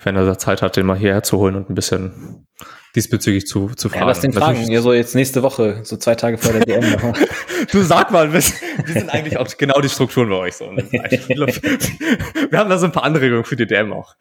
wenn 0.02 0.16
er 0.16 0.24
da 0.24 0.38
Zeit 0.38 0.62
hat, 0.62 0.76
den 0.76 0.86
mal 0.86 0.96
hierher 0.96 1.22
zu 1.22 1.38
holen 1.38 1.56
und 1.56 1.70
ein 1.70 1.74
bisschen 1.74 2.46
diesbezüglich 2.94 3.46
zu, 3.46 3.68
zu 3.68 3.88
fragen. 3.88 4.00
Ja, 4.00 4.06
lass 4.06 4.20
den 4.20 4.32
fragen. 4.32 4.70
Ja, 4.70 4.80
so 4.80 4.92
jetzt 4.92 5.14
nächste 5.14 5.42
Woche, 5.42 5.80
so 5.84 5.96
zwei 5.96 6.14
Tage 6.14 6.38
vor 6.38 6.52
der 6.52 6.64
DM. 6.64 6.96
du 7.72 7.82
sag 7.82 8.10
mal, 8.10 8.32
wie 8.32 8.40
sind 8.40 9.10
eigentlich 9.10 9.36
auch 9.36 9.46
genau 9.56 9.80
die 9.80 9.88
Strukturen 9.88 10.28
bei 10.30 10.36
euch 10.36 10.56
so? 10.56 10.70
wir 10.70 12.58
haben 12.58 12.70
da 12.70 12.78
so 12.78 12.86
ein 12.86 12.92
paar 12.92 13.04
Anregungen 13.04 13.44
für 13.44 13.56
die 13.56 13.66
DM 13.66 13.92
auch. 13.92 14.16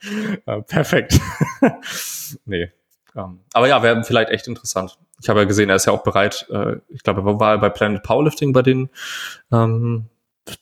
Perfekt. 0.68 1.20
nee. 2.46 2.72
Ähm, 3.16 3.40
aber 3.54 3.68
ja, 3.68 3.82
wäre 3.82 4.04
vielleicht 4.04 4.30
echt 4.30 4.48
interessant. 4.48 4.98
Ich 5.22 5.30
habe 5.30 5.40
ja 5.40 5.46
gesehen, 5.46 5.70
er 5.70 5.78
ist 5.78 5.86
ja 5.86 5.94
auch 5.94 6.04
bereit, 6.04 6.46
äh, 6.52 6.76
ich 6.90 7.02
glaube, 7.02 7.22
er 7.22 7.40
war 7.40 7.58
bei 7.58 7.70
Planet 7.70 8.04
Powerlifting 8.04 8.54
bei 8.54 8.62
den, 8.62 8.90
ähm, 9.52 10.06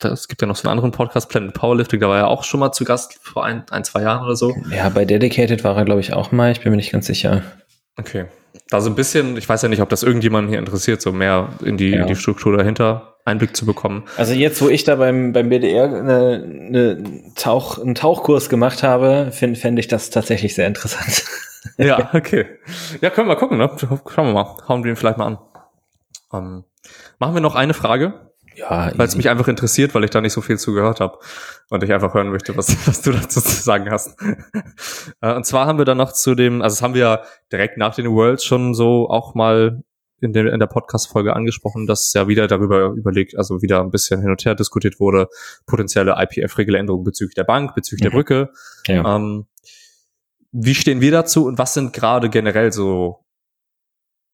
es 0.03 0.27
gibt 0.27 0.41
ja 0.41 0.47
noch 0.47 0.55
so 0.55 0.67
einen 0.67 0.77
anderen 0.77 0.91
Podcast, 0.91 1.29
Planet 1.29 1.53
Powerlifting, 1.53 1.99
da 1.99 2.09
war 2.09 2.17
er 2.17 2.27
auch 2.27 2.43
schon 2.43 2.59
mal 2.59 2.71
zu 2.71 2.83
Gast 2.83 3.19
vor 3.21 3.45
ein, 3.45 3.63
ein 3.71 3.83
zwei 3.83 4.01
Jahren 4.01 4.23
oder 4.23 4.35
so. 4.35 4.55
Ja, 4.71 4.89
bei 4.89 5.05
Dedicated 5.05 5.63
war 5.63 5.75
er, 5.77 5.85
glaube 5.85 6.01
ich, 6.01 6.13
auch 6.13 6.31
mal, 6.31 6.51
ich 6.51 6.61
bin 6.61 6.71
mir 6.71 6.77
nicht 6.77 6.91
ganz 6.91 7.07
sicher. 7.07 7.43
Okay. 7.97 8.25
Da 8.69 8.81
so 8.81 8.89
ein 8.89 8.95
bisschen, 8.95 9.37
ich 9.37 9.47
weiß 9.47 9.61
ja 9.61 9.69
nicht, 9.69 9.81
ob 9.81 9.89
das 9.89 10.03
irgendjemanden 10.03 10.49
hier 10.49 10.59
interessiert, 10.59 11.01
so 11.01 11.11
mehr 11.11 11.49
in 11.63 11.77
die, 11.77 11.91
ja. 11.91 12.01
in 12.01 12.07
die 12.07 12.15
Struktur 12.15 12.55
dahinter 12.57 13.15
Einblick 13.25 13.55
zu 13.55 13.65
bekommen. 13.65 14.03
Also 14.17 14.33
jetzt, 14.33 14.61
wo 14.61 14.69
ich 14.69 14.83
da 14.83 14.95
beim, 14.95 15.33
beim 15.33 15.49
BDR 15.49 15.85
eine, 15.85 16.43
eine 16.45 17.33
Tauch, 17.35 17.79
einen 17.79 17.95
Tauchkurs 17.95 18.49
gemacht 18.49 18.83
habe, 18.83 19.31
fände 19.31 19.59
fänd 19.59 19.79
ich 19.79 19.87
das 19.87 20.09
tatsächlich 20.09 20.55
sehr 20.55 20.67
interessant. 20.67 21.25
Ja, 21.77 22.11
okay. 22.13 22.45
Ja, 23.01 23.09
können 23.09 23.27
wir 23.27 23.35
gucken, 23.35 23.57
ne? 23.57 23.69
Schauen 23.77 24.27
wir 24.27 24.33
mal. 24.33 24.57
Hauen 24.67 24.83
wir 24.83 24.91
ihn 24.91 24.95
vielleicht 24.95 25.17
mal 25.17 25.25
an. 25.25 25.37
Ähm, 26.33 26.63
machen 27.19 27.33
wir 27.33 27.41
noch 27.41 27.55
eine 27.55 27.73
Frage. 27.73 28.31
Ja, 28.55 28.91
weil 28.95 29.07
es 29.07 29.15
mich 29.15 29.29
einfach 29.29 29.47
interessiert, 29.47 29.93
weil 29.93 30.03
ich 30.03 30.09
da 30.09 30.21
nicht 30.21 30.33
so 30.33 30.41
viel 30.41 30.57
zugehört 30.57 30.99
habe 30.99 31.19
und 31.69 31.83
ich 31.83 31.91
einfach 31.91 32.13
hören 32.13 32.29
möchte, 32.29 32.55
was, 32.55 32.69
was 32.87 33.01
du 33.01 33.11
dazu 33.11 33.41
zu 33.41 33.63
sagen 33.63 33.89
hast. 33.89 34.17
Äh, 35.21 35.33
und 35.35 35.45
zwar 35.45 35.65
haben 35.67 35.77
wir 35.77 35.85
dann 35.85 35.97
noch 35.97 36.11
zu 36.11 36.35
dem, 36.35 36.61
also 36.61 36.75
das 36.75 36.81
haben 36.81 36.93
wir 36.93 37.01
ja 37.01 37.23
direkt 37.51 37.77
nach 37.77 37.95
den 37.95 38.11
Worlds 38.11 38.43
schon 38.43 38.73
so 38.73 39.09
auch 39.09 39.35
mal 39.35 39.83
in 40.19 40.33
der, 40.33 40.51
in 40.51 40.59
der 40.59 40.67
Podcast-Folge 40.67 41.35
angesprochen, 41.35 41.85
dass 41.87 42.11
ja 42.13 42.27
wieder 42.27 42.47
darüber 42.47 42.89
überlegt, 42.89 43.37
also 43.37 43.61
wieder 43.61 43.81
ein 43.81 43.91
bisschen 43.91 44.21
hin 44.21 44.31
und 44.31 44.43
her 44.43 44.55
diskutiert 44.55 44.99
wurde, 44.99 45.27
potenzielle 45.65 46.15
IPF-Regeländerungen 46.17 47.03
bezüglich 47.03 47.35
der 47.35 47.43
Bank, 47.43 47.75
bezüglich 47.75 48.01
mhm. 48.01 48.09
der 48.09 48.17
Brücke. 48.17 48.49
Ja. 48.87 49.15
Ähm, 49.15 49.45
wie 50.51 50.75
stehen 50.75 51.01
wir 51.01 51.11
dazu 51.11 51.45
und 51.45 51.57
was 51.57 51.73
sind 51.73 51.93
gerade 51.93 52.29
generell 52.29 52.71
so 52.71 53.25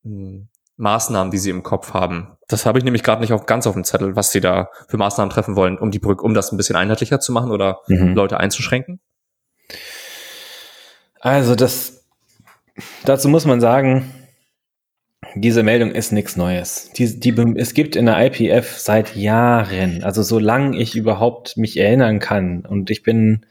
mh, 0.03 0.13
hm, 0.13 0.47
Maßnahmen, 0.81 1.31
die 1.31 1.37
Sie 1.37 1.49
im 1.49 1.63
Kopf 1.63 1.93
haben? 1.93 2.35
Das 2.47 2.65
habe 2.65 2.79
ich 2.79 2.83
nämlich 2.83 3.03
gerade 3.03 3.21
nicht 3.21 3.33
auch 3.33 3.45
ganz 3.45 3.67
auf 3.67 3.75
dem 3.75 3.83
Zettel, 3.83 4.15
was 4.15 4.31
Sie 4.31 4.41
da 4.41 4.69
für 4.87 4.97
Maßnahmen 4.97 5.31
treffen 5.31 5.55
wollen, 5.55 5.77
um 5.77 5.91
die 5.91 5.99
Brücke, 5.99 6.23
um 6.23 6.33
das 6.33 6.51
ein 6.51 6.57
bisschen 6.57 6.75
einheitlicher 6.75 7.19
zu 7.19 7.31
machen 7.31 7.51
oder 7.51 7.79
mhm. 7.87 8.13
Leute 8.13 8.39
einzuschränken. 8.39 8.99
Also 11.19 11.55
das, 11.55 12.03
dazu 13.05 13.29
muss 13.29 13.45
man 13.45 13.61
sagen, 13.61 14.11
diese 15.35 15.63
Meldung 15.63 15.91
ist 15.91 16.11
nichts 16.11 16.35
Neues. 16.35 16.89
Die, 16.97 17.19
die, 17.19 17.33
es 17.55 17.73
gibt 17.73 17.95
in 17.95 18.07
der 18.07 18.19
IPF 18.25 18.77
seit 18.77 19.15
Jahren, 19.15 20.03
also 20.03 20.23
solange 20.23 20.77
ich 20.77 20.95
überhaupt 20.95 21.57
mich 21.57 21.77
erinnern 21.77 22.19
kann. 22.19 22.65
Und 22.65 22.89
ich 22.89 23.03
bin 23.03 23.45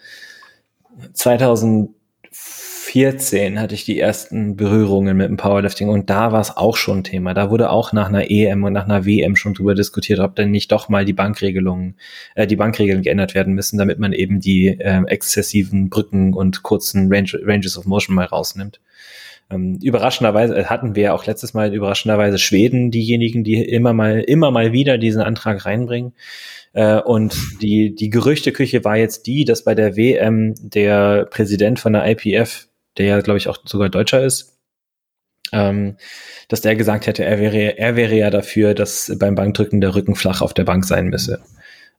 2014 2.91 3.61
hatte 3.61 3.75
ich 3.77 3.85
die 3.85 4.01
ersten 4.01 4.57
Berührungen 4.57 5.17
mit 5.17 5.29
dem 5.29 5.37
Powerlifting 5.37 5.89
und 5.89 6.11
da 6.11 6.33
war 6.33 6.41
es 6.41 6.57
auch 6.57 6.77
schon 6.77 7.05
Thema. 7.05 7.35
Da 7.35 7.49
wurde 7.49 7.71
auch 7.71 7.93
nach 7.93 8.09
einer 8.09 8.31
EM 8.31 8.65
und 8.65 8.73
nach 8.73 8.85
einer 8.85 9.07
WM 9.07 9.37
schon 9.37 9.55
drüber 9.55 9.77
diskutiert, 9.77 10.19
ob 10.19 10.35
denn 10.35 10.51
nicht 10.51 10.73
doch 10.73 10.89
mal 10.89 11.05
die 11.05 11.13
Bankregelungen, 11.13 11.95
äh, 12.35 12.49
die 12.49 12.57
Bankregeln 12.57 13.03
geändert 13.03 13.37
werden 13.37 13.55
müssen, 13.55 13.79
damit 13.79 14.01
man 14.01 14.13
eben 14.13 14.41
die 14.41 14.69
äh, 14.69 15.03
exzessiven 15.07 15.89
Brücken 15.89 16.35
und 16.35 16.65
kurzen 16.65 17.13
Range, 17.13 17.31
Ranges 17.45 17.79
of 17.79 17.87
Motion 17.87 18.17
mal 18.17 18.25
rausnimmt. 18.25 18.81
Ähm, 19.51 19.79
überraschenderweise 19.81 20.57
äh, 20.57 20.65
hatten 20.65 20.97
wir 20.97 21.15
auch 21.15 21.27
letztes 21.27 21.55
Mal 21.55 21.73
überraschenderweise 21.73 22.39
Schweden, 22.39 22.91
diejenigen, 22.91 23.45
die 23.45 23.63
immer 23.63 23.93
mal, 23.93 24.21
immer 24.21 24.51
mal 24.51 24.73
wieder 24.73 24.99
diesen 24.99 25.23
Antrag 25.23 25.65
reinbringen. 25.65 26.13
Äh, 26.73 27.01
und 27.01 27.37
die, 27.63 27.95
die 27.95 28.11
Gerüchteküche 28.11 28.85
war 28.85 28.97
jetzt 28.97 29.29
die, 29.29 29.45
dass 29.45 29.63
bei 29.63 29.77
der 29.77 29.97
WM 29.97 30.55
der 30.61 31.27
Präsident 31.27 31.79
von 31.79 31.93
der 31.93 32.09
IPF, 32.09 32.67
der 32.99 33.07
ja, 33.07 33.21
glaube 33.21 33.39
ich, 33.39 33.49
auch 33.49 33.59
sogar 33.65 33.89
Deutscher 33.89 34.25
ist, 34.25 34.59
ähm, 35.53 35.97
dass 36.49 36.61
der 36.61 36.77
gesagt 36.77 37.07
hätte, 37.07 37.25
er 37.25 37.39
wäre, 37.39 37.79
er 37.79 37.97
wäre 37.97 38.15
ja 38.15 38.31
dafür, 38.31 38.75
dass 38.75 39.13
beim 39.19 39.35
Bankdrücken 39.35 39.81
der 39.81 39.95
Rücken 39.95 40.15
flach 40.15 40.43
auf 40.43 40.55
der 40.55 40.65
Bank 40.65 40.85
sein 40.85 41.09
müsse 41.09 41.41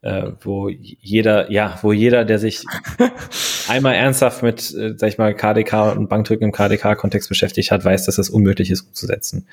äh, 0.02 0.32
wo 0.42 0.70
jeder, 0.70 1.52
ja, 1.52 1.78
wo 1.82 1.92
jeder, 1.92 2.26
der 2.26 2.40
sich 2.40 2.64
einmal 3.68 3.96
ernsthaft 3.96 4.42
mit, 4.42 4.74
äh, 4.74 4.94
sag 4.98 5.10
ich 5.10 5.18
mal, 5.18 5.36
KDK 5.36 5.92
und 5.96 6.10
Bankdrücken 6.10 6.46
im 6.46 6.52
KDK-Kontext 6.52 7.30
beschäftigt 7.30 7.72
hat, 7.72 7.86
weiß, 7.86 8.06
dass 8.06 8.16
das 8.16 8.30
unmöglich 8.30 8.72
ist 8.72 8.82
umzusetzen. 8.82 9.48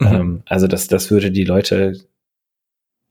Mhm. 0.00 0.06
Ähm, 0.06 0.42
also 0.46 0.66
das, 0.66 0.88
das 0.88 1.10
würde 1.10 1.30
die 1.30 1.44
Leute 1.44 2.00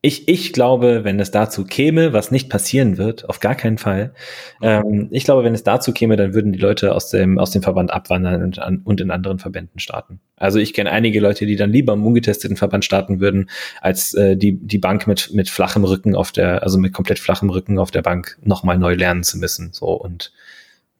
ich, 0.04 0.28
ich 0.28 0.52
glaube, 0.52 1.04
wenn 1.04 1.20
es 1.20 1.30
dazu 1.30 1.64
käme, 1.64 2.12
was 2.12 2.32
nicht 2.32 2.50
passieren 2.50 2.98
wird, 2.98 3.30
auf 3.30 3.40
gar 3.40 3.54
keinen 3.54 3.78
Fall, 3.78 4.14
ähm, 4.60 5.10
ich 5.12 5.26
glaube, 5.26 5.44
wenn 5.44 5.54
es 5.54 5.64
dazu 5.64 5.94
käme, 5.94 6.16
dann 6.16 6.34
würden 6.34 6.52
die 6.52 6.60
Leute 6.60 6.96
aus 6.96 7.10
dem, 7.10 7.38
aus 7.38 7.52
dem 7.52 7.62
Verband 7.62 7.92
abwandern 7.92 8.42
und, 8.42 8.58
an, 8.58 8.82
und 8.84 9.00
in 9.00 9.12
anderen 9.12 9.38
Verbänden 9.38 9.80
starten. 9.80 10.20
Also 10.38 10.58
ich 10.58 10.74
kenne 10.74 10.92
einige 10.92 11.20
Leute, 11.20 11.46
die 11.46 11.56
dann 11.56 11.72
lieber 11.72 11.94
im 11.94 12.04
ungetesteten 12.04 12.58
Verband 12.58 12.84
starten 12.84 13.20
würden, 13.20 13.48
als 13.80 14.16
äh, 14.16 14.36
die, 14.36 14.58
die 14.58 14.80
Bank 14.80 15.06
mit, 15.06 15.34
mit 15.34 15.50
flachem 15.50 15.84
Rücken 15.84 16.16
auf 16.16 16.32
der, 16.32 16.64
also 16.64 16.80
mit 16.80 16.94
komplett 16.94 17.20
flachem 17.20 17.52
Rücken 17.52 17.78
auf 17.78 17.92
der 17.92 18.02
Bank 18.02 18.40
nochmal 18.42 18.80
neu 18.80 18.96
lernen 18.96 19.24
zu 19.24 19.38
müssen. 19.38 19.70
So 19.72 19.86
und 19.90 20.34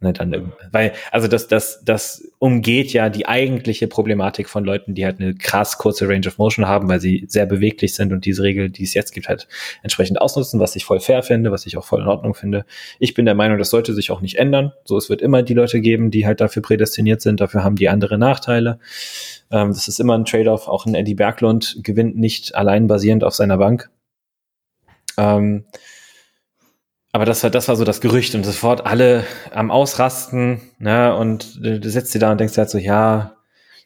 Ne, 0.04 0.14
dann, 0.14 0.52
weil, 0.72 0.94
also 1.12 1.28
das, 1.28 1.48
das, 1.48 1.84
das 1.86 2.28
umgeht 2.40 2.92
ja 2.92 3.10
die 3.10 3.28
eigentliche 3.28 3.88
Problematik 3.88 4.50
von 4.50 4.66
Leuten, 4.66 4.96
die 4.96 5.06
halt 5.06 5.20
eine 5.20 5.36
krass 5.36 5.78
kurze 5.78 6.10
Range 6.10 6.28
of 6.28 6.40
Motion 6.40 6.68
haben, 6.68 6.90
weil 6.90 7.00
sie 7.00 7.26
sehr 7.28 7.46
beweglich 7.46 7.94
sind 7.94 8.12
und 8.12 8.26
diese 8.26 8.42
Regel, 8.42 8.72
die 8.72 8.84
es 8.84 8.96
jetzt 8.96 9.12
gibt, 9.12 9.30
halt 9.30 9.48
entsprechend 9.84 10.20
ausnutzen, 10.20 10.60
was 10.60 10.76
ich 10.76 10.86
voll 10.86 11.00
fair 11.00 11.22
finde, 11.22 11.52
was 11.52 11.68
ich 11.68 11.78
auch 11.78 11.86
voll 11.86 12.02
in 12.02 12.08
Ordnung 12.08 12.34
finde. 12.34 12.66
Ich 12.98 13.14
bin 13.14 13.26
der 13.26 13.36
Meinung, 13.36 13.60
das 13.60 13.70
sollte 13.70 13.94
sich 13.94 14.10
auch 14.10 14.22
nicht 14.22 14.40
ändern. 14.40 14.74
So, 14.86 14.98
es 14.98 15.08
wird 15.08 15.22
immer 15.22 15.44
die 15.44 15.54
Leute 15.54 15.82
geben, 15.82 16.10
die 16.10 16.26
halt 16.26 16.42
dafür 16.42 16.64
prädestiniert 16.64 17.22
sind, 17.22 17.40
dafür 17.40 17.64
haben 17.64 17.76
die 17.76 17.88
andere 17.88 18.18
Nachteile. 18.18 18.80
Ähm, 19.52 19.68
das 19.68 19.88
ist 19.88 20.00
immer 20.00 20.18
ein 20.18 20.26
Trade-off. 20.26 20.68
Auch 20.68 20.88
ein 20.88 20.96
Eddie 20.96 21.14
Berglund 21.14 21.78
gewinnt 21.84 22.18
nicht 22.18 22.56
allein 22.56 22.88
basierend 22.88 23.24
auf 23.24 23.36
seiner 23.36 23.60
Bank. 23.60 23.92
Ähm, 25.18 25.66
aber 27.12 27.26
das 27.26 27.44
war, 27.44 27.50
das 27.50 27.68
war 27.68 27.76
so 27.76 27.84
das 27.84 28.02
Gerücht 28.02 28.36
und 28.36 28.46
sofort 28.46 28.86
alle 28.86 29.26
am 29.54 29.72
Ausrasten, 29.72 30.62
ne, 30.80 31.16
und 31.16 31.60
du 31.64 31.90
sitzt 31.90 32.14
dir 32.14 32.20
da 32.20 32.32
und 32.32 32.40
denkst 32.40 32.58
halt 32.58 32.70
so, 32.70 32.78
ja, 32.78 33.36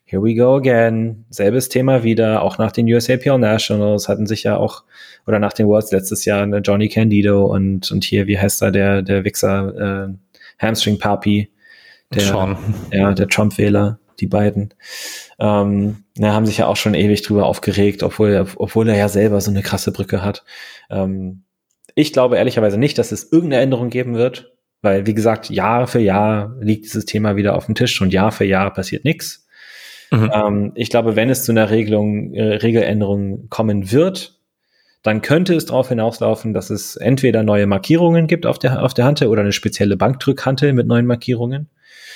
here 0.06 0.22
we 0.24 0.36
go 0.36 0.56
again, 0.56 1.26
selbes 1.30 1.70
Thema 1.70 2.04
wieder, 2.04 2.44
auch 2.44 2.60
nach 2.60 2.72
den 2.72 2.86
USAPL 2.86 3.40
Nationals 3.40 4.08
hatten 4.08 4.28
sich 4.28 4.44
ja 4.44 4.58
auch, 4.58 4.84
oder 5.26 5.40
nach 5.40 5.54
den 5.54 5.68
Worlds 5.68 5.92
letztes 5.92 6.26
Jahr, 6.26 6.46
ne, 6.46 6.60
Johnny 6.60 6.88
Candido 6.88 7.46
und, 7.46 7.92
und 7.92 8.04
hier, 8.04 8.28
wie 8.28 8.38
heißt 8.38 8.62
da 8.62 8.70
der, 8.70 9.02
der 9.02 9.24
Wichser, 9.24 10.10
äh, 10.10 10.64
Hamstring 10.64 11.00
Papi, 11.00 11.50
der, 12.14 12.22
Sean. 12.22 12.58
ja, 12.92 13.14
der 13.14 13.28
Trump-Wähler, 13.28 14.00
die 14.20 14.28
beiden, 14.28 14.74
ähm, 15.40 16.04
ne, 16.16 16.32
haben 16.32 16.46
sich 16.46 16.60
ja 16.60 16.68
auch 16.68 16.78
schon 16.78 16.94
ewig 16.94 17.24
drüber 17.24 17.48
aufgeregt, 17.48 18.04
obwohl, 18.04 18.46
obwohl 18.58 18.88
er 18.88 18.96
ja 18.96 19.10
selber 19.10 19.42
so 19.42 19.50
eine 19.50 19.64
krasse 19.64 19.92
Brücke 19.92 20.22
hat. 20.22 20.46
Ähm, 20.92 21.42
ich 21.96 22.14
glaube 22.14 22.38
ehrlicherweise 22.38 22.78
nicht, 22.78 22.98
dass 22.98 23.12
es 23.12 23.32
irgendeine 23.32 23.64
Änderung 23.64 23.90
geben 23.90 24.16
wird, 24.16 24.54
weil, 24.82 25.08
wie 25.08 25.14
gesagt, 25.16 25.50
Jahr 25.50 25.88
für 25.88 26.00
Jahr 26.00 26.56
liegt 26.60 26.86
dieses 26.86 27.06
Thema 27.06 27.36
wieder 27.36 27.56
auf 27.56 27.66
dem 27.66 27.76
Tisch 27.76 28.00
und 28.02 28.14
Jahr 28.14 28.32
für 28.32 28.46
Jahr 28.46 28.72
passiert 28.72 29.04
nichts. 29.04 29.48
Mhm. 30.12 30.32
Ähm, 30.34 30.72
ich 30.76 30.90
glaube, 30.90 31.16
wenn 31.16 31.30
es 31.30 31.44
zu 31.44 31.52
einer 31.52 31.70
Regelung, 31.70 32.34
äh, 32.34 32.56
Regeländerung 32.58 33.50
kommen 33.50 33.92
wird, 33.92 34.40
dann 35.02 35.22
könnte 35.22 35.56
es 35.56 35.66
darauf 35.66 35.90
hinauslaufen, 35.90 36.54
dass 36.54 36.70
es 36.70 36.96
entweder 36.96 37.44
neue 37.44 37.68
Markierungen 37.68 38.28
gibt 38.28 38.46
auf 38.46 38.60
der, 38.60 38.84
auf 38.84 38.94
der 38.94 39.06
Hantel 39.06 39.28
oder 39.28 39.42
eine 39.42 39.52
spezielle 39.52 39.98
Bankdrückhantel 39.98 40.74
mit 40.74 40.88
neuen 40.88 41.06
Markierungen. 41.06 41.70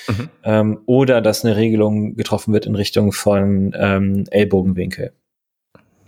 Mhm. 0.07 0.29
Ähm, 0.43 0.79
oder 0.85 1.21
dass 1.21 1.45
eine 1.45 1.55
Regelung 1.55 2.15
getroffen 2.15 2.53
wird 2.53 2.65
in 2.65 2.75
Richtung 2.75 3.11
von 3.11 3.75
ähm, 3.77 4.23
Ellbogenwinkel. 4.31 5.13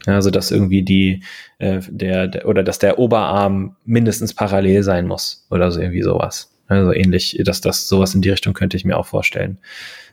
Also 0.05 0.31
dass 0.31 0.51
irgendwie 0.51 0.81
die 0.83 1.23
äh, 1.59 1.79
der, 1.89 2.27
der 2.27 2.47
oder 2.47 2.63
dass 2.63 2.79
der 2.79 2.97
Oberarm 2.99 3.75
mindestens 3.85 4.33
parallel 4.33 4.83
sein 4.83 5.07
muss 5.07 5.45
oder 5.51 5.71
so 5.71 5.79
irgendwie 5.79 6.01
sowas. 6.01 6.51
Also 6.67 6.93
ähnlich, 6.93 7.39
dass 7.43 7.61
das 7.61 7.87
sowas 7.87 8.15
in 8.15 8.21
die 8.21 8.29
Richtung 8.29 8.53
könnte 8.53 8.77
ich 8.77 8.85
mir 8.85 8.97
auch 8.97 9.05
vorstellen. 9.05 9.57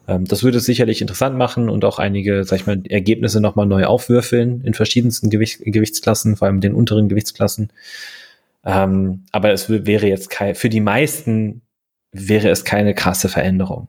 Ähm, 0.09 0.24
das 0.24 0.43
würde 0.43 0.59
es 0.59 0.64
sicherlich 0.64 1.01
interessant 1.01 1.36
machen 1.36 1.68
und 1.68 1.84
auch 1.84 1.99
einige, 1.99 2.45
sag 2.45 2.61
ich 2.61 2.66
mal, 2.66 2.82
Ergebnisse 2.89 3.41
nochmal 3.41 3.66
neu 3.66 3.84
aufwürfeln 3.84 4.62
in 4.62 4.74
verschiedensten 4.74 5.30
Gewicht, 5.30 5.61
Gewichtsklassen, 5.64 6.36
vor 6.36 6.49
allem 6.49 6.61
den 6.61 6.74
unteren 6.74 7.09
Gewichtsklassen. 7.09 7.70
Ähm, 8.64 9.24
aber 9.30 9.53
es 9.53 9.70
wäre 9.70 10.09
jetzt 10.09 10.30
kein, 10.30 10.55
für 10.55 10.68
die 10.68 10.80
meisten 10.80 11.62
wäre 12.12 12.49
es 12.49 12.64
keine 12.64 12.95
krasse 12.95 13.28
Veränderung. 13.28 13.89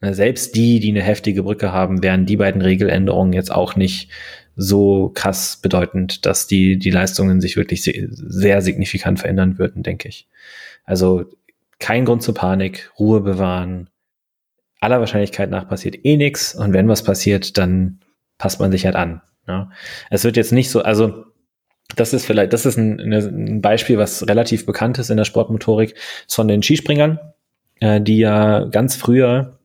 Selbst 0.00 0.54
die, 0.54 0.78
die 0.78 0.90
eine 0.90 1.02
heftige 1.02 1.42
Brücke 1.42 1.72
haben, 1.72 2.04
wären 2.04 2.24
die 2.24 2.36
beiden 2.36 2.62
Regeländerungen 2.62 3.32
jetzt 3.32 3.50
auch 3.50 3.74
nicht 3.74 4.10
so 4.60 5.12
krass 5.14 5.56
bedeutend, 5.62 6.26
dass 6.26 6.48
die, 6.48 6.78
die 6.78 6.90
Leistungen 6.90 7.40
sich 7.40 7.56
wirklich 7.56 7.82
sehr, 7.82 8.60
signifikant 8.60 9.20
verändern 9.20 9.56
würden, 9.56 9.84
denke 9.84 10.08
ich. 10.08 10.26
Also 10.84 11.26
kein 11.78 12.04
Grund 12.04 12.24
zur 12.24 12.34
Panik, 12.34 12.90
Ruhe 12.98 13.20
bewahren. 13.20 13.88
Aller 14.80 14.98
Wahrscheinlichkeit 14.98 15.48
nach 15.48 15.68
passiert 15.68 16.04
eh 16.04 16.16
nichts 16.16 16.56
und 16.56 16.72
wenn 16.72 16.88
was 16.88 17.04
passiert, 17.04 17.56
dann 17.56 18.00
passt 18.36 18.58
man 18.58 18.72
sich 18.72 18.84
halt 18.84 18.96
an. 18.96 19.22
Ja. 19.46 19.70
Es 20.10 20.24
wird 20.24 20.36
jetzt 20.36 20.52
nicht 20.52 20.70
so, 20.70 20.82
also 20.82 21.24
das 21.94 22.12
ist 22.12 22.26
vielleicht, 22.26 22.52
das 22.52 22.66
ist 22.66 22.76
ein, 22.76 22.98
ein 23.00 23.62
Beispiel, 23.62 23.96
was 23.96 24.26
relativ 24.26 24.66
bekannt 24.66 24.98
ist 24.98 25.10
in 25.10 25.16
der 25.16 25.24
Sportmotorik, 25.24 25.94
von 26.28 26.48
den 26.48 26.64
Skispringern, 26.64 27.20
äh, 27.78 28.00
die 28.00 28.18
ja 28.18 28.64
ganz 28.64 28.96
früher 28.96 29.57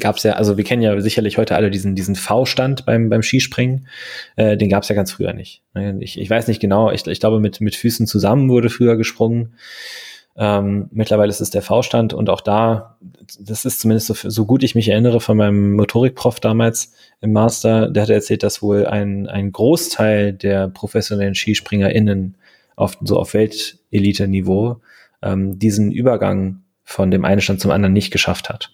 gab 0.00 0.16
es 0.16 0.22
ja, 0.22 0.32
also 0.32 0.56
wir 0.56 0.64
kennen 0.64 0.82
ja 0.82 1.00
sicherlich 1.00 1.38
heute 1.38 1.56
alle 1.56 1.70
diesen, 1.70 1.94
diesen 1.94 2.14
V-Stand 2.14 2.86
beim, 2.86 3.08
beim 3.08 3.22
Skispringen. 3.22 3.86
Äh, 4.36 4.56
den 4.56 4.68
gab 4.68 4.82
es 4.82 4.88
ja 4.88 4.94
ganz 4.94 5.12
früher 5.12 5.32
nicht. 5.32 5.62
Ich, 6.00 6.18
ich 6.18 6.28
weiß 6.28 6.48
nicht 6.48 6.60
genau, 6.60 6.90
ich, 6.90 7.06
ich 7.06 7.20
glaube, 7.20 7.40
mit, 7.40 7.60
mit 7.60 7.76
Füßen 7.76 8.06
zusammen 8.06 8.48
wurde 8.48 8.70
früher 8.70 8.96
gesprungen. 8.96 9.54
Ähm, 10.40 10.88
mittlerweile 10.92 11.30
ist 11.30 11.40
es 11.40 11.50
der 11.50 11.62
V-Stand 11.62 12.14
und 12.14 12.30
auch 12.30 12.40
da, 12.40 12.96
das 13.40 13.64
ist 13.64 13.80
zumindest 13.80 14.06
so, 14.06 14.14
so 14.14 14.46
gut 14.46 14.62
ich 14.62 14.76
mich 14.76 14.88
erinnere 14.88 15.20
von 15.20 15.36
meinem 15.36 15.74
Motorikprof 15.74 16.38
damals 16.38 16.92
im 17.20 17.32
Master, 17.32 17.90
der 17.90 18.04
hat 18.04 18.10
erzählt, 18.10 18.44
dass 18.44 18.62
wohl 18.62 18.86
ein, 18.86 19.26
ein 19.26 19.50
Großteil 19.50 20.32
der 20.32 20.68
professionellen 20.68 21.34
SkispringerInnen 21.34 22.36
auf, 22.76 22.96
so 23.02 23.18
auf 23.18 23.34
Weltelite-Niveau 23.34 24.80
ähm, 25.22 25.58
diesen 25.58 25.90
Übergang 25.90 26.62
von 26.84 27.10
dem 27.10 27.24
einen 27.24 27.40
Stand 27.40 27.60
zum 27.60 27.72
anderen 27.72 27.92
nicht 27.92 28.12
geschafft 28.12 28.48
hat. 28.48 28.70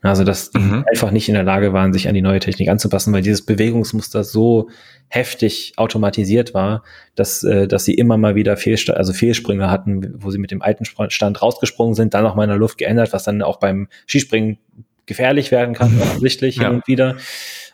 Also, 0.00 0.22
dass 0.22 0.50
die 0.50 0.60
mhm. 0.60 0.84
einfach 0.88 1.10
nicht 1.10 1.28
in 1.28 1.34
der 1.34 1.42
Lage 1.42 1.72
waren, 1.72 1.92
sich 1.92 2.06
an 2.06 2.14
die 2.14 2.22
neue 2.22 2.38
Technik 2.38 2.68
anzupassen, 2.68 3.12
weil 3.12 3.22
dieses 3.22 3.44
Bewegungsmuster 3.44 4.22
so 4.22 4.70
heftig 5.08 5.72
automatisiert 5.76 6.54
war, 6.54 6.84
dass, 7.16 7.42
äh, 7.42 7.66
dass 7.66 7.84
sie 7.84 7.94
immer 7.94 8.16
mal 8.16 8.36
wieder 8.36 8.56
Fehlst 8.56 8.90
also 8.90 9.12
Fehlsprünge 9.12 9.70
hatten, 9.70 10.14
wo 10.22 10.30
sie 10.30 10.38
mit 10.38 10.52
dem 10.52 10.62
alten 10.62 10.84
Stand 10.84 11.42
rausgesprungen 11.42 11.94
sind, 11.94 12.14
dann 12.14 12.22
noch 12.22 12.36
mal 12.36 12.44
in 12.44 12.50
der 12.50 12.58
Luft 12.58 12.78
geändert, 12.78 13.12
was 13.12 13.24
dann 13.24 13.42
auch 13.42 13.58
beim 13.58 13.88
Skispringen 14.06 14.58
gefährlich 15.06 15.50
werden 15.50 15.74
kann, 15.74 16.00
offensichtlich 16.00 16.56
ja. 16.56 16.64
hin 16.64 16.76
und 16.76 16.86
wieder. 16.86 17.16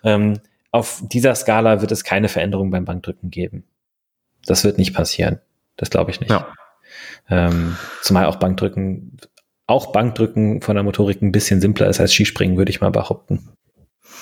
Ähm, 0.02 0.40
auf 0.70 1.02
dieser 1.02 1.34
Skala 1.34 1.82
wird 1.82 1.92
es 1.92 2.04
keine 2.04 2.28
Veränderung 2.28 2.70
beim 2.70 2.84
Bankdrücken 2.84 3.30
geben. 3.30 3.64
Das 4.46 4.64
wird 4.64 4.78
nicht 4.78 4.94
passieren. 4.94 5.40
Das 5.76 5.90
glaube 5.90 6.10
ich 6.10 6.20
nicht. 6.20 6.30
Ja. 6.30 6.48
Ähm, 7.28 7.76
zumal 8.02 8.26
auch 8.26 8.36
Bankdrücken 8.36 9.18
auch 9.66 9.92
Bankdrücken 9.92 10.60
von 10.60 10.74
der 10.74 10.84
Motorik 10.84 11.22
ein 11.22 11.32
bisschen 11.32 11.60
simpler 11.60 11.88
ist 11.88 12.00
als 12.00 12.12
Skispringen, 12.12 12.56
würde 12.56 12.70
ich 12.70 12.80
mal 12.80 12.90
behaupten. 12.90 13.48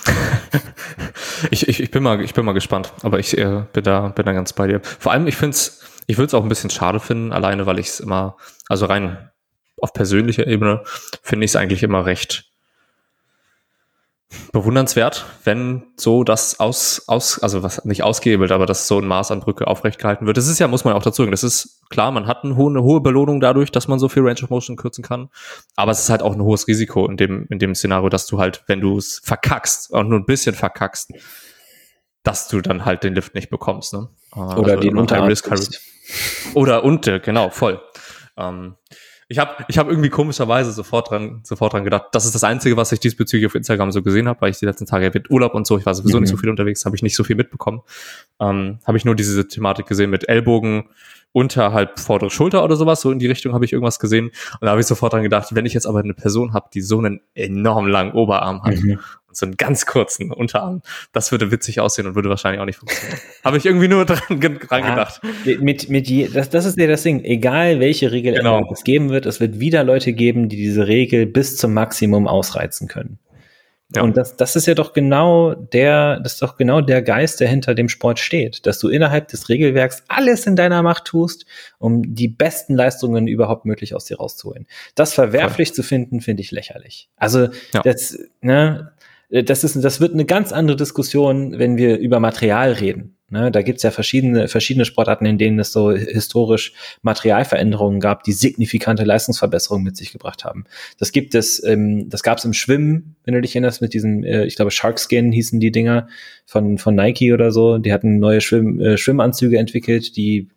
ich, 1.51 1.69
ich, 1.69 1.81
ich, 1.81 1.91
bin 1.91 2.03
mal, 2.03 2.21
ich 2.21 2.35
bin 2.35 2.45
mal 2.45 2.53
gespannt, 2.53 2.93
aber 3.03 3.19
ich 3.19 3.37
äh, 3.37 3.65
bin, 3.73 3.85
da, 3.85 4.09
bin 4.09 4.27
da 4.27 4.33
ganz 4.33 4.53
bei 4.53 4.67
dir. 4.67 4.81
Vor 4.83 5.13
allem, 5.13 5.27
ich 5.27 5.37
finde 5.37 5.55
es, 5.55 5.83
ich 6.07 6.17
würde 6.17 6.27
es 6.27 6.35
auch 6.35 6.43
ein 6.43 6.49
bisschen 6.49 6.71
schade 6.71 7.01
finden, 7.01 7.33
alleine 7.33 7.67
weil 7.67 7.79
ich 7.79 7.89
es 7.89 8.01
immer, 8.01 8.37
also 8.69 8.87
rein 8.87 9.31
auf 9.81 9.93
persönlicher 9.93 10.47
Ebene, 10.47 10.83
finde 11.23 11.45
ich 11.45 11.53
es 11.53 11.57
eigentlich 11.57 11.83
immer 11.83 12.07
recht 12.07 12.52
bewundernswert, 14.53 15.27
wenn 15.45 15.85
so 15.97 16.25
das 16.25 16.61
aus, 16.61 17.05
aus, 17.07 17.39
also 17.39 17.63
was 17.63 17.85
nicht 17.85 18.03
ausgehebelt, 18.03 18.53
aber 18.53 18.67
dass 18.67 18.89
so 18.89 18.99
ein 18.99 19.07
Maß 19.07 19.31
an 19.31 19.41
Brücke 19.41 19.67
aufrecht 19.67 19.99
gehalten 19.99 20.27
wird. 20.27 20.37
Das 20.37 20.49
ist 20.49 20.59
ja, 20.59 20.69
muss 20.69 20.85
man 20.85 20.95
auch 20.95 21.03
dazu 21.03 21.23
sagen, 21.23 21.31
das 21.31 21.43
ist 21.43 21.83
klar, 21.91 22.11
man 22.13 22.27
hat 22.27 22.45
eine 22.45 22.57
hohe, 22.57 22.71
eine 22.71 22.83
hohe 22.83 23.01
Belohnung 23.01 23.41
dadurch, 23.41 23.71
dass 23.71 23.89
man 23.89 23.99
so 23.99 24.09
viel 24.09 24.23
Range 24.23 24.41
of 24.43 24.51
Motion 24.51 24.77
kürzen 24.77 25.03
kann. 25.03 25.29
Aber 25.77 25.93
es 25.93 26.01
ist 26.01 26.11
halt 26.11 26.23
auch 26.23 26.35
ein 26.35 26.43
hohes 26.43 26.69
Risiko 26.69 27.07
in 27.09 27.17
dem, 27.17 27.47
in 27.51 27.59
dem 27.59 27.75
Szenario, 27.75 28.09
dass 28.09 28.27
du 28.27 28.39
halt, 28.39 28.65
wenn 28.67 28.81
du 28.81 28.99
es 28.99 29.21
verkackst, 29.25 29.93
auch 29.93 30.05
nur 30.05 30.19
ein 30.19 30.27
bisschen 30.27 30.55
verkackst, 30.55 31.13
dass 32.23 32.49
du 32.49 32.61
dann 32.61 32.85
halt 32.85 33.05
den 33.05 33.15
Lift 33.15 33.35
nicht 33.35 33.51
bekommst. 33.51 33.93
Ne? 33.93 34.09
Oder 34.35 34.73
also 34.73 34.77
den 34.77 34.97
Unterarm. 34.97 35.29
Oder 36.55 36.85
unter, 36.85 37.21
genau, 37.21 37.51
voll. 37.51 37.81
Ähm, 38.37 38.77
ich 39.33 39.39
habe 39.39 39.65
ich 39.67 39.79
hab 39.79 39.89
irgendwie 39.89 40.11
komischerweise 40.11 40.73
sofort 40.73 41.11
dran, 41.11 41.41
sofort 41.43 41.73
dran 41.73 41.85
gedacht. 41.85 42.09
Das 42.13 42.27
ist 42.27 42.35
das 42.35 42.45
Einzige, 42.45 42.77
was 42.77 42.93
ich 42.93 43.01
diesbezüglich 43.01 43.47
auf 43.47 43.55
Instagram 43.55 43.91
so 43.91 44.03
gesehen 44.03 44.29
habe, 44.29 44.43
weil 44.43 44.51
ich 44.51 44.59
die 44.59 44.67
letzten 44.67 44.85
Tage 44.85 45.11
mit 45.13 45.31
Urlaub 45.31 45.55
und 45.55 45.67
so, 45.67 45.79
ich 45.79 45.87
war 45.87 45.95
sowieso 45.95 46.19
mhm. 46.19 46.25
nicht 46.25 46.31
so 46.31 46.37
viel 46.37 46.51
unterwegs, 46.51 46.85
habe 46.85 46.95
ich 46.95 47.03
nicht 47.03 47.17
so 47.17 47.25
viel 47.25 47.35
mitbekommen. 47.35 47.81
Ähm, 48.41 48.79
habe 48.87 48.99
ich 48.99 49.07
nur 49.07 49.15
diese 49.15 49.49
Thematik 49.49 49.87
gesehen 49.87 50.11
mit 50.11 50.29
Ellbogen 50.29 50.91
unterhalb 51.33 51.99
vordere 51.99 52.31
Schulter 52.31 52.63
oder 52.63 52.77
sowas, 52.77 53.01
so 53.01 53.11
in 53.11 53.19
die 53.19 53.27
Richtung 53.27 53.55
habe 53.55 53.65
ich 53.65 53.73
irgendwas 53.73 53.99
gesehen. 53.99 54.27
Und 54.27 54.63
da 54.67 54.73
habe 54.73 54.83
ich 54.83 54.87
sofort 54.87 55.15
dran 55.15 55.23
gedacht, 55.23 55.55
wenn 55.55 55.65
ich 55.65 55.73
jetzt 55.73 55.87
aber 55.87 56.01
eine 56.01 56.13
Person 56.13 56.53
habe, 56.53 56.69
die 56.75 56.83
so 56.83 56.99
einen 56.99 57.23
enorm 57.35 57.87
langen 57.87 58.13
Oberarm 58.13 58.63
hat 58.63 58.77
mhm 58.77 58.99
so 59.37 59.47
einen 59.47 59.57
ganz 59.57 59.87
kurzen 59.87 60.33
Unterarm. 60.33 60.83
Das 61.13 61.33
würde 61.33 61.51
witzig 61.51 61.81
aussehen 61.81 62.07
und 62.07 62.15
würde 62.15 62.29
wahrscheinlich 62.29 62.61
auch 62.61 62.67
nicht 62.67 62.79
funktionieren. 62.79 63.19
Habe 63.45 63.57
ich 63.57 63.67
irgendwie 63.67 63.89
nur 63.89 64.05
dran, 64.05 64.41
dran 64.41 64.59
ja, 64.71 64.91
gedacht. 64.91 65.21
Mit, 65.61 65.89
mit 65.89 66.09
je, 66.09 66.29
das, 66.29 66.51
das 66.51 66.65
ist 66.65 66.79
ja 66.79 66.87
das 66.87 67.03
Ding. 67.03 67.25
Egal 67.25 67.81
welche 67.81 68.13
Regel 68.13 68.35
genau. 68.35 68.71
es 68.73 68.85
geben 68.85 69.11
wird, 69.11 69.27
es 69.27 69.41
wird 69.41 69.61
wieder 69.61 69.85
Leute 69.85 70.13
geben, 70.13 70.49
die 70.49 70.57
diese 70.57 70.87
Regel 70.87 71.27
bis 71.27 71.57
zum 71.57 71.75
Maximum 71.75 72.27
ausreizen 72.29 72.89
können. 72.89 73.19
Ja. 73.95 74.03
Und 74.03 74.17
das, 74.17 74.37
das 74.37 74.57
ist 74.57 74.67
ja 74.67 74.75
doch 74.75 74.93
genau 74.93 75.55
der, 75.55 76.21
das 76.21 76.35
ist 76.35 76.43
doch 76.43 76.57
genau 76.57 76.81
der 76.81 77.03
Geist, 77.03 77.41
der 77.41 77.49
hinter 77.49 77.75
dem 77.75 77.89
Sport 77.89 78.19
steht, 78.19 78.67
dass 78.67 78.79
du 78.79 78.89
innerhalb 78.89 79.29
des 79.29 79.49
Regelwerks 79.49 80.03
alles 80.09 80.47
in 80.47 80.57
deiner 80.57 80.83
Macht 80.83 81.05
tust, 81.05 81.45
um 81.79 82.15
die 82.15 82.29
besten 82.29 82.75
Leistungen 82.75 83.27
überhaupt 83.27 83.65
möglich 83.65 83.95
aus 83.95 84.07
dir 84.07 84.17
rauszuholen. 84.17 84.67
Das 84.95 85.13
verwerflich 85.13 85.69
Voll. 85.69 85.77
zu 85.77 85.83
finden, 85.83 86.21
finde 86.21 86.43
ich 86.43 86.51
lächerlich. 86.51 87.09
Also 87.17 87.49
ja. 87.75 87.83
das, 87.83 88.19
ne, 88.41 88.93
das, 89.33 89.65
ist, 89.65 89.83
das 89.83 90.01
wird 90.01 90.13
eine 90.13 90.27
ganz 90.27 90.53
andere 90.53 90.77
Diskussion, 90.77 91.59
wenn 91.59 91.79
wir 91.79 91.99
über 91.99 92.21
Material 92.21 92.73
reden. 92.73 93.17
Ne, 93.33 93.51
da 93.51 93.63
gibt's 93.63 93.83
ja 93.83 93.91
verschiedene, 93.91 94.47
verschiedene 94.47 94.85
Sportarten, 94.85 95.25
in 95.25 95.39
denen 95.39 95.59
es 95.59 95.73
so 95.73 95.91
historisch 95.91 96.75
Materialveränderungen 97.01 97.99
gab, 97.99 98.25
die 98.25 98.33
signifikante 98.33 99.05
Leistungsverbesserungen 99.05 99.85
mit 99.85 99.97
sich 99.97 100.13
gebracht 100.13 100.45
haben. 100.45 100.65
Das 100.99 101.13
gibt 101.13 101.35
es, 101.35 101.65
ähm, 101.65 102.11
das 102.11 102.23
gab's 102.23 102.45
im 102.45 102.53
Schwimmen, 102.53 103.17
wenn 103.25 103.33
du 103.33 103.41
dich 103.41 103.55
erinnerst, 103.55 103.81
mit 103.81 103.95
diesen, 103.95 104.23
äh, 104.23 104.45
ich 104.45 104.57
glaube, 104.57 104.71
Sharkskin 104.71 105.33
hießen 105.33 105.61
die 105.61 105.73
Dinger 105.73 106.09
von, 106.45 106.77
von 106.77 106.95
Nike 106.95 107.33
oder 107.33 107.53
so. 107.53 107.79
Die 107.79 107.95
hatten 107.95 108.19
neue 108.19 108.43
Schwimm, 108.43 108.79
äh, 108.81 108.99
Schwimmanzüge 108.99 109.57
entwickelt, 109.57 110.19
die 110.19 110.51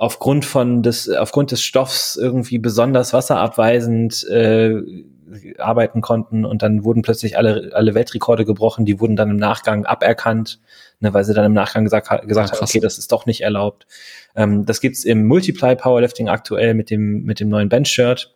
aufgrund 0.00 0.46
von 0.46 0.82
des, 0.82 1.10
aufgrund 1.10 1.50
des 1.50 1.60
Stoffs 1.60 2.16
irgendwie 2.16 2.58
besonders 2.58 3.12
wasserabweisend 3.12 4.26
äh, 4.28 4.80
arbeiten 5.58 6.00
konnten 6.00 6.46
und 6.46 6.62
dann 6.62 6.84
wurden 6.84 7.02
plötzlich 7.02 7.36
alle, 7.36 7.72
alle 7.74 7.94
Weltrekorde 7.94 8.46
gebrochen, 8.46 8.86
die 8.86 8.98
wurden 8.98 9.14
dann 9.14 9.28
im 9.28 9.36
Nachgang 9.36 9.84
aberkannt, 9.84 10.58
ne, 11.00 11.12
weil 11.12 11.24
sie 11.24 11.34
dann 11.34 11.44
im 11.44 11.52
Nachgang 11.52 11.84
gesagt, 11.84 12.26
gesagt 12.26 12.50
haben, 12.50 12.62
okay, 12.62 12.80
das 12.80 12.96
ist 12.96 13.12
doch 13.12 13.26
nicht 13.26 13.42
erlaubt. 13.42 13.86
Ähm, 14.34 14.64
das 14.64 14.80
gibt's 14.80 15.04
im 15.04 15.26
Multiply 15.26 15.76
Powerlifting 15.76 16.30
aktuell 16.30 16.72
mit 16.72 16.88
dem, 16.88 17.24
mit 17.24 17.38
dem 17.38 17.50
neuen 17.50 17.68
Bench-Shirt. 17.68 18.34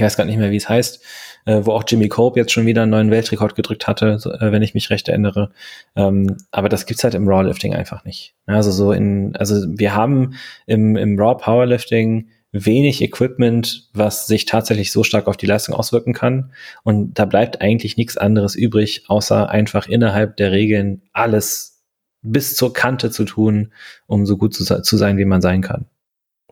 Ich 0.00 0.04
weiß 0.04 0.16
gar 0.16 0.24
nicht 0.24 0.38
mehr, 0.38 0.50
wie 0.50 0.56
es 0.56 0.66
heißt, 0.66 1.04
äh, 1.44 1.60
wo 1.62 1.72
auch 1.72 1.84
Jimmy 1.86 2.08
Cope 2.08 2.40
jetzt 2.40 2.52
schon 2.52 2.64
wieder 2.64 2.84
einen 2.84 2.90
neuen 2.90 3.10
Weltrekord 3.10 3.54
gedrückt 3.54 3.86
hatte, 3.86 4.18
so, 4.18 4.32
äh, 4.32 4.50
wenn 4.50 4.62
ich 4.62 4.72
mich 4.72 4.88
recht 4.88 5.08
erinnere. 5.08 5.50
Ähm, 5.94 6.38
aber 6.50 6.70
das 6.70 6.86
gibt's 6.86 7.04
halt 7.04 7.14
im 7.14 7.28
Rawlifting 7.28 7.74
einfach 7.74 8.06
nicht. 8.06 8.34
Also 8.46 8.70
so 8.70 8.92
in, 8.92 9.36
also 9.36 9.56
wir 9.68 9.94
haben 9.94 10.36
im, 10.64 10.96
im 10.96 11.20
Raw 11.20 11.36
Powerlifting 11.36 12.30
wenig 12.50 13.02
Equipment, 13.02 13.90
was 13.92 14.26
sich 14.26 14.46
tatsächlich 14.46 14.90
so 14.90 15.04
stark 15.04 15.26
auf 15.26 15.36
die 15.36 15.44
Leistung 15.44 15.74
auswirken 15.74 16.14
kann. 16.14 16.52
Und 16.82 17.18
da 17.18 17.26
bleibt 17.26 17.60
eigentlich 17.60 17.98
nichts 17.98 18.16
anderes 18.16 18.54
übrig, 18.54 19.04
außer 19.08 19.50
einfach 19.50 19.86
innerhalb 19.86 20.38
der 20.38 20.50
Regeln 20.50 21.02
alles 21.12 21.84
bis 22.22 22.56
zur 22.56 22.72
Kante 22.72 23.10
zu 23.10 23.26
tun, 23.26 23.74
um 24.06 24.24
so 24.24 24.38
gut 24.38 24.54
zu, 24.54 24.64
zu 24.64 24.96
sein, 24.96 25.18
wie 25.18 25.26
man 25.26 25.42
sein 25.42 25.60
kann. 25.60 25.84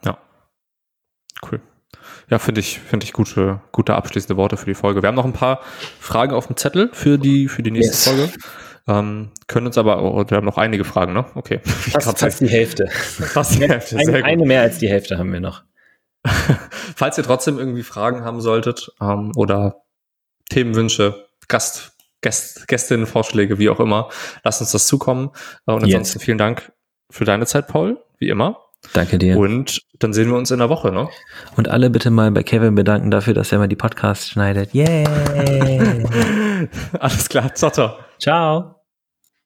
Ja. 0.05 0.19
Cool. 1.51 1.63
Ja, 2.31 2.39
finde 2.39 2.61
ich, 2.61 2.79
finde 2.79 3.05
ich 3.05 3.13
gute, 3.13 3.61
gute 3.73 3.95
abschließende 3.95 4.37
Worte 4.37 4.57
für 4.57 4.67
die 4.67 4.75
Folge. 4.75 5.03
Wir 5.03 5.09
haben 5.09 5.15
noch 5.15 5.25
ein 5.25 5.33
paar 5.33 5.61
Fragen 5.99 6.35
auf 6.35 6.47
dem 6.47 6.57
Zettel 6.57 6.91
für 6.93 7.19
die, 7.19 7.49
für 7.49 7.63
die 7.63 7.71
nächste 7.71 7.93
yes. 7.93 8.05
Folge. 8.05 8.33
Ähm, 8.87 9.31
können 9.47 9.67
uns 9.67 9.79
aber, 9.79 10.03
oh, 10.03 10.25
wir 10.29 10.37
haben 10.37 10.47
noch 10.47 10.59
einige 10.59 10.85
Fragen, 10.85 11.13
ne? 11.13 11.27
Okay. 11.35 11.61
Fast, 11.65 12.19
fast 12.19 12.41
die 12.41 12.49
Hälfte. 12.49 12.89
Fast 12.89 13.57
die 13.57 13.69
Hälfte. 13.69 13.99
Eine, 13.99 14.25
eine 14.25 14.47
mehr 14.47 14.63
als 14.63 14.79
die 14.79 14.89
Hälfte 14.89 15.19
haben 15.19 15.33
wir 15.33 15.41
noch. 15.41 15.63
Falls 16.97 17.19
ihr 17.19 17.25
trotzdem 17.25 17.59
irgendwie 17.59 17.83
Fragen 17.83 18.25
haben 18.25 18.41
solltet 18.41 18.91
ähm, 19.01 19.33
oder 19.37 19.83
Themenwünsche, 20.51 21.29
Gast, 21.49 21.93
Gäst, 22.21 22.67
Gästinnenvorschläge, 22.67 23.59
wie 23.59 23.69
auch 23.69 23.81
immer, 23.81 24.09
lasst 24.43 24.61
uns 24.61 24.73
das 24.73 24.87
zukommen. 24.87 25.31
Äh, 25.67 25.73
und 25.73 25.85
ansonsten 25.85 26.19
Jetzt. 26.19 26.25
vielen 26.25 26.39
Dank 26.39 26.73
für 27.11 27.25
deine 27.25 27.47
Zeit, 27.47 27.69
Paul, 27.69 28.03
wie 28.19 28.29
immer. 28.29 28.59
Danke 28.93 29.19
dir. 29.19 29.37
Und 29.37 29.83
dann 29.99 30.13
sehen 30.13 30.31
wir 30.31 30.37
uns 30.37 30.51
in 30.51 30.59
der 30.59 30.69
Woche, 30.69 30.93
ne? 30.93 31.09
Und 31.57 31.69
alle 31.69 31.91
bitte 31.91 32.11
mal 32.11 32.31
bei 32.31 32.43
Kevin 32.43 32.75
bedanken 32.75 33.11
dafür, 33.11 33.35
dass 33.35 33.53
er 33.53 33.59
mal 33.59 33.69
die 33.69 33.77
Podcasts 33.77 34.31
schneidet. 34.31 34.73
Yay! 34.73 35.05
Alles 37.01 37.29
klar, 37.29 37.55
Zotter. 37.55 37.99
Ciao. 38.19 38.78